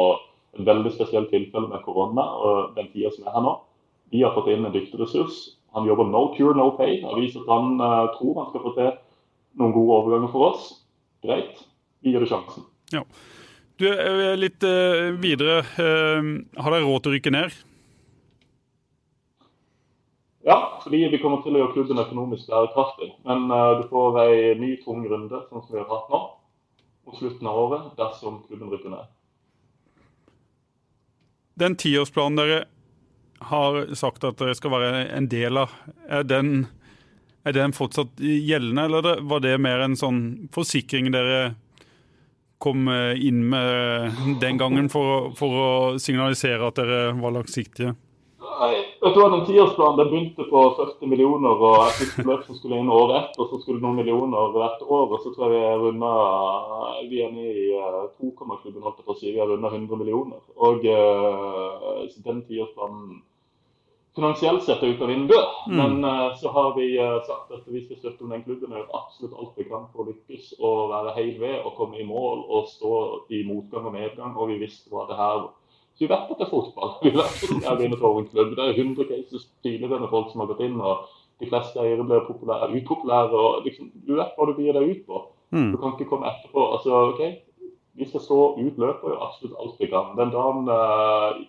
et 0.56 0.62
veldig 0.64 0.92
spesielt 0.94 1.28
tilfelle 1.34 1.68
med 1.68 1.84
korona 1.84 2.24
og 2.40 2.78
den 2.78 2.88
tida 2.94 3.12
som 3.12 3.26
er 3.26 3.36
her 3.36 3.44
nå. 3.44 3.58
De 4.10 4.22
har 4.22 4.34
fått 4.34 4.48
inn 4.52 4.64
en 4.64 4.72
dyktig 4.72 5.00
ressurs. 5.00 5.36
Han 5.76 5.86
jobber 5.86 6.04
no 6.08 6.34
cure, 6.36 6.56
no 6.56 6.70
pay. 6.76 7.02
Har 7.04 7.20
vist 7.20 7.36
at 7.36 7.48
han 7.50 7.76
uh, 7.80 8.08
tror 8.16 8.40
han 8.40 8.50
skal 8.50 8.64
få 8.64 8.74
til 8.76 8.92
noen 9.60 9.74
gode 9.76 9.96
overganger 9.98 10.32
for 10.32 10.52
oss. 10.52 10.68
Greit, 11.24 11.60
vi 12.04 12.14
gir 12.14 12.24
det 12.24 12.30
sjansen. 12.30 12.64
Ja. 12.94 13.04
Du, 13.78 13.86
eh, 13.92 14.34
litt 14.38 14.64
uh, 14.66 15.12
videre. 15.20 15.60
Uh, 15.76 16.38
har 16.58 16.74
dere 16.74 16.86
råd 16.86 17.04
til 17.04 17.12
å 17.12 17.16
rykke 17.16 17.34
ned? 17.34 17.58
Ja, 20.48 20.56
fordi 20.80 21.04
vi 21.12 21.20
kommer 21.20 21.44
til 21.44 21.54
å 21.54 21.62
gjøre 21.62 21.74
klubben 21.76 22.00
økonomisk 22.00 22.48
bærekraftig. 22.48 23.10
Men 23.28 23.50
du 23.50 23.84
får 23.90 24.16
ei 24.22 24.38
ny, 24.56 24.70
tung 24.80 25.02
runde, 25.04 25.42
sånn 25.50 25.60
som 25.66 25.74
vi 25.74 25.82
har 25.82 25.90
hatt 25.90 26.08
nå, 26.08 26.20
mot 27.04 27.18
slutten 27.20 27.50
av 27.50 27.58
året, 27.66 27.90
dersom 27.98 28.38
klubben 28.46 28.72
rykker 28.72 28.94
ned. 28.94 29.10
Den 31.60 31.76
tiårsplanen 31.76 32.38
dere 32.40 32.58
har 33.40 33.94
sagt 33.98 34.24
at 34.24 34.40
dere 34.40 34.56
skal 34.58 34.74
være 34.74 35.06
en 35.16 35.28
del 35.30 35.62
av, 35.62 35.72
er 36.08 36.26
den, 36.26 36.66
er 37.46 37.56
den 37.56 37.74
fortsatt 37.76 38.18
gjeldende, 38.18 38.88
eller 38.88 39.22
var 39.28 39.44
det 39.44 39.56
mer 39.62 39.84
en 39.84 39.96
sånn 39.98 40.20
forsikring 40.54 41.12
dere 41.14 41.54
kom 42.58 42.90
inn 42.90 43.44
med 43.52 44.38
den 44.42 44.58
gangen 44.58 44.88
for, 44.90 45.30
for 45.38 45.62
å 45.62 45.70
signalisere 46.02 46.66
at 46.66 46.80
dere 46.80 47.02
var 47.20 47.36
langsiktige? 47.36 47.94
Nei, 48.58 48.74
vet 49.02 49.14
du 49.14 49.18
hva, 49.20 49.28
Den 49.30 49.44
tiårsplanen 49.46 50.08
begynte 50.10 50.44
på 50.50 50.60
40 50.78 51.10
millioner, 51.10 51.60
og 51.62 51.84
et 51.84 52.00
visst 52.02 52.16
beløp 52.18 52.44
som 52.46 52.56
skulle 52.58 52.80
inn 52.80 52.90
året 52.90 53.16
etter, 53.20 53.42
og 53.42 53.52
så 53.52 53.60
skulle 53.62 53.82
noen 53.82 54.00
millioner 54.00 54.52
hvert 54.54 54.82
år. 54.82 55.04
og 55.14 55.22
Så 55.22 55.32
tror 55.34 55.54
jeg 55.54 55.76
vi 55.78 55.82
runda 55.84 56.12
Vi 57.10 57.22
er 57.22 57.32
nede 57.34 57.52
i 57.54 57.68
uh, 57.74 58.08
eh, 58.08 58.82
holdt 58.82 59.20
si. 59.20 59.30
Vi 59.30 59.38
har 59.38 59.50
runda 59.50 59.70
100 59.70 60.00
millioner. 60.00 60.42
Og 60.56 60.82
så 60.82 62.24
den 62.24 62.42
tiårsplanen 62.48 63.20
finansielt 64.18 64.66
sett 64.66 64.82
ute 64.82 65.04
av 65.04 65.12
vinduet. 65.12 65.60
Mm. 65.70 65.78
Men 65.78 66.04
uh, 66.04 66.34
så 66.40 66.52
har 66.54 66.74
vi 66.76 66.90
uh, 66.98 67.20
sagt 67.26 67.54
at 67.54 67.70
vi 67.70 67.84
skal 67.86 68.02
støtte 68.02 68.28
den 68.28 68.44
klubben 68.44 68.74
og 68.74 68.82
gjøre 68.82 69.00
absolutt 69.00 69.38
alt 69.38 69.62
vi 69.62 69.68
kan 69.70 69.86
for 69.92 70.04
å 70.04 70.10
lykkes 70.10 70.50
og 70.58 70.90
være 70.92 71.14
heil 71.16 71.38
ved 71.40 71.62
og 71.62 71.78
komme 71.78 72.02
i 72.02 72.08
mål 72.08 72.44
og 72.48 72.68
stå 72.72 72.92
i 73.32 73.44
motgang 73.48 73.88
og 73.88 73.96
medgang. 73.96 74.36
Og 74.36 74.52
vi 74.52 74.60
visste 74.66 74.92
hva 74.92 75.06
det 75.08 75.18
her 75.18 75.48
så 75.98 76.04
vi 76.04 76.08
vet 76.12 76.30
at 76.30 76.38
det 76.38 76.44
er 76.46 76.50
fotball. 76.52 76.92
Vi 77.02 77.10
vet 77.10 77.40
at 77.66 77.80
det 77.80 77.86
er 77.88 77.90
en 77.90 78.26
klubb. 78.30 78.54
Det 78.54 78.62
er 78.62 78.76
100 78.78 79.08
cases 79.08 79.48
tidligere 79.66 79.98
med 79.98 80.12
folk 80.12 80.28
som 80.30 80.44
har 80.44 80.46
gått 80.52 80.62
inn, 80.62 80.76
og 80.78 81.08
de 81.42 81.48
fleste 81.50 81.82
eiere 81.82 82.06
blir 82.06 82.22
populære, 82.28 82.68
upopulære. 82.70 83.34
og 83.34 83.64
liksom, 83.66 83.90
Du 84.06 84.14
vet 84.14 84.36
hva 84.36 84.46
du 84.46 84.60
gir 84.62 84.78
deg 84.78 84.92
ut 84.92 85.02
på. 85.08 85.24
Mm. 85.50 85.72
Du 85.72 85.80
kan 85.82 85.96
ikke 85.96 86.06
komme 86.12 86.30
etterpå. 86.30 86.68
altså, 86.76 87.02
ok, 87.10 87.42
Vi 87.98 88.06
skal 88.06 88.20
stå 88.22 88.38
ut 88.62 88.78
løpet 88.78 89.10
og 89.10 89.26
absolutt 89.26 89.58
alt 89.58 89.80
vi 89.80 89.86
kan. 89.90 90.14
Den 90.14 90.30
dagen, 90.30 90.70
uh, 90.70 91.42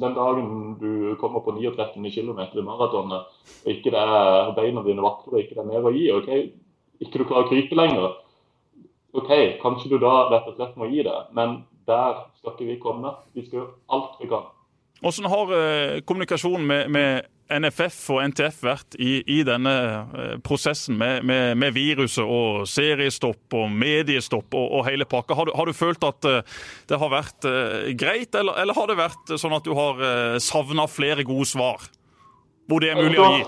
den 0.00 0.14
dagen 0.16 0.76
du 0.80 1.14
kommer 1.20 1.44
på 1.44 1.54
39 1.58 2.10
km 2.14 2.40
i 2.40 2.64
maratonet, 2.64 3.28
og 3.64 3.70
ikke 3.70 3.92
det 3.92 4.02
er 4.02 4.52
beina 4.56 4.84
dine 4.86 5.04
vakler 5.04 5.36
og 5.36 5.42
ikke 5.42 5.58
det 5.58 5.64
er 5.64 5.70
mer 5.70 5.88
å 5.88 5.94
gi, 5.94 6.06
ok, 6.14 6.30
ikke 7.02 7.18
du 7.18 7.26
klarer 7.26 7.46
å 7.46 7.50
krype 7.50 7.78
lenger, 7.78 8.16
ok, 9.12 9.32
kanskje 9.62 9.92
du 9.92 9.98
da 10.02 10.14
rett 10.32 10.48
og 10.48 10.56
slett 10.56 10.78
må 10.80 10.88
gi 10.92 11.04
det. 11.06 11.18
Men 11.36 11.62
der 11.88 12.24
skal 12.38 12.54
ikke 12.54 12.68
vi 12.70 12.80
komme. 12.82 13.14
Vi 13.34 13.46
skal 13.46 13.60
gjøre 13.60 13.72
alt 13.96 14.18
vi 14.20 14.30
kan. 14.30 14.48
Hvordan 15.02 15.30
har 15.32 15.54
eh, 15.58 16.00
kommunikasjonen 16.06 16.66
med, 16.66 16.90
med 16.94 17.28
NFF 17.60 17.98
og 18.14 18.20
NTF 18.32 18.60
vært 18.64 18.96
i, 18.98 19.14
i 19.30 19.40
denne 19.46 19.72
eh, 19.72 20.34
prosessen 20.44 20.98
med, 21.00 21.26
med, 21.28 21.56
med, 21.60 21.74
viruset 21.76 22.24
og 22.24 22.66
seriestopp 22.70 23.58
og 23.58 23.72
mediestopp 23.72 24.54
og, 24.58 24.68
og 24.78 24.86
hele 24.88 25.08
pakka? 25.08 25.36
Har 25.38 25.50
du, 25.50 25.54
har 25.56 25.68
du, 25.68 25.74
følt 25.76 26.04
at 26.06 26.28
det 26.88 26.98
har 26.98 27.10
vært 27.12 27.46
greit, 27.98 28.34
eller, 28.34 28.56
eller, 28.60 28.76
har 28.76 28.90
det 28.90 28.98
vært 29.00 29.34
sånn 29.40 29.56
at 29.56 29.66
du 29.66 29.72
har 29.76 30.00
savna 30.42 30.86
flere 30.90 31.24
gode 31.26 31.48
svar? 31.48 31.88
Hvor 32.68 32.82
det 32.82 32.92
er 32.92 33.00
mulig 33.00 33.20
å 33.20 33.32
gi? 33.34 33.42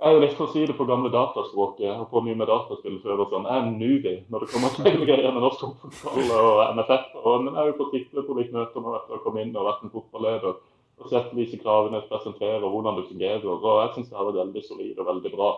Jeg 0.00 0.30
for 0.32 0.46
å 0.46 0.52
si 0.54 0.62
det 0.64 0.74
på 0.78 0.86
gamle 0.88 1.10
dataspråket. 1.12 1.82
Jeg 1.84 1.92
har 1.98 2.06
på 2.08 2.22
mye 2.24 2.36
med 2.40 2.48
dataspill 2.48 2.96
før 3.02 3.20
og 3.20 3.34
sånn. 3.34 3.44
Jeg 3.44 3.60
er 3.60 3.66
newbie 3.68 4.20
når 4.32 4.46
det 4.46 4.48
kommer 4.54 4.72
til 4.72 5.02
greier 5.04 5.34
med 5.34 5.44
norsk 5.44 5.64
fotball 5.82 6.30
og 6.38 6.60
NFF. 6.78 7.10
Og, 7.20 7.34
men 7.44 7.50
jeg 7.50 7.58
har 7.58 7.68
jo 7.68 7.74
fått 7.82 7.92
titte 7.98 8.24
på 8.24 8.36
litt 8.38 8.54
møter 8.54 8.84
med 8.86 8.96
etter 8.96 9.18
å 9.18 9.20
komme 9.26 9.44
inn 9.44 9.52
og 9.52 9.68
vært 9.68 9.84
en 9.84 9.92
fotballeder. 9.92 10.56
Og 11.00 11.08
sett 11.08 11.30
disse 11.36 11.58
kravene 11.60 12.02
presenterer 12.10 12.64
og 12.64 12.74
hvordan 12.74 12.98
det 13.00 13.08
fungerer. 13.08 13.46
Og 13.48 13.68
jeg 13.80 13.92
syns 13.94 14.10
det 14.10 14.18
her 14.18 14.28
er 14.30 14.40
veldig 14.42 14.64
solid 14.66 14.98
og 15.00 15.08
veldig 15.08 15.32
bra. 15.36 15.50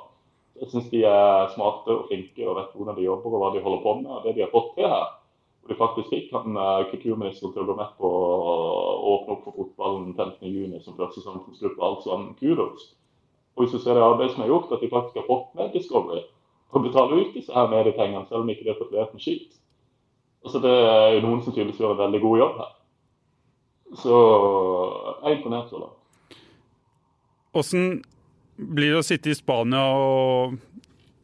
Jeg 0.60 0.70
syns 0.70 0.90
de 0.92 1.02
er 1.08 1.50
smarte 1.54 1.96
og 1.96 2.06
flinke 2.10 2.46
og 2.46 2.58
vet 2.60 2.76
hvordan 2.76 2.98
de 2.98 3.08
jobber 3.08 3.34
og 3.34 3.42
hva 3.42 3.50
de 3.54 3.64
holder 3.64 3.82
på 3.82 3.94
med. 4.00 4.10
Og 4.14 4.26
det 4.26 4.36
de 4.36 4.44
har 4.44 4.52
fått 4.54 4.74
til 4.76 4.90
her. 4.92 5.08
Og 5.62 5.70
de 5.70 5.78
faktisk 5.78 6.10
fikk 6.10 6.32
han 6.34 6.58
eh, 6.58 6.88
kulturministeren 6.90 7.54
til 7.54 7.62
å 7.62 7.68
gå 7.70 7.76
med 7.78 7.94
på 7.98 8.10
å 8.10 8.54
åpne 9.14 9.36
opp 9.36 9.46
for 9.46 9.58
fotballen 9.58 10.10
15.6 10.18 10.82
som 10.84 10.98
første 10.98 11.22
samfunnsgruppe. 11.22 11.82
Altså 11.86 12.14
en 12.16 12.28
kudos. 12.38 12.92
Og 13.54 13.64
hvis 13.64 13.74
du 13.74 13.82
ser 13.82 13.98
det 13.98 14.04
arbeidet 14.04 14.34
som 14.34 14.44
er 14.44 14.50
gjort, 14.50 14.70
at 14.72 14.82
de 14.82 14.90
faktisk 14.90 15.18
har 15.20 15.28
fått 15.28 15.50
med 15.58 15.74
Discovery 15.74 16.22
på 16.72 16.80
å 16.80 16.84
betale 16.86 17.18
ut 17.20 17.34
disse 17.36 17.52
her 17.52 17.68
mediepengene, 17.68 18.24
selv 18.28 18.46
om 18.46 18.50
ikke 18.50 18.64
de 18.64 18.72
har 18.72 18.78
fått 18.78 18.94
levert 18.94 19.12
en 19.12 19.22
skit. 19.22 19.58
Altså, 20.42 20.62
det 20.64 20.72
er 20.72 21.10
jo 21.18 21.24
noen 21.26 21.42
som 21.44 21.52
tydeligvis 21.52 21.82
gjør 21.82 21.94
en 21.94 22.04
veldig 22.06 22.20
god 22.22 22.38
jobb 22.40 22.54
her. 22.62 22.70
Så 23.98 24.16
jeg 25.22 25.32
er 25.32 25.36
imponert 25.36 25.70
så 25.70 25.82
langt. 25.82 26.38
Hvordan 27.52 28.02
blir 28.56 28.94
det 28.94 29.00
å 29.02 29.04
sitte 29.04 29.32
i 29.32 29.36
Spania 29.36 29.82
og, 29.92 30.56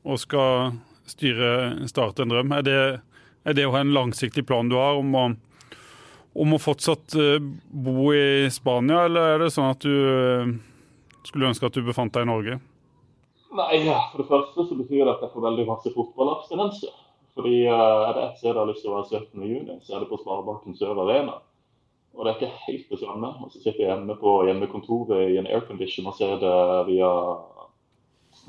og 0.04 0.20
skal 0.20 0.74
styre 1.08 1.88
Starte 1.88 2.24
en 2.24 2.34
drøm? 2.34 2.52
Er 2.58 2.66
det, 2.66 2.80
er 3.48 3.56
det 3.56 3.66
å 3.68 3.72
ha 3.72 3.80
en 3.84 3.94
langsiktig 3.96 4.44
plan 4.48 4.68
du 4.68 4.76
har 4.76 5.00
om 5.00 5.14
å, 5.16 5.26
om 6.36 6.54
å 6.54 6.60
fortsatt 6.60 7.16
eh, 7.16 7.38
bo 7.68 8.12
i 8.12 8.50
Spania, 8.52 9.06
eller 9.08 9.34
er 9.34 9.44
det 9.46 9.52
sånn 9.54 9.72
at 9.72 9.84
du 9.84 9.94
eh, 9.94 10.52
skulle 11.24 11.48
ønske 11.48 11.68
at 11.68 11.76
du 11.76 11.86
befant 11.86 12.12
deg 12.12 12.28
i 12.28 12.32
Norge? 12.32 12.60
Nei, 13.56 13.80
For 14.12 14.20
det 14.20 14.28
første 14.28 14.64
så 14.68 14.76
betyr 14.76 15.06
det 15.06 15.14
at 15.14 15.22
jeg 15.24 15.32
får 15.32 15.46
veldig 15.48 15.68
masse 15.70 15.92
fotballabstinenser. 15.94 16.96
Fordi 17.38 17.68
uh, 17.70 18.08
Er 18.08 18.16
det 18.16 18.22
ett 18.26 18.40
sted 18.40 18.50
jeg 18.50 18.58
har 18.58 18.68
lyst 18.68 18.82
til 18.84 18.92
å 18.92 18.98
være 18.98 19.20
17.6, 19.22 19.84
så 19.86 19.94
er 19.94 20.02
det 20.02 20.08
på 20.10 20.18
Sparebanken 20.20 20.74
Sør 20.76 20.98
Arena. 21.04 21.38
Og 22.16 22.24
det 22.24 22.30
er 22.30 22.38
ikke 22.38 22.64
helt 22.66 22.94
det 22.94 23.00
samme. 23.02 23.32
Og 23.42 23.52
så 23.52 23.60
sitter 23.60 23.84
jeg 23.84 23.92
hjemme 23.92 24.16
på 24.20 24.34
hjemmekontoret 24.48 25.34
i 25.34 25.38
en 25.40 25.50
aircondition 25.50 26.08
og 26.10 26.16
ser 26.18 26.38
det 26.42 26.54
via, 26.88 27.10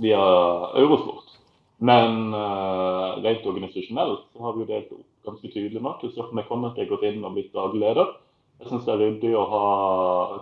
via 0.01 0.23
Eurosport. 0.79 1.35
Men 1.79 2.33
uh, 2.35 3.19
rent 3.23 3.45
organisasjonelt 3.47 4.25
så 4.33 4.41
har 4.43 4.55
vi 4.55 4.65
jo 4.65 4.71
delt 4.71 4.89
opp 4.95 5.05
ganske 5.29 5.51
tydelig 5.53 5.83
nok. 5.83 6.01
Kristoffer 6.01 6.35
McConnett 6.35 6.79
er 6.79 6.89
gått 6.89 7.05
inn 7.07 7.23
og 7.23 7.37
blitt 7.37 7.53
daglig 7.55 7.85
leder. 7.85 8.17
Jeg 8.59 8.71
syns 8.71 8.87
det 8.87 8.95
er 8.95 9.03
ryddig 9.05 9.29
å 9.39 9.45
ha 9.47 9.67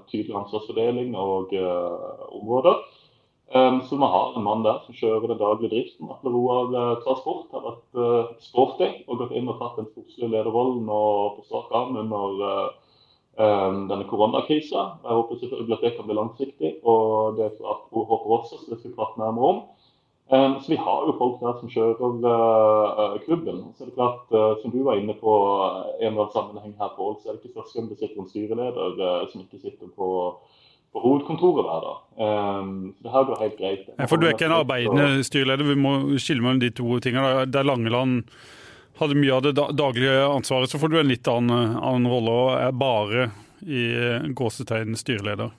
tydelig 0.10 0.38
ansvarsfordeling 0.40 1.12
og 1.20 1.54
uh, 1.54 2.24
områder. 2.40 2.80
Um, 3.54 3.78
så 3.86 3.96
vi 3.96 4.10
har 4.12 4.34
en 4.36 4.44
mann 4.44 4.66
der 4.66 4.82
som 4.84 4.98
kjører 4.98 5.30
den 5.30 5.40
daglige 5.40 5.72
driften. 5.72 6.10
Atle 6.12 6.34
Roar 6.34 6.74
uh, 6.74 6.96
Transport 7.06 7.54
har 7.54 7.64
vært 7.64 8.02
uh, 8.02 8.34
sporty 8.44 8.90
og 9.06 9.22
gått 9.22 9.38
inn 9.38 9.48
og 9.48 9.62
tatt 9.62 9.78
den 9.78 9.88
sportslige 9.92 10.34
lederrollen 10.34 10.90
og 10.90 11.38
på 11.38 11.46
strak 11.46 11.70
arm 11.78 11.96
under 12.02 12.42
um, 12.42 12.74
denne 13.38 14.06
koronakrisa. 14.10 14.84
Jeg 15.04 15.18
håper 15.20 15.40
selvfølgelig 15.40 15.76
at 15.76 15.84
det 15.86 15.92
kan 15.96 16.08
bli 16.08 16.16
langsiktig, 16.18 16.72
og 16.82 17.38
det 17.38 17.52
håper 17.62 18.34
også, 18.38 18.58
så 18.58 18.72
det 18.72 18.80
skal 18.80 18.92
vi 18.92 18.98
prate 18.98 19.22
nærmere 19.22 19.52
om. 19.52 19.60
Um, 20.30 20.62
så 20.62 20.72
vi 20.72 20.76
har 20.76 21.00
jo 21.08 21.14
folk 21.22 21.36
der 21.40 21.54
som 21.60 21.70
kjører 21.72 22.16
uh, 22.28 23.20
klubben. 23.24 23.62
Så 23.78 23.86
det 23.86 23.94
er 23.94 24.00
klart, 24.00 24.26
uh, 24.36 24.60
Som 24.62 24.72
du 24.72 24.84
var 24.84 25.00
inne 25.00 25.16
på 25.16 25.34
en 26.02 26.08
eller 26.08 26.26
annen 26.26 26.34
sammenheng 26.36 26.74
her, 26.76 26.92
på 26.96 27.06
Ål, 27.08 27.16
så 27.22 27.30
er 27.30 27.38
det 27.38 27.46
ikke 27.46 27.60
første 27.62 27.80
gang 27.80 27.88
det 27.90 28.00
sitter 28.00 28.20
en 28.20 28.30
styreleder 28.30 29.30
som 29.32 29.46
ikke 29.46 29.62
sitter 29.62 29.88
på, 29.96 30.10
på 30.92 31.04
hovedkontoret 31.06 31.64
hver 31.64 31.80
dag. 31.88 31.98
Um, 32.28 32.94
så 32.98 33.08
det 33.08 33.16
her 33.16 33.28
går 33.30 33.44
helt 33.46 33.58
greit. 33.62 33.88
Ja, 33.96 34.06
for 34.06 34.20
du 34.20 34.28
er 34.28 34.36
ikke 34.36 34.52
en 34.52 34.60
arbeidende 34.60 35.24
styreleder, 35.24 35.64
vi 35.72 35.80
må 35.80 35.94
skille 36.20 36.44
mellom 36.44 36.60
de 36.60 36.76
to 36.76 37.00
tingene. 37.00 37.48
Det 37.48 37.62
er 37.62 37.72
Langeland 37.72 38.24
hadde 39.00 39.18
mye 39.20 39.36
av 39.36 39.46
det 39.46 39.54
daglige 39.56 40.26
ansvaret, 40.26 40.70
så 40.70 40.80
får 40.82 40.92
du 40.92 41.00
en 41.00 41.12
litt 41.12 41.28
annen, 41.32 41.78
annen 41.78 42.10
rolle 42.12 42.34
og 42.34 42.52
er 42.58 42.76
bare 42.78 43.30
i 43.66 43.86
gåsetegn 44.38 44.98
styreleder. 44.98 45.54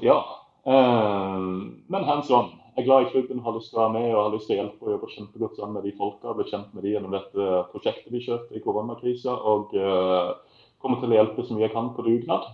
Ja, 0.00 0.24
um, 0.64 1.84
men 1.86 2.04
hands 2.08 2.30
on 2.30 2.56
Jeg 2.76 2.84
er 2.84 2.86
glad 2.86 3.02
i 3.02 3.10
klubben, 3.10 3.40
har 3.44 3.52
lyst 3.52 3.72
til 3.72 3.76
å 3.76 3.82
være 3.82 3.92
med 3.92 4.06
og 4.14 4.20
har 4.22 4.30
lyst 4.32 4.46
til 4.48 4.54
å 4.54 4.60
hjelpe 4.62 4.86
og 4.86 4.92
jobbe 4.94 5.08
kjempegodt 5.12 5.56
sammen 5.58 5.74
med 5.76 5.84
de 5.84 5.90
folka. 5.98 6.32
Blitt 6.32 6.52
kjent 6.52 6.70
med 6.72 6.86
de 6.86 6.92
gjennom 6.94 7.12
dette 7.12 7.48
prosjektet 7.72 8.14
vi 8.14 8.22
kjørte 8.24 8.56
i 8.56 8.62
koronakrisa. 8.64 9.34
Og 9.50 9.74
uh, 9.76 10.30
kommer 10.80 11.02
til 11.02 11.12
å 11.12 11.18
hjelpe 11.18 11.44
så 11.44 11.56
mye 11.56 11.66
jeg 11.66 11.74
kan 11.74 11.90
på 11.92 12.06
dugnad. 12.06 12.46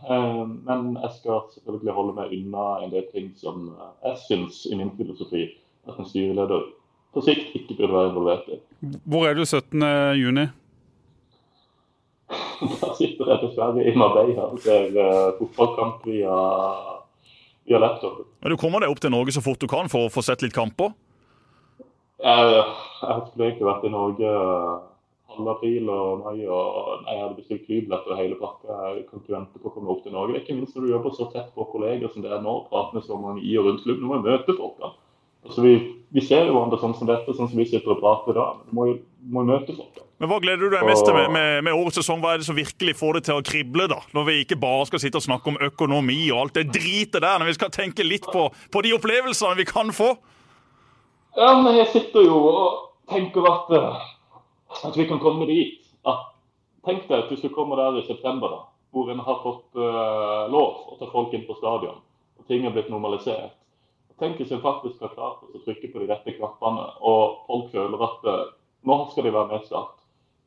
Men 0.67 0.97
jeg 0.97 1.13
skal 1.21 1.45
selvfølgelig 1.53 1.95
holde 1.95 2.17
meg 2.17 2.35
unna 2.41 2.65
en 2.83 2.91
del 2.97 3.07
ting 3.13 3.29
som 3.39 3.69
jeg 4.03 4.19
syns 4.25 4.65
i 4.67 4.81
min 4.81 4.91
filosofi 4.99 5.45
at 5.87 6.01
en 6.01 6.09
styreleder 6.09 6.65
på 7.17 7.25
sikt 7.25 7.57
ikke 7.57 7.79
burde 7.79 7.95
være 7.97 8.13
involvert 8.13 8.53
i. 8.53 8.61
Hvor 9.09 9.27
er 9.27 9.39
du 9.39 9.45
17. 9.45 9.83
juni? 10.21 10.47
da 12.83 12.93
sitter 12.99 13.33
jeg 13.33 13.43
dessverre 13.45 13.85
i 13.87 13.95
Marbella 13.97 14.51
og 14.51 14.61
ser 14.65 14.93
uh, 14.97 15.33
fotballkamp 15.39 16.07
via 16.09 16.37
via 17.67 17.79
laptopen. 17.79 18.25
Men 18.41 18.51
Du 18.51 18.57
kommer 18.57 18.83
deg 18.83 18.93
opp 18.93 19.01
til 19.03 19.13
Norge 19.13 19.35
så 19.35 19.43
fort 19.45 19.61
du 19.61 19.69
kan 19.71 19.91
for 19.93 20.07
å 20.07 20.13
få 20.13 20.23
sett 20.25 20.45
litt 20.45 20.55
kamper? 20.55 20.93
Jeg, 22.23 22.53
jeg 22.53 23.25
skulle 23.29 23.49
egentlig 23.49 23.67
vært 23.69 23.87
i 23.87 23.93
Norge 23.93 24.29
eh, 24.31 24.77
halv 25.37 25.51
april 25.53 25.91
og 25.93 26.23
mai. 26.25 26.47
og 26.47 27.03
Jeg 27.07 27.19
hadde 27.21 27.39
bestilt 27.41 27.67
flybilletter 27.67 28.15
og 28.15 28.21
hele 28.21 28.39
pakka. 28.41 28.79
Jeg 28.87 29.03
kan 29.11 29.23
ikke 29.23 29.35
vente 29.35 29.63
på 29.63 29.71
å 29.71 29.75
komme 29.75 29.93
opp 29.93 30.05
til 30.07 30.15
Norge. 30.15 30.39
Ikke 30.41 30.57
minst 30.57 30.77
når 30.77 30.87
du 30.87 30.95
jobber 30.95 31.17
så 31.17 31.29
tett 31.35 31.51
på 31.57 31.69
kolleger 31.73 32.13
som 32.13 32.25
det 32.25 32.33
er 32.33 32.45
nå, 32.45 32.55
prater 32.71 32.99
med 32.99 33.09
så 33.09 33.19
mange 33.21 33.45
i 33.45 33.57
og 33.59 33.69
rundt 33.69 33.85
klubben. 33.85 34.07
Nå 34.07 34.13
må 34.13 34.21
jeg 34.21 34.29
møte 34.31 34.57
folk. 34.57 34.79
da. 34.81 34.95
Altså, 35.47 35.67
vi, 35.67 35.75
vi, 36.17 36.25
ser 36.25 36.49
jo 36.49 36.57
hverandre 36.57 36.81
sånn 36.81 36.97
som 36.97 37.09
dette, 37.11 37.37
sånn 37.37 37.51
som 37.53 37.61
vi 37.61 37.69
sitter 37.69 37.93
og 37.95 38.01
prater 38.01 38.39
da. 38.39 38.49
Vi 38.67 38.77
må 38.77 38.89
jo 38.91 38.97
må 39.27 39.43
møte 39.47 39.75
folk. 39.75 40.03
Men 40.17 40.31
Hva 40.31 40.39
gleder 40.41 40.63
du 40.63 40.73
deg 40.73 40.87
mest 40.89 41.05
til 41.05 41.17
med, 41.17 41.29
med, 41.35 41.65
med, 41.67 41.75
årets 41.77 41.99
sesong? 42.01 42.23
Hva 42.23 42.35
er 42.35 42.41
det 42.41 42.47
som 42.49 42.57
virkelig 42.57 42.95
får 42.97 43.19
det 43.19 43.23
til 43.29 43.41
å 43.41 43.45
krible? 43.45 43.89
da? 43.93 43.99
Når 44.17 44.29
vi 44.31 44.37
ikke 44.45 44.59
bare 44.61 44.87
skal 44.89 45.03
sitte 45.03 45.21
og 45.21 45.27
snakke 45.27 45.53
om 45.53 45.59
økonomi 45.67 46.21
og 46.31 46.45
alt 46.45 46.61
det 46.61 46.71
dritet 46.73 47.19
der, 47.19 47.41
når 47.41 47.51
vi 47.51 47.57
skal 47.59 47.73
tenke 47.75 48.07
litt 48.07 48.25
på, 48.33 48.47
på 48.49 48.85
de 48.87 48.95
opplevelsene 48.97 49.59
vi 49.59 49.67
kan 49.69 49.93
få? 49.97 50.15
Ja, 51.37 51.51
men 51.61 51.77
jeg 51.77 51.91
sitter 51.93 52.25
jo 52.25 52.39
og 52.49 52.87
tenker 53.13 53.45
at, 53.51 53.75
eh, 53.77 54.07
at 54.89 54.97
vi 54.97 55.05
kan 55.11 55.21
komme 55.21 55.49
dit. 55.51 55.85
At, 56.09 56.31
tenk 56.89 57.05
deg 57.11 57.27
at 57.27 57.31
hvis 57.33 57.45
du 57.45 57.53
kommer 57.53 57.77
der 57.83 58.01
i 58.01 58.07
september, 58.07 58.55
da, 58.55 58.63
hvor 58.97 59.13
en 59.13 59.21
har 59.21 59.43
fått 59.43 59.77
uh, 59.77 60.47
lov 60.49 60.95
å 60.95 60.97
ta 60.97 61.11
folk 61.13 61.35
inn 61.37 61.45
på 61.45 61.59
stadion, 61.59 61.99
og 62.41 62.49
ting 62.49 62.65
er 62.65 62.73
blitt 62.73 62.89
normalisert. 62.89 63.53
Tenk 64.21 64.39
hvis 64.41 64.53
en 64.55 64.65
faktisk 64.65 65.03
har 65.05 65.13
klart 65.13 65.45
å 65.45 65.61
trykke 65.65 65.91
på 65.93 66.01
de 66.01 66.09
rette 66.09 66.33
knappene, 66.39 66.87
og 67.05 67.43
folk 67.49 67.69
føler 67.75 68.05
at 68.07 68.25
uh, 68.25 68.55
nå 68.89 68.97
skal 69.11 69.27
de 69.27 69.33
være 69.35 69.51
med 69.51 69.67
Start. 69.69 69.99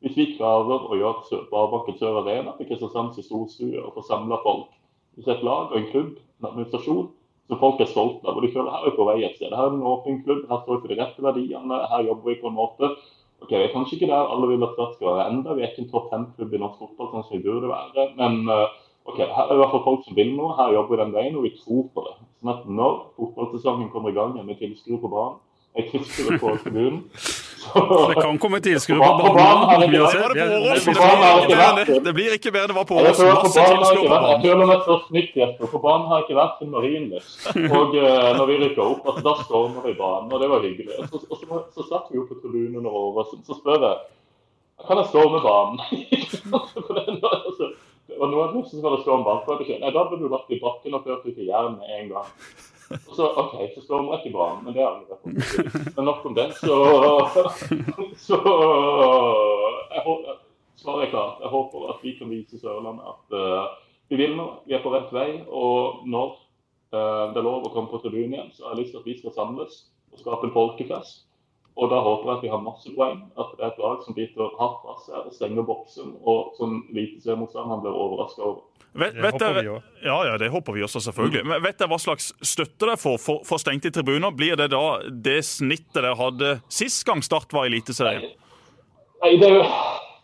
Hvis 0.02 0.16
vi 0.16 0.26
klarer 0.34 0.88
å 0.88 0.96
gjøre 0.96 1.44
Barbakken 1.52 1.98
Sør 2.00 2.22
Arena 2.22 2.56
til 2.56 2.70
Kristiansands 2.70 3.20
storstue 3.26 3.82
og 3.82 3.92
få 3.98 4.04
samla 4.08 4.40
folk 4.42 4.70
Hvis 5.14 5.28
et 5.28 5.42
lag 5.44 5.70
og 5.70 5.76
en 5.76 5.88
klubb, 5.92 6.12
en 6.40 6.48
administrasjon, 6.48 7.10
som 7.50 7.60
folk 7.60 7.80
er 7.82 7.90
stolte 7.90 8.26
av, 8.26 8.38
og 8.38 8.44
de 8.46 8.52
føler 8.54 8.70
her 8.72 8.84
er 8.86 8.90
vi 8.90 8.96
på 8.96 9.06
vei 9.08 9.16
et 9.26 9.34
sted. 9.36 9.54
Her 9.54 9.68
er 9.68 9.74
en 9.74 9.88
åpen 9.90 10.20
klubb, 10.24 10.44
her 10.48 10.62
står 10.62 10.76
vi 10.76 10.82
for 10.82 10.92
de 10.92 10.98
rette 11.00 11.24
verdiene, 11.24 11.80
her 11.92 12.06
jobber 12.06 12.30
vi 12.30 12.38
på 12.40 12.50
en 12.50 12.56
måte. 12.56 12.92
Ok, 13.42 13.50
Vi 13.50 13.58
er 13.58 13.72
kanskje 13.74 13.98
ikke 13.98 14.10
der 14.10 14.30
alle 14.34 14.50
vil 14.50 14.66
at 14.66 14.76
Start 14.76 14.96
skal 14.96 15.10
være 15.10 15.26
enda, 15.30 15.54
vi 15.54 15.66
er 15.66 15.72
ikke 15.72 15.84
en 15.84 15.92
topp 15.92 16.10
fem-klubb 16.14 16.54
i 16.54 16.62
norsk 16.62 16.78
fotball 16.80 17.10
sånn 17.12 17.26
som 17.26 17.36
vi 17.36 17.44
burde 17.44 17.70
være. 17.70 18.06
Men 18.18 18.40
eh, 18.54 18.78
ok, 19.10 19.20
her 19.20 19.44
er 19.50 19.54
i 19.58 19.60
hvert 19.60 19.74
fall 19.74 19.84
folk 19.84 20.06
som 20.06 20.16
vil 20.16 20.32
noe, 20.38 20.56
her 20.58 20.74
jobber 20.78 20.96
vi 20.96 21.02
den 21.02 21.14
veien, 21.18 21.36
og 21.36 21.46
vi 21.46 21.52
tror 21.58 21.84
på 21.94 22.06
det. 22.06 22.16
Sånn 22.40 22.54
at 22.54 22.66
når 22.80 22.96
fotballsesongen 23.18 23.92
kommer 23.92 24.14
i 24.14 24.16
gang 24.16 24.34
med 24.38 24.58
tilskuere 24.62 25.02
på 25.02 25.12
banen, 25.12 25.38
jeg 25.76 25.92
tilskuere 25.92 26.40
på 26.42 26.56
tribunen 26.64 27.04
det 28.08 28.22
kan 28.22 28.38
komme 28.38 28.60
tilskuere 28.60 28.98
på 28.98 29.32
banen. 29.36 29.80
Det 32.04 32.12
blir 32.14 32.32
ikke 32.34 32.52
bedre 32.52 32.68
det 32.72 32.76
var 32.76 32.86
på 32.88 32.94
Årås. 32.98 33.18
Masse 33.18 33.64
tilskuere 33.68 34.00
på 34.00 34.14
banen. 34.14 34.30
Jeg 34.30 34.40
føler 34.46 34.70
meg 34.70 34.86
så 34.86 34.96
snytt, 35.08 35.36
Jesper. 35.36 35.66
For 35.74 35.84
banen 35.84 36.08
har 36.10 36.24
ikke 36.24 36.38
vært 36.38 36.64
en 36.64 36.72
marienlyst. 36.74 37.50
Og 37.80 37.98
uh, 37.98 38.30
når 38.38 38.44
vi 38.50 38.56
rykka 38.64 38.86
opp, 38.86 39.04
altså, 39.12 39.22
da 39.28 39.34
stormer 39.44 39.86
vi 39.86 39.94
banen, 39.98 40.32
og 40.32 40.42
det 40.42 40.48
var 40.50 40.64
hyggelig. 40.66 40.96
Og 40.98 41.12
så, 41.12 41.22
og 41.28 41.36
så, 41.42 41.60
så 41.76 41.86
satt 41.92 42.08
vi 42.10 42.18
jo 42.18 42.26
på 42.30 42.40
tribunen 42.40 42.80
under 42.80 42.90
Åråsen. 43.02 43.44
Så 43.46 43.60
spør 43.60 43.86
jeg 43.86 44.00
kan 44.88 44.96
jeg 44.96 45.10
storme 45.12 45.40
banen. 45.44 45.78
Og 48.18 48.26
av 48.26 48.56
skal 48.64 48.64
det 48.64 48.80
stå 48.80 48.98
storm 49.04 49.24
bakfra, 49.26 49.60
nei, 49.60 49.94
da 49.94 50.04
ble 50.08 50.18
du 50.20 50.26
lagt 50.32 50.50
i 50.50 50.60
bakken 50.62 50.96
og 50.96 51.06
ført 51.06 51.26
ut 51.26 51.38
i 51.38 51.48
jern 51.48 51.78
med 51.78 51.94
en 51.98 52.12
gang. 52.14 52.34
Og 52.90 53.12
så 53.14 53.28
OK, 53.38 53.54
så 53.74 53.84
stormer 53.84 54.16
jeg 54.16 54.24
ikke 54.24 54.38
banen, 54.38 54.64
men 54.64 54.74
det 54.74 54.82
har 54.82 54.96
jeg 54.98 55.02
aldri 55.14 55.92
Men 55.94 56.08
nok 56.08 56.24
om 56.26 56.34
det. 56.34 56.46
Så, 56.58 56.78
så 58.26 58.38
jeg 59.94 60.02
håper, 60.08 60.40
Svaret 60.80 61.12
er 61.12 61.42
Jeg 61.42 61.50
håper 61.52 61.88
at 61.92 62.02
vi 62.02 62.16
kan 62.18 62.30
vise 62.30 62.58
Sørlandet 62.58 63.04
at 63.04 63.34
uh, 63.36 63.64
vi 64.08 64.16
vil 64.16 64.36
noe. 64.36 64.62
Vi 64.66 64.74
er 64.74 64.82
på 64.82 64.92
rett 64.94 65.12
vei. 65.12 65.42
Og 65.46 66.06
når 66.08 66.30
uh, 66.94 67.30
det 67.30 67.40
er 67.40 67.46
lov 67.46 67.68
å 67.68 67.72
komme 67.74 67.92
på 67.92 68.00
tribunen 68.00 68.34
igjen, 68.34 68.52
så 68.56 68.66
har 68.66 68.74
jeg 68.74 68.86
lyst 68.86 68.94
til 68.96 69.02
at 69.02 69.10
vi 69.10 69.18
skal 69.18 69.36
samles 69.36 69.82
og 70.10 70.22
skape 70.22 70.48
en 70.48 70.54
folkefest. 70.54 71.26
Og 71.78 71.90
da 71.90 72.00
håper 72.02 72.28
jeg 72.28 72.36
at 72.36 72.42
vi 72.44 72.50
har 72.52 72.62
masse 72.64 72.90
poeng. 72.96 73.20
At 73.38 73.52
det 73.56 73.64
er 73.64 73.70
et 73.70 73.78
lag 73.80 74.02
som 74.04 74.16
biter 74.16 74.56
hardt 74.58 74.82
fra 74.82 74.96
seg 75.04 75.28
og 75.30 75.36
stenger 75.36 75.66
boksen, 75.68 76.16
og 76.26 76.52
som 76.58 76.82
eliteseriemotstanderen 76.90 77.84
blir 77.84 77.94
overraska 77.94 78.42
over. 78.42 78.66
Vet, 78.92 79.14
Det 79.14 79.22
håper 79.22 79.54
vi 79.62 79.68
også. 79.68 79.86
Ja, 80.02 80.16
ja, 80.26 80.38
det 80.38 80.48
håper 80.50 80.72
vi 80.72 80.82
også, 80.82 81.00
selvfølgelig. 81.00 81.46
Men 81.46 81.62
vet 81.62 81.78
dere 81.78 81.92
hva 81.92 81.98
slags 82.02 82.32
støtte 82.42 82.82
dere 82.82 82.98
får 82.98 83.18
for, 83.22 83.44
for 83.46 83.62
stengte 83.62 83.92
tribuner? 83.94 84.34
Blir 84.34 84.58
det 84.58 84.72
da 84.74 84.84
det 85.10 85.40
snittet 85.46 85.94
dere 86.00 86.16
hadde 86.18 86.56
sist 86.68 87.06
gang 87.06 87.22
Start 87.22 87.54
var 87.54 87.68
i 87.68 87.70
Eliteserien? 87.70 88.32
Nei, 89.22 89.34
det 89.38 89.46
er 89.46 89.60
jo 89.60 89.66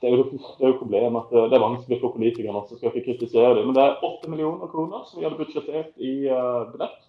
det 0.00 0.10
er 0.10 0.18
jo, 0.18 0.24
det 0.36 0.64
er 0.66 0.72
jo 0.74 0.78
problemet 0.80 1.24
at 1.24 1.48
det 1.50 1.56
er 1.56 1.62
vanskelig 1.62 1.96
for 2.02 2.12
politikerne, 2.12 2.60
som 2.68 2.78
skal 2.78 2.92
ikke 2.92 3.14
kritisere 3.14 3.54
det. 3.56 3.62
Men 3.64 3.76
det 3.76 3.84
er 3.84 4.02
8 4.04 4.28
millioner 4.30 4.68
kroner 4.68 5.06
som 5.08 5.20
vi 5.20 5.24
hadde 5.24 5.38
budsjettert 5.40 5.94
i 5.96 6.12
uh, 6.28 6.66
billett. 6.72 7.06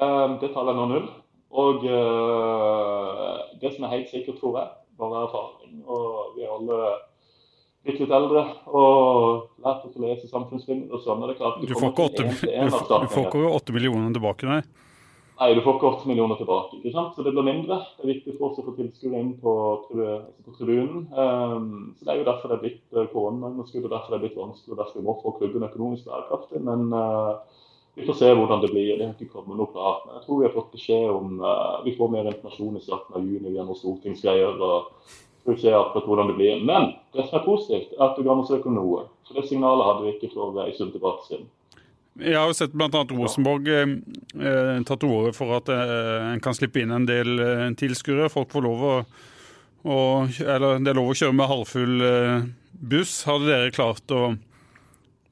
Um, 0.00 0.38
det 0.40 0.52
tallet 0.54 0.72
er 0.72 0.78
nå 0.78 0.86
null. 0.88 1.10
Og 1.48 1.84
uh, 1.88 3.38
det 3.60 3.74
som 3.74 3.86
er 3.86 3.94
helt 3.96 4.10
sikkert, 4.10 4.40
tror 4.40 4.58
jeg, 4.58 4.72
bare 5.00 5.22
erfaring, 5.28 5.78
og 5.88 6.34
vi 6.36 6.44
er 6.44 6.52
alle 6.52 6.80
blitt 7.86 8.02
litt 8.02 8.12
eldre 8.12 8.42
og 8.66 9.62
lært 9.64 9.86
oss 9.86 9.96
å 9.96 10.02
lese 10.02 10.28
samfunnsfilmer 10.28 10.92
og 10.92 11.04
sånn, 11.04 11.22
er 11.24 11.32
det 11.32 11.38
klart 11.38 11.62
Du 11.62 11.72
får 11.72 11.92
ikke 11.92 12.08
åtte, 12.10 12.26
du 12.26 12.36
får, 12.36 13.06
du 13.06 13.10
får 13.14 13.28
ikke 13.30 13.54
åtte 13.54 13.76
millioner 13.76 14.12
tilbake, 14.18 14.50
nei. 14.50 14.60
Nei, 15.38 15.52
du 15.54 15.60
får 15.62 15.76
ikke 15.76 15.90
8 15.92 16.08
millioner 16.10 16.38
tilbake. 16.38 16.80
ikke 16.80 16.90
sant? 16.96 17.12
Så 17.14 17.22
det 17.22 17.30
blir 17.30 17.46
mindre. 17.46 17.76
Det 17.94 18.02
er 18.02 18.10
viktig 18.10 18.32
for 18.34 18.48
oss 18.48 18.58
å 18.58 18.64
få 18.66 18.72
tilskuere 18.74 19.20
inn 19.22 19.36
på, 19.38 19.52
altså 19.76 20.16
på 20.42 20.54
tribunen. 20.56 21.04
Um, 21.14 21.68
så 21.94 22.08
Det 22.08 22.10
er 22.10 22.18
jo 22.18 22.26
derfor 22.26 22.50
det 22.50 22.56
er 22.56 22.64
blitt 22.64 22.96
uh, 22.96 23.04
koronaunderskudd 23.12 23.86
og 23.86 23.92
derfor 23.92 24.10
det 24.10 24.18
er 24.18 24.24
blitt 24.24 24.40
vanskelig. 24.40 24.72
og 24.74 24.80
Derfor 24.80 24.98
vi 24.98 25.06
må 25.06 25.14
få 25.22 25.34
klubben 25.38 25.68
økonomisk 25.68 26.10
bærekraftig. 26.10 26.62
Men 26.66 26.90
uh, 26.90 27.62
vi 27.98 28.06
får 28.06 28.18
se 28.20 28.28
hvordan 28.30 28.60
det 28.62 28.70
blir. 28.70 28.92
Det 28.94 29.06
har 29.06 29.14
ikke 29.16 29.32
kommet 29.34 29.58
noe 29.58 29.72
klart. 29.74 30.04
Men 30.06 30.18
jeg 30.18 30.26
tror 30.26 30.40
vi 30.40 30.46
har 30.46 30.54
fått 30.54 30.74
beskjed 30.76 31.08
om 31.10 31.40
uh, 31.42 31.80
Vi 31.84 31.96
får 31.98 32.12
mer 32.14 32.30
informasjon 32.30 32.78
i 32.78 32.84
starten 32.84 33.18
av 33.18 33.26
juni 33.26 33.54
gjennom 33.56 33.78
stortingsgreier. 33.78 34.62
og 34.62 34.92
vi 35.48 35.54
får 35.54 35.60
se 35.62 35.74
akkurat 35.74 36.06
hvordan 36.06 36.26
det 36.30 36.34
blir. 36.38 36.64
Men 36.64 36.92
det 37.12 37.26
som 37.28 37.38
er 37.38 37.44
positivt, 37.44 37.94
er 37.96 38.04
at 38.04 38.18
du 38.18 38.26
kan 38.26 38.42
søke 38.46 38.68
om 38.68 38.76
noe. 38.76 39.06
For 39.26 39.38
det 39.38 39.48
signalet 39.48 39.86
hadde 39.88 40.04
vi 40.04 40.12
ikke 40.16 40.34
for 40.34 40.58
en 40.60 40.74
stund 40.76 40.92
tilbake 40.92 41.24
siden. 41.28 41.48
Jeg 42.18 42.34
har 42.34 42.50
jo 42.50 42.56
sett 42.58 42.74
bl.a. 42.74 42.88
Rosenborg 43.14 43.68
eh, 43.70 43.94
eh, 44.42 44.78
tatt 44.86 45.00
til 45.04 45.12
orde 45.14 45.32
for 45.36 45.54
at 45.54 45.70
eh, 45.70 46.32
en 46.32 46.42
kan 46.42 46.56
slippe 46.56 46.82
inn 46.82 46.94
en 46.94 47.06
del 47.06 47.38
eh, 47.38 47.66
tilskuere. 47.78 48.30
Folk 48.32 48.50
får 48.50 48.66
lov 48.66 48.82
å, 48.82 48.94
å 49.86 49.98
Eller 50.42 50.82
det 50.82 50.90
er 50.92 50.98
lov 50.98 51.12
å 51.12 51.18
kjøre 51.20 51.36
med 51.38 51.50
halvfull 51.52 52.06
eh, 52.08 52.48
buss. 52.90 53.20
Hadde 53.28 53.46
dere 53.52 53.74
klart 53.74 54.10
å 54.10 54.24
eh, 54.32 54.38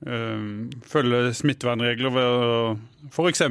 følge 0.05 1.21
smittevernregler 1.35 2.13
ved 2.13 2.27
å 2.27 2.49
f.eks. 3.09 3.43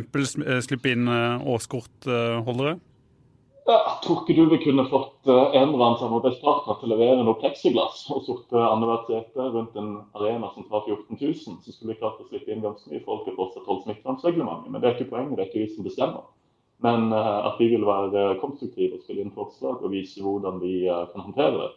slippe 0.67 0.91
inn 0.93 1.07
eh, 1.09 1.47
årskortholdere? 1.55 2.75
Ja, 3.65 3.79
Jeg 3.81 4.01
tror 4.03 4.19
ikke 4.21 4.35
du 4.37 4.51
vil 4.51 4.61
kunne 4.61 4.83
fått 4.91 5.29
eh, 5.31 5.55
en 5.57 5.71
eller 5.71 5.83
annen 5.87 5.97
samarbeidspartner 5.97 6.75
til 6.77 6.85
å 6.85 6.91
levere 6.91 7.23
noe 7.25 7.39
pleksiglass 7.41 8.03
og 8.13 8.21
sorte 8.27 8.61
annethvert 8.61 9.07
sete 9.09 9.47
rundt 9.55 9.79
en 9.81 9.95
arena 10.13 10.51
som 10.53 10.67
tar 10.69 10.85
14 10.85 11.17
000. 11.17 11.55
Så 11.65 11.73
skulle 11.73 11.95
vi 11.95 12.01
klart 12.03 12.21
å 12.21 12.27
slippe 12.27 12.53
inn 12.53 12.61
ganske 12.61 12.91
mye 12.91 13.01
folk 13.07 13.25
og 13.31 13.39
fortsatt 13.39 13.65
holde 13.65 13.87
smittevernreglementet. 13.87 14.69
Men 14.69 14.83
det 14.83 14.89
er 14.89 14.99
ikke 14.99 15.09
poenget, 15.15 15.33
det 15.39 15.47
er 15.47 15.49
ikke 15.49 15.63
vi 15.63 15.71
som 15.73 15.87
bestemmer. 15.87 16.27
Men 16.85 17.09
eh, 17.09 17.39
at 17.49 17.57
vi 17.57 17.71
vil 17.73 17.87
være 17.89 18.27
konstruktive 18.43 18.99
og 18.99 19.07
spille 19.07 19.25
inn 19.25 19.33
forslag 19.33 19.81
og 19.81 19.95
vise 19.95 20.21
hvordan 20.21 20.61
vi 20.61 20.75
eh, 20.85 21.03
kan 21.15 21.25
håndtere 21.25 21.57
det. 21.57 21.71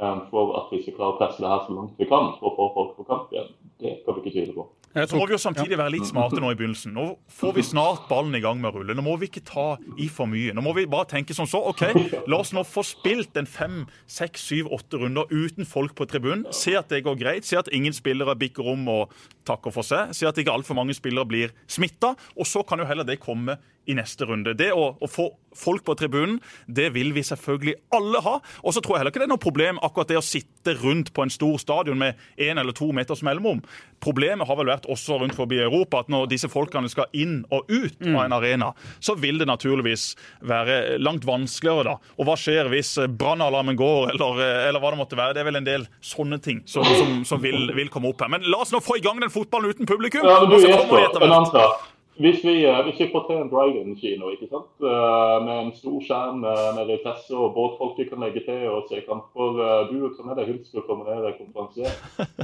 Eh, 0.00 0.20
for 0.32 0.56
at 0.58 0.74
vi 0.74 0.82
skal 0.82 0.96
klare 0.98 1.14
å 1.14 1.20
presse 1.20 1.42
det 1.42 1.52
her 1.52 1.64
så 1.66 1.76
langt 1.76 1.96
vi 2.00 2.08
kan 2.10 2.34
for 2.40 2.50
å 2.52 2.56
få 2.58 2.68
folk 2.76 2.92
på 2.98 3.08
kamp 3.12 3.32
igjen. 3.34 3.52
Det 3.80 3.98
kan 4.04 4.16
vi 4.16 4.24
ikke 4.24 4.36
tvile 4.38 4.56
på. 4.58 4.68
Jeg 4.90 5.06
Så 5.06 5.14
må 5.14 5.20
tror, 5.20 5.28
vi 5.28 5.34
jo 5.36 5.38
samtidig 5.38 5.76
være 5.78 5.92
litt 5.94 6.06
smarte 6.08 6.40
nå 6.42 6.48
i 6.50 6.56
begynnelsen. 6.58 6.90
Nå 6.96 7.04
får 7.30 7.52
vi 7.54 7.62
snart 7.62 8.08
ballen 8.08 8.34
i 8.34 8.40
gang 8.42 8.58
med 8.58 8.72
å 8.72 8.80
rulle. 8.80 8.96
Nå 8.98 9.04
må 9.06 9.12
vi 9.20 9.28
ikke 9.30 9.44
ta 9.46 9.66
i 10.02 10.08
for 10.10 10.26
mye. 10.26 10.50
Nå 10.50 10.64
må 10.66 10.72
vi 10.74 10.82
bare 10.90 11.06
tenke 11.12 11.36
som 11.36 11.46
så. 11.46 11.60
OK, 11.70 11.84
la 12.26 12.40
oss 12.42 12.50
nå 12.56 12.64
få 12.66 12.82
spilt 12.82 13.38
en 13.38 13.46
fem, 13.46 13.84
seks, 14.10 14.48
syv, 14.50 14.66
åtte 14.74 14.98
runder 14.98 15.30
uten 15.30 15.68
folk 15.68 15.94
på 15.94 16.08
tribunen. 16.10 16.42
Se 16.50 16.74
at 16.74 16.90
det 16.90 17.04
går 17.06 17.20
greit. 17.22 17.46
Se 17.46 17.60
at 17.60 17.70
ingen 17.70 17.94
spillere 17.94 18.34
bikker 18.40 18.66
om 18.74 18.82
og 18.90 19.14
takker 19.46 19.70
for 19.78 19.86
seg. 19.86 20.10
Se 20.18 20.26
at 20.26 20.42
ikke 20.42 20.58
altfor 20.58 20.74
mange 20.74 20.98
spillere 20.98 21.30
blir 21.30 21.54
smitta. 21.70 22.16
Og 22.34 22.50
så 22.50 22.66
kan 22.66 22.82
jo 22.82 22.90
heller 22.90 23.06
det 23.06 23.20
komme 23.22 23.60
i 23.90 23.96
neste 23.98 24.28
runde. 24.28 24.54
Det 24.58 24.70
å, 24.76 24.92
å 24.94 25.10
få 25.10 25.30
folk 25.56 25.84
på 25.84 25.96
tribunen, 25.98 26.38
det 26.66 26.90
vil 26.94 27.12
vi 27.14 27.22
selvfølgelig 27.26 27.74
alle 27.96 28.22
ha. 28.24 28.36
Og 28.62 28.74
så 28.74 28.82
tror 28.82 28.96
jeg 28.96 29.02
heller 29.02 29.14
ikke 29.14 29.22
det 29.22 29.28
er 29.28 29.32
noe 29.32 29.42
problem 29.42 29.80
akkurat 29.82 30.12
det 30.12 30.20
å 30.20 30.24
sitte 30.24 30.76
rundt 30.78 31.12
på 31.16 31.24
en 31.24 31.32
stor 31.32 31.58
stadion 31.62 31.98
med 31.98 32.18
én 32.40 32.60
eller 32.60 32.76
to 32.76 32.90
meters 32.94 33.24
mellomrom. 33.26 33.62
Problemet 34.02 34.48
har 34.48 34.58
vel 34.60 34.70
vært 34.70 34.88
også 34.90 35.18
rundt 35.20 35.36
forbi 35.36 35.60
Europa 35.60 36.04
at 36.04 36.12
når 36.12 36.30
disse 36.30 36.50
folkene 36.50 36.90
skal 36.92 37.10
inn 37.16 37.40
og 37.50 37.68
ut 37.70 37.98
av 38.06 38.22
en 38.24 38.36
arena, 38.38 38.70
så 39.02 39.16
vil 39.18 39.40
det 39.40 39.48
naturligvis 39.50 40.14
være 40.46 40.98
langt 41.02 41.26
vanskeligere 41.28 41.90
da. 41.90 41.96
Og 42.18 42.28
hva 42.28 42.38
skjer 42.40 42.70
hvis 42.72 42.94
eh, 43.02 43.10
brannalarmen 43.10 43.78
går, 43.78 44.14
eller, 44.14 44.42
eh, 44.44 44.68
eller 44.68 44.82
hva 44.82 44.94
det 44.94 45.02
måtte 45.02 45.18
være? 45.18 45.36
Det 45.36 45.42
er 45.42 45.50
vel 45.50 45.60
en 45.60 45.68
del 45.68 45.86
sånne 46.04 46.40
ting 46.44 46.62
som, 46.70 46.86
som, 46.86 47.22
som 47.26 47.42
vil, 47.42 47.72
vil 47.76 47.92
komme 47.92 48.12
opp 48.12 48.22
her. 48.24 48.32
Men 48.32 48.46
la 48.48 48.62
oss 48.62 48.72
nå 48.74 48.82
få 48.84 49.00
i 49.00 49.04
gang 49.04 49.20
den 49.20 49.32
fotballen 49.32 49.74
uten 49.74 49.88
publikum! 49.90 50.26
Ja, 50.26 50.40
men 50.44 50.52
du 50.52 50.60
og 50.60 50.64
så 50.64 50.76
kommer 50.76 51.00
vi 51.00 51.08
etter 51.08 51.26
hvert. 51.26 51.88
Hvis 52.18 52.42
vi, 52.44 52.64
eh, 52.66 52.80
hvis 52.84 52.98
vi 53.00 53.06
får 53.12 53.22
til 53.28 53.38
en 53.38 53.50
drive-in-kino 53.52 54.28
ikke 54.34 54.48
sant? 54.50 54.72
Eh, 54.82 55.36
med 55.46 55.54
en 55.54 55.70
stor 55.72 56.00
skjerm 56.04 56.40
med 56.42 56.58
nede 56.76 56.98
og 57.38 57.54
båtfolk 57.54 58.00
vi 58.00 58.08
kan 58.10 58.20
legge 58.20 58.42
til 58.44 58.66
og 58.68 58.90
se 58.90 59.00
kamper 59.06 59.60
eh, 59.62 59.92
Du 59.92 60.10
kan 60.16 60.26
med 60.26 60.36
deg 60.40 60.50
Hulsker 60.50 60.84
komme 60.88 61.06
ned 61.06 61.24
og 61.30 61.38
konferansiere. 61.38 61.94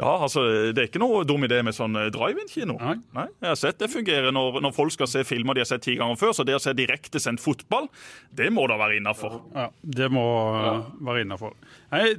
Ja, 0.00 0.16
altså, 0.24 0.40
Det 0.72 0.80
er 0.80 0.88
ikke 0.88 1.02
noe 1.02 1.20
dum 1.28 1.44
idé 1.44 1.60
med 1.62 1.76
sånn 1.76 1.94
eh, 2.00 2.08
drive-in-kino. 2.14 2.78
Nei. 2.80 3.26
Jeg 3.44 3.50
har 3.50 3.60
sett 3.60 3.78
det 3.78 3.90
fungerer 3.92 4.32
når, 4.34 4.58
når 4.64 4.74
folk 4.74 4.94
skal 4.96 5.10
se 5.12 5.22
filmer 5.28 5.54
de 5.54 5.62
har 5.62 5.68
sett 5.68 5.84
ti 5.84 5.98
ganger 6.00 6.18
før. 6.18 6.32
Så 6.34 6.48
det 6.48 6.56
å 6.56 6.62
se 6.62 6.72
direktesendt 6.74 7.42
fotball, 7.44 7.90
det 8.32 8.48
må 8.50 8.64
da 8.72 8.80
være 8.80 8.96
innafor. 8.98 9.42
ja, 9.54 9.68
det 9.84 10.08
må 10.10 10.24
ja. 10.64 10.74
være 11.04 11.26
innafor. 11.26 11.54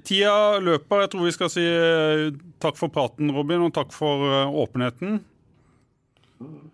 Tida 0.05 0.61
løper. 0.61 1.03
Jeg 1.03 1.11
tror 1.15 1.27
vi 1.27 1.35
skal 1.35 1.51
si 1.51 1.65
eh, 1.65 2.29
takk 2.63 2.79
for 2.79 2.93
praten, 2.93 3.33
Robin, 3.33 3.65
og 3.65 3.73
takk 3.75 3.91
for 3.97 4.23
åpenheten. 4.53 5.17
åpenheten. 6.43 6.72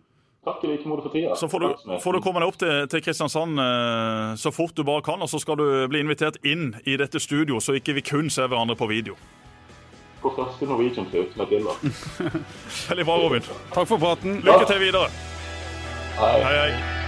Takk 0.50 0.64
i 0.66 0.72
like 0.72 0.90
måte 0.90 1.06
for 1.06 1.14
tida. 1.14 1.36
Så 1.38 1.50
får 1.52 1.64
du, 1.64 1.98
får 2.02 2.18
du 2.18 2.22
komme 2.26 2.42
deg 2.42 2.50
opp 2.50 2.60
til, 2.62 2.86
til 2.90 3.04
Kristiansand 3.06 3.62
eh, 3.62 4.36
så 4.42 4.54
fort 4.56 4.74
du 4.78 4.84
bare 4.88 5.06
kan, 5.06 5.22
og 5.22 5.30
så 5.30 5.42
skal 5.42 5.60
du 5.60 5.68
bli 5.92 6.02
invitert 6.02 6.40
inn 6.48 6.72
i 6.90 6.98
dette 6.98 7.22
studio, 7.22 7.62
så 7.62 7.78
ikke 7.78 8.00
vi 8.00 8.06
kun 8.10 8.34
ser 8.34 8.50
hverandre 8.50 8.78
på 8.80 8.90
video. 8.90 9.18
På 10.20 10.34
første 10.36 10.68
Norwegian-flyt 10.68 11.36
til 11.38 11.52
Dilla. 11.54 11.76
Veldig 12.90 13.06
bra, 13.08 13.20
Robin. 13.24 13.52
Takk 13.72 13.88
for 13.88 14.02
praten. 14.02 14.42
Lykke 14.44 14.66
til 14.68 14.88
videre. 14.90 15.12
Hei. 16.20 16.40
Hei, 16.44 16.56
hei. 16.66 16.99